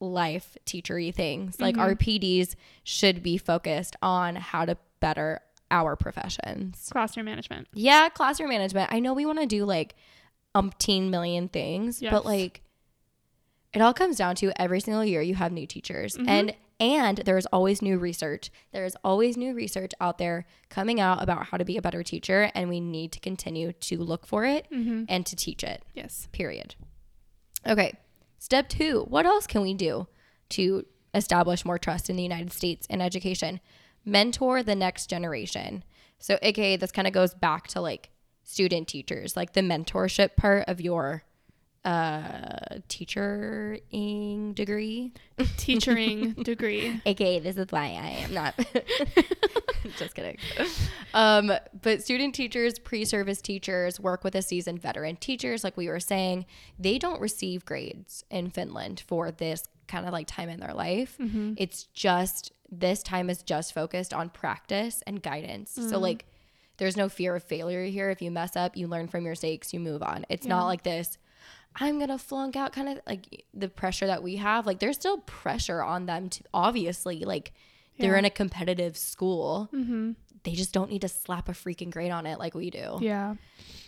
life 0.00 0.56
teachery 0.66 1.14
things. 1.14 1.60
Like 1.60 1.74
mm-hmm. 1.74 1.82
our 1.82 1.94
PDs 1.94 2.56
should 2.84 3.22
be 3.22 3.38
focused 3.38 3.96
on 4.02 4.36
how 4.36 4.64
to 4.64 4.76
better 5.00 5.40
our 5.70 5.96
professions. 5.96 6.88
Classroom 6.92 7.26
management. 7.26 7.68
Yeah, 7.74 8.08
classroom 8.08 8.50
management. 8.50 8.92
I 8.92 9.00
know 9.00 9.14
we 9.14 9.26
want 9.26 9.40
to 9.40 9.46
do 9.46 9.64
like 9.64 9.94
umpteen 10.56 11.10
million 11.10 11.48
things, 11.48 12.00
Yes. 12.00 12.12
but 12.12 12.24
like 12.24 12.62
it 13.74 13.82
all 13.82 13.92
comes 13.92 14.16
down 14.16 14.34
to 14.36 14.50
every 14.60 14.80
single 14.80 15.04
year 15.04 15.20
you 15.20 15.34
have 15.34 15.52
new 15.52 15.66
teachers 15.66 16.16
mm-hmm. 16.16 16.28
and 16.28 16.54
and 16.78 17.18
there's 17.18 17.46
always 17.46 17.80
new 17.80 17.98
research. 17.98 18.50
There's 18.72 18.96
always 19.02 19.36
new 19.36 19.54
research 19.54 19.92
out 20.00 20.18
there 20.18 20.46
coming 20.68 21.00
out 21.00 21.22
about 21.22 21.46
how 21.46 21.56
to 21.56 21.64
be 21.64 21.76
a 21.78 21.82
better 21.82 22.02
teacher 22.02 22.50
and 22.54 22.68
we 22.68 22.80
need 22.80 23.12
to 23.12 23.20
continue 23.20 23.72
to 23.72 23.98
look 23.98 24.26
for 24.26 24.44
it 24.44 24.66
mm-hmm. 24.70 25.04
and 25.08 25.24
to 25.24 25.34
teach 25.34 25.64
it. 25.64 25.82
Yes. 25.94 26.28
Period. 26.32 26.74
Okay. 27.66 27.94
Step 28.38 28.68
2. 28.68 29.06
What 29.08 29.24
else 29.26 29.46
can 29.46 29.62
we 29.62 29.74
do 29.74 30.06
to 30.50 30.84
establish 31.14 31.64
more 31.64 31.78
trust 31.78 32.10
in 32.10 32.16
the 32.16 32.22
United 32.22 32.52
States 32.52 32.86
in 32.88 33.00
education? 33.00 33.60
Mentor 34.04 34.62
the 34.62 34.76
next 34.76 35.08
generation. 35.08 35.82
So, 36.18 36.38
aka, 36.42 36.76
this 36.76 36.92
kind 36.92 37.08
of 37.08 37.14
goes 37.14 37.34
back 37.34 37.66
to 37.68 37.80
like 37.80 38.10
student 38.46 38.88
teachers, 38.88 39.36
like 39.36 39.52
the 39.52 39.60
mentorship 39.60 40.36
part 40.36 40.64
of 40.68 40.80
your 40.80 41.24
uh 41.84 42.78
teachering 42.88 44.52
degree? 44.54 45.12
Teachering 45.56 46.32
degree. 46.32 47.00
aka 47.06 47.38
this 47.38 47.56
is 47.56 47.66
why 47.70 47.84
i 47.84 48.08
am 48.24 48.34
not 48.34 48.54
just 49.96 50.14
kidding. 50.16 50.36
Um 51.14 51.52
but 51.82 52.02
student 52.02 52.34
teachers 52.34 52.80
pre-service 52.80 53.40
teachers 53.40 54.00
work 54.00 54.24
with 54.24 54.34
a 54.34 54.42
seasoned 54.42 54.82
veteran 54.82 55.14
teachers 55.14 55.62
like 55.62 55.76
we 55.76 55.86
were 55.88 56.00
saying 56.00 56.46
they 56.76 56.98
don't 56.98 57.20
receive 57.20 57.64
grades 57.64 58.24
in 58.30 58.50
finland 58.50 59.04
for 59.06 59.30
this 59.30 59.62
kind 59.86 60.06
of 60.06 60.12
like 60.12 60.26
time 60.26 60.48
in 60.48 60.58
their 60.58 60.74
life. 60.74 61.16
It's 61.56 61.84
just 61.84 62.50
this 62.68 63.00
time 63.04 63.30
is 63.30 63.42
just 63.44 63.72
focused 63.72 64.12
on 64.12 64.30
practice 64.30 65.04
and 65.06 65.22
guidance. 65.22 65.70
So 65.70 66.00
like 66.00 66.24
there's 66.78 66.96
no 66.96 67.08
fear 67.08 67.34
of 67.36 67.42
failure 67.42 67.84
here 67.84 68.10
if 68.10 68.20
you 68.22 68.30
mess 68.30 68.56
up 68.56 68.76
you 68.76 68.86
learn 68.86 69.08
from 69.08 69.24
your 69.24 69.32
mistakes 69.32 69.72
you 69.74 69.80
move 69.80 70.02
on 70.02 70.24
it's 70.28 70.46
not 70.46 70.64
like 70.66 70.82
this 70.82 71.18
I'm 71.78 71.98
gonna 71.98 72.16
flunk 72.18 72.56
out 72.56 72.72
kind 72.72 72.88
of 72.88 73.00
like 73.06 73.44
the 73.52 73.68
pressure 73.68 74.06
that 74.06 74.22
we 74.22 74.36
have. 74.36 74.64
Like 74.66 74.78
there's 74.78 74.96
still 74.96 75.18
pressure 75.18 75.82
on 75.82 76.06
them 76.06 76.30
to 76.30 76.42
obviously 76.54 77.26
like 77.26 77.52
they're 77.98 78.12
Yeah. 78.14 78.20
in 78.20 78.24
a 78.24 78.30
competitive 78.30 78.96
school. 78.96 79.68
They 80.44 80.52
just 80.52 80.72
don't 80.72 80.90
need 80.90 81.02
to 81.02 81.08
slap 81.08 81.50
a 81.50 81.52
freaking 81.52 81.90
grade 81.90 82.12
on 82.12 82.24
it 82.24 82.38
like 82.38 82.54
we 82.54 82.70
do. 82.70 82.96
Yeah. 83.02 83.34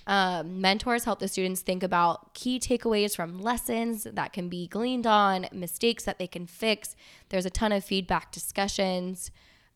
Um, 0.07 0.61
mentors 0.61 1.05
help 1.05 1.19
the 1.19 1.29
students 1.29 1.63
think 1.63 1.83
about 1.83 2.35
key 2.35 2.61
takeaways 2.61 3.17
from 3.17 3.39
lessons 3.39 4.05
that 4.05 4.35
can 4.35 4.51
be 4.51 4.67
gleaned 4.67 5.07
on, 5.07 5.47
mistakes 5.51 6.05
that 6.05 6.19
they 6.19 6.27
can 6.27 6.47
fix. 6.47 6.95
There's 7.31 7.47
a 7.47 7.51
ton 7.51 7.73
of 7.73 7.85
feedback 7.85 8.33
discussions. 8.33 9.31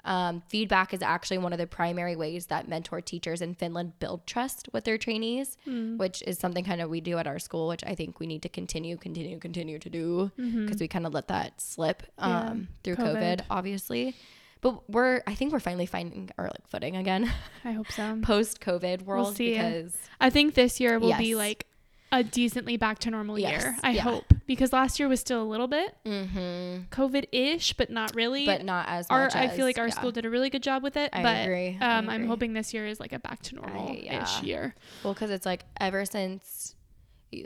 Um, 0.04 0.42
feedback 0.48 0.92
is 0.92 1.00
actually 1.02 1.38
one 1.38 1.52
of 1.52 1.58
the 1.60 1.66
primary 1.66 2.16
ways 2.16 2.46
that 2.46 2.68
mentor 2.68 3.00
teachers 3.00 3.40
in 3.40 3.54
Finland 3.54 3.98
build 4.00 4.26
trust 4.26 4.68
with 4.72 4.84
their 4.84 4.98
trainees, 4.98 5.56
which 5.64 6.22
is 6.26 6.38
something 6.38 6.64
kind 6.64 6.80
of 6.80 6.90
we 6.90 7.00
do 7.00 7.18
at 7.18 7.26
our 7.26 7.38
school, 7.38 7.68
which 7.68 7.84
I 7.86 7.94
think 7.94 8.18
we 8.18 8.26
need 8.26 8.42
to 8.42 8.48
continue, 8.48 8.96
continue, 8.96 9.38
continue 9.38 9.78
to 9.78 9.88
do 9.88 10.30
because 10.36 10.80
we 10.80 10.88
kind 10.88 11.06
of 11.06 11.14
let 11.14 11.28
that 11.28 11.60
slip 11.60 12.02
um, 12.18 12.30
Yeah. 12.30 12.54
through 12.82 12.96
COVID. 12.96 13.16
COVID, 13.38 13.40
obviously. 13.50 14.16
But 14.60 14.88
we're, 14.88 15.22
I 15.26 15.34
think 15.34 15.52
we're 15.52 15.60
finally 15.60 15.86
finding 15.86 16.30
our 16.38 16.44
like 16.46 16.66
footing 16.68 16.96
again 16.96 17.30
I 17.64 17.72
hope 17.72 17.90
so. 17.90 18.18
post 18.22 18.60
COVID 18.60 19.02
world 19.02 19.36
see. 19.36 19.50
because 19.50 19.96
I 20.20 20.30
think 20.30 20.54
this 20.54 20.78
year 20.80 20.98
will 21.00 21.16
be 21.18 21.34
like 21.34 21.66
a 22.12 22.22
decently 22.22 22.76
back 22.76 22.98
to 23.00 23.10
normal 23.10 23.38
Yes. 23.38 23.62
year. 23.62 23.76
I 23.82 23.90
Yeah. 23.92 24.02
hope 24.02 24.32
because 24.46 24.72
last 24.72 25.00
year 25.00 25.08
was 25.08 25.18
still 25.20 25.42
a 25.42 25.48
little 25.48 25.66
bit 25.66 25.96
Mm-hmm. 26.04 26.82
COVID-ish, 26.90 27.72
but 27.74 27.90
not 27.90 28.14
really. 28.14 28.46
But 28.46 28.64
not 28.64 28.86
as 28.88 29.06
our 29.08 29.24
much 29.24 29.34
I 29.36 29.48
feel 29.48 29.64
like 29.64 29.78
our 29.78 29.88
yeah. 29.88 29.94
school 29.94 30.12
did 30.12 30.24
a 30.24 30.30
really 30.30 30.50
good 30.50 30.62
job 30.62 30.82
with 30.82 30.96
it. 30.96 31.10
I 31.12 31.22
but 31.22 31.42
agree. 31.44 31.78
I 31.80 31.98
Um, 31.98 32.08
I'm 32.10 32.26
hoping 32.26 32.52
this 32.52 32.72
year 32.74 32.86
is 32.86 33.00
like 33.00 33.12
a 33.12 33.18
back 33.18 33.40
to 33.44 33.54
normal 33.54 33.94
ish 33.96 34.04
yeah. 34.04 34.42
year. 34.42 34.74
Well, 35.02 35.14
because 35.14 35.30
it's 35.30 35.46
like 35.46 35.64
ever 35.80 36.04
since, 36.04 36.76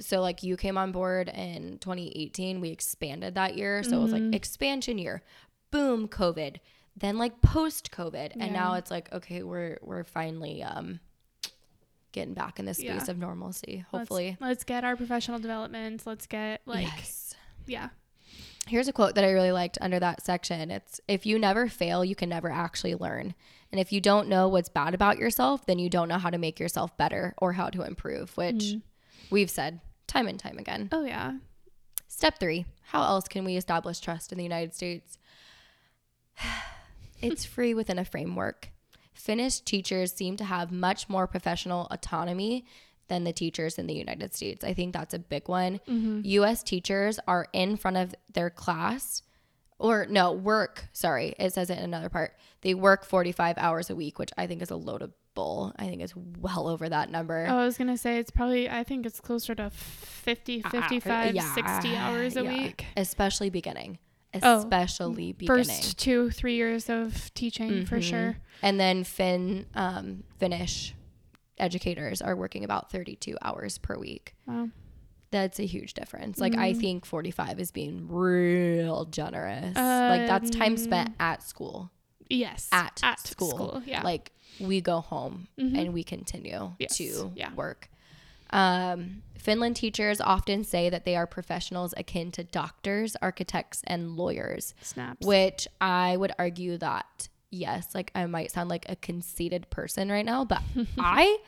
so 0.01 0.21
like 0.21 0.43
you 0.43 0.57
came 0.57 0.77
on 0.77 0.91
board 0.91 1.29
in 1.29 1.79
2018, 1.79 2.61
we 2.61 2.71
expanded 2.71 3.37
that 3.37 3.57
year. 3.57 3.83
So 3.85 3.99
it 3.99 4.03
was 4.03 4.12
Mm-hmm. 4.12 4.27
like 4.27 4.35
expansion 4.35 4.99
year, 4.99 5.23
boom, 5.71 6.09
COVID. 6.09 6.57
Then 6.99 7.19
like 7.19 7.41
post 7.43 7.91
COVID, 7.93 8.33
and 8.41 8.53
now 8.53 8.75
it's 8.75 8.91
like 8.91 9.12
okay, 9.12 9.43
we're 9.43 9.77
we're 9.83 10.03
finally 10.03 10.62
um 10.62 10.99
getting 12.17 12.35
back 12.35 12.59
in 12.59 12.64
the 12.64 12.75
space 12.75 13.05
Yeah. 13.07 13.11
of 13.11 13.19
normalcy. 13.19 13.85
Let's- 13.93 14.09
Hopefully, 14.09 14.37
let's, 14.41 14.64
get 14.64 14.83
our 14.83 14.97
professional 14.97 15.39
development. 15.39 16.03
Let's 16.05 16.27
get 16.27 16.62
like 16.67 16.87
yes. 16.87 17.35
yeah. 17.67 17.91
Here's 18.67 18.89
a 18.89 18.93
quote 18.93 19.14
that 19.14 19.23
I 19.23 19.31
really 19.31 19.53
liked 19.53 19.79
under 19.81 20.01
that 20.01 20.25
section. 20.25 20.73
It's 20.73 21.01
if 21.07 21.25
you 21.25 21.39
never 21.39 21.69
fail, 21.69 22.05
you 22.05 22.17
can 22.17 22.29
never 22.29 22.51
actually 22.51 22.97
learn. 22.97 23.35
And 23.71 23.81
if 23.81 23.93
you 23.93 24.01
don't 24.01 24.29
know 24.29 24.49
what's 24.49 24.69
bad 24.69 24.95
about 24.95 25.19
yourself, 25.19 25.67
then 25.67 25.79
you 25.79 25.89
don't 25.89 26.09
know 26.09 26.19
how 26.19 26.31
to 26.31 26.39
make 26.39 26.59
yourself 26.59 26.97
better 26.97 27.35
or 27.39 27.53
how 27.53 27.69
to 27.71 27.83
improve, 27.83 28.37
which 28.37 28.64
mm. 28.64 28.83
we've 29.31 29.51
said 29.51 29.81
time 30.09 30.27
and 30.27 30.39
time 30.39 30.59
again. 30.59 30.89
Oh 30.91 31.05
yeah. 31.05 31.35
Step 32.09 32.41
three 32.41 32.64
How 32.83 33.03
else 33.03 33.29
can 33.29 33.45
we 33.45 33.57
establish 33.57 34.01
trust 34.01 34.33
in 34.33 34.39
the 34.39 34.45
United 34.45 34.75
States? 34.75 35.19
it's 37.21 37.45
free 37.45 37.75
within 37.75 37.99
a 37.99 38.05
framework. 38.05 38.71
Finnish 39.17 39.61
teachers 39.61 40.12
seem 40.12 40.37
to 40.37 40.45
have 40.45 40.71
much 40.71 41.09
more 41.09 41.27
professional 41.27 41.89
autonomy 41.91 42.64
than 43.09 43.25
the 43.25 43.33
teachers 43.33 43.79
in 43.79 43.87
the 43.87 43.95
United 43.95 44.35
States. 44.35 44.64
I 44.64 44.75
think 44.75 44.93
that's 44.93 45.14
a 45.14 45.19
big 45.19 45.49
one. 45.49 45.81
Mm-hmm. 45.89 46.21
US 46.25 46.62
teachers 46.62 47.19
are 47.27 47.47
in 47.53 47.77
front 47.77 47.97
of 47.97 48.14
their 48.33 48.51
class 48.51 49.23
or 49.79 50.07
no, 50.07 50.33
work, 50.33 50.89
sorry, 50.93 51.35
it 51.39 51.53
says 51.53 51.69
it 51.71 51.79
in 51.79 51.85
another 51.85 52.09
part. 52.09 52.35
They 52.62 52.75
work 52.75 53.05
45 53.05 53.59
hours 53.59 53.91
a 53.91 53.97
week, 53.97 54.19
which 54.19 54.31
I 54.37 54.47
think 54.47 54.62
is 54.62 54.71
a 54.71 54.77
load 54.77 55.03
of 55.03 55.12
bull. 55.35 55.73
I 55.77 55.87
think 55.87 56.01
it's 56.01 56.14
well 56.17 56.67
over 56.69 56.89
that 56.89 57.11
number. 57.11 57.47
Oh, 57.49 57.59
I 57.59 57.64
was 57.64 57.77
going 57.77 57.89
to 57.89 57.99
say 57.99 58.19
it's 58.19 58.31
probably 58.31 58.71
I 58.71 58.85
think 58.85 59.05
it's 59.05 59.21
closer 59.21 59.55
to 59.55 59.71
50, 59.71 60.64
uh, 60.64 60.69
uh, 60.69 60.71
55, 60.71 61.43
60 61.43 61.97
hours 61.97 62.37
a 62.37 62.43
yeah. 62.43 62.53
week. 62.53 62.87
Especially 62.97 63.51
beginning. 63.51 63.99
Oh, 64.43 64.59
Especially 64.59 65.32
beginning. 65.32 65.64
First 65.64 65.99
2 65.99 66.30
3 66.30 66.55
years 66.57 66.89
of 66.91 67.32
teaching 67.34 67.84
for 67.87 67.99
Mhm. 67.99 68.03
sure. 68.03 68.37
And 68.62 68.78
then 68.80 69.05
Finn, 69.05 69.66
um, 69.74 70.24
Finnish 70.39 70.95
educators 71.59 72.20
are 72.20 72.37
working 72.37 72.64
about 72.64 72.91
32 72.91 73.37
hours 73.43 73.78
per 73.78 73.97
week. 73.99 74.34
Wow. 74.47 74.70
That's 75.30 75.59
a 75.59 75.66
huge 75.66 75.95
difference. 75.95 76.39
Like, 76.39 76.55
I 76.57 76.72
Mm. 76.72 76.80
think 76.80 77.05
45 77.07 77.59
is 77.59 77.70
being 77.70 78.07
real 78.09 79.05
generous. 79.07 79.74
like, 79.76 80.26
that's 80.26 80.51
time 80.51 80.76
spent 80.76 81.14
at 81.18 81.43
school. 81.43 81.91
Yes. 82.28 82.68
At, 82.72 83.01
at 83.03 83.20
school. 83.20 83.82
Yeah. 83.87 84.03
Like, 84.03 84.32
we 84.61 84.80
go 84.80 85.01
home 85.01 85.49
Mhm. 85.59 85.76
and 85.78 85.93
we 85.95 86.03
continue 86.05 86.72
Yes. 86.78 86.97
to 86.99 87.32
Yeah. 87.34 87.53
work. 87.55 87.89
Um, 88.57 89.22
Finland 89.38 89.76
teachers 89.76 90.20
often 90.20 90.64
say 90.64 90.90
that 90.90 91.04
they 91.04 91.14
are 91.14 91.26
professionals 91.26 91.94
akin 91.96 92.32
to 92.32 92.42
doctors, 92.42 93.14
architects, 93.22 93.82
and 93.86 94.16
lawyers. 94.16 94.74
Snaps. 94.80 95.26
which 95.26 95.68
I 95.80 96.16
would 96.16 96.32
argue 96.38 96.78
that 96.78 97.28
yes, 97.50 97.94
like 97.94 98.11
I 98.14 98.26
might 98.26 98.50
sound 98.50 98.70
like 98.70 98.86
a 98.88 98.96
conceited 98.96 99.70
person 99.70 100.11
right 100.11 100.24
now, 100.24 100.44
but 100.44 100.62
I 100.98 101.38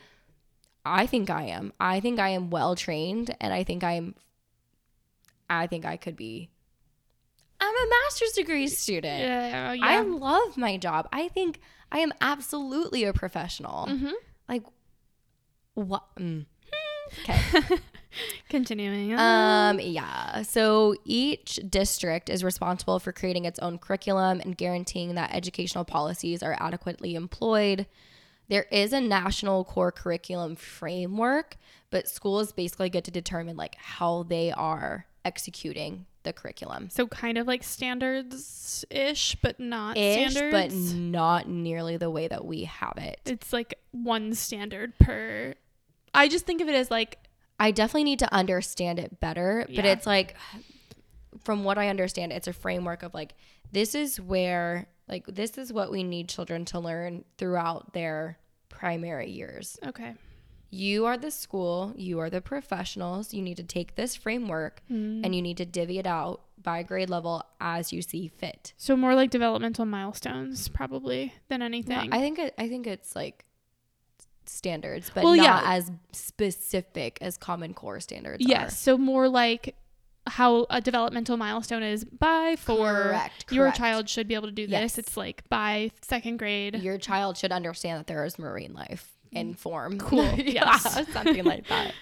I 0.85 1.07
think 1.07 1.29
I 1.29 1.43
am. 1.47 1.73
I 1.79 1.99
think 1.99 2.19
I 2.19 2.29
am 2.29 2.49
well 2.49 2.75
trained 2.75 3.35
and 3.41 3.53
I 3.53 3.63
think 3.63 3.83
I'm 3.83 4.15
I 5.49 5.67
think 5.67 5.85
I 5.85 5.97
could 5.97 6.15
be 6.15 6.49
I'm 7.59 7.75
a 7.75 7.89
master's 8.03 8.31
degree 8.31 8.67
student. 8.67 9.21
yeah, 9.21 9.73
yeah. 9.73 9.85
I 9.85 9.99
love 10.01 10.55
my 10.55 10.77
job. 10.77 11.09
I 11.11 11.27
think 11.27 11.59
I 11.91 11.99
am 11.99 12.13
absolutely 12.21 13.03
a 13.03 13.11
professional. 13.13 13.87
Mhm. 13.87 14.13
Like 14.47 14.63
what 15.73 16.15
mm. 16.15 16.45
Okay. 17.23 17.77
Continuing. 18.49 19.13
Um, 19.17 19.79
yeah. 19.79 20.41
So 20.41 20.95
each 21.05 21.59
district 21.69 22.29
is 22.29 22.43
responsible 22.43 22.99
for 22.99 23.11
creating 23.11 23.45
its 23.45 23.59
own 23.59 23.77
curriculum 23.77 24.41
and 24.41 24.57
guaranteeing 24.57 25.15
that 25.15 25.33
educational 25.33 25.85
policies 25.85 26.41
are 26.41 26.55
adequately 26.59 27.15
employed. 27.15 27.85
there 28.47 28.65
is 28.71 28.93
a 28.93 28.99
national 29.01 29.63
core 29.63 29.91
curriculum 29.91 30.55
framework, 30.55 31.57
but 31.91 32.07
schools 32.07 32.51
basically 32.51 32.89
get 32.89 33.03
to 33.03 33.11
determine 33.11 33.55
like 33.55 33.75
how 33.75 34.23
they 34.23 34.51
are 34.51 35.05
executing 35.23 36.05
the 36.23 36.33
curriculum. 36.33 36.89
So 36.89 37.05
kind 37.07 37.37
of 37.37 37.45
like 37.45 37.63
standards 37.63 38.83
ish, 38.89 39.35
but 39.41 39.59
not 39.59 39.95
Ish, 39.97 40.31
standards. 40.33 40.91
but 40.91 40.97
not 40.97 41.47
nearly 41.47 41.97
the 41.97 42.09
way 42.09 42.27
that 42.27 42.43
we 42.43 42.63
have 42.63 42.95
it. 42.97 43.19
it's 43.25 43.53
like 43.53 43.75
one 43.91 44.33
standard 44.33 44.97
per. 44.97 45.53
I 46.13 46.27
just 46.27 46.45
think 46.45 46.61
of 46.61 46.67
it 46.69 46.75
as 46.75 46.89
like 46.91 47.17
I 47.59 47.71
definitely 47.71 48.05
need 48.05 48.19
to 48.19 48.33
understand 48.33 48.99
it 48.99 49.19
better, 49.19 49.65
but 49.75 49.85
it's 49.85 50.05
like 50.05 50.35
from 51.43 51.63
what 51.63 51.77
I 51.77 51.89
understand, 51.89 52.31
it's 52.33 52.47
a 52.47 52.53
framework 52.53 53.03
of 53.03 53.13
like 53.13 53.33
this 53.71 53.95
is 53.95 54.19
where 54.19 54.87
like 55.07 55.25
this 55.27 55.57
is 55.57 55.71
what 55.73 55.91
we 55.91 56.03
need 56.03 56.29
children 56.29 56.65
to 56.65 56.79
learn 56.79 57.23
throughout 57.37 57.93
their 57.93 58.37
primary 58.69 59.29
years. 59.31 59.77
okay. 59.85 60.15
You 60.71 61.07
are 61.07 61.17
the 61.17 61.31
school, 61.31 61.93
you 61.95 62.19
are 62.19 62.29
the 62.29 62.41
professionals. 62.41 63.33
You 63.33 63.41
need 63.41 63.57
to 63.57 63.63
take 63.63 63.95
this 63.95 64.15
framework 64.15 64.83
Mm. 64.91 65.25
and 65.25 65.33
you 65.35 65.41
need 65.41 65.57
to 65.57 65.65
divvy 65.65 65.97
it 65.97 66.05
out 66.05 66.41
by 66.61 66.83
grade 66.83 67.09
level 67.09 67.41
as 67.59 67.91
you 67.91 68.03
see 68.03 68.27
fit. 68.27 68.73
So 68.77 68.95
more 68.95 69.15
like 69.15 69.31
developmental 69.31 69.85
milestones 69.85 70.67
probably 70.67 71.33
than 71.47 71.61
No, 71.61 71.65
anything. 71.65 72.13
I 72.13 72.19
think 72.19 72.37
it, 72.37 72.53
I 72.59 72.69
think 72.69 72.85
it's 72.85 73.15
like 73.15 73.45
standards, 74.49 75.11
but 75.13 75.23
Well, 75.23 75.35
not 75.35 75.43
yeah. 75.43 75.61
as 75.65 75.91
specific 76.11 77.17
as 77.21 77.37
Common 77.37 77.73
Core 77.73 77.99
standards 77.99 78.37
yes. 78.45 78.77
So 78.79 78.97
more 78.97 79.27
like 79.29 79.75
how 80.27 80.67
a 80.69 80.79
developmental 80.81 81.37
milestone 81.37 81.83
is 81.83 82.03
by 82.05 82.55
four. 82.57 82.93
Correct, 83.03 83.51
your 83.51 83.65
correct. 83.65 83.77
child 83.77 84.09
should 84.09 84.27
be 84.27 84.35
able 84.35 84.47
to 84.47 84.53
do 84.53 84.67
this. 84.67 84.97
It's 84.97 85.17
like 85.17 85.47
by 85.49 85.91
second 86.01 86.37
grade. 86.37 86.75
your 86.75 86.97
child 86.97 87.37
should 87.37 87.51
understand 87.51 87.99
that 87.99 88.07
there 88.07 88.23
is 88.25 88.37
marine 88.37 88.73
life 88.73 89.11
in 89.31 89.53
form. 89.53 89.93
Mm. 89.93 89.99
Cool. 89.99 90.25
yeah, 90.37 90.77
something 90.77 91.43
like 91.45 91.67
that. 91.67 91.93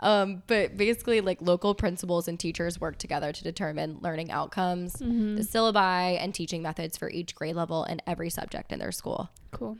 Um, 0.00 0.42
but 0.46 0.76
basically, 0.76 1.20
like 1.22 1.40
local 1.42 1.74
principals 1.74 2.28
and 2.28 2.38
teachers 2.40 2.80
work 2.80 2.98
together 2.98 3.32
to 3.32 3.42
determine 3.44 3.98
learning 4.02 4.30
outcomes, 4.30 4.94
Mm-hmm. 4.96 5.36
the 5.36 5.42
syllabi, 5.42 6.18
and 6.22 6.34
teaching 6.34 6.62
methods 6.62 6.96
for 6.98 7.10
each 7.10 7.34
grade 7.34 7.56
level 7.56 7.82
and 7.84 8.02
every 8.06 8.30
subject 8.30 8.72
in 8.72 8.78
their 8.78 8.92
school. 8.92 9.30
Cool. 9.52 9.78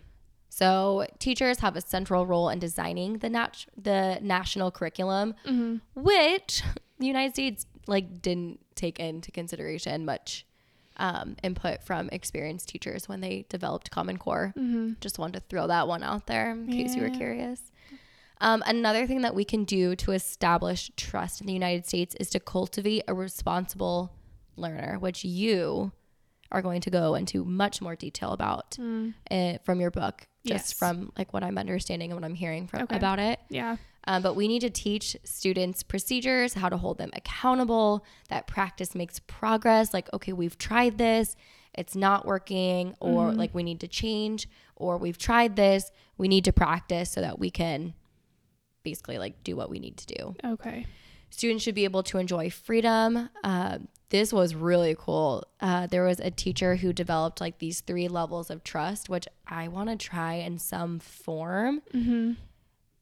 So 0.61 1.07
teachers 1.19 1.59
have 1.61 1.77
a 1.77 1.83
central 1.83 2.23
role 2.33 2.49
in 2.49 2.59
designing 2.59 3.19
the 3.19 3.29
nat- 3.29 3.67
the 3.77 4.19
national 4.23 4.71
curriculum, 4.71 5.35
Mm-hmm. 5.45 5.77
which 6.11 6.63
the 6.99 7.07
United 7.07 7.35
States 7.35 7.67
like 7.87 8.23
didn't 8.23 8.61
take 8.75 8.99
into 8.99 9.31
consideration 9.31 10.07
much 10.07 10.47
um, 10.97 11.37
input 11.43 11.83
from 11.83 12.09
experienced 12.11 12.71
teachers 12.71 13.07
when 13.07 13.21
they 13.21 13.45
developed 13.51 13.91
Common 13.91 14.17
Core. 14.17 14.55
Mm-hmm. 14.57 14.93
Just 15.01 15.19
wanted 15.19 15.41
to 15.41 15.45
throw 15.51 15.67
that 15.67 15.89
one 15.89 16.03
out 16.03 16.27
there 16.27 16.51
in 16.53 16.69
case 16.69 16.95
you 16.97 17.03
were 17.03 17.11
curious. 17.11 17.61
Um, 18.41 18.63
another 18.67 19.07
thing 19.07 19.21
that 19.23 19.35
we 19.35 19.45
can 19.45 19.65
do 19.65 19.95
to 19.97 20.13
establish 20.13 20.91
trust 20.97 21.41
in 21.43 21.47
the 21.47 21.53
United 21.53 21.85
States 21.87 22.15
is 22.19 22.31
to 22.31 22.41
cultivate 22.41 23.03
a 23.09 23.13
responsible 23.15 24.11
learner, 24.57 24.99
which 24.99 25.23
you 25.23 25.93
are 26.51 26.63
going 26.63 26.81
to 26.81 26.91
go 26.91 27.15
into 27.15 27.45
much 27.45 27.83
more 27.83 27.97
detail 27.97 28.31
about 28.33 28.79
uh, 29.31 29.59
from 29.65 29.81
your 29.81 29.91
book, 29.91 30.27
just 30.47 30.71
Yes. 30.71 30.73
from 30.73 31.13
like 31.19 31.33
what 31.33 31.43
I'm 31.43 31.59
understanding 31.59 32.11
and 32.11 32.21
what 32.21 32.25
I'm 32.25 32.35
hearing 32.35 32.67
from 32.67 32.83
Okay. 32.83 32.97
about 32.97 33.19
it. 33.19 33.39
Yeah. 33.51 33.77
Um, 34.09 34.23
but 34.23 34.37
we 34.37 34.47
need 34.47 34.61
to 34.61 34.71
teach 34.71 35.17
students 35.25 35.83
procedures, 35.83 36.55
how 36.55 36.69
to 36.69 36.77
hold 36.77 36.99
them 36.99 37.11
accountable, 37.15 38.05
that 38.29 38.47
practice 38.47 38.95
makes 38.95 39.19
progress. 39.27 39.93
Like, 39.93 40.09
okay, 40.15 40.33
we've 40.33 40.57
tried 40.57 40.97
this, 40.97 41.35
it's 41.75 41.97
not 41.97 42.25
working, 42.25 42.95
or 43.01 43.33
like 43.33 43.53
we 43.55 43.63
need 43.65 43.81
to 43.81 43.89
change, 43.89 44.49
or 44.77 44.97
we've 44.97 45.19
tried 45.19 45.57
this, 45.57 45.91
we 46.19 46.29
need 46.29 46.45
to 46.45 46.53
practice 46.53 47.11
so 47.11 47.21
that 47.21 47.39
we 47.41 47.51
can 47.51 47.95
basically 48.85 49.19
like 49.19 49.43
do 49.43 49.57
what 49.57 49.69
we 49.71 49.79
need 49.81 49.97
to 49.97 50.07
do. 50.07 50.37
Okay. 50.45 50.87
Students 51.31 51.65
should 51.65 51.75
be 51.75 51.85
able 51.85 52.05
to 52.05 52.19
enjoy 52.19 52.49
freedom. 52.51 53.29
Uh, 53.43 53.79
this 54.11 54.33
was 54.33 54.55
really 54.55 54.95
cool. 54.99 55.45
Uh, 55.61 55.87
there 55.87 56.05
was 56.05 56.21
a 56.21 56.31
teacher 56.31 56.77
who 56.77 56.93
developed 56.93 57.41
like 57.41 57.59
these 57.59 57.81
three 57.81 58.07
levels 58.09 58.51
of 58.51 58.63
trust, 58.63 59.09
which 59.09 59.27
I 59.49 59.69
want 59.69 59.89
to 59.91 59.97
try 59.97 60.35
in 60.35 60.59
some 60.59 60.99
form 61.01 61.83
Mm-hmm. 61.93 62.33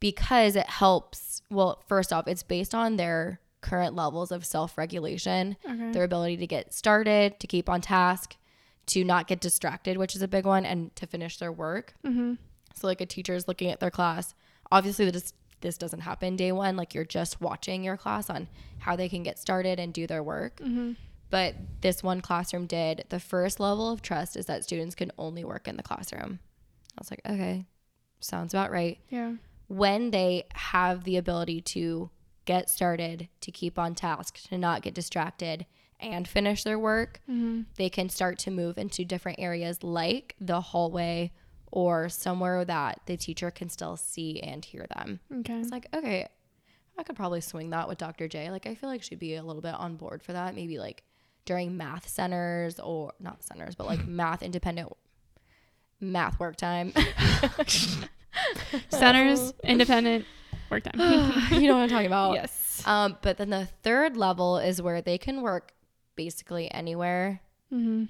because 0.01 0.57
it 0.57 0.69
helps. 0.69 1.43
Well, 1.51 1.83
first 1.89 2.13
off, 2.13 2.27
it's 2.29 2.43
based 2.43 2.75
on 2.75 2.97
their 2.97 3.41
current 3.61 3.95
levels 3.95 4.31
of 4.33 4.45
self 4.45 4.77
regulation, 4.79 5.57
Okay. 5.69 5.93
their 5.93 6.05
ability 6.05 6.37
to 6.39 6.47
get 6.47 6.73
started, 6.75 7.39
to 7.41 7.47
keep 7.47 7.69
on 7.69 7.81
task, 7.81 8.37
to 8.87 9.05
not 9.05 9.27
get 9.27 9.41
distracted, 9.41 9.97
which 9.97 10.15
is 10.15 10.23
a 10.23 10.29
big 10.29 10.45
one, 10.47 10.65
and 10.67 10.95
to 10.97 11.07
finish 11.07 11.39
their 11.39 11.53
work. 11.53 11.95
Mm-hmm. 12.05 12.35
So, 12.75 12.87
like 12.87 13.01
a 13.01 13.07
teacher 13.07 13.35
is 13.35 13.47
looking 13.49 13.71
at 13.71 13.81
their 13.81 13.91
class. 13.91 14.35
Obviously, 14.73 15.11
this 15.11 15.33
this 15.65 15.77
doesn't 15.77 16.01
happen 16.03 16.37
day 16.37 16.53
one. 16.53 16.77
Like 16.77 16.95
you're 16.95 17.05
just 17.05 17.41
watching 17.41 17.83
your 17.83 17.97
class 17.97 18.31
on 18.31 18.47
how 18.79 18.95
they 18.95 19.09
can 19.09 19.25
get 19.25 19.39
started 19.41 19.81
and 19.81 19.93
do 19.93 20.07
their 20.07 20.23
work. 20.23 20.59
Mm-hmm. 20.59 20.93
But 21.31 21.57
this 21.81 22.03
one 22.05 22.21
classroom 22.21 22.67
did. 22.67 23.07
The 23.09 23.19
first 23.19 23.59
level 23.59 23.91
of 23.91 24.01
trust 24.03 24.37
is 24.37 24.47
that 24.47 24.63
students 24.63 24.95
can 24.95 25.11
only 25.19 25.43
work 25.43 25.67
in 25.67 25.77
the 25.77 25.83
classroom. 25.83 26.39
I 26.97 27.01
was 27.01 27.11
like, 27.11 27.23
okay, 27.29 27.67
sounds 28.21 28.55
about 28.55 28.71
right 28.71 28.99
Yeah. 29.09 29.33
when 29.67 30.13
they 30.13 30.45
have 30.55 31.03
the 31.03 31.17
ability 31.17 31.61
to 31.63 32.11
get 32.45 32.71
started, 32.71 33.29
to 33.41 33.51
keep 33.51 33.79
on 33.79 33.95
task, 33.97 34.39
to 34.51 34.59
not 34.59 34.83
get 34.83 34.95
distracted, 34.95 35.67
and 35.99 36.29
finish 36.29 36.63
their 36.63 36.79
work, 36.79 37.21
Mm-hmm. 37.29 37.63
they 37.79 37.89
can 37.89 38.11
start 38.11 38.39
to 38.41 38.51
move 38.51 38.77
into 38.79 39.05
different 39.05 39.41
areas 39.41 39.83
like 39.83 40.37
the 40.41 40.61
hallway 40.61 41.33
or 41.75 42.09
somewhere 42.09 42.65
that 42.65 43.01
the 43.07 43.17
teacher 43.17 43.51
can 43.51 43.69
still 43.69 43.97
see 43.97 44.39
and 44.41 44.65
hear 44.65 44.87
them. 44.95 45.19
Okay. 45.41 45.55
It's 45.55 45.71
like, 45.71 45.89
okay, 45.93 46.29
I 46.97 47.03
could 47.03 47.17
probably 47.17 47.41
swing 47.41 47.71
that 47.71 47.89
with 47.89 47.99
Dr. 47.99 48.29
J. 48.29 48.53
Like, 48.53 48.65
I 48.67 48.77
feel 48.77 48.89
like 48.89 49.03
she'd 49.03 49.19
be 49.19 49.35
a 49.35 49.43
little 49.43 49.61
bit 49.61 49.75
on 49.75 49.97
board 49.97 50.23
for 50.23 50.33
that. 50.33 50.55
Maybe 50.55 50.79
like 50.79 51.03
during 51.47 51.77
math 51.77 52.09
centers 52.09 52.79
or 52.79 53.13
not 53.19 53.43
centers, 53.43 53.75
but 53.75 53.89
like 53.89 54.07
math 54.07 54.41
independent 54.41 54.93
math 56.01 56.39
work 56.39 56.55
time. 56.55 56.93
Centers, 58.89 59.53
independent, 59.65 60.27
work 60.71 60.85
time. 60.85 61.33
you 61.51 61.67
know 61.67 61.75
what 61.75 61.83
I'm 61.83 61.89
talking 61.89 62.07
about. 62.07 62.35
yes. 62.35 62.83
Um, 62.87 63.19
but 63.21 63.37
then 63.37 63.51
the 63.51 63.67
third 63.83 64.17
level 64.17 64.59
is 64.59 64.81
where 64.81 65.03
they 65.03 65.19
can 65.19 65.43
work 65.43 65.73
basically 66.15 66.71
anywhere. 66.71 67.41
Mm-hmm. 67.73 68.05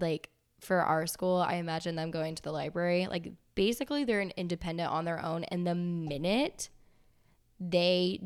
Like 0.00 0.28
for 0.60 0.80
our 0.80 1.06
school, 1.06 1.36
I 1.36 1.54
imagine 1.54 1.96
them 1.96 2.10
going 2.10 2.34
to 2.34 2.42
the 2.42 2.52
library. 2.52 3.06
Like 3.08 3.32
basically, 3.54 4.04
they're 4.04 4.20
an 4.20 4.32
independent 4.36 4.90
on 4.90 5.04
their 5.04 5.22
own. 5.24 5.44
And 5.44 5.66
the 5.66 5.74
minute 5.74 6.70
they 7.60 8.20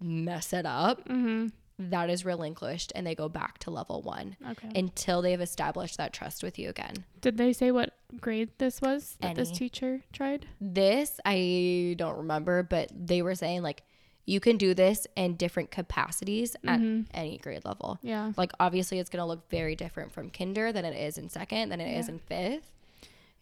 mess 0.00 0.52
it 0.52 0.66
up, 0.66 1.08
Mm-hmm. 1.08 1.48
that 1.90 2.08
is 2.10 2.24
relinquished 2.24 2.90
and 2.94 3.06
they 3.06 3.14
go 3.14 3.28
back 3.28 3.58
to 3.58 3.70
level 3.70 4.02
one 4.02 4.36
Okay. 4.50 4.70
until 4.74 5.20
they've 5.22 5.40
established 5.40 5.96
that 5.98 6.12
trust 6.12 6.42
with 6.42 6.58
you 6.58 6.68
again. 6.70 6.94
Did 7.20 7.36
they 7.38 7.52
say 7.52 7.70
what 7.70 7.94
grade 8.20 8.50
this 8.58 8.80
was 8.80 9.16
that 9.20 9.36
this 9.36 9.50
teacher 9.50 10.02
tried? 10.12 10.46
This, 10.60 11.20
I 11.24 11.94
don't 11.98 12.16
remember, 12.18 12.62
but 12.62 12.90
they 12.94 13.20
were 13.22 13.34
saying 13.34 13.62
like 13.62 13.82
you 14.26 14.40
can 14.40 14.56
do 14.56 14.74
this 14.74 15.06
in 15.16 15.36
different 15.36 15.70
capacities 15.70 16.56
at 16.66 16.80
Mhm. 16.80 17.06
any 17.14 17.38
grade 17.38 17.64
level. 17.64 17.98
Yeah. 18.02 18.32
Like 18.36 18.50
obviously 18.58 18.98
it's 18.98 19.08
gonna 19.08 19.26
look 19.26 19.48
very 19.50 19.76
different 19.76 20.12
from 20.12 20.30
kinder 20.30 20.72
than 20.72 20.84
it 20.84 20.96
is 20.96 21.16
in 21.16 21.28
second, 21.28 21.68
than 21.70 21.80
it 21.80 21.96
is 21.96 22.08
Yeah. 22.08 22.12
in 22.14 22.18
fifth. 22.18 22.72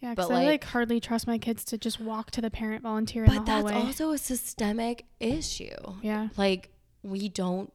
Yeah, 0.01 0.11
But, 0.14 0.26
because 0.26 0.30
I 0.32 0.35
like 0.35 0.47
like- 0.47 0.64
hardly 0.64 1.01
trust 1.01 1.26
my 1.26 1.39
kids 1.39 1.64
to 1.66 1.78
just 1.78 1.99
walk 1.99 2.30
to 2.32 2.43
the 2.43 2.51
parent 2.51 2.82
volunteer 2.82 3.24
in 3.24 3.30
But 3.35 3.47
that's 3.47 3.70
also 3.72 4.11
a 4.12 4.18
systemic 4.18 5.07
issue. 5.20 5.74
yeah. 6.03 6.28
Like 6.37 6.68
we 7.03 7.28
don't 7.30 7.72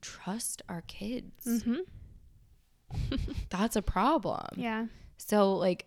trust 0.00 0.62
our 0.68 0.82
kids. 0.82 1.44
Mm-hmm. 1.46 1.78
That's 3.50 3.74
a 3.76 3.82
problem. 3.82 4.46
Yeah. 4.56 4.86
So 5.16 5.54
like 5.54 5.86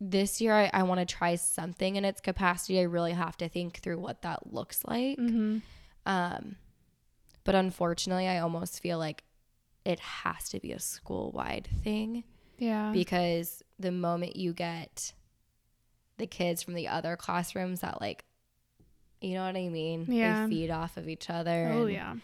this 0.00 0.40
year 0.40 0.54
I, 0.54 0.70
I 0.72 0.82
want 0.84 1.00
to 1.00 1.06
try 1.14 1.36
something 1.36 1.96
in 1.96 2.04
its 2.04 2.20
capacity. 2.20 2.80
I 2.80 2.84
really 2.84 3.12
have 3.12 3.36
to 3.38 3.48
think 3.48 3.78
through 3.78 3.98
what 3.98 4.22
that 4.22 4.52
looks 4.52 4.82
like. 4.86 5.18
Mm-hmm. 5.18 5.58
Um 6.06 6.56
but 7.44 7.54
unfortunately 7.54 8.26
I 8.28 8.38
almost 8.38 8.80
feel 8.80 8.98
like 8.98 9.24
it 9.84 9.98
has 10.00 10.48
to 10.50 10.60
be 10.60 10.72
a 10.72 10.78
school 10.78 11.32
wide 11.32 11.68
thing. 11.82 12.24
Yeah. 12.58 12.90
because 12.92 13.62
the 13.78 13.90
moment 13.90 14.36
you 14.36 14.52
get 14.52 15.12
the 16.18 16.26
kids 16.26 16.62
from 16.62 16.74
the 16.74 16.88
other 16.88 17.16
classrooms 17.16 17.80
that 17.80 18.00
like 18.00 18.24
you 19.22 19.34
know 19.34 19.44
what 19.44 19.56
I 19.56 19.68
mean? 19.68 20.06
Yeah. 20.08 20.46
They 20.46 20.50
feed 20.50 20.70
off 20.70 20.96
of 20.96 21.08
each 21.08 21.28
other. 21.28 21.70
oh 21.74 21.86
yeah. 21.86 22.14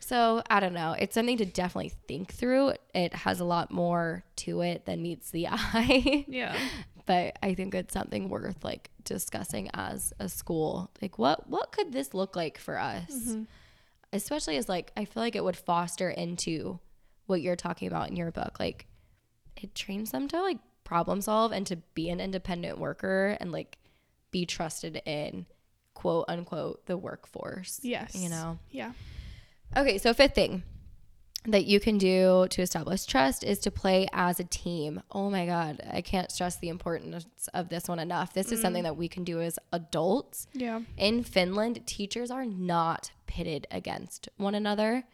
So 0.00 0.42
I 0.48 0.58
don't 0.60 0.72
know. 0.72 0.96
It's 0.98 1.14
something 1.14 1.36
to 1.36 1.44
definitely 1.44 1.92
think 2.08 2.32
through. 2.32 2.72
It 2.94 3.14
has 3.14 3.38
a 3.38 3.44
lot 3.44 3.70
more 3.70 4.24
to 4.36 4.62
it 4.62 4.86
than 4.86 5.02
meets 5.02 5.30
the 5.30 5.46
eye. 5.50 6.24
Yeah. 6.26 6.56
But 7.06 7.36
I 7.42 7.54
think 7.54 7.74
it's 7.74 7.92
something 7.92 8.28
worth 8.28 8.62
like 8.64 8.90
discussing 9.04 9.70
as 9.74 10.12
a 10.18 10.28
school. 10.28 10.90
Like 11.00 11.18
what 11.18 11.48
what 11.48 11.72
could 11.72 11.92
this 11.92 12.14
look 12.14 12.36
like 12.36 12.58
for 12.58 12.78
us? 12.78 13.10
Mhm. 13.10 13.46
Especially 14.12 14.56
as 14.56 14.68
like 14.68 14.92
I 14.96 15.04
feel 15.04 15.22
like 15.22 15.36
it 15.36 15.44
would 15.44 15.56
foster 15.56 16.10
into 16.10 16.78
what 17.26 17.42
you're 17.42 17.56
talking 17.56 17.88
about 17.88 18.08
in 18.10 18.16
your 18.16 18.30
book. 18.30 18.58
Like 18.58 18.86
it 19.56 19.74
trains 19.74 20.10
them 20.10 20.28
to 20.28 20.40
like 20.40 20.58
problem 20.84 21.20
solve 21.20 21.52
and 21.52 21.66
to 21.66 21.76
be 21.94 22.10
an 22.10 22.20
independent 22.20 22.78
worker 22.78 23.36
and 23.40 23.52
like 23.52 23.78
be 24.30 24.46
trusted 24.46 25.02
in 25.06 25.46
quote 25.94 26.24
unquote 26.28 26.86
the 26.86 26.96
workforce. 26.96 27.80
Yes. 27.82 28.14
You 28.14 28.28
know. 28.28 28.58
Yeah. 28.70 28.92
Okay, 29.76 29.98
so 29.98 30.12
fifth 30.12 30.34
thing 30.34 30.64
that 31.46 31.64
you 31.64 31.80
can 31.80 31.96
do 31.96 32.46
to 32.50 32.62
establish 32.62 33.06
trust 33.06 33.44
is 33.44 33.58
to 33.60 33.70
play 33.70 34.06
as 34.12 34.38
a 34.38 34.44
team. 34.44 35.02
Oh 35.10 35.30
my 35.30 35.46
God, 35.46 35.80
I 35.90 36.02
can't 36.02 36.30
stress 36.30 36.56
the 36.56 36.68
importance 36.68 37.26
of 37.54 37.70
this 37.70 37.88
one 37.88 37.98
enough. 37.98 38.34
This 38.34 38.52
is 38.52 38.58
mm. 38.58 38.62
something 38.62 38.82
that 38.82 38.96
we 38.96 39.08
can 39.08 39.24
do 39.24 39.40
as 39.40 39.58
adults. 39.72 40.46
Yeah. 40.52 40.80
In 40.98 41.24
Finland, 41.24 41.86
teachers 41.86 42.30
are 42.30 42.44
not 42.44 43.12
pitted 43.26 43.66
against 43.70 44.28
one 44.36 44.54
another. 44.54 45.04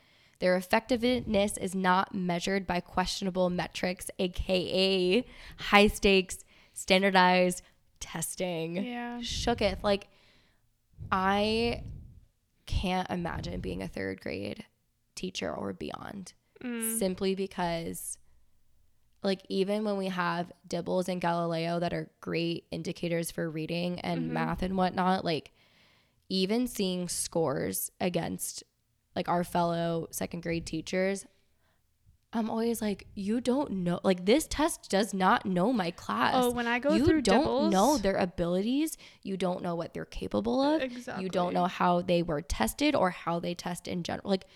Their 0.41 0.57
effectiveness 0.57 1.57
is 1.57 1.75
not 1.75 2.15
measured 2.15 2.67
by 2.67 2.81
questionable 2.81 3.49
metrics, 3.49 4.11
aka 4.19 5.25
high 5.59 5.87
stakes, 5.87 6.39
standardized 6.75 7.63
testing. 8.01 8.85
Yeah. 8.85 9.21
Shooketh. 9.21 9.83
Like, 9.83 10.09
I 11.11 11.85
can't 12.67 13.09
imagine 13.11 13.61
being 13.61 13.81
a 13.81 13.89
third 13.89 14.21
grade 14.21 14.65
teacher 15.17 15.53
or 15.53 15.73
beyond 15.73 16.33
Mm. 16.63 16.99
simply 16.99 17.35
because 17.35 18.17
like 19.23 19.43
even 19.51 19.85
when 19.85 19.99
we 19.99 20.07
have 20.09 20.51
DIBELS 20.67 21.09
and 21.11 21.21
galileo 21.21 21.79
that 21.81 21.93
are 21.93 22.11
great 22.23 22.65
indicators 22.71 23.31
for 23.31 23.51
reading 23.51 24.01
and 24.01 24.23
Mm-hmm. 24.23 24.33
math 24.33 24.63
and 24.63 24.75
whatnot 24.77 25.23
like 25.25 25.53
even 26.31 26.67
seeing 26.67 27.09
scores 27.09 27.91
against 28.01 28.63
like 29.15 29.29
our 29.29 29.45
fellow 29.45 30.09
second 30.13 30.43
grade 30.43 30.65
teachers 30.67 31.27
i'm 32.33 32.49
always 32.51 32.81
like 32.83 33.07
you 33.15 33.41
don't 33.41 33.71
know 33.71 34.01
like 34.03 34.25
this 34.27 34.47
test 34.49 34.89
does 34.91 35.13
not 35.15 35.45
know 35.47 35.73
my 35.73 35.91
class 35.91 36.33
Oh, 36.37 36.51
when 36.53 36.67
I 36.67 36.79
go 36.79 36.95
you 36.95 37.05
through 37.05 37.17
you 37.17 37.23
don't 37.23 37.45
DIBELS, 37.45 37.73
know 37.73 37.99
their 37.99 38.17
abilities 38.17 38.97
you 39.23 39.37
don't 39.37 39.63
know 39.63 39.75
what 39.75 39.93
they're 39.95 40.05
capable 40.05 40.61
of 40.63 40.83
Exactly. 40.83 41.23
you 41.25 41.29
don't 41.31 41.53
know 41.55 41.67
how 41.67 42.01
they 42.03 42.23
were 42.23 42.41
tested 42.43 42.95
or 42.95 43.11
how 43.11 43.41
they 43.41 43.55
test 43.55 43.87
in 43.87 44.03
general 44.03 44.29
like 44.31 44.47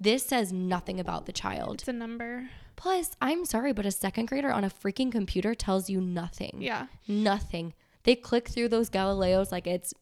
this 0.00 0.24
says 0.24 0.52
nothing 0.52 0.98
about 0.98 1.26
the 1.26 1.32
child 1.32 1.80
It's 1.80 1.88
a 1.88 1.92
number. 1.92 2.48
plus 2.76 3.12
i'm 3.20 3.44
sorry 3.44 3.72
but 3.72 3.84
a 3.86 3.90
second 3.90 4.26
grader 4.26 4.50
on 4.50 4.64
a 4.64 4.70
freaking 4.70 5.12
computer 5.12 5.54
tells 5.54 5.90
you 5.90 6.00
nothing 6.00 6.56
Yeah. 6.60 6.86
nothing 7.06 7.74
they 8.04 8.14
click 8.16 8.48
through 8.48 8.68
those 8.68 8.88
galileos 8.90 9.52
like 9.52 9.66
it's 9.66 9.92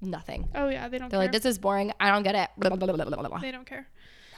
nothing 0.00 0.48
Oh 0.54 0.68
yeah, 0.68 0.88
they 0.88 0.98
don't 0.98 1.10
they're 1.10 1.18
care. 1.18 1.24
like 1.26 1.32
this 1.32 1.44
is 1.44 1.58
boring 1.58 1.92
i 2.00 2.10
don't 2.10 2.22
get 2.22 2.34
it 2.34 2.48
Blah, 2.56 2.70
blah, 2.76 2.92
blah, 2.92 3.38
they 3.40 3.50
don't 3.50 3.66
care. 3.66 3.86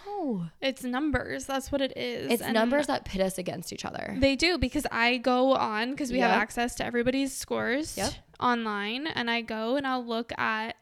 no 0.06 0.46
It's 0.60 0.82
numbers. 0.84 1.46
That's 1.46 1.70
what 1.72 1.80
it 1.80 1.96
is. 1.96 2.30
it's 2.32 2.42
And 2.42 2.54
numbers 2.54 2.86
that 2.88 3.04
pit 3.04 3.20
us 3.20 3.38
against 3.38 3.72
each 3.72 3.84
other 3.84 4.16
They 4.18 4.34
do 4.36 4.58
because 4.58 4.86
I 4.90 5.18
go 5.18 5.54
on 5.54 5.90
because 5.90 6.10
we 6.12 6.18
have 6.20 6.30
access 6.32 6.74
to 6.76 6.84
everybody's 6.84 7.32
scores 7.36 7.96
Yep. 7.96 8.12
online, 8.40 9.06
and 9.06 9.30
I 9.30 9.40
go 9.42 9.76
and 9.76 9.86
I'll 9.86 10.04
look 10.04 10.32
at 10.38 10.76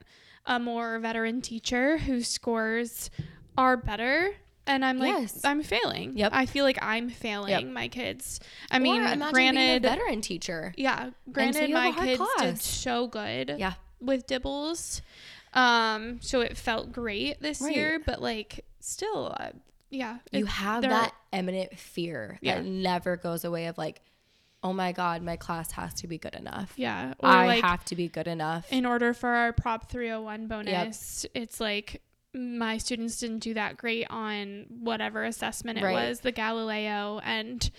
a 0.47 0.59
more 0.59 0.99
veteran 0.99 1.41
teacher 1.43 1.99
whose 1.99 2.27
scores 2.29 3.11
are 3.57 3.77
better. 3.77 4.31
And 4.67 4.85
I'm 4.85 4.99
like, 4.99 5.13
Yes. 5.13 5.41
I'm 5.45 5.63
failing. 5.63 6.17
Yep. 6.17 6.33
I 6.35 6.47
feel 6.47 6.65
like 6.65 6.79
I'm 6.83 7.09
failing 7.11 7.73
my 7.73 7.89
kids. 7.89 8.39
I 8.71 8.77
Or 8.77 8.81
mean, 8.81 9.03
granted, 9.33 9.83
veteran 9.83 10.21
teacher 10.21 10.73
yeah, 10.77 11.11
granted, 11.33 11.71
have 11.71 11.71
my 11.71 11.93
kids 11.93 12.23
did 12.39 12.61
so 12.61 13.07
good 13.09 13.57
yeah 13.59 13.75
with 14.01 14.27
DIBELS. 14.27 15.03
Um, 15.55 16.21
so 16.23 16.41
it 16.41 16.57
felt 16.57 16.93
great 16.93 17.41
this 17.41 17.61
Right. 17.61 17.75
year, 17.75 18.01
but 18.05 18.23
like 18.23 18.65
still, 18.79 19.35
uh, 19.39 19.51
yeah, 19.91 20.19
you 20.31 20.47
have 20.47 20.83
that 20.83 21.13
eminent 21.33 21.77
fear 21.77 22.39
Yeah. 22.41 22.57
that 22.57 22.65
never 22.65 23.17
goes 23.17 23.45
away 23.45 23.67
of 23.67 23.77
like 23.79 24.01
oh 24.63 24.73
my 24.75 24.93
god 24.93 25.23
my 25.23 25.37
class 25.37 25.71
has 25.73 25.95
to 25.95 26.07
be 26.07 26.19
good 26.19 26.35
enough 26.35 26.75
yeah, 26.77 27.15
or 27.19 27.31
i 27.31 27.47
like 27.47 27.65
have 27.65 27.83
to 27.83 27.97
be 27.97 28.09
good 28.09 28.27
enough 28.29 28.71
in 28.71 28.85
order 28.85 29.15
for 29.15 29.31
our 29.31 29.55
prop 29.55 29.89
301 29.91 30.49
bonus 30.49 31.25
it's 31.35 31.61
like 31.61 32.03
my 32.35 32.79
students 32.79 33.19
didn't 33.19 33.41
do 33.41 33.55
that 33.55 33.77
great 33.77 34.07
on 34.11 34.67
whatever 34.69 35.25
assessment 35.25 35.79
it 35.79 35.85
Right. 35.85 36.09
was 36.09 36.21
the 36.21 36.33
galileo 36.33 37.21
and 37.25 37.71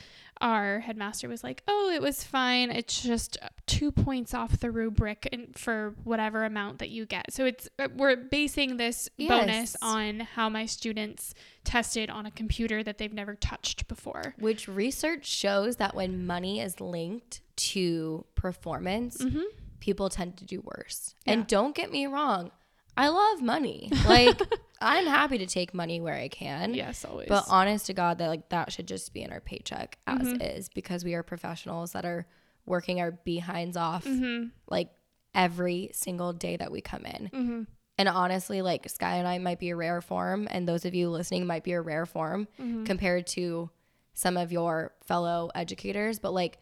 our 0.41 0.79
headmaster 0.79 1.29
was 1.29 1.43
like 1.43 1.61
oh 1.67 1.91
it 1.93 2.01
was 2.01 2.23
fine 2.23 2.71
it's 2.71 3.01
just 3.03 3.37
two 3.67 3.91
points 3.91 4.33
off 4.33 4.59
the 4.59 4.71
rubric 4.71 5.29
and 5.31 5.57
for 5.57 5.93
whatever 6.03 6.43
amount 6.43 6.79
that 6.79 6.89
you 6.89 7.05
get 7.05 7.31
so 7.31 7.45
it's 7.45 7.69
uh, 7.79 7.87
we're 7.95 8.15
basing 8.15 8.77
this 8.77 9.07
bonus 9.19 9.75
on 9.83 10.21
how 10.21 10.49
my 10.49 10.65
students 10.65 11.33
tested 11.63 12.09
on 12.09 12.25
a 12.25 12.31
computer 12.31 12.81
that 12.81 12.97
they've 12.97 13.13
never 13.13 13.35
touched 13.35 13.87
before 13.87 14.33
which 14.39 14.67
research 14.67 15.25
shows 15.27 15.75
that 15.75 15.93
when 15.95 16.25
money 16.25 16.59
is 16.59 16.81
linked 16.81 17.41
to 17.55 18.25
performance 18.33 19.17
mm-hmm. 19.19 19.43
people 19.79 20.09
tend 20.09 20.35
to 20.37 20.43
do 20.43 20.59
worse 20.61 21.13
Yeah. 21.25 21.33
and 21.33 21.47
don't 21.47 21.75
get 21.75 21.91
me 21.91 22.07
wrong 22.07 22.49
i 22.97 23.07
love 23.07 23.41
money 23.41 23.89
like 24.07 24.39
i'm 24.81 25.05
happy 25.05 25.37
to 25.37 25.45
take 25.45 25.73
money 25.73 25.99
where 26.01 26.13
i 26.15 26.27
can 26.27 26.73
yes 26.73 27.05
always 27.05 27.27
But 27.29 27.45
honest 27.49 27.85
to 27.87 27.93
God, 27.93 28.17
that 28.19 28.27
like 28.27 28.49
that 28.49 28.71
should 28.71 28.87
just 28.87 29.13
be 29.13 29.21
in 29.21 29.31
our 29.31 29.39
paycheck 29.41 29.97
as 30.07 30.21
Mm-hmm. 30.27 30.41
is 30.41 30.69
because 30.69 31.03
we 31.05 31.13
are 31.13 31.23
professionals 31.23 31.91
that 31.93 32.05
are 32.05 32.25
working 32.65 32.99
our 32.99 33.11
behinds 33.11 33.77
off 33.77 34.05
mm-hmm. 34.05 34.47
like 34.67 34.89
every 35.33 35.89
single 35.93 36.33
day 36.33 36.57
that 36.57 36.71
we 36.71 36.81
come 36.81 37.05
in. 37.05 37.29
Mm-hmm. 37.33 37.61
And 37.97 38.09
honestly, 38.09 38.61
like 38.61 38.89
Sky 38.89 39.15
and 39.17 39.27
I 39.27 39.37
might 39.37 39.59
be 39.59 39.69
a 39.69 39.75
rare 39.75 40.01
form, 40.01 40.47
and 40.49 40.67
those 40.67 40.85
of 40.85 40.93
you 40.95 41.09
listening 41.09 41.45
might 41.45 41.63
be 41.63 41.73
a 41.73 41.81
rare 41.81 42.05
form 42.05 42.47
Mm-hmm. 42.59 42.83
compared 42.85 43.27
to 43.27 43.69
some 44.13 44.37
of 44.37 44.51
your 44.51 44.93
fellow 45.05 45.49
educators. 45.55 46.19
But 46.19 46.33
like 46.33 46.57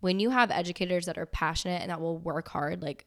when 0.00 0.18
you 0.20 0.30
have 0.30 0.50
educators 0.50 1.06
that 1.06 1.16
are 1.18 1.26
passionate 1.26 1.80
and 1.82 1.90
that 1.90 2.00
will 2.00 2.18
work 2.18 2.48
hard, 2.48 2.82
like 2.82 3.06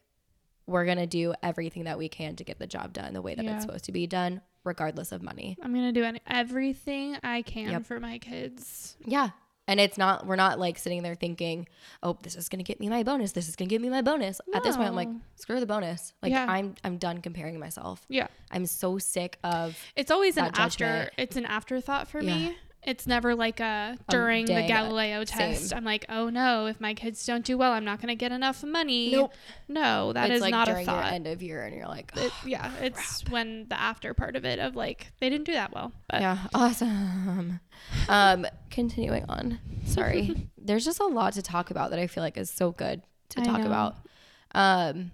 we're 0.66 0.84
gonna 0.86 1.06
do 1.06 1.34
everything 1.42 1.84
that 1.84 1.98
we 1.98 2.08
can 2.08 2.36
to 2.36 2.44
get 2.44 2.58
the 2.58 2.66
job 2.66 2.92
done 2.92 3.12
the 3.14 3.22
way 3.22 3.34
that 3.34 3.44
Yeah. 3.44 3.54
it's 3.56 3.64
supposed 3.64 3.84
to 3.86 3.92
be 3.92 4.06
done, 4.06 4.40
regardless 4.64 5.12
of 5.12 5.22
money. 5.22 5.56
i'm 5.62 5.74
gonna 5.74 5.92
do 5.92 6.04
any, 6.04 6.20
everything 6.26 7.16
i 7.22 7.42
can 7.42 7.70
Yep. 7.70 7.86
for 7.86 8.00
my 8.00 8.18
kids 8.18 8.96
Yeah. 9.04 9.30
And 9.66 9.80
it's 9.80 9.96
not, 9.96 10.26
we're 10.26 10.36
not 10.36 10.58
like 10.58 10.76
sitting 10.76 11.02
there 11.02 11.14
thinking, 11.14 11.66
oh, 12.02 12.18
this 12.22 12.36
is 12.36 12.50
going 12.50 12.58
to 12.58 12.64
get 12.70 12.80
me 12.80 12.90
my 12.90 13.02
bonus. 13.02 13.32
This 13.32 13.48
is 13.48 13.56
going 13.56 13.66
to 13.66 13.74
give 13.74 13.80
me 13.80 13.88
my 13.88 14.02
bonus. 14.02 14.38
At 14.54 14.62
this 14.62 14.76
point, 14.76 14.88
I'm 14.90 14.94
like, 14.94 15.08
screw 15.36 15.58
the 15.58 15.64
bonus. 15.64 16.12
Like, 16.22 16.32
Yeah. 16.32 16.44
I'm, 16.46 16.74
I'm 16.84 16.98
done 16.98 17.22
comparing 17.22 17.58
myself. 17.58 18.04
yeah 18.10 18.26
I'm 18.50 18.66
so 18.66 18.98
sick 18.98 19.38
of, 19.42 19.74
It's 19.96 20.10
always 20.10 20.36
an 20.36 20.44
that 20.44 20.58
after, 20.58 21.08
it's 21.16 21.36
an 21.36 21.46
afterthought 21.46 22.08
for 22.08 22.20
Yeah. 22.20 22.36
me. 22.36 22.56
It's 22.86 23.06
never 23.06 23.34
like 23.34 23.60
a 23.60 23.96
during 24.08 24.44
the 24.46 24.66
Galileo 24.66 25.24
test. 25.24 25.68
same. 25.70 25.76
I'm 25.78 25.84
like, 25.84 26.04
oh 26.08 26.28
no, 26.28 26.66
if 26.66 26.80
my 26.80 26.92
kids 26.94 27.24
don't 27.24 27.44
do 27.44 27.56
well, 27.56 27.72
I'm 27.72 27.84
not 27.84 28.00
gonna 28.00 28.14
get 28.14 28.30
enough 28.30 28.62
money. 28.62 29.10
Nope. 29.12 29.32
No, 29.68 30.12
that 30.12 30.30
it's 30.30 30.36
is 30.36 30.40
like 30.42 30.50
not 30.50 30.68
a 30.68 30.72
during 30.72 30.86
your 30.86 30.94
thought. 30.94 31.12
end 31.12 31.26
of 31.26 31.42
year 31.42 31.62
and 31.64 31.74
you're 31.74 31.88
like, 31.88 32.12
It- 32.16 32.32
yeah, 32.44 32.70
it's 32.80 33.24
when 33.30 33.66
the 33.68 33.80
after 33.80 34.12
part 34.14 34.36
of 34.36 34.44
it 34.44 34.58
of 34.58 34.76
like 34.76 35.12
they 35.20 35.30
didn't 35.30 35.46
do 35.46 35.52
that 35.54 35.72
well. 35.74 35.92
But 36.10 36.20
yeah, 36.20 36.38
awesome. 36.54 37.60
Um, 38.08 38.46
continuing 38.70 39.24
on. 39.28 39.58
Sorry. 39.86 40.48
There's 40.58 40.84
just 40.84 41.00
a 41.00 41.06
lot 41.06 41.32
to 41.34 41.42
talk 41.42 41.70
about 41.70 41.90
that 41.90 41.98
I 41.98 42.06
feel 42.06 42.22
like 42.22 42.36
is 42.36 42.50
so 42.50 42.70
good 42.72 43.02
to 43.30 43.40
I 43.40 43.44
talk 43.44 43.60
know. 43.60 43.66
about. 43.66 43.96
Um, 44.54 45.10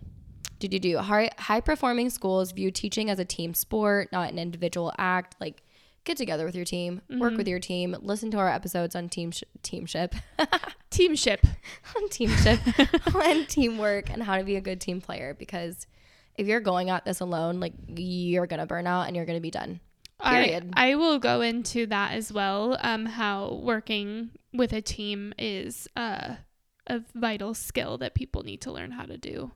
do 0.58 0.68
do 0.68 0.78
do 0.78 0.98
high 0.98 1.30
high 1.38 1.60
performing 1.60 2.10
schools 2.10 2.52
view 2.52 2.70
teaching 2.70 3.08
as 3.10 3.18
a 3.18 3.24
team 3.24 3.54
sport, 3.54 4.10
not 4.12 4.30
an 4.30 4.38
individual 4.38 4.92
act. 4.98 5.36
Like 5.40 5.62
get 6.04 6.16
together 6.16 6.44
with 6.44 6.54
your 6.54 6.64
team, 6.64 7.02
Mm-hmm. 7.10 7.20
work 7.20 7.36
with 7.36 7.46
your 7.48 7.58
team, 7.60 7.94
listen 8.00 8.30
to 8.32 8.38
our 8.38 8.48
episodes 8.48 8.94
on 8.96 9.08
team 9.08 9.30
sh- 9.30 9.42
teamship, 9.62 10.14
teamship. 10.90 11.44
on 11.96 12.08
teamship, 12.08 13.14
on 13.14 13.46
teamwork, 13.46 14.10
and 14.10 14.22
how 14.22 14.36
to 14.38 14.44
be 14.44 14.56
a 14.56 14.60
good 14.60 14.80
team 14.80 15.00
player. 15.00 15.34
Because 15.38 15.86
if 16.36 16.46
you're 16.46 16.60
going 16.60 16.90
at 16.90 17.04
this 17.04 17.20
alone, 17.20 17.60
like 17.60 17.74
you're 17.88 18.46
gonna 18.46 18.66
burn 18.66 18.86
out 18.86 19.02
and 19.06 19.16
you're 19.16 19.26
gonna 19.26 19.40
be 19.40 19.50
done. 19.50 19.80
I, 20.22 20.44
Period. 20.44 20.70
I 20.74 20.94
will 20.96 21.18
go 21.18 21.40
into 21.40 21.86
that 21.86 22.12
as 22.12 22.30
well. 22.32 22.76
Um, 22.82 23.06
how 23.06 23.54
working 23.62 24.30
with 24.52 24.72
a 24.74 24.82
team 24.82 25.32
is 25.38 25.88
uh, 25.96 26.34
a 26.86 27.00
vital 27.14 27.54
skill 27.54 27.96
that 27.98 28.14
people 28.14 28.42
need 28.42 28.60
to 28.62 28.72
learn 28.72 28.90
how 28.90 29.04
to 29.04 29.16
do 29.16 29.52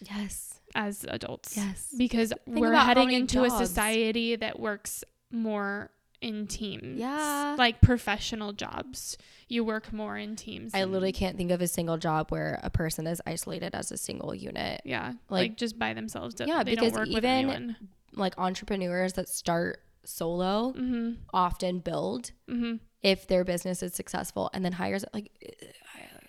Yes. 0.00 0.60
as 0.76 1.04
adults. 1.08 1.56
Yes. 1.56 1.92
because 1.98 2.32
Think 2.44 2.58
we're 2.58 2.74
heading 2.76 3.10
into 3.12 3.42
a 3.44 3.50
society 3.50 4.36
that 4.36 4.60
works 4.60 5.02
more 5.30 5.90
in 6.20 6.46
teams. 6.46 6.98
Yeah. 6.98 7.56
Like 7.58 7.80
professional 7.80 8.52
jobs. 8.52 9.18
You 9.48 9.64
work 9.64 9.92
more 9.92 10.16
in 10.16 10.34
teams. 10.34 10.74
I 10.74 10.84
literally 10.84 11.12
can't 11.12 11.36
think 11.36 11.50
of 11.50 11.60
a 11.60 11.68
single 11.68 11.98
job 11.98 12.30
where 12.30 12.58
a 12.62 12.70
person 12.70 13.06
is 13.06 13.20
isolated 13.26 13.74
as 13.74 13.92
a 13.92 13.96
single 13.96 14.34
unit. 14.34 14.80
yeah, 14.84 15.08
like- 15.28 15.50
like, 15.50 15.56
just 15.56 15.78
by 15.78 15.92
themselves. 15.94 16.34
Yeah, 16.38 16.62
they 16.64 16.74
because 16.74 16.92
don't 16.92 17.12
work 17.12 17.22
even-. 17.24 17.76
Like 18.14 18.38
entrepreneurs 18.38 19.12
that 19.14 19.28
start 19.28 19.82
solo 20.04 20.72
Mm-hmm. 20.72 21.12
often 21.34 21.80
build 21.80 22.30
Mm-hmm. 22.48 22.76
if 23.02 23.26
their 23.26 23.44
business 23.44 23.82
is 23.82 23.92
successful 23.94 24.48
and 24.54 24.64
then 24.64 24.72
hires 24.72 25.04
like 25.12 25.30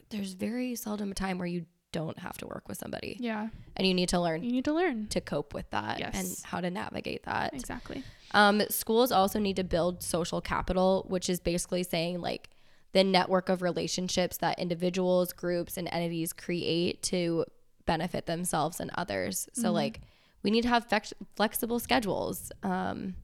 there's 0.09 0.33
very 0.33 0.75
seldom 0.75 1.11
a 1.11 1.13
time 1.13 1.37
where 1.37 1.47
you 1.47 1.65
don't 1.91 2.19
have 2.19 2.37
to 2.37 2.45
work 2.47 2.67
with 2.67 2.77
somebody 2.77 3.17
Yeah, 3.19 3.47
and 3.75 3.87
you 3.87 3.93
need 3.93 4.09
to 4.09 4.19
learn 4.19 4.43
you 4.43 4.51
need 4.51 4.65
to 4.65 4.73
learn. 4.73 5.07
to 5.07 5.21
cope 5.21 5.53
with 5.53 5.69
that 5.71 5.99
yes. 5.99 6.15
and 6.15 6.45
how 6.45 6.59
to 6.61 6.69
navigate 6.69 7.23
that. 7.23 7.53
Exactly. 7.53 8.03
Um, 8.31 8.61
schools 8.69 9.11
also 9.11 9.39
need 9.39 9.55
to 9.55 9.63
build 9.63 10.03
social 10.03 10.41
capital, 10.41 11.05
which 11.07 11.29
is 11.29 11.39
basically 11.39 11.83
saying 11.83 12.19
like 12.21 12.49
the 12.93 13.03
network 13.03 13.49
of 13.49 13.61
relationships 13.61 14.37
that 14.37 14.59
individuals, 14.59 15.31
groups, 15.33 15.77
and 15.77 15.87
entities 15.91 16.33
create 16.33 17.01
to 17.03 17.45
benefit 17.85 18.25
themselves 18.25 18.79
and 18.79 18.91
others. 18.95 19.47
So, 19.53 19.69
Mhm. 19.69 19.73
like, 19.73 20.01
we 20.43 20.51
need 20.51 20.61
to 20.63 20.69
have 20.69 20.85
flex- 20.87 21.13
flexible 21.35 21.79
schedules. 21.79 22.51
Um, 22.63 23.15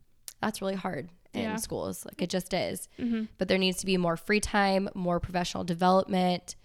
that's 0.41 0.61
really 0.61 0.75
hard 0.75 1.09
in 1.33 1.41
Yeah. 1.41 1.55
schools. 1.57 2.05
Like, 2.05 2.21
it 2.21 2.29
just 2.29 2.53
is. 2.53 2.87
Mm-hmm. 2.99 3.23
But 3.37 3.47
there 3.47 3.57
needs 3.57 3.77
to 3.79 3.85
be 3.85 3.97
more 3.97 4.15
free 4.17 4.39
time, 4.41 4.89
more 4.93 5.19
professional 5.19 5.63
development, 5.63 6.55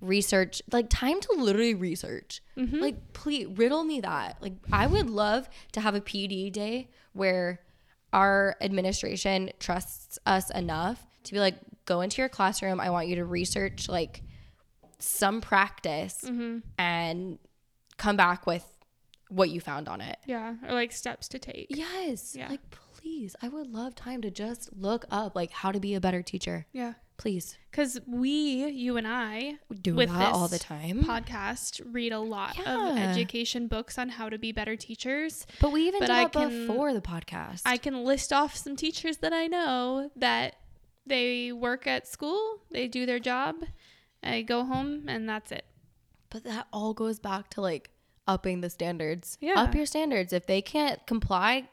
research, 0.00 0.62
like, 0.72 0.88
time 0.90 1.20
to 1.20 1.32
literally 1.38 1.74
research. 1.74 2.42
Mm-hmm. 2.56 2.78
Like, 2.80 3.12
please 3.12 3.46
riddle 3.46 3.84
me 3.84 4.00
that. 4.00 4.36
Like, 4.40 4.54
I 4.72 4.86
would 4.86 5.08
love 5.10 5.48
to 5.72 5.80
have 5.80 5.94
a 5.94 6.00
PD 6.00 6.52
day 6.52 6.88
where 7.12 7.60
our 8.12 8.56
administration 8.60 9.50
trusts 9.58 10.18
us 10.26 10.50
enough 10.50 11.04
to 11.24 11.32
be 11.32 11.40
like, 11.40 11.56
go 11.86 12.00
into 12.02 12.22
your 12.22 12.28
classroom. 12.28 12.80
I 12.80 12.90
want 12.90 13.08
you 13.08 13.16
to 13.16 13.24
research 13.24 13.88
like 13.88 14.22
some 14.98 15.40
practice 15.40 16.22
Mm-hmm. 16.24 16.58
and 16.78 17.38
come 17.96 18.16
back 18.16 18.46
with 18.46 18.64
what 19.28 19.50
you 19.50 19.60
found 19.60 19.88
on 19.88 20.00
it. 20.00 20.18
Yeah, 20.26 20.54
or 20.66 20.72
like 20.72 20.92
steps 20.92 21.28
to 21.28 21.38
take. 21.38 21.66
Yes. 21.70 22.34
Yeah. 22.36 22.48
Like, 22.48 22.60
please, 22.70 23.34
I 23.42 23.48
would 23.48 23.66
love 23.72 23.94
time 23.94 24.22
to 24.22 24.30
just 24.30 24.70
look 24.76 25.04
up 25.10 25.34
like 25.34 25.50
how 25.50 25.72
to 25.72 25.80
be 25.80 25.94
a 25.94 26.00
better 26.00 26.22
teacher. 26.22 26.66
Yeah, 26.72 26.94
Please 27.18 27.56
because 27.70 27.98
we, 28.06 28.66
you 28.68 28.96
and 28.96 29.06
I, 29.06 29.54
do 29.82 29.94
With 29.94 30.10
that 30.10 30.32
all 30.32 30.48
the 30.48 30.58
time. 30.58 31.02
podcast 31.02 31.80
read 31.92 32.12
a 32.12 32.18
lot 32.18 32.58
of 32.66 32.96
education 32.98 33.68
books 33.68 33.98
on 33.98 34.08
how 34.10 34.28
to 34.28 34.38
be 34.38 34.52
better 34.52 34.76
teachers. 34.76 35.46
but 35.60 35.72
we 35.72 35.86
even 35.88 36.00
but 36.00 36.06
did 36.06 36.14
I 36.14 36.22
that 36.24 36.32
can- 36.32 36.66
before 36.66 36.92
the 36.94 37.00
podcast. 37.00 37.62
I 37.66 37.76
can 37.78 38.04
list 38.04 38.32
off 38.32 38.54
some 38.56 38.76
teachers 38.76 39.18
that 39.18 39.32
I 39.32 39.46
know 39.46 40.10
that 40.16 40.56
they 41.06 41.52
work 41.52 41.86
at 41.86 42.06
school, 42.06 42.60
they 42.70 42.88
do 42.88 43.06
their 43.06 43.18
job, 43.20 43.56
I 44.22 44.42
go 44.42 44.64
home, 44.64 45.04
and 45.08 45.28
that's 45.28 45.52
it. 45.52 45.64
But 46.30 46.44
that 46.44 46.66
all 46.72 46.94
goes 46.94 47.18
back 47.18 47.50
to 47.50 47.60
like 47.60 47.90
upping 48.26 48.60
the 48.60 48.70
standards. 48.70 49.38
Yeah. 49.40 49.54
Up 49.60 49.74
your 49.74 49.86
standards. 49.86 50.32
If 50.32 50.46
they 50.46 50.60
can't 50.62 51.06
comply, 51.06 51.68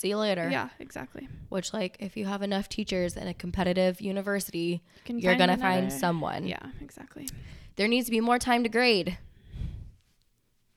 see 0.00 0.08
you 0.08 0.16
later. 0.16 0.48
Yeah, 0.50 0.70
exactly. 0.78 1.28
Which, 1.48 1.72
like, 1.72 1.96
if 2.00 2.16
you 2.16 2.26
have 2.26 2.42
enough 2.42 2.68
teachers 2.68 3.16
in 3.16 3.28
a 3.28 3.34
competitive 3.34 4.00
university, 4.00 4.82
You 5.06 5.18
you're 5.18 5.36
going 5.36 5.50
to 5.50 5.56
find 5.56 5.92
someone. 5.92 6.46
Yeah, 6.46 6.66
exactly. 6.80 7.28
There 7.76 7.88
needs 7.88 8.06
to 8.06 8.10
be 8.10 8.20
more 8.20 8.38
time 8.38 8.62
to 8.62 8.68
grade. 8.68 9.18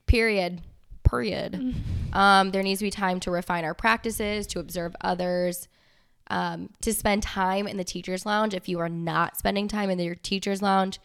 Period. 0.06 0.60
Period. 1.02 1.74
Um, 2.12 2.50
there 2.50 2.62
needs 2.62 2.80
to 2.80 2.84
be 2.84 2.90
time 2.90 3.20
to 3.20 3.30
refine 3.30 3.64
our 3.64 3.74
practices, 3.74 4.46
to 4.48 4.60
observe 4.60 4.94
others, 5.00 5.68
um, 6.28 6.70
to 6.82 6.92
spend 6.92 7.22
time 7.22 7.66
in 7.66 7.76
the 7.76 7.84
teacher's 7.84 8.24
lounge. 8.24 8.54
If 8.54 8.68
you 8.68 8.78
are 8.80 8.88
not 8.88 9.36
spending 9.36 9.68
time 9.68 9.90
in 9.90 9.98
your 9.98 10.14
teacher's 10.14 10.62
lounge, 10.62 10.98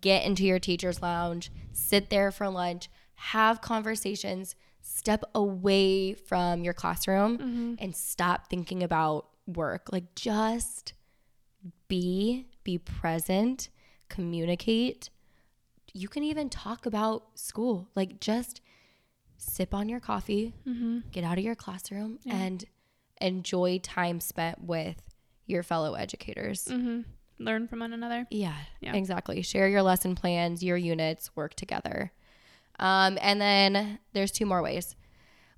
get 0.00 0.24
into 0.24 0.44
your 0.44 0.58
teacher's 0.58 1.00
lounge, 1.00 1.50
sit 1.72 2.10
there 2.10 2.30
for 2.30 2.48
lunch, 2.48 2.88
have 3.14 3.60
conversations, 3.60 4.56
step 4.88 5.24
away 5.34 6.14
from 6.14 6.62
your 6.62 6.72
classroom 6.74 7.76
and 7.80 7.94
stop 7.94 8.48
thinking 8.48 8.82
about 8.82 9.26
work. 9.46 9.88
Like 9.92 10.14
just 10.14 10.92
be, 11.88 12.46
be 12.64 12.78
present, 12.78 13.68
communicate. 14.08 15.10
You 15.92 16.08
can 16.08 16.22
even 16.22 16.48
talk 16.48 16.86
about 16.86 17.38
school. 17.38 17.88
Like 17.96 18.20
just 18.20 18.60
sip 19.38 19.74
on 19.74 19.88
your 19.88 20.00
coffee, 20.00 20.54
Mm-hmm. 20.66 21.00
get 21.10 21.24
out 21.24 21.38
of 21.38 21.44
your 21.44 21.54
classroom 21.54 22.18
Yeah. 22.24 22.36
and 22.36 22.64
enjoy 23.20 23.80
time 23.82 24.20
spent 24.20 24.62
with 24.62 25.02
your 25.46 25.62
fellow 25.62 25.94
educators. 25.94 26.64
Mm-hmm. 26.66 27.00
Learn 27.38 27.68
from 27.68 27.80
one 27.80 27.92
another. 27.92 28.26
Yeah, 28.30 28.54
Yeah. 28.80 28.94
exactly. 28.94 29.42
Share 29.42 29.68
your 29.68 29.82
lesson 29.82 30.14
plans, 30.14 30.62
your 30.62 30.76
units, 30.76 31.34
work 31.36 31.54
together. 31.54 32.12
Um, 32.78 33.18
and 33.20 33.40
then 33.40 33.98
there's 34.12 34.32
two 34.32 34.46
more 34.46 34.62
ways. 34.62 34.94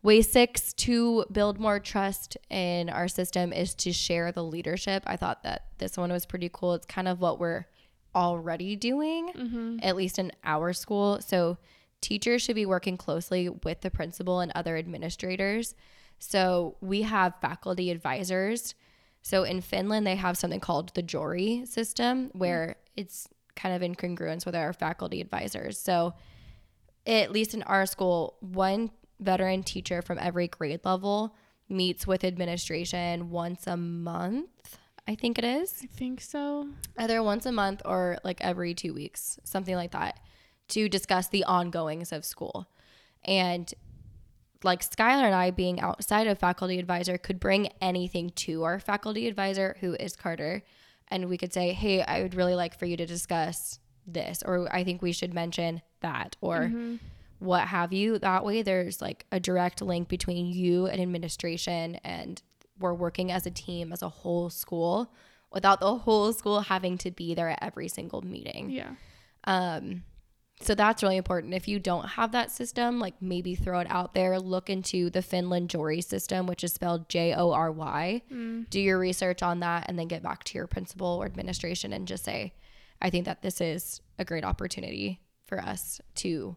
Way 0.03 0.23
six 0.23 0.73
to 0.75 1.25
build 1.33 1.59
more 1.59 1.81
trust 1.81 2.37
in 2.51 2.89
our 2.89 3.09
system 3.09 3.53
is 3.53 3.75
to 3.77 3.93
share 3.93 4.31
the 4.31 4.45
leadership. 4.45 5.03
I 5.07 5.16
thought 5.16 5.43
that 5.43 5.66
this 5.79 5.97
one 5.97 6.12
was 6.12 6.25
pretty 6.25 6.49
cool. 6.53 6.75
It's 6.75 6.87
kind 6.87 7.09
of 7.09 7.21
what 7.21 7.41
we're 7.41 7.66
already 8.14 8.77
doing, 8.77 9.33
Mm-hmm. 9.35 9.79
at 9.83 9.97
least 9.97 10.19
in 10.19 10.33
our 10.45 10.73
school. 10.73 11.21
So 11.21 11.59
teachers 12.01 12.43
should 12.43 12.55
be 12.55 12.64
working 12.66 12.97
closely 12.97 13.49
with 13.49 13.81
the 13.81 13.91
principal 13.91 14.39
and 14.41 14.53
other 14.55 14.77
administrators. 14.77 15.75
So 16.21 16.77
we 16.81 17.03
have 17.03 17.35
faculty 17.41 17.91
advisors. 17.91 18.75
So 19.23 19.43
in 19.43 19.61
Finland, 19.61 20.07
they 20.07 20.16
have 20.16 20.39
something 20.39 20.61
called 20.61 20.95
the 20.95 21.03
Jory 21.03 21.64
system, 21.66 22.31
where 22.35 22.77
it's 22.97 23.29
kind 23.57 23.75
of 23.75 23.83
in 23.83 23.97
congruence 23.97 24.47
with 24.47 24.55
our 24.55 24.73
faculty 24.73 25.21
advisors. 25.21 25.77
So 25.79 26.14
at 27.09 27.32
least 27.32 27.54
in 27.54 27.62
our 27.64 27.86
school, 27.86 28.36
one 28.40 28.90
veteran 29.18 29.62
teacher 29.62 30.02
from 30.02 30.18
every 30.18 30.46
grade 30.46 30.80
level 30.84 31.34
meets 31.68 32.06
with 32.06 32.22
administration 32.22 33.30
once 33.30 33.66
a 33.66 33.76
month. 33.76 34.78
I 35.06 35.14
think 35.14 35.38
it 35.38 35.44
is 35.44 35.80
I 35.82 35.86
think 35.86 36.20
so. 36.20 36.68
either 36.98 37.22
once 37.22 37.46
a 37.46 37.52
month 37.52 37.80
or 37.84 38.18
like 38.22 38.40
every 38.42 38.74
two 38.74 38.92
weeks, 38.92 39.38
something 39.42 39.74
like 39.74 39.92
that, 39.92 40.20
to 40.68 40.88
discuss 40.88 41.28
the 41.28 41.44
ongoings 41.44 42.12
of 42.12 42.26
school. 42.26 42.68
And 43.24 43.72
like 44.62 44.82
Skylar 44.82 45.24
and 45.24 45.34
I 45.34 45.50
being 45.50 45.80
outside 45.80 46.26
of 46.26 46.38
faculty 46.38 46.78
advisor 46.78 47.16
could 47.16 47.40
bring 47.40 47.68
anything 47.80 48.30
to 48.30 48.64
our 48.64 48.78
faculty 48.78 49.28
advisor, 49.28 49.76
who 49.80 49.94
is 49.94 50.14
Carter, 50.14 50.62
and 51.09 51.28
we 51.28 51.38
could 51.38 51.54
say, 51.54 51.72
Hey, 51.72 52.02
I 52.02 52.22
would 52.22 52.34
really 52.34 52.54
like 52.54 52.78
for 52.78 52.84
you 52.84 52.96
to 52.96 53.06
discuss 53.06 53.78
this, 54.12 54.42
or 54.44 54.68
I 54.74 54.84
think 54.84 55.02
we 55.02 55.12
should 55.12 55.34
mention 55.34 55.82
that, 56.00 56.36
or 56.40 56.61
Mm-hmm. 56.62 56.96
what 57.38 57.68
have 57.68 57.92
you. 57.92 58.18
That 58.18 58.44
way, 58.44 58.62
there's 58.62 59.00
like 59.00 59.26
a 59.30 59.38
direct 59.40 59.80
link 59.82 60.09
between 60.09 60.46
you 60.46 60.86
and 60.86 61.00
administration, 61.00 61.96
and 62.04 62.42
we're 62.78 62.94
working 62.94 63.30
as 63.32 63.46
a 63.46 63.50
team, 63.50 63.92
as 63.92 64.02
a 64.02 64.09
whole 64.09 64.50
school, 64.50 65.12
without 65.52 65.80
the 65.80 65.98
whole 65.98 66.32
school 66.32 66.61
having 66.61 66.98
to 66.98 67.11
be 67.11 67.34
there 67.34 67.48
at 67.50 67.59
every 67.62 67.88
single 67.88 68.22
meeting. 68.22 68.70
Yeah. 68.70 68.90
Um, 69.44 70.04
so 70.61 70.74
that's 70.74 71.02
really 71.04 71.16
important. 71.16 71.54
If 71.54 71.68
you 71.68 71.78
don't 71.78 72.06
have 72.09 72.32
that 72.32 72.50
system, 72.50 72.98
like 72.98 73.14
maybe 73.22 73.54
throw 73.54 73.78
it 73.78 73.86
out 73.88 74.14
there. 74.14 74.40
Look 74.40 74.68
into 74.68 75.09
the 75.09 75.22
Finland 75.22 75.70
Jory 75.70 76.00
system, 76.00 76.46
which 76.48 76.64
is 76.64 76.72
spelled 76.72 77.09
J 77.09 77.32
O 77.34 77.52
R 77.52 77.70
Y. 77.70 78.22
Mm. 78.32 78.68
Do 78.68 78.80
your 78.80 78.98
research 78.98 79.40
on 79.42 79.61
that, 79.61 79.84
and 79.88 79.96
then 79.96 80.09
get 80.09 80.22
back 80.22 80.42
to 80.44 80.59
your 80.59 80.66
principal 80.66 81.06
or 81.22 81.26
administration 81.26 81.92
and 81.92 82.09
just 82.09 82.24
say, 82.24 82.54
I 83.01 83.11
think 83.11 83.24
that 83.26 83.42
this 83.42 83.61
is 83.61 84.01
a 84.18 84.24
great 84.24 84.44
opportunity 84.44 85.20
for 85.47 85.60
us 85.60 86.01
to 86.16 86.56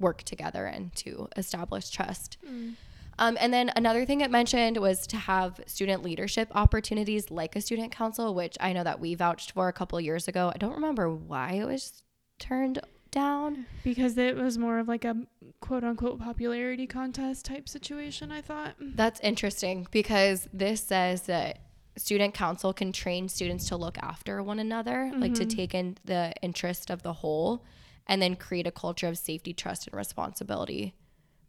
work 0.00 0.22
together 0.22 0.66
and 0.66 0.94
to 0.96 1.28
establish 1.36 1.90
trust. 1.90 2.38
Mm. 2.46 2.74
Um, 3.18 3.36
and 3.40 3.52
then 3.52 3.72
another 3.74 4.04
thing 4.04 4.20
it 4.20 4.30
mentioned 4.30 4.76
was 4.76 5.06
to 5.08 5.16
have 5.16 5.60
student 5.66 6.04
leadership 6.04 6.48
opportunities 6.54 7.30
like 7.30 7.56
a 7.56 7.60
student 7.60 7.90
council, 7.90 8.32
which 8.32 8.56
I 8.60 8.72
know 8.72 8.84
that 8.84 9.00
we 9.00 9.14
vouched 9.16 9.52
for 9.52 9.68
a 9.68 9.72
couple 9.72 10.00
years 10.00 10.28
ago. 10.28 10.52
I 10.54 10.58
don't 10.58 10.74
remember 10.74 11.10
why 11.10 11.54
it 11.54 11.64
was 11.64 12.04
turned 12.38 12.78
down. 13.10 13.66
Because 13.82 14.16
it 14.18 14.36
was 14.36 14.56
more 14.56 14.78
of 14.78 14.86
like 14.86 15.04
a 15.04 15.16
quote 15.60 15.82
unquote 15.82 16.20
popularity 16.20 16.86
contest 16.86 17.44
type 17.44 17.68
situation, 17.68 18.30
I 18.30 18.40
thought. 18.40 18.76
That's 18.80 19.18
interesting 19.20 19.88
because 19.90 20.48
this 20.52 20.80
says 20.80 21.22
that 21.22 21.58
student 21.98 22.32
council 22.34 22.72
can 22.72 22.92
train 22.92 23.28
students 23.28 23.68
to 23.68 23.76
look 23.76 23.98
after 23.98 24.42
one 24.42 24.58
another, 24.58 25.12
like 25.16 25.34
to 25.34 25.44
Mhm. 25.44 25.50
take 25.50 25.74
in 25.74 25.98
the 26.04 26.32
interest 26.42 26.90
of 26.90 27.02
the 27.02 27.12
whole 27.14 27.64
and 28.06 28.22
then 28.22 28.36
create 28.36 28.66
a 28.66 28.70
culture 28.70 29.08
of 29.08 29.18
safety, 29.18 29.52
trust, 29.52 29.86
and 29.86 29.94
responsibility 29.96 30.94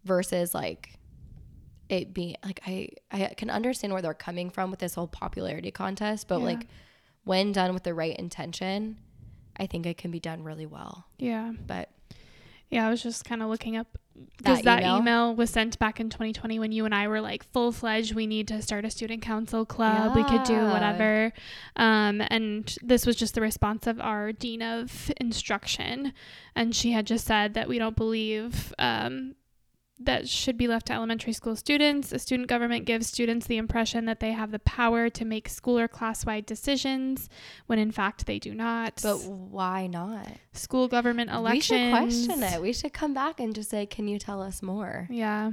versus 0.03 0.53
like 0.53 0.95
it 1.89 2.13
being 2.13 2.35
like 2.43 2.59
I 2.67 2.89
I 3.11 3.33
can 3.35 3.49
understand 3.49 3.93
where 3.93 4.01
they're 4.01 4.13
coming 4.13 4.49
from 4.49 4.69
with 4.71 4.79
this 4.79 4.95
whole 4.95 5.07
popularity 5.07 5.71
contest, 5.71 6.27
but 6.27 6.39
Yeah. 6.39 6.45
like 6.45 6.67
when 7.23 7.51
done 7.51 7.73
with 7.73 7.83
the 7.83 7.93
right 7.93 8.15
intention, 8.17 8.99
I 9.57 9.65
think 9.67 9.85
it 9.85 9.97
can 9.97 10.11
be 10.11 10.19
done 10.19 10.43
really 10.43 10.65
well. 10.65 11.05
Yeah. 11.17 11.53
But 11.65 11.89
Yeah, 12.71 12.85
I 12.85 12.89
was 12.91 13.01
just 13.01 13.25
kind 13.25 13.41
of 13.41 13.49
looking 13.49 13.75
up 13.77 13.97
because 14.37 14.57
That 14.59 14.65
that, 14.65 14.79
email? 14.83 14.97
email? 14.97 15.35
was 15.35 15.49
sent 15.49 15.77
back 15.79 15.99
in 15.99 16.09
2020 16.09 16.59
when 16.59 16.71
you 16.71 16.85
and 16.85 16.93
I 16.95 17.07
were 17.07 17.21
like 17.21 17.43
full 17.51 17.71
fledged. 17.71 18.15
We 18.15 18.27
need 18.27 18.47
to 18.49 18.61
start 18.61 18.85
a 18.85 18.89
student 18.89 19.21
council 19.21 19.65
club. 19.65 20.15
We 20.15 20.23
could 20.23 20.43
do 20.43 20.57
whatever. 20.67 21.33
Um, 21.75 22.21
and 22.29 22.75
this 22.81 23.05
was 23.05 23.15
just 23.15 23.35
the 23.35 23.41
response 23.41 23.87
of 23.87 23.99
our 23.99 24.31
dean 24.31 24.61
of 24.61 25.11
instruction, 25.19 26.13
and 26.55 26.75
she 26.75 26.91
had 26.91 27.05
just 27.07 27.25
said 27.25 27.53
that 27.53 27.67
we 27.67 27.79
don't 27.79 27.95
believe 27.95 28.73
um, 28.79 29.35
that 30.01 30.29
should 30.29 30.57
be 30.57 30.67
left 30.67 30.87
to 30.87 30.93
elementary 30.93 31.33
school 31.33 31.55
students. 31.55 32.13
A 32.13 32.19
student 32.19 32.47
government 32.47 32.85
gives 32.85 33.07
students 33.07 33.47
the 33.47 33.57
impression 33.57 34.05
that 34.05 34.21
they 34.21 34.31
have 34.31 34.51
the 34.51 34.59
power 34.59 35.09
to 35.09 35.25
make 35.25 35.49
school 35.49 35.77
or 35.77 35.89
class 35.89 36.25
wide 36.25 36.45
decisions 36.45 37.27
when 37.65 37.79
in 37.79 37.91
fact 37.91 38.25
they 38.25 38.39
do 38.39 38.55
not. 38.55 39.01
But 39.03 39.17
why 39.25 39.87
not? 39.87 40.27
School 40.53 40.87
government 40.87 41.31
elections. 41.31 41.69
We 41.69 41.77
should 41.77 41.91
question 41.91 42.43
it. 42.43 42.61
We 42.61 42.73
should 42.73 42.93
come 42.93 43.13
back 43.13 43.41
and 43.41 43.53
just 43.53 43.69
say, 43.69 43.85
can 43.85 44.07
you 44.07 44.19
tell 44.19 44.41
us 44.41 44.61
more? 44.61 45.07
Yeah. 45.11 45.51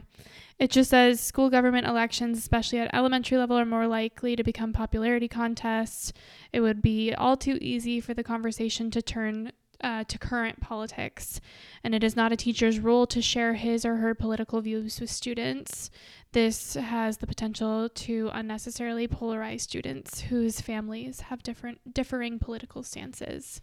It 0.58 0.70
just 0.70 0.90
says 0.90 1.20
school 1.20 1.50
government 1.50 1.86
elections, 1.86 2.38
especially 2.38 2.78
at 2.78 2.94
elementary 2.94 3.36
level, 3.38 3.58
are 3.58 3.66
more 3.66 3.86
likely 3.86 4.36
to 4.36 4.44
become 4.44 4.72
popularity 4.72 5.28
contests. 5.28 6.12
It 6.52 6.60
would 6.60 6.80
be 6.80 7.12
all 7.12 7.36
too 7.36 7.58
easy 7.60 8.00
for 8.00 8.14
the 8.14 8.24
conversation 8.24 8.90
to 8.92 9.02
turn 9.02 9.52
uh, 9.80 10.04
to 10.04 10.18
current 10.18 10.60
politics, 10.60 11.40
and 11.82 11.94
it 11.94 12.02
is 12.02 12.16
not 12.16 12.32
a 12.32 12.36
teacher's 12.36 12.78
role 12.78 13.06
to 13.06 13.22
share 13.22 13.54
his 13.54 13.84
or 13.84 13.96
her 13.96 14.14
political 14.14 14.60
views 14.60 15.00
with 15.00 15.10
students. 15.10 15.90
This 16.32 16.74
has 16.74 17.18
the 17.18 17.26
potential 17.26 17.88
to 17.88 18.30
unnecessarily 18.32 19.08
polarize 19.08 19.62
students 19.62 20.22
whose 20.22 20.60
families 20.60 21.20
have 21.22 21.42
different 21.42 21.94
differing 21.94 22.38
political 22.38 22.82
stances. 22.82 23.60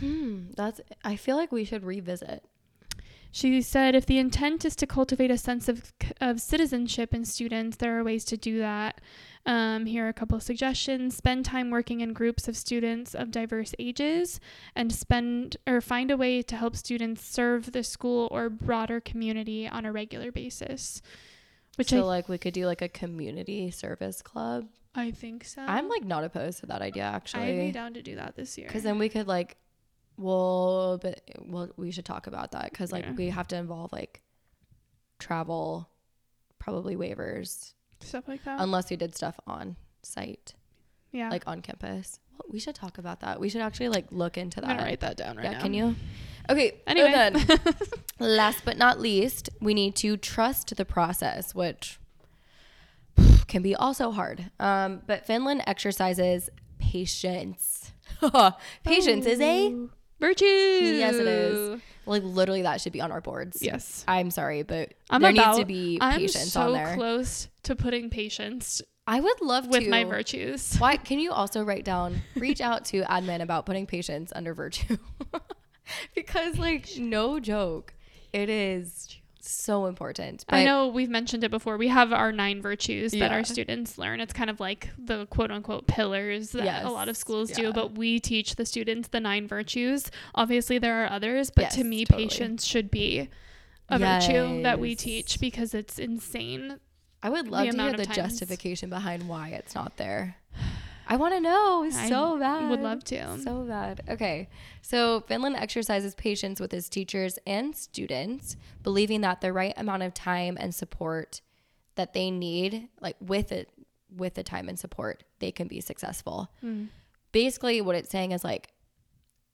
Hmm, 0.00 0.50
that's 0.56 0.80
I 1.04 1.16
feel 1.16 1.36
like 1.36 1.52
we 1.52 1.64
should 1.64 1.84
revisit. 1.84 2.44
She 3.34 3.62
said 3.62 3.94
if 3.94 4.04
the 4.04 4.18
intent 4.18 4.66
is 4.66 4.76
to 4.76 4.86
cultivate 4.86 5.30
a 5.30 5.38
sense 5.38 5.66
of, 5.66 5.92
of 6.20 6.38
citizenship 6.38 7.14
in 7.14 7.24
students, 7.24 7.78
there 7.78 7.98
are 7.98 8.04
ways 8.04 8.26
to 8.26 8.36
do 8.36 8.58
that. 8.58 9.00
Um, 9.46 9.86
here 9.86 10.04
are 10.04 10.10
a 10.10 10.12
couple 10.12 10.36
of 10.36 10.42
suggestions. 10.42 11.16
Spend 11.16 11.46
time 11.46 11.70
working 11.70 12.02
in 12.02 12.12
groups 12.12 12.46
of 12.46 12.56
students 12.58 13.14
of 13.14 13.30
diverse 13.30 13.74
ages 13.78 14.38
and 14.76 14.92
spend 14.92 15.56
or 15.66 15.80
find 15.80 16.10
a 16.10 16.16
way 16.16 16.42
to 16.42 16.56
help 16.56 16.76
students 16.76 17.24
serve 17.24 17.72
the 17.72 17.82
school 17.82 18.28
or 18.30 18.50
broader 18.50 19.00
community 19.00 19.66
on 19.66 19.86
a 19.86 19.92
regular 19.92 20.30
basis. 20.30 21.00
Which 21.76 21.88
so 21.88 22.00
I, 22.00 22.02
like 22.02 22.28
we 22.28 22.36
could 22.36 22.52
do 22.52 22.66
like 22.66 22.82
a 22.82 22.88
community 22.88 23.70
service 23.70 24.20
club. 24.20 24.68
I 24.94 25.10
think 25.10 25.44
so. 25.44 25.62
I'm 25.62 25.88
like 25.88 26.04
not 26.04 26.22
opposed 26.22 26.60
to 26.60 26.66
that 26.66 26.82
idea 26.82 27.04
actually. 27.04 27.44
I'd 27.44 27.66
be 27.66 27.72
down 27.72 27.94
to 27.94 28.02
do 28.02 28.16
that 28.16 28.36
this 28.36 28.58
year. 28.58 28.66
Because 28.66 28.82
then 28.82 28.98
we 28.98 29.08
could 29.08 29.26
like, 29.26 29.56
well, 30.16 30.98
but 30.98 31.20
well, 31.40 31.70
we 31.76 31.90
should 31.90 32.04
talk 32.04 32.26
about 32.26 32.52
that 32.52 32.70
because 32.70 32.92
like 32.92 33.04
yeah. 33.04 33.12
we 33.12 33.28
have 33.30 33.48
to 33.48 33.56
involve 33.56 33.92
like 33.92 34.22
travel, 35.18 35.88
probably 36.58 36.96
waivers, 36.96 37.74
stuff 38.00 38.28
like 38.28 38.44
that. 38.44 38.60
Unless 38.60 38.90
we 38.90 38.96
did 38.96 39.14
stuff 39.14 39.38
on 39.46 39.76
site. 40.02 40.54
Yeah. 41.12 41.28
Like 41.28 41.44
on 41.46 41.60
campus. 41.60 42.20
Well, 42.32 42.46
we 42.50 42.58
should 42.58 42.74
talk 42.74 42.98
about 42.98 43.20
that. 43.20 43.38
We 43.38 43.48
should 43.48 43.60
actually 43.60 43.90
like 43.90 44.06
look 44.10 44.38
into 44.38 44.60
that. 44.60 44.70
I'm 44.70 44.76
gonna 44.76 44.88
write 44.88 45.00
that 45.00 45.16
down 45.16 45.36
right 45.36 45.44
yeah, 45.44 45.52
now. 45.52 45.60
Can 45.60 45.74
you? 45.74 45.94
Okay. 46.50 46.80
Anyway. 46.86 47.12
then, 47.12 47.46
last 48.18 48.64
but 48.64 48.76
not 48.76 49.00
least, 49.00 49.50
we 49.60 49.74
need 49.74 49.94
to 49.96 50.16
trust 50.16 50.74
the 50.74 50.84
process, 50.84 51.54
which 51.54 51.98
can 53.46 53.62
be 53.62 53.74
also 53.74 54.10
hard. 54.10 54.50
Um, 54.58 55.02
but 55.06 55.26
Finland 55.26 55.62
exercises 55.66 56.48
patience. 56.78 57.92
patience 58.84 59.26
oh. 59.26 59.30
is 59.30 59.40
a 59.40 59.68
oh. 59.68 59.90
Virtue. 60.22 60.44
Yes, 60.44 61.14
it 61.16 61.26
is. 61.26 61.80
Like 62.06 62.22
literally, 62.22 62.62
that 62.62 62.80
should 62.80 62.92
be 62.92 63.00
on 63.00 63.12
our 63.12 63.20
boards. 63.20 63.58
Yes. 63.60 64.04
I'm 64.08 64.30
sorry, 64.30 64.62
but 64.62 64.94
I'm 65.10 65.20
there 65.20 65.32
about, 65.32 65.56
needs 65.56 65.58
to 65.58 65.64
be 65.66 65.98
patience 66.00 66.36
I'm 66.36 66.48
so 66.48 66.60
on 66.62 66.72
there. 66.72 66.94
close 66.94 67.48
to 67.64 67.76
putting 67.76 68.10
patience. 68.10 68.82
I 69.06 69.20
would 69.20 69.40
love 69.40 69.66
with 69.66 69.84
to. 69.84 69.90
my 69.90 70.04
virtues. 70.04 70.76
Why? 70.76 70.96
Can 70.96 71.18
you 71.18 71.32
also 71.32 71.62
write 71.62 71.84
down, 71.84 72.22
reach 72.36 72.60
out 72.60 72.84
to 72.86 73.02
admin 73.02 73.42
about 73.42 73.66
putting 73.66 73.86
patience 73.86 74.32
under 74.34 74.54
virtue? 74.54 74.96
because 76.14 76.58
like 76.58 76.88
no 76.96 77.40
joke, 77.40 77.94
it 78.32 78.48
is 78.48 79.16
so 79.50 79.86
important. 79.86 80.44
I 80.48 80.64
know 80.64 80.88
we've 80.88 81.10
mentioned 81.10 81.44
it 81.44 81.50
before. 81.50 81.76
We 81.76 81.88
have 81.88 82.12
our 82.12 82.32
nine 82.32 82.62
virtues 82.62 83.12
yeah. 83.12 83.28
that 83.28 83.34
our 83.34 83.44
students 83.44 83.98
learn. 83.98 84.20
It's 84.20 84.32
kind 84.32 84.50
of 84.50 84.60
like 84.60 84.90
the 84.98 85.26
quote 85.26 85.50
unquote 85.50 85.86
pillars 85.86 86.50
that 86.50 86.64
yes. 86.64 86.84
a 86.84 86.88
lot 86.88 87.08
of 87.08 87.16
schools 87.16 87.50
yeah. 87.50 87.56
do, 87.56 87.72
but 87.72 87.96
we 87.96 88.20
teach 88.20 88.56
the 88.56 88.66
students 88.66 89.08
the 89.08 89.20
nine 89.20 89.48
virtues. 89.48 90.10
Obviously, 90.34 90.78
there 90.78 91.04
are 91.04 91.10
others, 91.10 91.50
but 91.50 91.62
yes, 91.62 91.74
to 91.76 91.84
me, 91.84 92.04
totally. 92.04 92.28
patience 92.28 92.64
should 92.64 92.90
be 92.90 93.28
a 93.88 93.98
yes. 93.98 94.26
virtue 94.26 94.62
that 94.62 94.78
we 94.78 94.94
teach 94.94 95.40
because 95.40 95.74
it's 95.74 95.98
insane. 95.98 96.78
I 97.22 97.30
would 97.30 97.48
love 97.48 97.68
to 97.68 97.76
hear 97.76 97.92
the 97.92 98.04
times. 98.04 98.16
justification 98.16 98.90
behind 98.90 99.28
why 99.28 99.50
it's 99.50 99.74
not 99.74 99.96
there. 99.96 100.36
I 101.06 101.16
want 101.16 101.34
to 101.34 101.40
know 101.40 101.88
so 101.90 102.36
I 102.36 102.38
bad. 102.38 102.70
Would 102.70 102.80
love 102.80 103.04
to. 103.04 103.38
So 103.38 103.62
bad. 103.62 104.02
Okay. 104.08 104.48
So 104.82 105.20
Finland 105.20 105.56
exercises 105.56 106.14
patience 106.14 106.60
with 106.60 106.72
his 106.72 106.88
teachers 106.88 107.38
and 107.46 107.74
students, 107.76 108.56
believing 108.82 109.20
that 109.22 109.40
the 109.40 109.52
right 109.52 109.74
amount 109.76 110.02
of 110.02 110.14
time 110.14 110.56
and 110.58 110.74
support 110.74 111.40
that 111.94 112.14
they 112.14 112.30
need, 112.30 112.88
like 113.00 113.16
with 113.20 113.52
it, 113.52 113.70
with 114.14 114.34
the 114.34 114.42
time 114.42 114.68
and 114.68 114.78
support, 114.78 115.24
they 115.38 115.50
can 115.50 115.68
be 115.68 115.80
successful. 115.80 116.50
Mm. 116.64 116.88
Basically, 117.32 117.80
what 117.80 117.96
it's 117.96 118.10
saying 118.10 118.32
is 118.32 118.44
like 118.44 118.68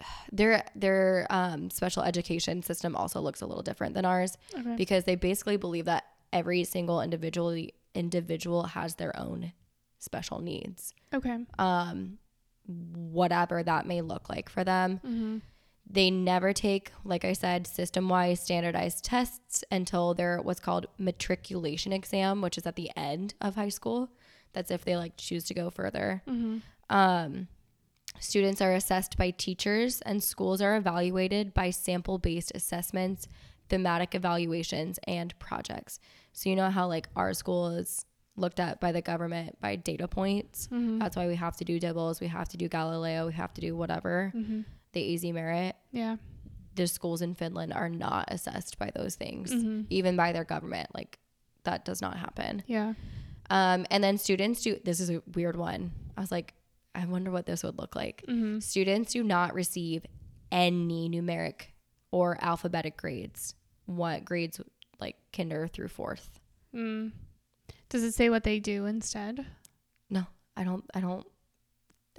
their 0.33 0.65
their 0.75 1.27
um, 1.31 1.71
special 1.71 2.03
education 2.03 2.63
system 2.63 2.95
also 2.97 3.21
looks 3.21 3.41
a 3.41 3.47
little 3.47 3.63
different 3.63 3.95
than 3.95 4.05
ours 4.05 4.37
okay. 4.57 4.77
because 4.77 5.05
they 5.05 5.15
basically 5.15 5.57
believe 5.57 5.87
that 5.87 6.05
every 6.33 6.65
single 6.65 7.01
individual 7.01 7.57
individual 7.95 8.65
has 8.65 8.97
their 8.97 9.19
own 9.19 9.53
special 9.99 10.41
needs. 10.41 10.95
Okay. 11.13 11.39
Um, 11.59 12.19
whatever 12.67 13.63
that 13.63 13.87
may 13.87 14.03
look 14.03 14.29
like 14.29 14.49
for 14.49 14.65
them. 14.65 15.01
Mm-hmm. 15.05 15.39
They 15.91 16.11
never 16.11 16.53
take, 16.53 16.93
like 17.03 17.25
I 17.25 17.33
said, 17.33 17.67
system 17.67 18.09
wise 18.09 18.41
standardized 18.41 19.05
tests 19.05 19.65
until 19.71 20.13
their 20.13 20.41
what's 20.43 20.61
called 20.61 20.87
matriculation 20.99 21.93
exam, 21.93 22.43
which 22.43 22.59
is 22.59 22.67
at 22.67 22.77
the 22.77 22.91
end 22.95 23.35
of 23.41 23.55
high 23.55 23.71
school. 23.71 24.11
That's 24.53 24.71
if 24.71 24.85
they 24.85 24.97
like 24.97 25.17
choose 25.17 25.45
to 25.45 25.55
go 25.55 25.71
further. 25.71 26.23
Mm-hmm. 26.29 26.59
Um, 26.91 27.49
students 28.21 28.61
are 28.61 28.75
assessed 28.75 29.17
by 29.17 29.31
teachers, 29.31 30.03
and 30.03 30.23
schools 30.23 30.61
are 30.61 30.77
evaluated 30.77 31.55
by 31.55 31.71
sample 31.71 32.19
based 32.19 32.53
assessments, 32.55 33.27
thematic 33.71 34.15
evaluations, 34.15 34.99
and 35.07 35.39
projects. 35.39 36.01
So, 36.33 36.51
you 36.51 36.57
know 36.57 36.71
how 36.71 36.87
like 36.87 37.09
our 37.17 37.33
school 37.33 37.69
is 37.69 38.05
looked 38.39 38.61
at 38.61 38.81
by 38.81 38.93
the 38.93 39.03
government 39.03 39.61
by 39.61 39.77
data 39.77 40.09
points. 40.09 40.69
Mm-hmm. 40.69 40.99
That's 40.99 41.17
why 41.17 41.27
we 41.27 41.37
have 41.37 41.57
to 41.57 41.65
do 41.65 41.79
DIBELS, 41.79 42.21
we 42.21 42.29
have 42.29 42.49
to 42.49 42.57
do 42.57 42.69
Galileo, 42.69 43.27
we 43.27 43.33
have 43.33 43.53
to 43.55 43.61
do 43.61 43.77
whatever, 43.77 44.33
mm-hmm. 44.35 44.61
the 44.93 45.15
AzMERIT. 45.15 45.73
Yeah. 45.93 46.17
The 46.75 46.87
schools 46.87 47.23
in 47.23 47.35
Finland 47.35 47.73
are 47.73 47.89
not 47.89 48.33
assessed 48.33 48.79
by 48.79 48.91
those 48.95 49.17
things, 49.17 49.53
mm-hmm. 49.53 49.83
even 49.91 50.17
by 50.17 50.33
their 50.33 50.45
government. 50.45 50.95
Like 50.95 51.19
that 51.65 51.85
does 51.85 52.01
not 52.01 52.17
happen. 52.17 52.63
Yeah. 52.67 52.95
Um, 53.51 53.87
and 53.91 54.05
then 54.05 54.19
students 54.19 54.63
do, 54.63 54.79
this 54.85 55.01
is 55.01 55.11
a 55.11 55.23
weird 55.35 55.57
one. 55.57 55.93
I 56.17 56.21
was 56.21 56.31
like, 56.31 56.55
I 56.95 57.05
wonder 57.07 57.31
what 57.31 57.47
this 57.47 57.63
would 57.63 57.79
look 57.79 57.97
like. 57.97 58.25
Mm-hmm. 58.29 58.61
Students 58.61 59.13
do 59.13 59.23
not 59.23 59.55
receive 59.55 60.05
any 60.51 61.09
numeric 61.09 61.67
or 62.11 62.39
alphabetic 62.41 62.97
grades. 62.97 63.55
What 63.87 64.25
grades 64.25 64.61
like 65.01 65.17
kinder 65.33 65.67
through 65.67 65.89
fourth? 65.89 66.41
Mm. 66.75 67.13
Does 67.89 68.03
it 68.03 68.13
say 68.13 68.29
what 68.31 68.45
they 68.45 68.61
do 68.61 68.87
instead? 68.87 69.47
No, 70.11 70.27
I 70.57 70.65
don't. 70.65 70.85
I 70.95 71.01
don't. 71.01 71.27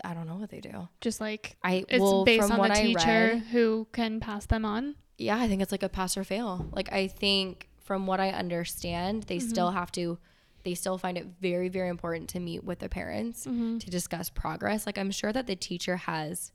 I 0.03 0.13
don't 0.13 0.27
know 0.27 0.35
what 0.35 0.49
they 0.49 0.61
do. 0.61 0.87
Just 1.01 1.19
like 1.19 1.57
I, 1.63 1.83
it's 1.89 1.99
well, 1.99 2.23
based 2.23 2.49
on 2.49 2.69
the 2.69 2.73
teacher 2.73 3.31
read, 3.33 3.43
who 3.51 3.87
can 3.91 4.19
pass 4.19 4.45
them 4.45 4.65
on. 4.65 4.95
Yeah, 5.17 5.37
I 5.37 5.47
think 5.47 5.61
it's 5.61 5.71
like 5.71 5.83
a 5.83 5.89
pass 5.89 6.15
or 6.15 6.23
fail. 6.23 6.67
Like 6.71 6.91
I 6.91 7.07
think 7.07 7.69
from 7.83 8.07
what 8.07 8.19
I 8.19 8.29
understand, 8.29 9.23
they 9.23 9.37
mm-hmm. 9.37 9.49
still 9.49 9.71
have 9.71 9.91
to. 9.93 10.17
They 10.63 10.73
still 10.73 10.97
find 10.97 11.17
it 11.17 11.25
very, 11.39 11.69
very 11.69 11.87
important 11.87 12.29
to 12.31 12.39
meet 12.39 12.63
with 12.63 12.79
the 12.79 12.89
parents 12.89 13.45
mm-hmm. 13.45 13.77
to 13.77 13.89
discuss 13.89 14.29
progress. 14.29 14.85
Like 14.85 14.97
I'm 14.97 15.11
sure 15.11 15.31
that 15.31 15.47
the 15.47 15.55
teacher 15.55 15.95
has 15.97 16.51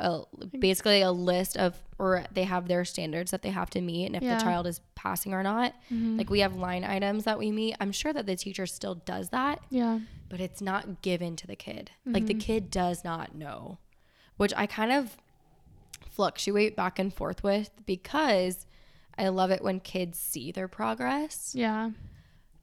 a, 0.00 0.22
basically 0.58 1.02
a 1.02 1.12
list 1.12 1.56
of 1.56 1.76
or 1.98 2.24
they 2.32 2.44
have 2.44 2.66
their 2.66 2.84
standards 2.84 3.30
that 3.30 3.42
they 3.42 3.50
have 3.50 3.70
to 3.70 3.80
meet 3.80 4.06
and 4.06 4.16
if 4.16 4.22
yeah. 4.22 4.36
the 4.36 4.42
child 4.42 4.66
is 4.66 4.80
passing 4.94 5.34
or 5.34 5.42
not 5.42 5.74
mm-hmm. 5.92 6.16
like 6.16 6.30
we 6.30 6.40
have 6.40 6.56
line 6.56 6.84
items 6.84 7.24
that 7.24 7.38
we 7.38 7.50
meet 7.50 7.76
i'm 7.80 7.92
sure 7.92 8.12
that 8.12 8.26
the 8.26 8.36
teacher 8.36 8.66
still 8.66 8.94
does 8.94 9.30
that 9.30 9.60
yeah 9.70 9.98
but 10.28 10.40
it's 10.40 10.60
not 10.60 11.02
given 11.02 11.36
to 11.36 11.46
the 11.46 11.56
kid 11.56 11.90
mm-hmm. 12.00 12.14
like 12.14 12.26
the 12.26 12.34
mm-hmm. 12.34 12.40
kid 12.40 12.70
does 12.70 13.04
not 13.04 13.34
know 13.34 13.78
which 14.36 14.52
i 14.56 14.66
kind 14.66 14.92
of 14.92 15.16
fluctuate 16.10 16.74
back 16.74 16.98
and 16.98 17.14
forth 17.14 17.42
with 17.42 17.70
because 17.86 18.66
i 19.18 19.28
love 19.28 19.50
it 19.50 19.62
when 19.62 19.78
kids 19.80 20.18
see 20.18 20.50
their 20.50 20.68
progress 20.68 21.52
yeah 21.54 21.90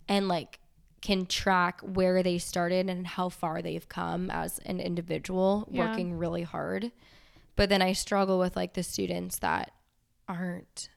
and 0.08 0.28
like 0.28 0.60
can 1.02 1.26
track 1.26 1.80
where 1.82 2.24
they 2.24 2.38
started 2.38 2.90
and 2.90 3.06
how 3.06 3.30
far 3.30 3.62
they've 3.62 3.88
come 3.88 4.30
as 4.32 4.60
an 4.60 4.80
individual 4.80 5.68
yeah. 5.70 5.88
working 5.88 6.18
really 6.18 6.44
hard 6.44 6.92
but 7.58 7.70
then 7.70 7.82
I 7.82 7.92
struggle 7.92 8.40
with 8.40 8.56
like 8.56 8.74
the 8.76 8.84
students 8.84 9.40
that 9.40 9.72
aren't 10.30 10.90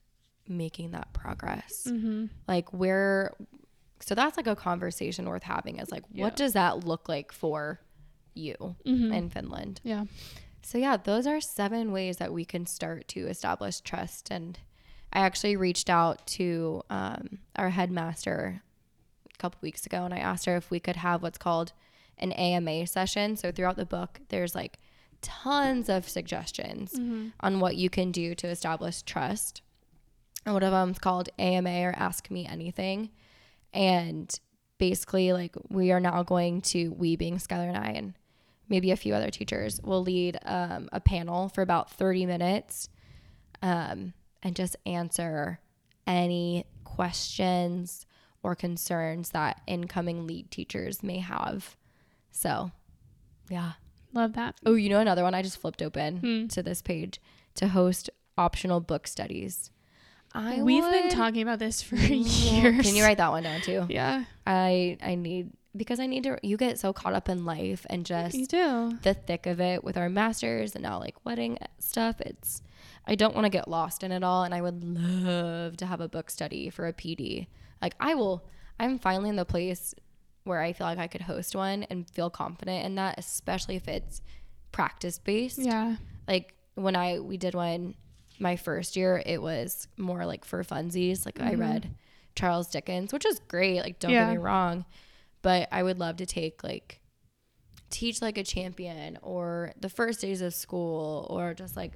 making 0.46 0.92
that 0.92 1.12
progress. 1.12 1.86
Mm-hmm. 1.88 2.26
Like 2.46 2.72
where 2.72 3.32
so 4.00 4.14
that's 4.14 4.36
like 4.36 4.46
a 4.46 4.56
conversation 4.56 5.28
worth 5.28 5.42
having 5.42 5.78
is 5.78 5.90
like 5.90 6.04
yeah. 6.12 6.24
what 6.24 6.36
does 6.36 6.52
that 6.52 6.84
look 6.84 7.08
like 7.08 7.32
for 7.32 7.80
you 8.34 8.76
mm-hmm. 8.86 9.12
in 9.12 9.30
Finland? 9.30 9.80
Yeah. 9.82 10.04
So 10.62 10.78
yeah, 10.78 10.96
those 10.98 11.26
are 11.26 11.40
seven 11.40 11.90
ways 11.90 12.18
that 12.18 12.32
we 12.32 12.44
can 12.44 12.66
start 12.66 13.08
to 13.08 13.26
establish 13.26 13.80
trust 13.80 14.30
and 14.30 14.58
I 15.12 15.20
actually 15.20 15.56
reached 15.56 15.90
out 15.90 16.24
to 16.28 16.82
um, 16.88 17.38
our 17.56 17.70
headmaster 17.70 18.62
a 19.34 19.38
couple 19.38 19.58
weeks 19.62 19.86
ago 19.86 20.04
and 20.04 20.14
I 20.14 20.18
asked 20.18 20.44
her 20.44 20.56
if 20.56 20.70
we 20.70 20.78
could 20.78 20.96
have 20.96 21.22
what's 21.22 21.38
called 21.38 21.72
an 22.18 22.32
AMA 22.32 22.86
session. 22.86 23.36
So 23.36 23.50
throughout 23.50 23.76
the 23.76 23.86
book, 23.86 24.20
there's 24.28 24.54
like 24.54 24.78
tons 25.22 25.88
of 25.88 26.08
suggestions 26.08 26.94
on 27.40 27.60
what 27.60 27.76
you 27.76 27.90
can 27.90 28.12
do 28.12 28.34
to 28.36 28.48
establish 28.48 29.02
trust. 29.02 29.62
And 30.44 30.54
one 30.54 30.62
of 30.62 30.72
them's 30.72 30.98
called 30.98 31.28
AMA 31.38 31.82
or 31.82 31.94
Ask 31.96 32.30
Me 32.30 32.46
Anything. 32.46 33.10
And 33.72 34.38
basically, 34.78 35.32
like, 35.32 35.54
we 35.68 35.92
are 35.92 36.00
now 36.00 36.22
going 36.22 36.62
to, 36.62 36.88
we 36.92 37.16
being 37.16 37.36
Skylar 37.36 37.68
and 37.68 37.76
I, 37.76 37.90
and 37.90 38.14
maybe 38.68 38.90
a 38.90 38.96
few 38.96 39.14
other 39.14 39.30
teachers, 39.30 39.80
will 39.82 40.02
lead 40.02 40.38
um, 40.44 40.88
a 40.92 41.00
panel 41.00 41.48
for 41.48 41.62
about 41.62 41.90
30 41.90 42.26
minutes 42.26 42.88
um, 43.62 44.14
and 44.42 44.56
just 44.56 44.76
answer 44.86 45.60
any 46.06 46.64
questions 46.84 48.06
or 48.42 48.54
concerns 48.54 49.30
that 49.30 49.60
incoming 49.66 50.26
lead 50.26 50.50
teachers 50.50 51.02
may 51.02 51.18
have. 51.18 51.76
So, 52.30 52.70
yeah. 53.50 53.72
Love 54.12 54.32
that. 54.34 54.56
Oh, 54.66 54.74
you 54.74 54.88
know 54.88 55.00
another 55.00 55.22
one 55.22 55.34
I 55.34 55.42
just 55.42 55.58
flipped 55.58 55.82
open 55.82 56.16
Hmm. 56.18 56.46
to 56.48 56.62
this 56.62 56.82
page 56.82 57.20
to 57.56 57.68
host 57.68 58.10
optional 58.36 58.80
book 58.80 59.06
studies. 59.06 59.70
I 60.32 60.62
We've 60.62 60.84
been 60.84 61.10
talking 61.10 61.42
about 61.42 61.58
this 61.58 61.82
for 61.82 61.96
years. 61.96 62.84
Can 62.86 62.94
you 62.94 63.02
write 63.02 63.18
that 63.18 63.30
one 63.30 63.42
down 63.42 63.60
too? 63.62 63.86
Yeah, 63.88 64.24
I 64.46 64.96
I 65.02 65.14
need 65.16 65.50
because 65.76 65.98
I 66.00 66.06
need 66.06 66.22
to. 66.24 66.38
You 66.42 66.56
get 66.56 66.78
so 66.78 66.92
caught 66.92 67.14
up 67.14 67.28
in 67.28 67.44
life 67.44 67.84
and 67.90 68.04
just 68.06 68.34
you 68.36 68.46
do. 68.46 68.98
the 69.02 69.14
thick 69.14 69.46
of 69.46 69.60
it 69.60 69.82
with 69.84 69.96
our 69.96 70.08
masters 70.08 70.74
and 70.74 70.82
now 70.82 70.98
like 71.00 71.16
wedding 71.24 71.58
stuff. 71.78 72.20
It's 72.20 72.62
I 73.06 73.14
don't 73.16 73.34
want 73.34 73.44
to 73.46 73.50
get 73.50 73.66
lost 73.68 74.04
in 74.04 74.12
it 74.12 74.22
all, 74.22 74.44
and 74.44 74.54
I 74.54 74.60
would 74.62 74.84
love 74.84 75.76
to 75.78 75.86
have 75.86 76.00
a 76.00 76.08
book 76.08 76.30
study 76.30 76.70
for 76.70 76.86
a 76.86 76.92
PD. 76.92 77.48
Like 77.82 77.94
I 77.98 78.14
will. 78.14 78.44
I'm 78.78 78.98
finally 78.98 79.30
in 79.30 79.36
the 79.36 79.44
place 79.44 79.94
where 80.50 80.60
I 80.60 80.72
feel 80.72 80.86
like 80.86 80.98
I 80.98 81.06
could 81.06 81.22
host 81.22 81.54
one 81.54 81.84
and 81.84 82.10
feel 82.10 82.28
confident 82.28 82.84
in 82.84 82.96
that, 82.96 83.18
especially 83.18 83.76
if 83.76 83.86
it's 83.86 84.20
practice 84.72 85.18
based 85.18 85.58
Yeah. 85.58 85.96
like 86.28 86.54
when 86.74 86.96
I 86.96 87.20
we 87.20 87.36
did 87.36 87.54
one 87.54 87.94
my 88.40 88.56
first 88.56 88.96
year, 88.96 89.22
it 89.24 89.40
was 89.40 89.86
more 89.96 90.26
like 90.26 90.44
for 90.44 90.62
funsies. 90.64 91.24
Like 91.24 91.40
I 91.40 91.52
mm-hmm. 91.52 91.60
read 91.60 91.90
Charles 92.34 92.68
Dickens, 92.68 93.12
which 93.12 93.24
is 93.24 93.40
great. 93.48 93.80
Like 93.80 94.00
don't 94.00 94.10
Yeah. 94.10 94.26
get 94.26 94.32
me 94.32 94.38
wrong, 94.38 94.84
but 95.42 95.68
I 95.70 95.82
would 95.82 95.98
love 95.98 96.16
to 96.16 96.26
take 96.26 96.64
like 96.64 97.00
teach 97.90 98.20
like 98.20 98.38
a 98.38 98.44
champion 98.44 99.18
or 99.22 99.72
the 99.80 99.88
first 99.88 100.20
days 100.20 100.40
of 100.40 100.54
school 100.54 101.26
or 101.30 101.54
just 101.54 101.76
like 101.76 101.92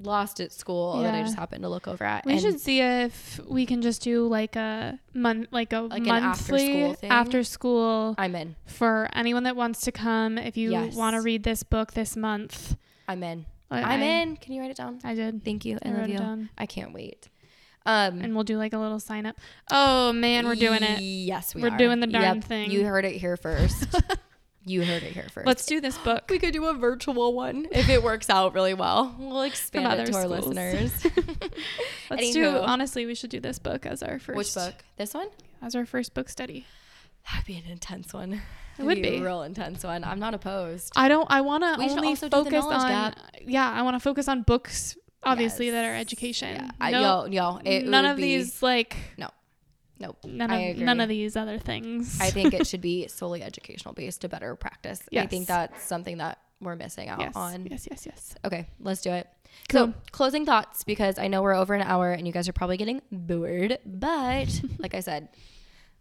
lost 0.00 0.40
at 0.40 0.52
school 0.52 1.02
that 1.02 1.14
I 1.14 1.22
just 1.22 1.36
happened 1.36 1.62
to 1.62 1.68
look 1.68 1.86
over 1.86 2.04
at. 2.04 2.26
We 2.26 2.32
And 2.32 2.40
should 2.40 2.60
see 2.60 2.80
if 2.80 3.40
we 3.46 3.64
can 3.66 3.80
just 3.80 4.02
do 4.02 4.26
like 4.26 4.56
a 4.56 4.98
month, 5.14 5.48
like 5.50 5.72
a 5.72 5.80
Like 5.82 6.02
monthly 6.02 6.22
after-school 6.62 6.94
thing? 6.94 7.10
after 7.10 7.44
school 7.44 8.14
I'm 8.18 8.34
in. 8.34 8.56
for 8.66 9.08
anyone 9.14 9.44
that 9.44 9.56
wants 9.56 9.82
to 9.82 9.92
come. 9.92 10.36
If 10.38 10.56
you 10.56 10.72
Yes. 10.72 10.94
want 10.96 11.14
to 11.14 11.22
read 11.22 11.42
this 11.44 11.62
book 11.62 11.92
this 11.92 12.16
month, 12.16 12.76
I'm 13.08 13.22
in. 13.22 13.46
I, 13.70 13.94
I'm 13.94 14.02
in. 14.02 14.36
Can 14.36 14.52
you 14.52 14.60
write 14.62 14.70
it 14.70 14.76
down? 14.76 14.98
I 15.04 15.14
did. 15.14 15.44
Thank 15.44 15.64
you. 15.64 15.78
I, 15.84 15.88
I 15.88 15.92
love 15.92 16.08
you. 16.08 16.18
down. 16.18 16.50
I 16.58 16.66
can't 16.66 16.92
wait. 16.92 17.28
Um 17.86 18.20
And 18.20 18.34
we'll 18.34 18.44
do 18.44 18.56
like 18.56 18.72
a 18.72 18.78
little 18.78 18.98
sign 19.00 19.26
up. 19.26 19.36
Oh 19.70 20.12
man, 20.12 20.46
we're 20.46 20.54
doing 20.54 20.82
it. 20.82 21.00
Yes, 21.00 21.54
we 21.54 21.62
We're 21.62 21.68
are. 21.70 21.76
doing 21.78 22.00
the 22.00 22.06
darn 22.06 22.40
thing. 22.40 22.70
You 22.70 22.84
heard 22.84 23.04
it 23.04 23.14
here 23.16 23.36
first. 23.36 23.86
you 24.66 24.84
heard 24.84 25.02
it 25.02 25.12
here 25.12 25.26
1st 25.34 25.46
Let's 25.46 25.66
do 25.66 25.80
this 25.80 25.98
book. 25.98 26.24
we 26.30 26.38
could 26.38 26.52
do 26.52 26.64
a 26.66 26.74
virtual 26.74 27.34
one 27.34 27.66
if 27.72 27.88
it 27.88 28.02
works 28.02 28.30
out 28.30 28.54
really 28.54 28.74
well. 28.74 29.14
We'll 29.18 29.42
expand 29.42 29.86
it 29.86 29.90
other 29.90 30.06
to 30.06 30.16
our 30.16 30.26
listeners. 30.28 30.92
Let's 32.10 32.32
do. 32.32 32.42
Anywho. 32.44 32.62
Honestly, 32.66 33.06
we 33.06 33.14
should 33.14 33.30
do 33.30 33.40
this 33.40 33.58
book 33.58 33.86
as 33.86 34.02
our 34.02 34.18
first. 34.18 34.36
Which 34.36 34.54
book? 34.54 34.74
This 34.96 35.14
one? 35.14 35.28
As 35.62 35.74
our 35.74 35.86
first 35.86 36.14
book 36.14 36.28
study. 36.28 36.66
That'd 37.30 37.46
be 37.46 37.56
an 37.56 37.64
intense 37.70 38.12
one. 38.12 38.42
That'd 38.76 38.86
would 38.86 38.98
a 38.98 39.02
be. 39.02 39.16
a 39.18 39.22
real 39.22 39.42
intense 39.42 39.82
one. 39.84 40.04
I'm 40.04 40.18
not 40.18 40.34
opposed. 40.34 40.92
I 40.96 41.08
don't. 41.08 41.26
I 41.30 41.40
want 41.40 41.62
to 41.64 41.76
We 41.78 41.90
only 41.90 42.08
also 42.08 42.28
do 42.28 42.44
the 42.44 42.50
focus 42.50 42.64
on. 42.66 42.88
gap. 42.88 43.18
Yeah, 43.42 43.70
I 43.70 43.82
want 43.82 43.94
to 43.96 44.00
focus 44.00 44.28
on 44.28 44.42
books. 44.42 44.96
Obviously, 45.22 45.70
that 45.70 45.84
are 45.86 45.94
education. 45.94 46.54
Yeah. 46.56 46.70
I- 46.80 46.90
No- 46.90 47.24
yo, 47.26 47.32
yo, 47.54 47.60
it 47.64 47.86
none 47.86 48.04
would 48.04 48.10
of 48.10 48.16
be- 48.18 48.22
these 48.36 48.62
like 48.62 48.96
Nope. 49.98 50.24
none 50.24 50.50
of 50.50 50.76
none 50.78 51.00
of 51.00 51.08
these 51.08 51.36
other 51.36 51.58
things. 51.58 52.18
I 52.20 52.30
think 52.30 52.52
it 52.52 52.66
should 52.66 52.80
be 52.92 53.08
solely 53.08 53.42
educational 53.42 53.94
based 53.94 54.22
to 54.22 54.28
better 54.28 54.54
practice. 54.56 55.02
I 55.16 55.26
think 55.26 55.46
that's 55.46 55.82
something 55.84 56.18
that 56.18 56.38
we're 56.60 56.76
missing 56.76 57.08
out 57.08 57.20
yes, 57.20 57.32
on. 57.36 57.66
yes, 57.66 57.86
yes, 57.90 58.06
yes. 58.06 58.34
Okay, 58.44 58.66
let's 58.80 59.02
do 59.02 59.10
it. 59.10 59.28
Cool. 59.68 59.88
So, 59.88 59.94
closing 60.10 60.44
thoughts 60.44 60.82
because 60.84 61.18
I 61.18 61.28
know 61.28 61.42
we're 61.42 61.54
over 61.54 61.74
an 61.74 61.82
hour 61.82 62.12
and 62.12 62.26
you 62.26 62.32
guys 62.32 62.48
are 62.48 62.52
probably 62.52 62.76
getting 62.76 63.02
bored, 63.12 63.78
but 63.86 64.60
like 64.78 64.94
I 64.94 65.00
said, 65.00 65.28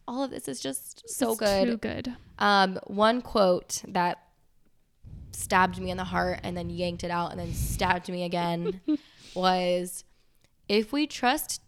all 0.08 0.24
of 0.24 0.32
this 0.32 0.48
is 0.48 0.60
just 0.60 1.10
so 1.10 1.32
It's 1.32 1.40
good. 1.40 1.66
Too 1.66 1.78
good. 1.78 2.16
Um, 2.40 2.80
one 2.88 3.22
quote 3.22 3.82
that 3.88 4.20
stabbed 5.32 5.80
me 5.80 5.92
in 5.92 5.98
the 5.98 6.04
heart 6.04 6.40
and 6.44 6.56
then 6.56 6.70
yanked 6.70 7.04
it 7.04 7.12
out 7.12 7.32
and 7.32 7.40
then 7.40 7.54
stabbed 7.54 8.10
me 8.10 8.24
again 8.24 8.82
was 9.36 10.04
if 10.70 10.92
we 10.92 11.08
trust 11.08 11.62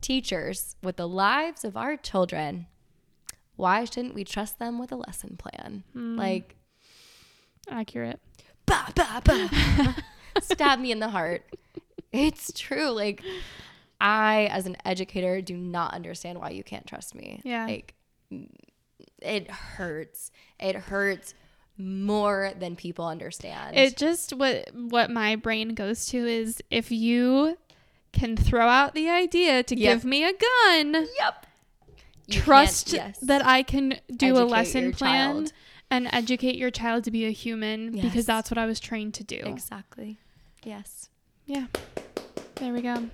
teachers 0.00 0.76
with 0.82 0.96
the 0.96 1.08
lives 1.08 1.64
of 1.64 1.76
our 1.76 1.96
children, 1.96 2.66
why 3.56 3.84
shouldn't 3.84 4.14
we 4.14 4.24
trust 4.24 4.58
them 4.58 4.78
with 4.78 4.92
a 4.92 4.96
lesson 4.96 5.36
plan? 5.36 5.84
Hmm. 5.92 6.16
Like, 6.16 6.56
Accurate. 7.68 8.20
bah, 8.66 8.88
bah, 8.94 9.20
bah. 9.24 9.48
stab 10.42 10.78
me 10.78 10.92
in 10.92 11.00
the 11.00 11.08
heart. 11.08 11.44
It's 12.12 12.52
true. 12.54 12.90
Like, 12.90 13.22
I, 14.00 14.48
as 14.52 14.66
an 14.66 14.76
educator, 14.84 15.40
do 15.40 15.56
not 15.56 15.94
understand 15.94 16.38
why 16.38 16.50
you 16.50 16.62
can't 16.62 16.86
trust 16.86 17.14
me. 17.14 17.40
Yeah. 17.44 17.66
Like, 17.66 17.94
it 19.20 19.50
hurts. 19.50 20.30
It 20.60 20.76
hurts 20.76 21.34
more 21.78 22.52
than 22.58 22.76
people 22.76 23.06
understand. 23.06 23.76
It 23.76 23.96
just 23.96 24.32
what 24.32 24.70
what 24.74 25.10
my 25.10 25.36
brain 25.36 25.74
goes 25.74 26.06
to 26.06 26.26
is 26.26 26.62
if 26.70 26.90
you 26.90 27.58
can 28.16 28.36
throw 28.36 28.66
out 28.68 28.94
the 28.94 29.08
idea 29.08 29.62
to 29.62 29.76
Yep. 29.78 29.94
give 29.98 30.04
me 30.04 30.24
a 30.24 30.32
gun, 30.32 31.06
yep. 31.18 31.46
You 32.26 32.40
trust 32.40 32.92
yes. 32.92 33.18
that 33.20 33.44
I 33.46 33.62
can 33.62 34.00
do 34.14 34.36
a 34.36 34.42
lesson 34.44 34.92
plan 34.92 35.30
child. 35.46 35.52
and 35.90 36.08
educate 36.12 36.56
your 36.56 36.70
child 36.70 37.04
to 37.04 37.10
be 37.10 37.24
a 37.26 37.30
human 37.30 37.94
Yes. 37.94 38.04
because 38.04 38.26
that's 38.26 38.50
what 38.50 38.58
I 38.58 38.66
was 38.66 38.80
trained 38.80 39.14
to 39.14 39.24
do. 39.24 39.40
Exactly. 39.44 40.18
Yes. 40.64 41.08
Yeah. 41.46 41.66
There 42.56 42.72
we 42.72 42.80
go. 42.82 43.08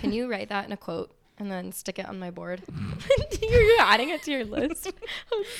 Can 0.00 0.12
you 0.12 0.28
write 0.28 0.48
that 0.48 0.64
in 0.66 0.72
a 0.72 0.76
quote 0.76 1.12
and 1.38 1.50
then 1.50 1.72
stick 1.72 1.98
it 1.98 2.08
on 2.08 2.18
my 2.18 2.30
board? 2.30 2.62
You're 3.42 3.80
adding 3.80 4.10
it 4.10 4.22
to 4.24 4.30
your 4.30 4.44
list. 4.44 4.92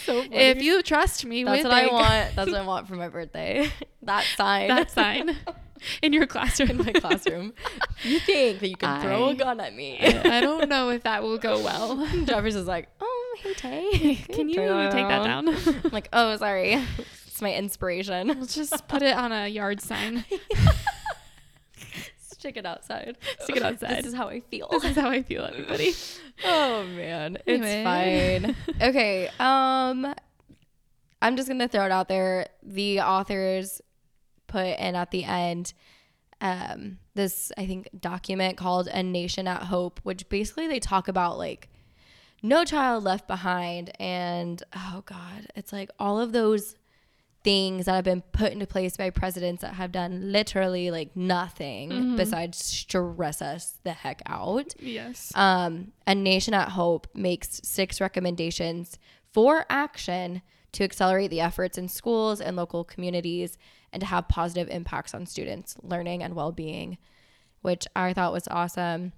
So 0.05 0.23
funny. 0.23 0.35
If 0.37 0.63
you 0.63 0.83
trust 0.83 1.25
me 1.25 1.45
That's 1.45 1.65
what 1.65 1.73
I 1.73 1.83
a- 1.83 1.93
want. 1.93 2.37
That's 2.37 2.51
what 2.51 2.61
I 2.61 2.65
want 2.65 2.89
for 2.89 2.95
my 2.97 3.09
birthday. 3.09 3.71
That 4.03 4.25
sign. 4.37 4.69
that 4.69 4.91
sign 4.91 5.37
in 6.03 6.13
your 6.13 6.27
classroom. 6.27 6.71
in 6.71 6.79
my 6.79 6.93
classroom. 6.93 7.53
you 8.03 8.19
think 8.21 8.61
that 8.61 8.69
you 8.69 8.77
can 8.77 9.03
throw 9.03 9.29
a 9.29 9.35
gun 9.35 9.61
at 9.61 9.75
me? 9.75 9.99
I, 10.01 10.39
I 10.39 10.41
don't 10.41 10.69
know 10.69 10.91
if 10.91 11.03
that 11.03 11.23
will 11.23 11.39
go 11.39 11.63
well. 11.63 12.07
Jeffers 12.25 12.57
is 12.57 12.67
like, 12.67 12.89
oh, 13.01 13.37
hey 13.41 13.55
Tay, 13.55 14.15
Can 14.33 14.49
you 14.49 14.57
take 14.57 15.09
that 15.09 15.25
down? 15.25 15.49
I'm 15.49 15.91
like, 15.93 16.09
oh, 16.13 16.37
sorry. 16.37 16.83
It's 17.27 17.43
my 17.43 17.55
inspiration. 17.55 18.29
We'll 18.29 18.47
just 18.47 18.89
put 18.89 19.03
it 19.03 19.17
on 19.17 19.31
a 19.33 19.47
yard 19.47 19.81
sign. 19.81 20.25
Stick 22.43 22.57
it 22.57 22.65
outside. 22.67 23.19
Stick 23.41 23.57
it 23.57 23.63
outside. 23.63 23.99
This 23.99 24.07
is 24.07 24.15
how 24.15 24.29
I 24.29 24.41
feel. 24.41 24.69
This 24.71 24.85
is 24.85 24.97
how 24.97 25.11
I 25.11 25.23
feel, 25.23 25.43
everybody. 25.45 25.93
oh 26.45 26.85
man, 26.85 27.39
Anyway. 27.47 27.83
it's 28.41 28.55
fine. 28.79 28.81
okay. 28.89 29.29
Um, 29.41 30.15
I'm 31.21 31.37
just 31.37 31.49
gonna 31.49 31.67
throw 31.69 31.85
it 31.85 31.91
out 31.91 32.09
there. 32.09 32.47
The 32.63 33.01
authors 33.01 33.81
put 34.47 34.67
in 34.79 34.95
at 34.95 35.11
the 35.11 35.25
end 35.25 35.75
um 36.41 36.99
this 37.15 37.51
I 37.59 37.67
think 37.67 37.89
document 38.01 38.57
called 38.57 38.87
A 38.87 39.03
Nation 39.03 39.49
at 39.49 39.65
Hope, 39.65 39.99
which 40.05 40.29
basically 40.29 40.69
they 40.69 40.79
talk 40.79 41.09
about 41.09 41.37
like 41.39 41.69
no 42.41 42.65
child 42.65 43.03
left 43.03 43.27
behind 43.27 43.91
and 44.01 44.63
oh 44.77 45.03
god, 45.05 45.49
it's 45.57 45.73
like 45.73 45.91
all 45.99 46.21
of 46.21 46.31
those 46.31 46.77
things 47.45 47.87
that 47.87 47.95
have 47.95 48.05
been 48.05 48.23
put 48.33 48.53
into 48.53 48.67
place 48.67 48.97
by 48.97 49.11
presidents 49.11 49.63
that 49.63 49.75
have 49.75 49.93
done 49.93 50.33
literally 50.33 50.91
like 50.91 51.15
nothing 51.17 52.17
besides 52.17 52.59
stress 52.59 53.41
us 53.41 53.79
the 53.85 53.93
heck 53.93 54.21
out. 54.27 54.75
Yes. 54.81 55.33
Um, 55.35 55.93
a 56.07 56.15
Nation 56.15 56.53
at 56.53 56.71
Hope 56.71 57.07
makes 57.15 57.61
six 57.63 58.01
recommendations 58.01 58.99
for 59.33 59.67
action 59.71 60.43
to 60.73 60.85
accelerate 60.85 61.31
the 61.31 61.41
efforts 61.41 61.79
in 61.79 61.89
schools 61.89 62.41
and 62.41 62.57
local 62.57 62.85
communities 62.85 63.57
and 63.93 64.01
to 64.01 64.07
have 64.07 64.29
positive 64.29 64.69
impacts 64.69 65.15
on 65.15 65.25
students' 65.25 65.77
learning 65.83 66.23
and 66.23 66.35
well 66.35 66.53
being, 66.53 66.99
which 67.63 67.87
I 67.97 68.13
thought 68.13 68.33
was 68.33 68.49
awesome. 68.49 69.13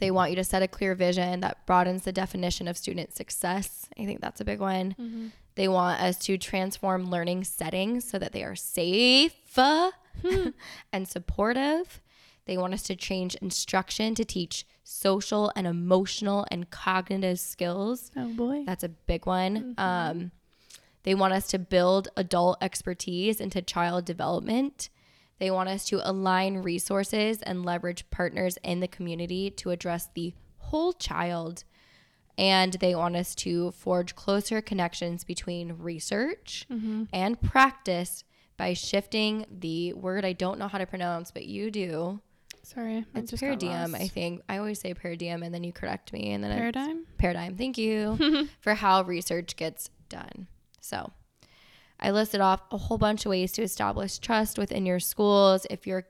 They 0.00 0.10
want 0.10 0.30
you 0.30 0.36
to 0.36 0.44
set 0.44 0.62
a 0.62 0.68
clear 0.68 0.94
vision 0.94 1.40
that 1.40 1.64
broadens 1.66 2.02
the 2.02 2.12
definition 2.12 2.66
of 2.66 2.76
student 2.76 3.14
success. 3.14 3.86
I 3.98 4.04
think 4.06 4.20
that's 4.20 4.40
a 4.40 4.44
big 4.44 4.58
one. 4.58 5.32
They 5.56 5.68
want 5.68 6.00
us 6.00 6.18
to 6.20 6.36
transform 6.36 7.10
learning 7.10 7.44
settings 7.44 8.08
so 8.08 8.18
that 8.18 8.32
they 8.32 8.42
are 8.42 8.56
safe 8.56 9.56
uh, 9.56 9.92
and 10.92 11.06
supportive. 11.08 12.00
They 12.46 12.58
want 12.58 12.74
us 12.74 12.82
to 12.84 12.96
change 12.96 13.34
instruction 13.36 14.14
to 14.16 14.24
teach 14.24 14.66
social 14.82 15.50
and 15.56 15.66
emotional 15.66 16.46
and 16.50 16.70
cognitive 16.70 17.40
skills. 17.40 18.10
Oh 18.16 18.28
boy. 18.28 18.64
That's 18.66 18.84
a 18.84 18.88
big 18.88 19.26
one. 19.26 19.74
Um, 19.78 20.30
they 21.04 21.14
want 21.14 21.32
us 21.34 21.46
to 21.48 21.58
build 21.58 22.08
adult 22.16 22.58
expertise 22.60 23.40
into 23.40 23.62
child 23.62 24.04
development. 24.04 24.90
They 25.38 25.50
want 25.50 25.68
us 25.68 25.84
to 25.86 26.08
align 26.08 26.58
resources 26.58 27.42
and 27.42 27.64
leverage 27.64 28.08
partners 28.10 28.58
in 28.62 28.80
the 28.80 28.88
community 28.88 29.50
to 29.50 29.70
address 29.70 30.08
the 30.14 30.34
whole 30.58 30.92
child. 30.92 31.64
And 32.36 32.72
they 32.74 32.94
want 32.94 33.16
us 33.16 33.34
to 33.36 33.70
forge 33.72 34.16
closer 34.16 34.60
connections 34.60 35.22
between 35.24 35.74
research 35.78 36.66
mm-hmm. 36.70 37.04
and 37.12 37.40
practice 37.40 38.24
by 38.56 38.72
shifting 38.72 39.46
the 39.50 39.92
word 39.92 40.24
I 40.24 40.32
don't 40.32 40.58
know 40.58 40.68
how 40.68 40.78
to 40.78 40.86
pronounce, 40.86 41.30
but 41.30 41.46
you 41.46 41.70
do. 41.70 42.20
Sorry. 42.62 43.04
I 43.14 43.18
It's 43.18 43.32
paradigm, 43.32 43.94
I 43.94 44.08
think. 44.08 44.42
I 44.48 44.56
always 44.58 44.80
say 44.80 44.94
paradigm 44.94 45.42
and 45.42 45.54
then 45.54 45.64
you 45.64 45.72
correct 45.72 46.12
me 46.12 46.32
and 46.32 46.42
then 46.42 46.50
it's 46.50 46.58
Paradigm? 46.58 47.06
paradigm. 47.18 47.56
Thank 47.56 47.78
you 47.78 48.48
for 48.60 48.74
how 48.74 49.02
research 49.02 49.56
gets 49.56 49.90
done. 50.08 50.46
So, 50.80 51.12
I 52.00 52.10
listed 52.10 52.40
off 52.40 52.62
a 52.70 52.76
whole 52.76 52.98
bunch 52.98 53.24
of 53.24 53.30
ways 53.30 53.52
to 53.52 53.62
establish 53.62 54.18
trust 54.18 54.58
within 54.58 54.84
your 54.86 55.00
schools. 55.00 55.66
If 55.70 55.86
you're 55.86 56.06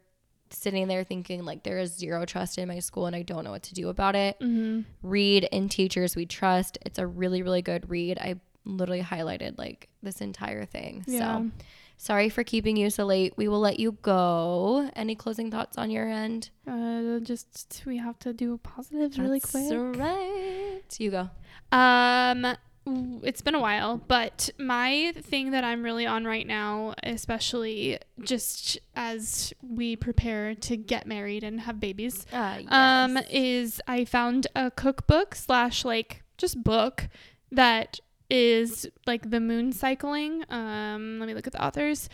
sitting 0.55 0.89
there 0.89 1.05
thinking 1.05 1.45
like 1.45 1.63
there 1.63 1.79
is 1.79 1.93
zero 1.95 2.25
trust 2.25 2.59
in 2.59 2.69
my 2.69 2.79
school 2.79 3.07
and 3.07 3.15
I 3.17 3.23
don't 3.23 3.45
know 3.45 3.51
what 3.51 3.65
to 3.65 3.75
do 3.75 3.89
about 3.89 4.15
it, 4.17 4.39
Mm-hmm. 4.41 4.81
read 5.03 5.45
In 5.53 5.69
Teachers 5.69 6.17
We 6.17 6.27
Trust. 6.27 6.79
It's 6.87 6.99
a 6.99 7.07
really 7.07 7.43
really 7.43 7.63
good 7.63 7.91
read. 7.91 8.19
I 8.19 8.41
literally 8.65 9.03
highlighted 9.03 9.59
like 9.59 9.89
this 10.03 10.21
entire 10.21 10.65
thing. 10.65 11.05
Yeah. 11.07 11.39
So, 11.39 11.51
sorry 11.99 12.29
for 12.31 12.43
keeping 12.45 12.77
you 12.77 12.89
so 12.91 13.05
late. 13.05 13.35
We 13.37 13.47
will 13.49 13.61
let 13.61 13.79
you 13.79 13.93
go. 14.03 14.91
Any 14.97 15.15
closing 15.15 15.51
thoughts 15.51 15.77
on 15.77 15.91
your 15.91 16.09
end? 16.09 16.51
Uh, 16.67 17.19
just 17.21 17.83
we 17.87 17.99
have 17.99 18.19
to 18.21 18.33
do 18.33 18.57
positives 18.59 19.19
really 19.19 19.39
That's 19.41 19.51
quick. 19.51 19.97
right. 19.99 20.81
You 20.99 21.11
go. 21.11 21.31
Um, 21.73 22.57
it's 22.87 23.41
been 23.41 23.55
a 23.55 23.61
while, 23.61 23.97
but 23.97 24.51
my 24.59 25.13
thing 25.23 25.53
that 25.53 25.65
I'm 25.65 25.83
really 25.83 26.07
on 26.07 26.25
right 26.25 26.47
now, 26.47 26.95
especially 27.03 27.99
just 28.21 28.79
as 28.95 29.53
we 29.63 29.97
prepare 29.97 30.55
to 30.55 30.77
get 30.77 31.07
married 31.07 31.45
and 31.45 31.61
have 31.61 31.81
babies, 31.81 32.27
Uh, 32.33 32.61
um, 32.69 33.19
is 33.31 33.81
I 33.87 34.05
found 34.05 34.47
a 34.55 34.71
cookbook 34.71 35.35
slash 35.35 35.85
like 35.85 36.23
just 36.37 36.63
book 36.63 37.09
that 37.51 38.01
is 38.31 38.87
like 39.07 39.29
the 39.31 39.41
moon 39.41 39.73
cycling. 39.73 40.45
Um, 40.51 41.19
let 41.19 41.27
me 41.27 41.35
look 41.35 41.47
at 41.47 41.53
the 41.53 41.65
authors, 41.65 42.09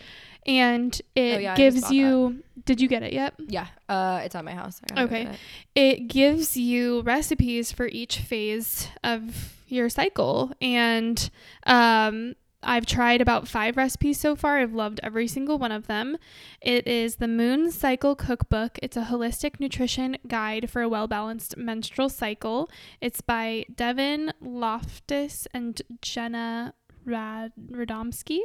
and 0.45 0.99
it 1.15 1.35
Oh, 1.37 1.39
yeah, 1.39 1.55
gives 1.55 1.91
you. 1.91 2.43
Did 2.65 2.81
you 2.81 2.87
get 2.87 3.03
it 3.03 3.13
yet? 3.13 3.33
Yeah, 3.39 3.67
uh, 3.89 4.21
it's 4.23 4.35
at 4.35 4.45
my 4.45 4.53
house. 4.53 4.81
Okay. 4.97 5.23
it. 5.23 5.39
it 5.75 6.07
gives 6.07 6.55
you 6.57 7.01
recipes 7.01 7.71
for 7.71 7.87
each 7.87 8.19
phase 8.19 8.87
of 9.03 9.55
your 9.67 9.87
cycle 9.89 10.51
and 10.61 11.29
um 11.65 12.35
I've 12.63 12.85
tried 12.85 13.21
about 13.21 13.47
five 13.47 13.75
recipes 13.75 14.19
so 14.19 14.35
far. 14.35 14.59
I've 14.59 14.73
loved 14.73 14.99
every 15.01 15.27
single 15.27 15.57
one 15.57 15.71
of 15.71 15.87
them. 15.87 16.17
It 16.61 16.87
is 16.87 17.15
the 17.15 17.27
Moon 17.27 17.71
Cycle 17.71 18.15
Cookbook. 18.15 18.77
It's 18.83 18.97
a 18.97 19.05
holistic 19.05 19.59
nutrition 19.59 20.17
guide 20.27 20.69
for 20.69 20.81
a 20.81 20.89
well 20.89 21.07
balanced 21.07 21.57
menstrual 21.57 22.09
cycle. 22.09 22.69
It's 22.99 23.21
by 23.21 23.65
Devon 23.73 24.33
Loftus 24.41 25.47
and 25.53 25.81
Jenna 26.01 26.73
Rad- 27.05 27.53
Radomski. 27.71 28.39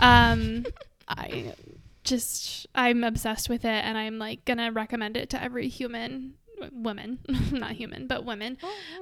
Um, 0.00 0.66
I 1.08 1.54
just, 2.04 2.66
I'm 2.74 3.02
obsessed 3.02 3.48
with 3.48 3.64
it 3.64 3.84
and 3.84 3.96
I'm 3.96 4.18
like 4.18 4.44
gonna 4.44 4.72
recommend 4.72 5.16
it 5.16 5.30
to 5.30 5.42
every 5.42 5.68
human, 5.68 6.34
woman, 6.72 7.20
not 7.50 7.72
human, 7.72 8.06
but 8.06 8.24
women. 8.26 8.58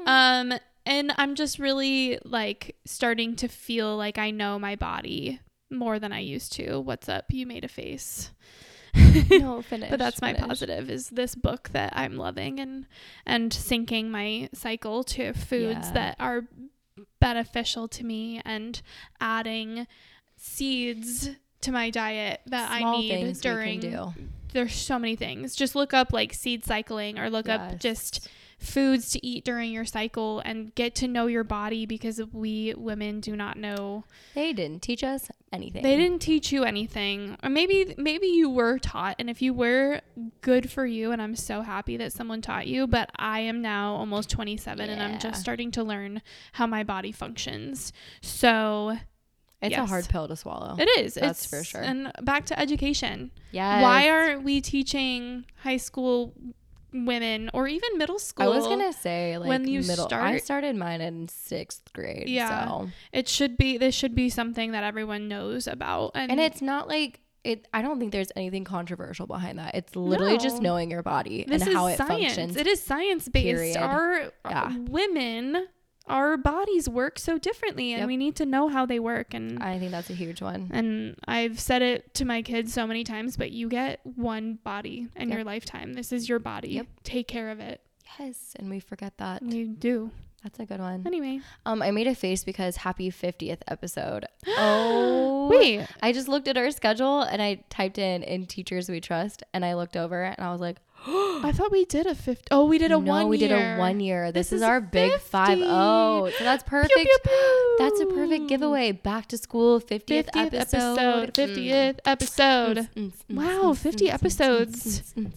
Um, 0.07 0.55
and 0.87 1.13
I'm 1.19 1.35
just 1.35 1.59
really 1.59 2.19
like 2.25 2.77
starting 2.85 3.37
to 3.37 3.49
feel 3.49 3.97
like 3.97 4.19
I 4.19 4.31
know 4.31 4.59
my 4.59 4.77
body 4.77 5.41
more 5.71 5.99
than 5.99 6.13
I 6.13 6.21
used 6.21 6.53
to. 6.55 6.79
What's 6.81 7.09
up? 7.09 7.27
You 7.31 7.47
made 7.47 7.65
a 7.65 7.69
face. 7.69 8.31
no, 9.31 9.61
finish. 9.61 9.91
but 9.91 9.99
that's 9.99 10.23
my 10.23 10.33
finish. 10.33 10.49
positive 10.49 10.89
is 10.89 11.11
this 11.11 11.35
book 11.35 11.69
that 11.73 11.93
I'm 11.95 12.17
loving 12.17 12.59
and 12.61 12.87
and 13.27 13.53
syncing 13.53 14.09
my 14.09 14.49
cycle 14.55 15.05
to 15.05 15.35
foods 15.35 15.89
Yeah. 15.89 15.93
that 15.93 16.17
are 16.19 16.45
beneficial 17.21 17.89
to 17.89 18.05
me 18.05 18.41
and 18.45 18.81
adding 19.21 19.87
seeds 20.37 21.31
to 21.61 21.73
my 21.73 21.91
diet 21.91 22.41
that 22.47 22.71
I 22.71 22.91
need 22.99 23.09
things 23.11 23.39
we 23.39 23.43
can 23.43 23.81
during 23.81 24.15
there's 24.53 24.75
so 24.75 24.99
many 24.99 25.17
things. 25.17 25.55
Just 25.55 25.75
look 25.75 25.93
up 25.93 26.13
like 26.15 26.33
seed 26.33 26.65
cycling 26.65 27.19
or 27.19 27.29
look 27.29 27.49
up 27.49 27.79
just 27.79 28.27
foods 28.59 29.11
to 29.11 29.25
eat 29.25 29.45
during 29.45 29.71
your 29.71 29.85
cycle 29.85 30.41
and 30.41 30.75
get 30.75 30.95
to 30.95 31.07
know 31.07 31.27
your 31.27 31.45
body 31.45 31.85
because 31.85 32.21
we 32.33 32.75
women 32.77 33.21
do 33.21 33.37
not 33.37 33.57
know. 33.57 34.05
They 34.35 34.53
didn't 34.53 34.83
teach 34.83 35.05
us 35.05 35.29
anything. 35.53 35.83
They 35.83 35.97
didn't 35.97 36.21
teach 36.21 36.53
you 36.53 36.65
anything. 36.65 37.37
Or 37.43 37.51
maybe 37.51 37.95
maybe 37.99 38.29
you 38.29 38.49
were 38.49 38.79
taught 38.79 39.17
and 39.19 39.29
if 39.29 39.43
you 39.43 39.53
were 39.53 40.01
good 40.41 40.71
for 40.71 40.87
you 40.87 41.13
and 41.13 41.21
I'm 41.21 41.37
so 41.37 41.61
happy 41.63 41.97
that 41.99 42.13
someone 42.13 42.41
taught 42.41 42.67
you, 42.67 42.87
but 42.87 43.11
I 43.17 43.41
am 43.41 43.61
now 43.61 43.95
almost 43.95 44.31
27 44.31 44.89
and 44.89 45.03
I'm 45.03 45.19
just 45.19 45.41
starting 45.41 45.71
to 45.73 45.85
learn 45.85 46.23
how 46.53 46.67
my 46.67 46.83
body 46.83 47.13
functions. 47.13 47.93
So, 48.23 48.97
It's 49.61 49.77
a 49.77 49.85
hard 49.85 50.09
pill 50.09 50.29
to 50.29 50.37
swallow. 50.37 50.77
it 50.79 50.89
is. 50.99 51.15
That's 51.15 51.45
it's, 51.45 51.47
for 51.47 51.63
sure. 51.63 51.83
And 51.83 52.11
back 52.23 52.47
to 52.47 52.59
education. 52.59 53.31
Yes. 53.53 53.83
Why 53.83 54.09
aren't 54.09 54.45
we 54.45 54.61
teaching 54.61 55.45
high 55.57 55.77
school 55.79 56.35
women 56.93 57.51
or 57.53 57.69
even 57.69 57.99
middle 57.99 58.19
school? 58.19 58.47
I 58.47 58.49
was 58.55 58.67
gonna 58.67 58.93
say 58.93 59.39
like 59.39 59.49
when 59.49 59.67
you 59.67 59.83
middle. 59.83 60.09
I 60.13 60.39
started 60.39 60.77
mine 60.77 61.01
in 61.01 61.29
sixth 61.29 61.93
grade. 61.93 62.29
Yeah. 62.29 62.67
So. 62.69 62.89
It 63.13 63.29
should 63.29 63.57
be. 63.57 63.79
This 63.79 63.95
should 63.95 64.15
be 64.15 64.31
something 64.31 64.73
that 64.73 64.85
everyone 64.85 65.29
knows 65.29 65.67
about. 65.67 66.13
And, 66.15 66.31
And 66.31 66.41
it's 66.41 66.63
not 66.63 66.89
like 66.89 67.21
it. 67.45 67.67
I 67.73 67.83
don't 67.83 67.99
think 67.99 68.13
there's 68.13 68.33
anything 68.37 68.65
controversial 68.65 69.27
behind 69.27 69.59
that. 69.59 69.75
It's 69.75 69.95
literally 69.95 70.39
just 70.39 70.61
knowing 70.63 70.91
your 70.91 71.03
body 71.03 71.45
this 71.47 71.63
and 71.63 71.73
how 71.73 71.87
it 71.87 71.97
science. 71.97 72.35
functions. 72.35 72.57
It 72.57 72.67
is 72.67 72.83
science 72.83 73.29
based. 73.29 73.45
period. 73.45 73.77
Our, 73.77 74.13
uh, 74.23 74.31
Yeah. 74.51 74.63
our 74.63 74.79
women, 74.89 75.67
our 76.07 76.37
bodies 76.37 76.89
work 76.89 77.19
so 77.19 77.39
differently, 77.39 77.93
and 77.93 78.01
Yep. 78.01 78.07
we 78.07 78.17
need 78.17 78.37
to 78.37 78.47
know 78.47 78.69
how 78.69 78.87
they 78.87 78.99
work. 78.99 79.35
And 79.35 79.63
I 79.63 79.79
think 79.79 79.91
that's 79.91 80.11
a 80.11 80.15
huge 80.15 80.41
one. 80.43 80.71
and 80.73 81.17
I've 81.27 81.59
said 81.61 81.83
it 81.83 82.15
to 82.15 82.25
my 82.25 82.43
kids 82.43 82.73
so 82.73 82.87
many 82.87 83.05
times, 83.05 83.37
but 83.37 83.51
you 83.51 83.69
get 83.69 84.01
one 84.05 84.59
body 84.65 85.09
in 85.17 85.29
Yep. 85.29 85.37
your 85.37 85.45
lifetime. 85.45 85.95
This 85.95 86.13
is 86.13 86.29
your 86.29 86.39
body. 86.39 86.71
Yep. 86.71 86.87
Take 87.05 87.29
care 87.29 87.51
of 87.51 87.61
it. 87.61 87.81
Yes, 88.19 88.55
and 88.59 88.71
we 88.71 88.79
forget 88.81 89.19
that. 89.19 89.43
You 89.43 89.67
do. 89.67 90.11
That's 90.43 90.61
a 90.61 90.65
good 90.65 90.79
one. 90.79 91.03
Anyway. 91.05 91.41
Um, 91.65 91.83
I 91.83 91.91
made 91.91 92.07
a 92.07 92.15
face 92.15 92.45
because 92.45 92.77
happy 92.77 93.11
50th 93.11 93.63
episode. 93.67 94.27
Oh, 94.59 95.49
Wait. 95.49 95.87
I 96.03 96.13
just 96.13 96.29
looked 96.29 96.49
at 96.49 96.57
our 96.57 96.71
schedule 96.71 97.21
and 97.23 97.41
I 97.43 97.65
typed 97.71 97.99
in 97.99 98.23
in 98.23 98.47
teachers 98.47 98.89
we 98.89 99.01
trust 99.01 99.43
and 99.53 99.65
I 99.65 99.75
looked 99.75 99.97
over 99.97 100.23
and 100.25 100.37
I 100.39 100.51
was 100.53 100.61
like, 100.61 100.79
I 101.09 101.53
thought 101.55 101.71
we 101.71 101.85
did 101.85 102.07
a 102.07 102.15
50. 102.15 102.45
Oh, 102.51 102.65
we 102.65 102.79
did 102.79 102.87
a 102.87 102.99
no, 102.99 102.99
one 102.99 103.29
we 103.29 103.39
did 103.39 103.53
a 103.53 103.77
one 103.77 104.01
year. 104.01 104.33
This, 104.33 104.49
This 104.51 104.53
is, 104.55 104.61
is 104.61 104.63
our 104.63 104.81
big 104.81 105.13
50. 105.13 105.29
five 105.29 105.59
oh. 105.63 106.31
So 106.37 106.45
that's 106.45 106.63
perfect. 106.65 106.95
Pew, 106.95 107.05
pew, 107.05 107.19
pew. 107.25 107.77
That's 107.79 108.01
a 108.01 108.07
perfect 108.07 108.49
giveaway. 108.49 108.93
Back 108.93 109.27
to 109.29 109.39
school 109.39 109.81
50th, 109.81 110.27
50th 110.31 110.55
episode. 110.55 110.99
episode. 110.99 111.35
50th 111.35 111.99
episode. 112.05 112.77
Mm, 112.79 112.89
mm, 112.97 113.13
mm, 113.31 113.37
Wow, 113.37 113.73
mm, 113.73 113.77
50 113.79 114.05
mm, 114.07 114.09
mm, 114.11 114.15
episodes. 114.15 115.03
mm, 115.17 115.25
mm, 115.27 115.33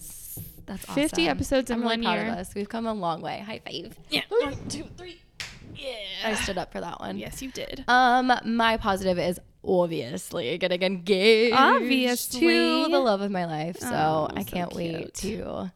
mm. 0.68 0.80
50 0.94 1.28
episodes 1.28 1.70
in 1.72 1.76
I'm 1.78 1.82
really 1.82 1.98
one 1.98 2.04
proud 2.04 2.14
year. 2.14 2.32
of 2.32 2.38
us. 2.40 2.54
We've 2.56 2.70
come 2.70 2.86
a 2.86 2.94
long 2.94 3.22
way. 3.22 3.40
High 3.40 3.60
five. 3.66 3.98
Yeah. 4.10 4.22
One, 4.30 4.56
two, 4.70 4.86
three. 4.98 5.20
I 5.41 5.46
Yeah. 5.76 5.96
I 6.26 6.36
stood 6.36 6.58
up 6.58 6.72
for 6.72 6.82
that 6.82 7.00
one. 7.00 7.18
Yes, 7.18 7.41
you 7.41 7.52
did. 7.52 7.86
Um, 7.88 8.32
my 8.46 8.78
positive 8.78 9.18
is 9.18 9.40
obviously 9.64 10.57
getting 10.57 10.81
engaged 10.84 11.56
Obviously. 11.56 12.40
to 12.40 12.88
the 12.90 12.99
love 12.99 13.22
of 13.22 13.31
my 13.31 13.45
life. 13.45 13.77
So 13.80 13.88
Oh, 13.91 14.27
I 14.36 14.44
can't 14.44 14.73
wait 14.73 15.14
to 15.15 15.72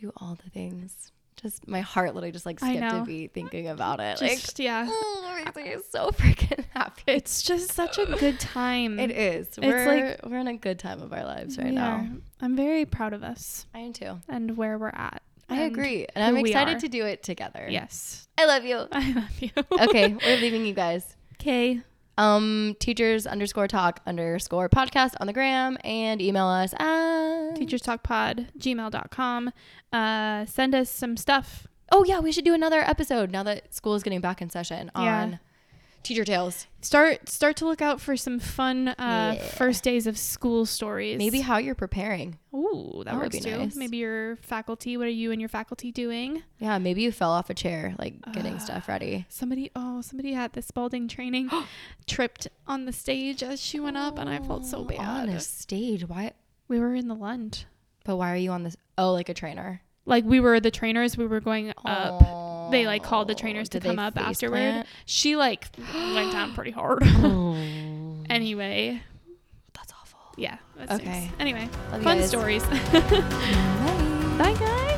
do 0.00 0.12
all 0.16 0.36
the 0.42 0.50
things. 0.50 1.10
Just 1.36 1.68
my 1.68 1.80
heart 1.82 2.14
literally 2.14 2.32
just 2.32 2.46
like 2.46 2.58
skipped 2.58 2.82
a 2.92 3.02
beat 3.04 3.34
thinking 3.34 3.68
about 3.68 4.00
it. 4.00 4.20
like, 4.20 4.58
yeah. 4.58 4.86
oh, 4.88 5.36
it 5.38 5.54
makes 5.54 5.76
me 5.76 5.76
so 5.90 6.10
freaking 6.10 6.64
happy. 6.72 7.02
It's 7.08 7.42
just 7.42 7.72
such 7.72 7.98
a 7.98 8.06
good 8.06 8.40
time. 8.40 8.98
It 8.98 9.10
is. 9.10 9.48
It's 9.48 9.58
we're 9.58 9.86
like- 9.86 10.20
we're 10.24 10.38
in 10.38 10.46
a 10.48 10.56
good 10.56 10.78
time 10.78 11.02
of 11.02 11.12
our 11.12 11.24
lives 11.24 11.58
right 11.58 11.72
now. 11.72 12.06
I'm 12.40 12.56
very 12.56 12.86
proud 12.86 13.12
of 13.12 13.22
us 13.22 13.66
I 13.74 13.80
am 13.80 13.92
too. 13.92 14.20
and 14.28 14.56
where 14.56 14.78
we're 14.78 14.88
at. 14.88 15.22
I 15.50 15.56
and 15.56 15.72
agree, 15.72 16.06
and 16.14 16.24
I'm 16.24 16.38
excited 16.38 16.80
to 16.80 16.88
do 16.88 17.04
it 17.04 17.22
together. 17.22 17.66
Yes. 17.68 18.26
I 18.38 18.46
love 18.46 18.64
you. 18.64 18.86
I 18.92 19.12
love 19.12 19.42
you. 19.42 19.50
okay, 19.82 20.14
we're 20.24 20.38
leaving 20.38 20.64
you 20.64 20.72
guys. 20.72 21.04
Okay. 21.34 21.82
Um, 22.16 22.76
teachers 22.78 23.26
underscore 23.26 23.66
talk 23.68 24.00
underscore 24.06 24.68
podcast 24.68 25.14
on 25.20 25.26
the 25.26 25.32
gram 25.32 25.76
and 25.82 26.22
email 26.22 26.46
us 26.46 26.72
at 26.78 27.54
Teachers 27.56 27.82
Talk 27.82 28.02
Pod, 28.04 28.48
gmail.com. 28.58 29.50
Uh, 29.92 30.46
send 30.46 30.74
us 30.74 30.90
some 30.90 31.16
stuff. 31.16 31.66
Oh 31.90 32.04
yeah, 32.04 32.20
we 32.20 32.30
should 32.32 32.44
do 32.44 32.54
another 32.54 32.80
episode 32.80 33.30
now 33.30 33.42
that 33.42 33.74
school 33.74 33.94
is 33.94 34.02
getting 34.02 34.20
back 34.20 34.40
in 34.40 34.48
session 34.50 34.90
Yeah. 34.96 35.22
on 35.22 35.40
Teacher 36.04 36.24
tales. 36.24 36.66
Start 36.82 37.28
start 37.30 37.56
to 37.56 37.64
look 37.64 37.80
out 37.80 37.98
for 37.98 38.14
some 38.16 38.38
fun 38.38 38.88
uh, 38.88 38.94
Yeah. 38.98 39.42
first 39.42 39.82
days 39.82 40.06
of 40.06 40.18
school 40.18 40.66
stories. 40.66 41.16
Maybe 41.18 41.40
how 41.40 41.56
you're 41.56 41.74
preparing. 41.74 42.38
Ooh, 42.54 42.92
that, 42.98 43.04
That 43.06 43.14
would 43.14 43.22
works 43.22 43.36
be 43.38 43.40
too. 43.40 43.56
nice. 43.58 43.74
Maybe 43.74 43.96
your 43.96 44.36
faculty. 44.36 44.96
What 44.98 45.06
are 45.06 45.10
you 45.10 45.32
and 45.32 45.40
your 45.40 45.48
faculty 45.48 45.90
doing? 45.90 46.42
Yeah, 46.58 46.76
maybe 46.78 47.00
you 47.02 47.10
fell 47.10 47.30
off 47.30 47.48
a 47.48 47.54
chair, 47.54 47.94
like 47.98 48.20
getting 48.32 48.56
Uh, 48.56 48.58
stuff 48.58 48.86
ready. 48.86 49.24
Somebody, 49.30 49.70
oh, 49.74 50.02
somebody 50.02 50.34
at 50.34 50.52
the 50.52 50.60
Spalding 50.60 51.08
training 51.08 51.48
tripped 52.06 52.48
on 52.66 52.84
the 52.84 52.92
stage 52.92 53.42
as 53.42 53.60
she 53.60 53.80
went 53.80 53.96
up, 53.96 54.18
and 54.18 54.28
I 54.28 54.38
felt 54.40 54.66
so 54.66 54.80
Oh, 54.80 54.84
bad. 54.84 55.00
On 55.00 55.28
a 55.30 55.40
stage. 55.40 56.06
Why? 56.06 56.32
We 56.68 56.78
were 56.80 56.94
in 56.94 57.08
the 57.08 57.14
Lund. 57.14 57.64
But 58.04 58.16
why 58.16 58.30
are 58.30 58.36
you 58.36 58.50
on 58.50 58.62
this? 58.62 58.76
Oh, 58.98 59.12
like 59.14 59.30
a 59.30 59.34
trainer. 59.34 59.80
Like 60.04 60.24
we 60.26 60.38
were 60.38 60.60
the 60.60 60.70
trainers. 60.70 61.16
We 61.16 61.26
were 61.26 61.40
going 61.40 61.72
up. 61.86 62.20
They 62.70 62.86
like 62.86 63.02
called 63.02 63.28
the 63.28 63.34
trainers 63.34 63.68
to 63.70 63.78
Did 63.80 63.82
they 63.84 63.88
come 63.90 63.98
up 63.98 64.14
face 64.14 64.24
afterward. 64.24 64.56
plant? 64.58 64.86
She 65.06 65.36
like 65.36 65.68
went 65.94 66.32
down 66.32 66.54
pretty 66.54 66.70
hard. 66.70 67.02
Oh, 67.04 67.54
anyway, 68.30 69.00
that's 69.74 69.92
awful. 69.92 70.18
yeah. 70.36 70.58
that 70.76 71.00
Okay. 71.00 71.30
Anyway, 71.38 71.68
Love 71.90 72.00
you 72.00 72.04
fun 72.04 72.18
guys. 72.18 72.28
stories. 72.28 72.64
Bye. 72.64 72.80
Bye, 74.38 74.54
guys. 74.58 74.93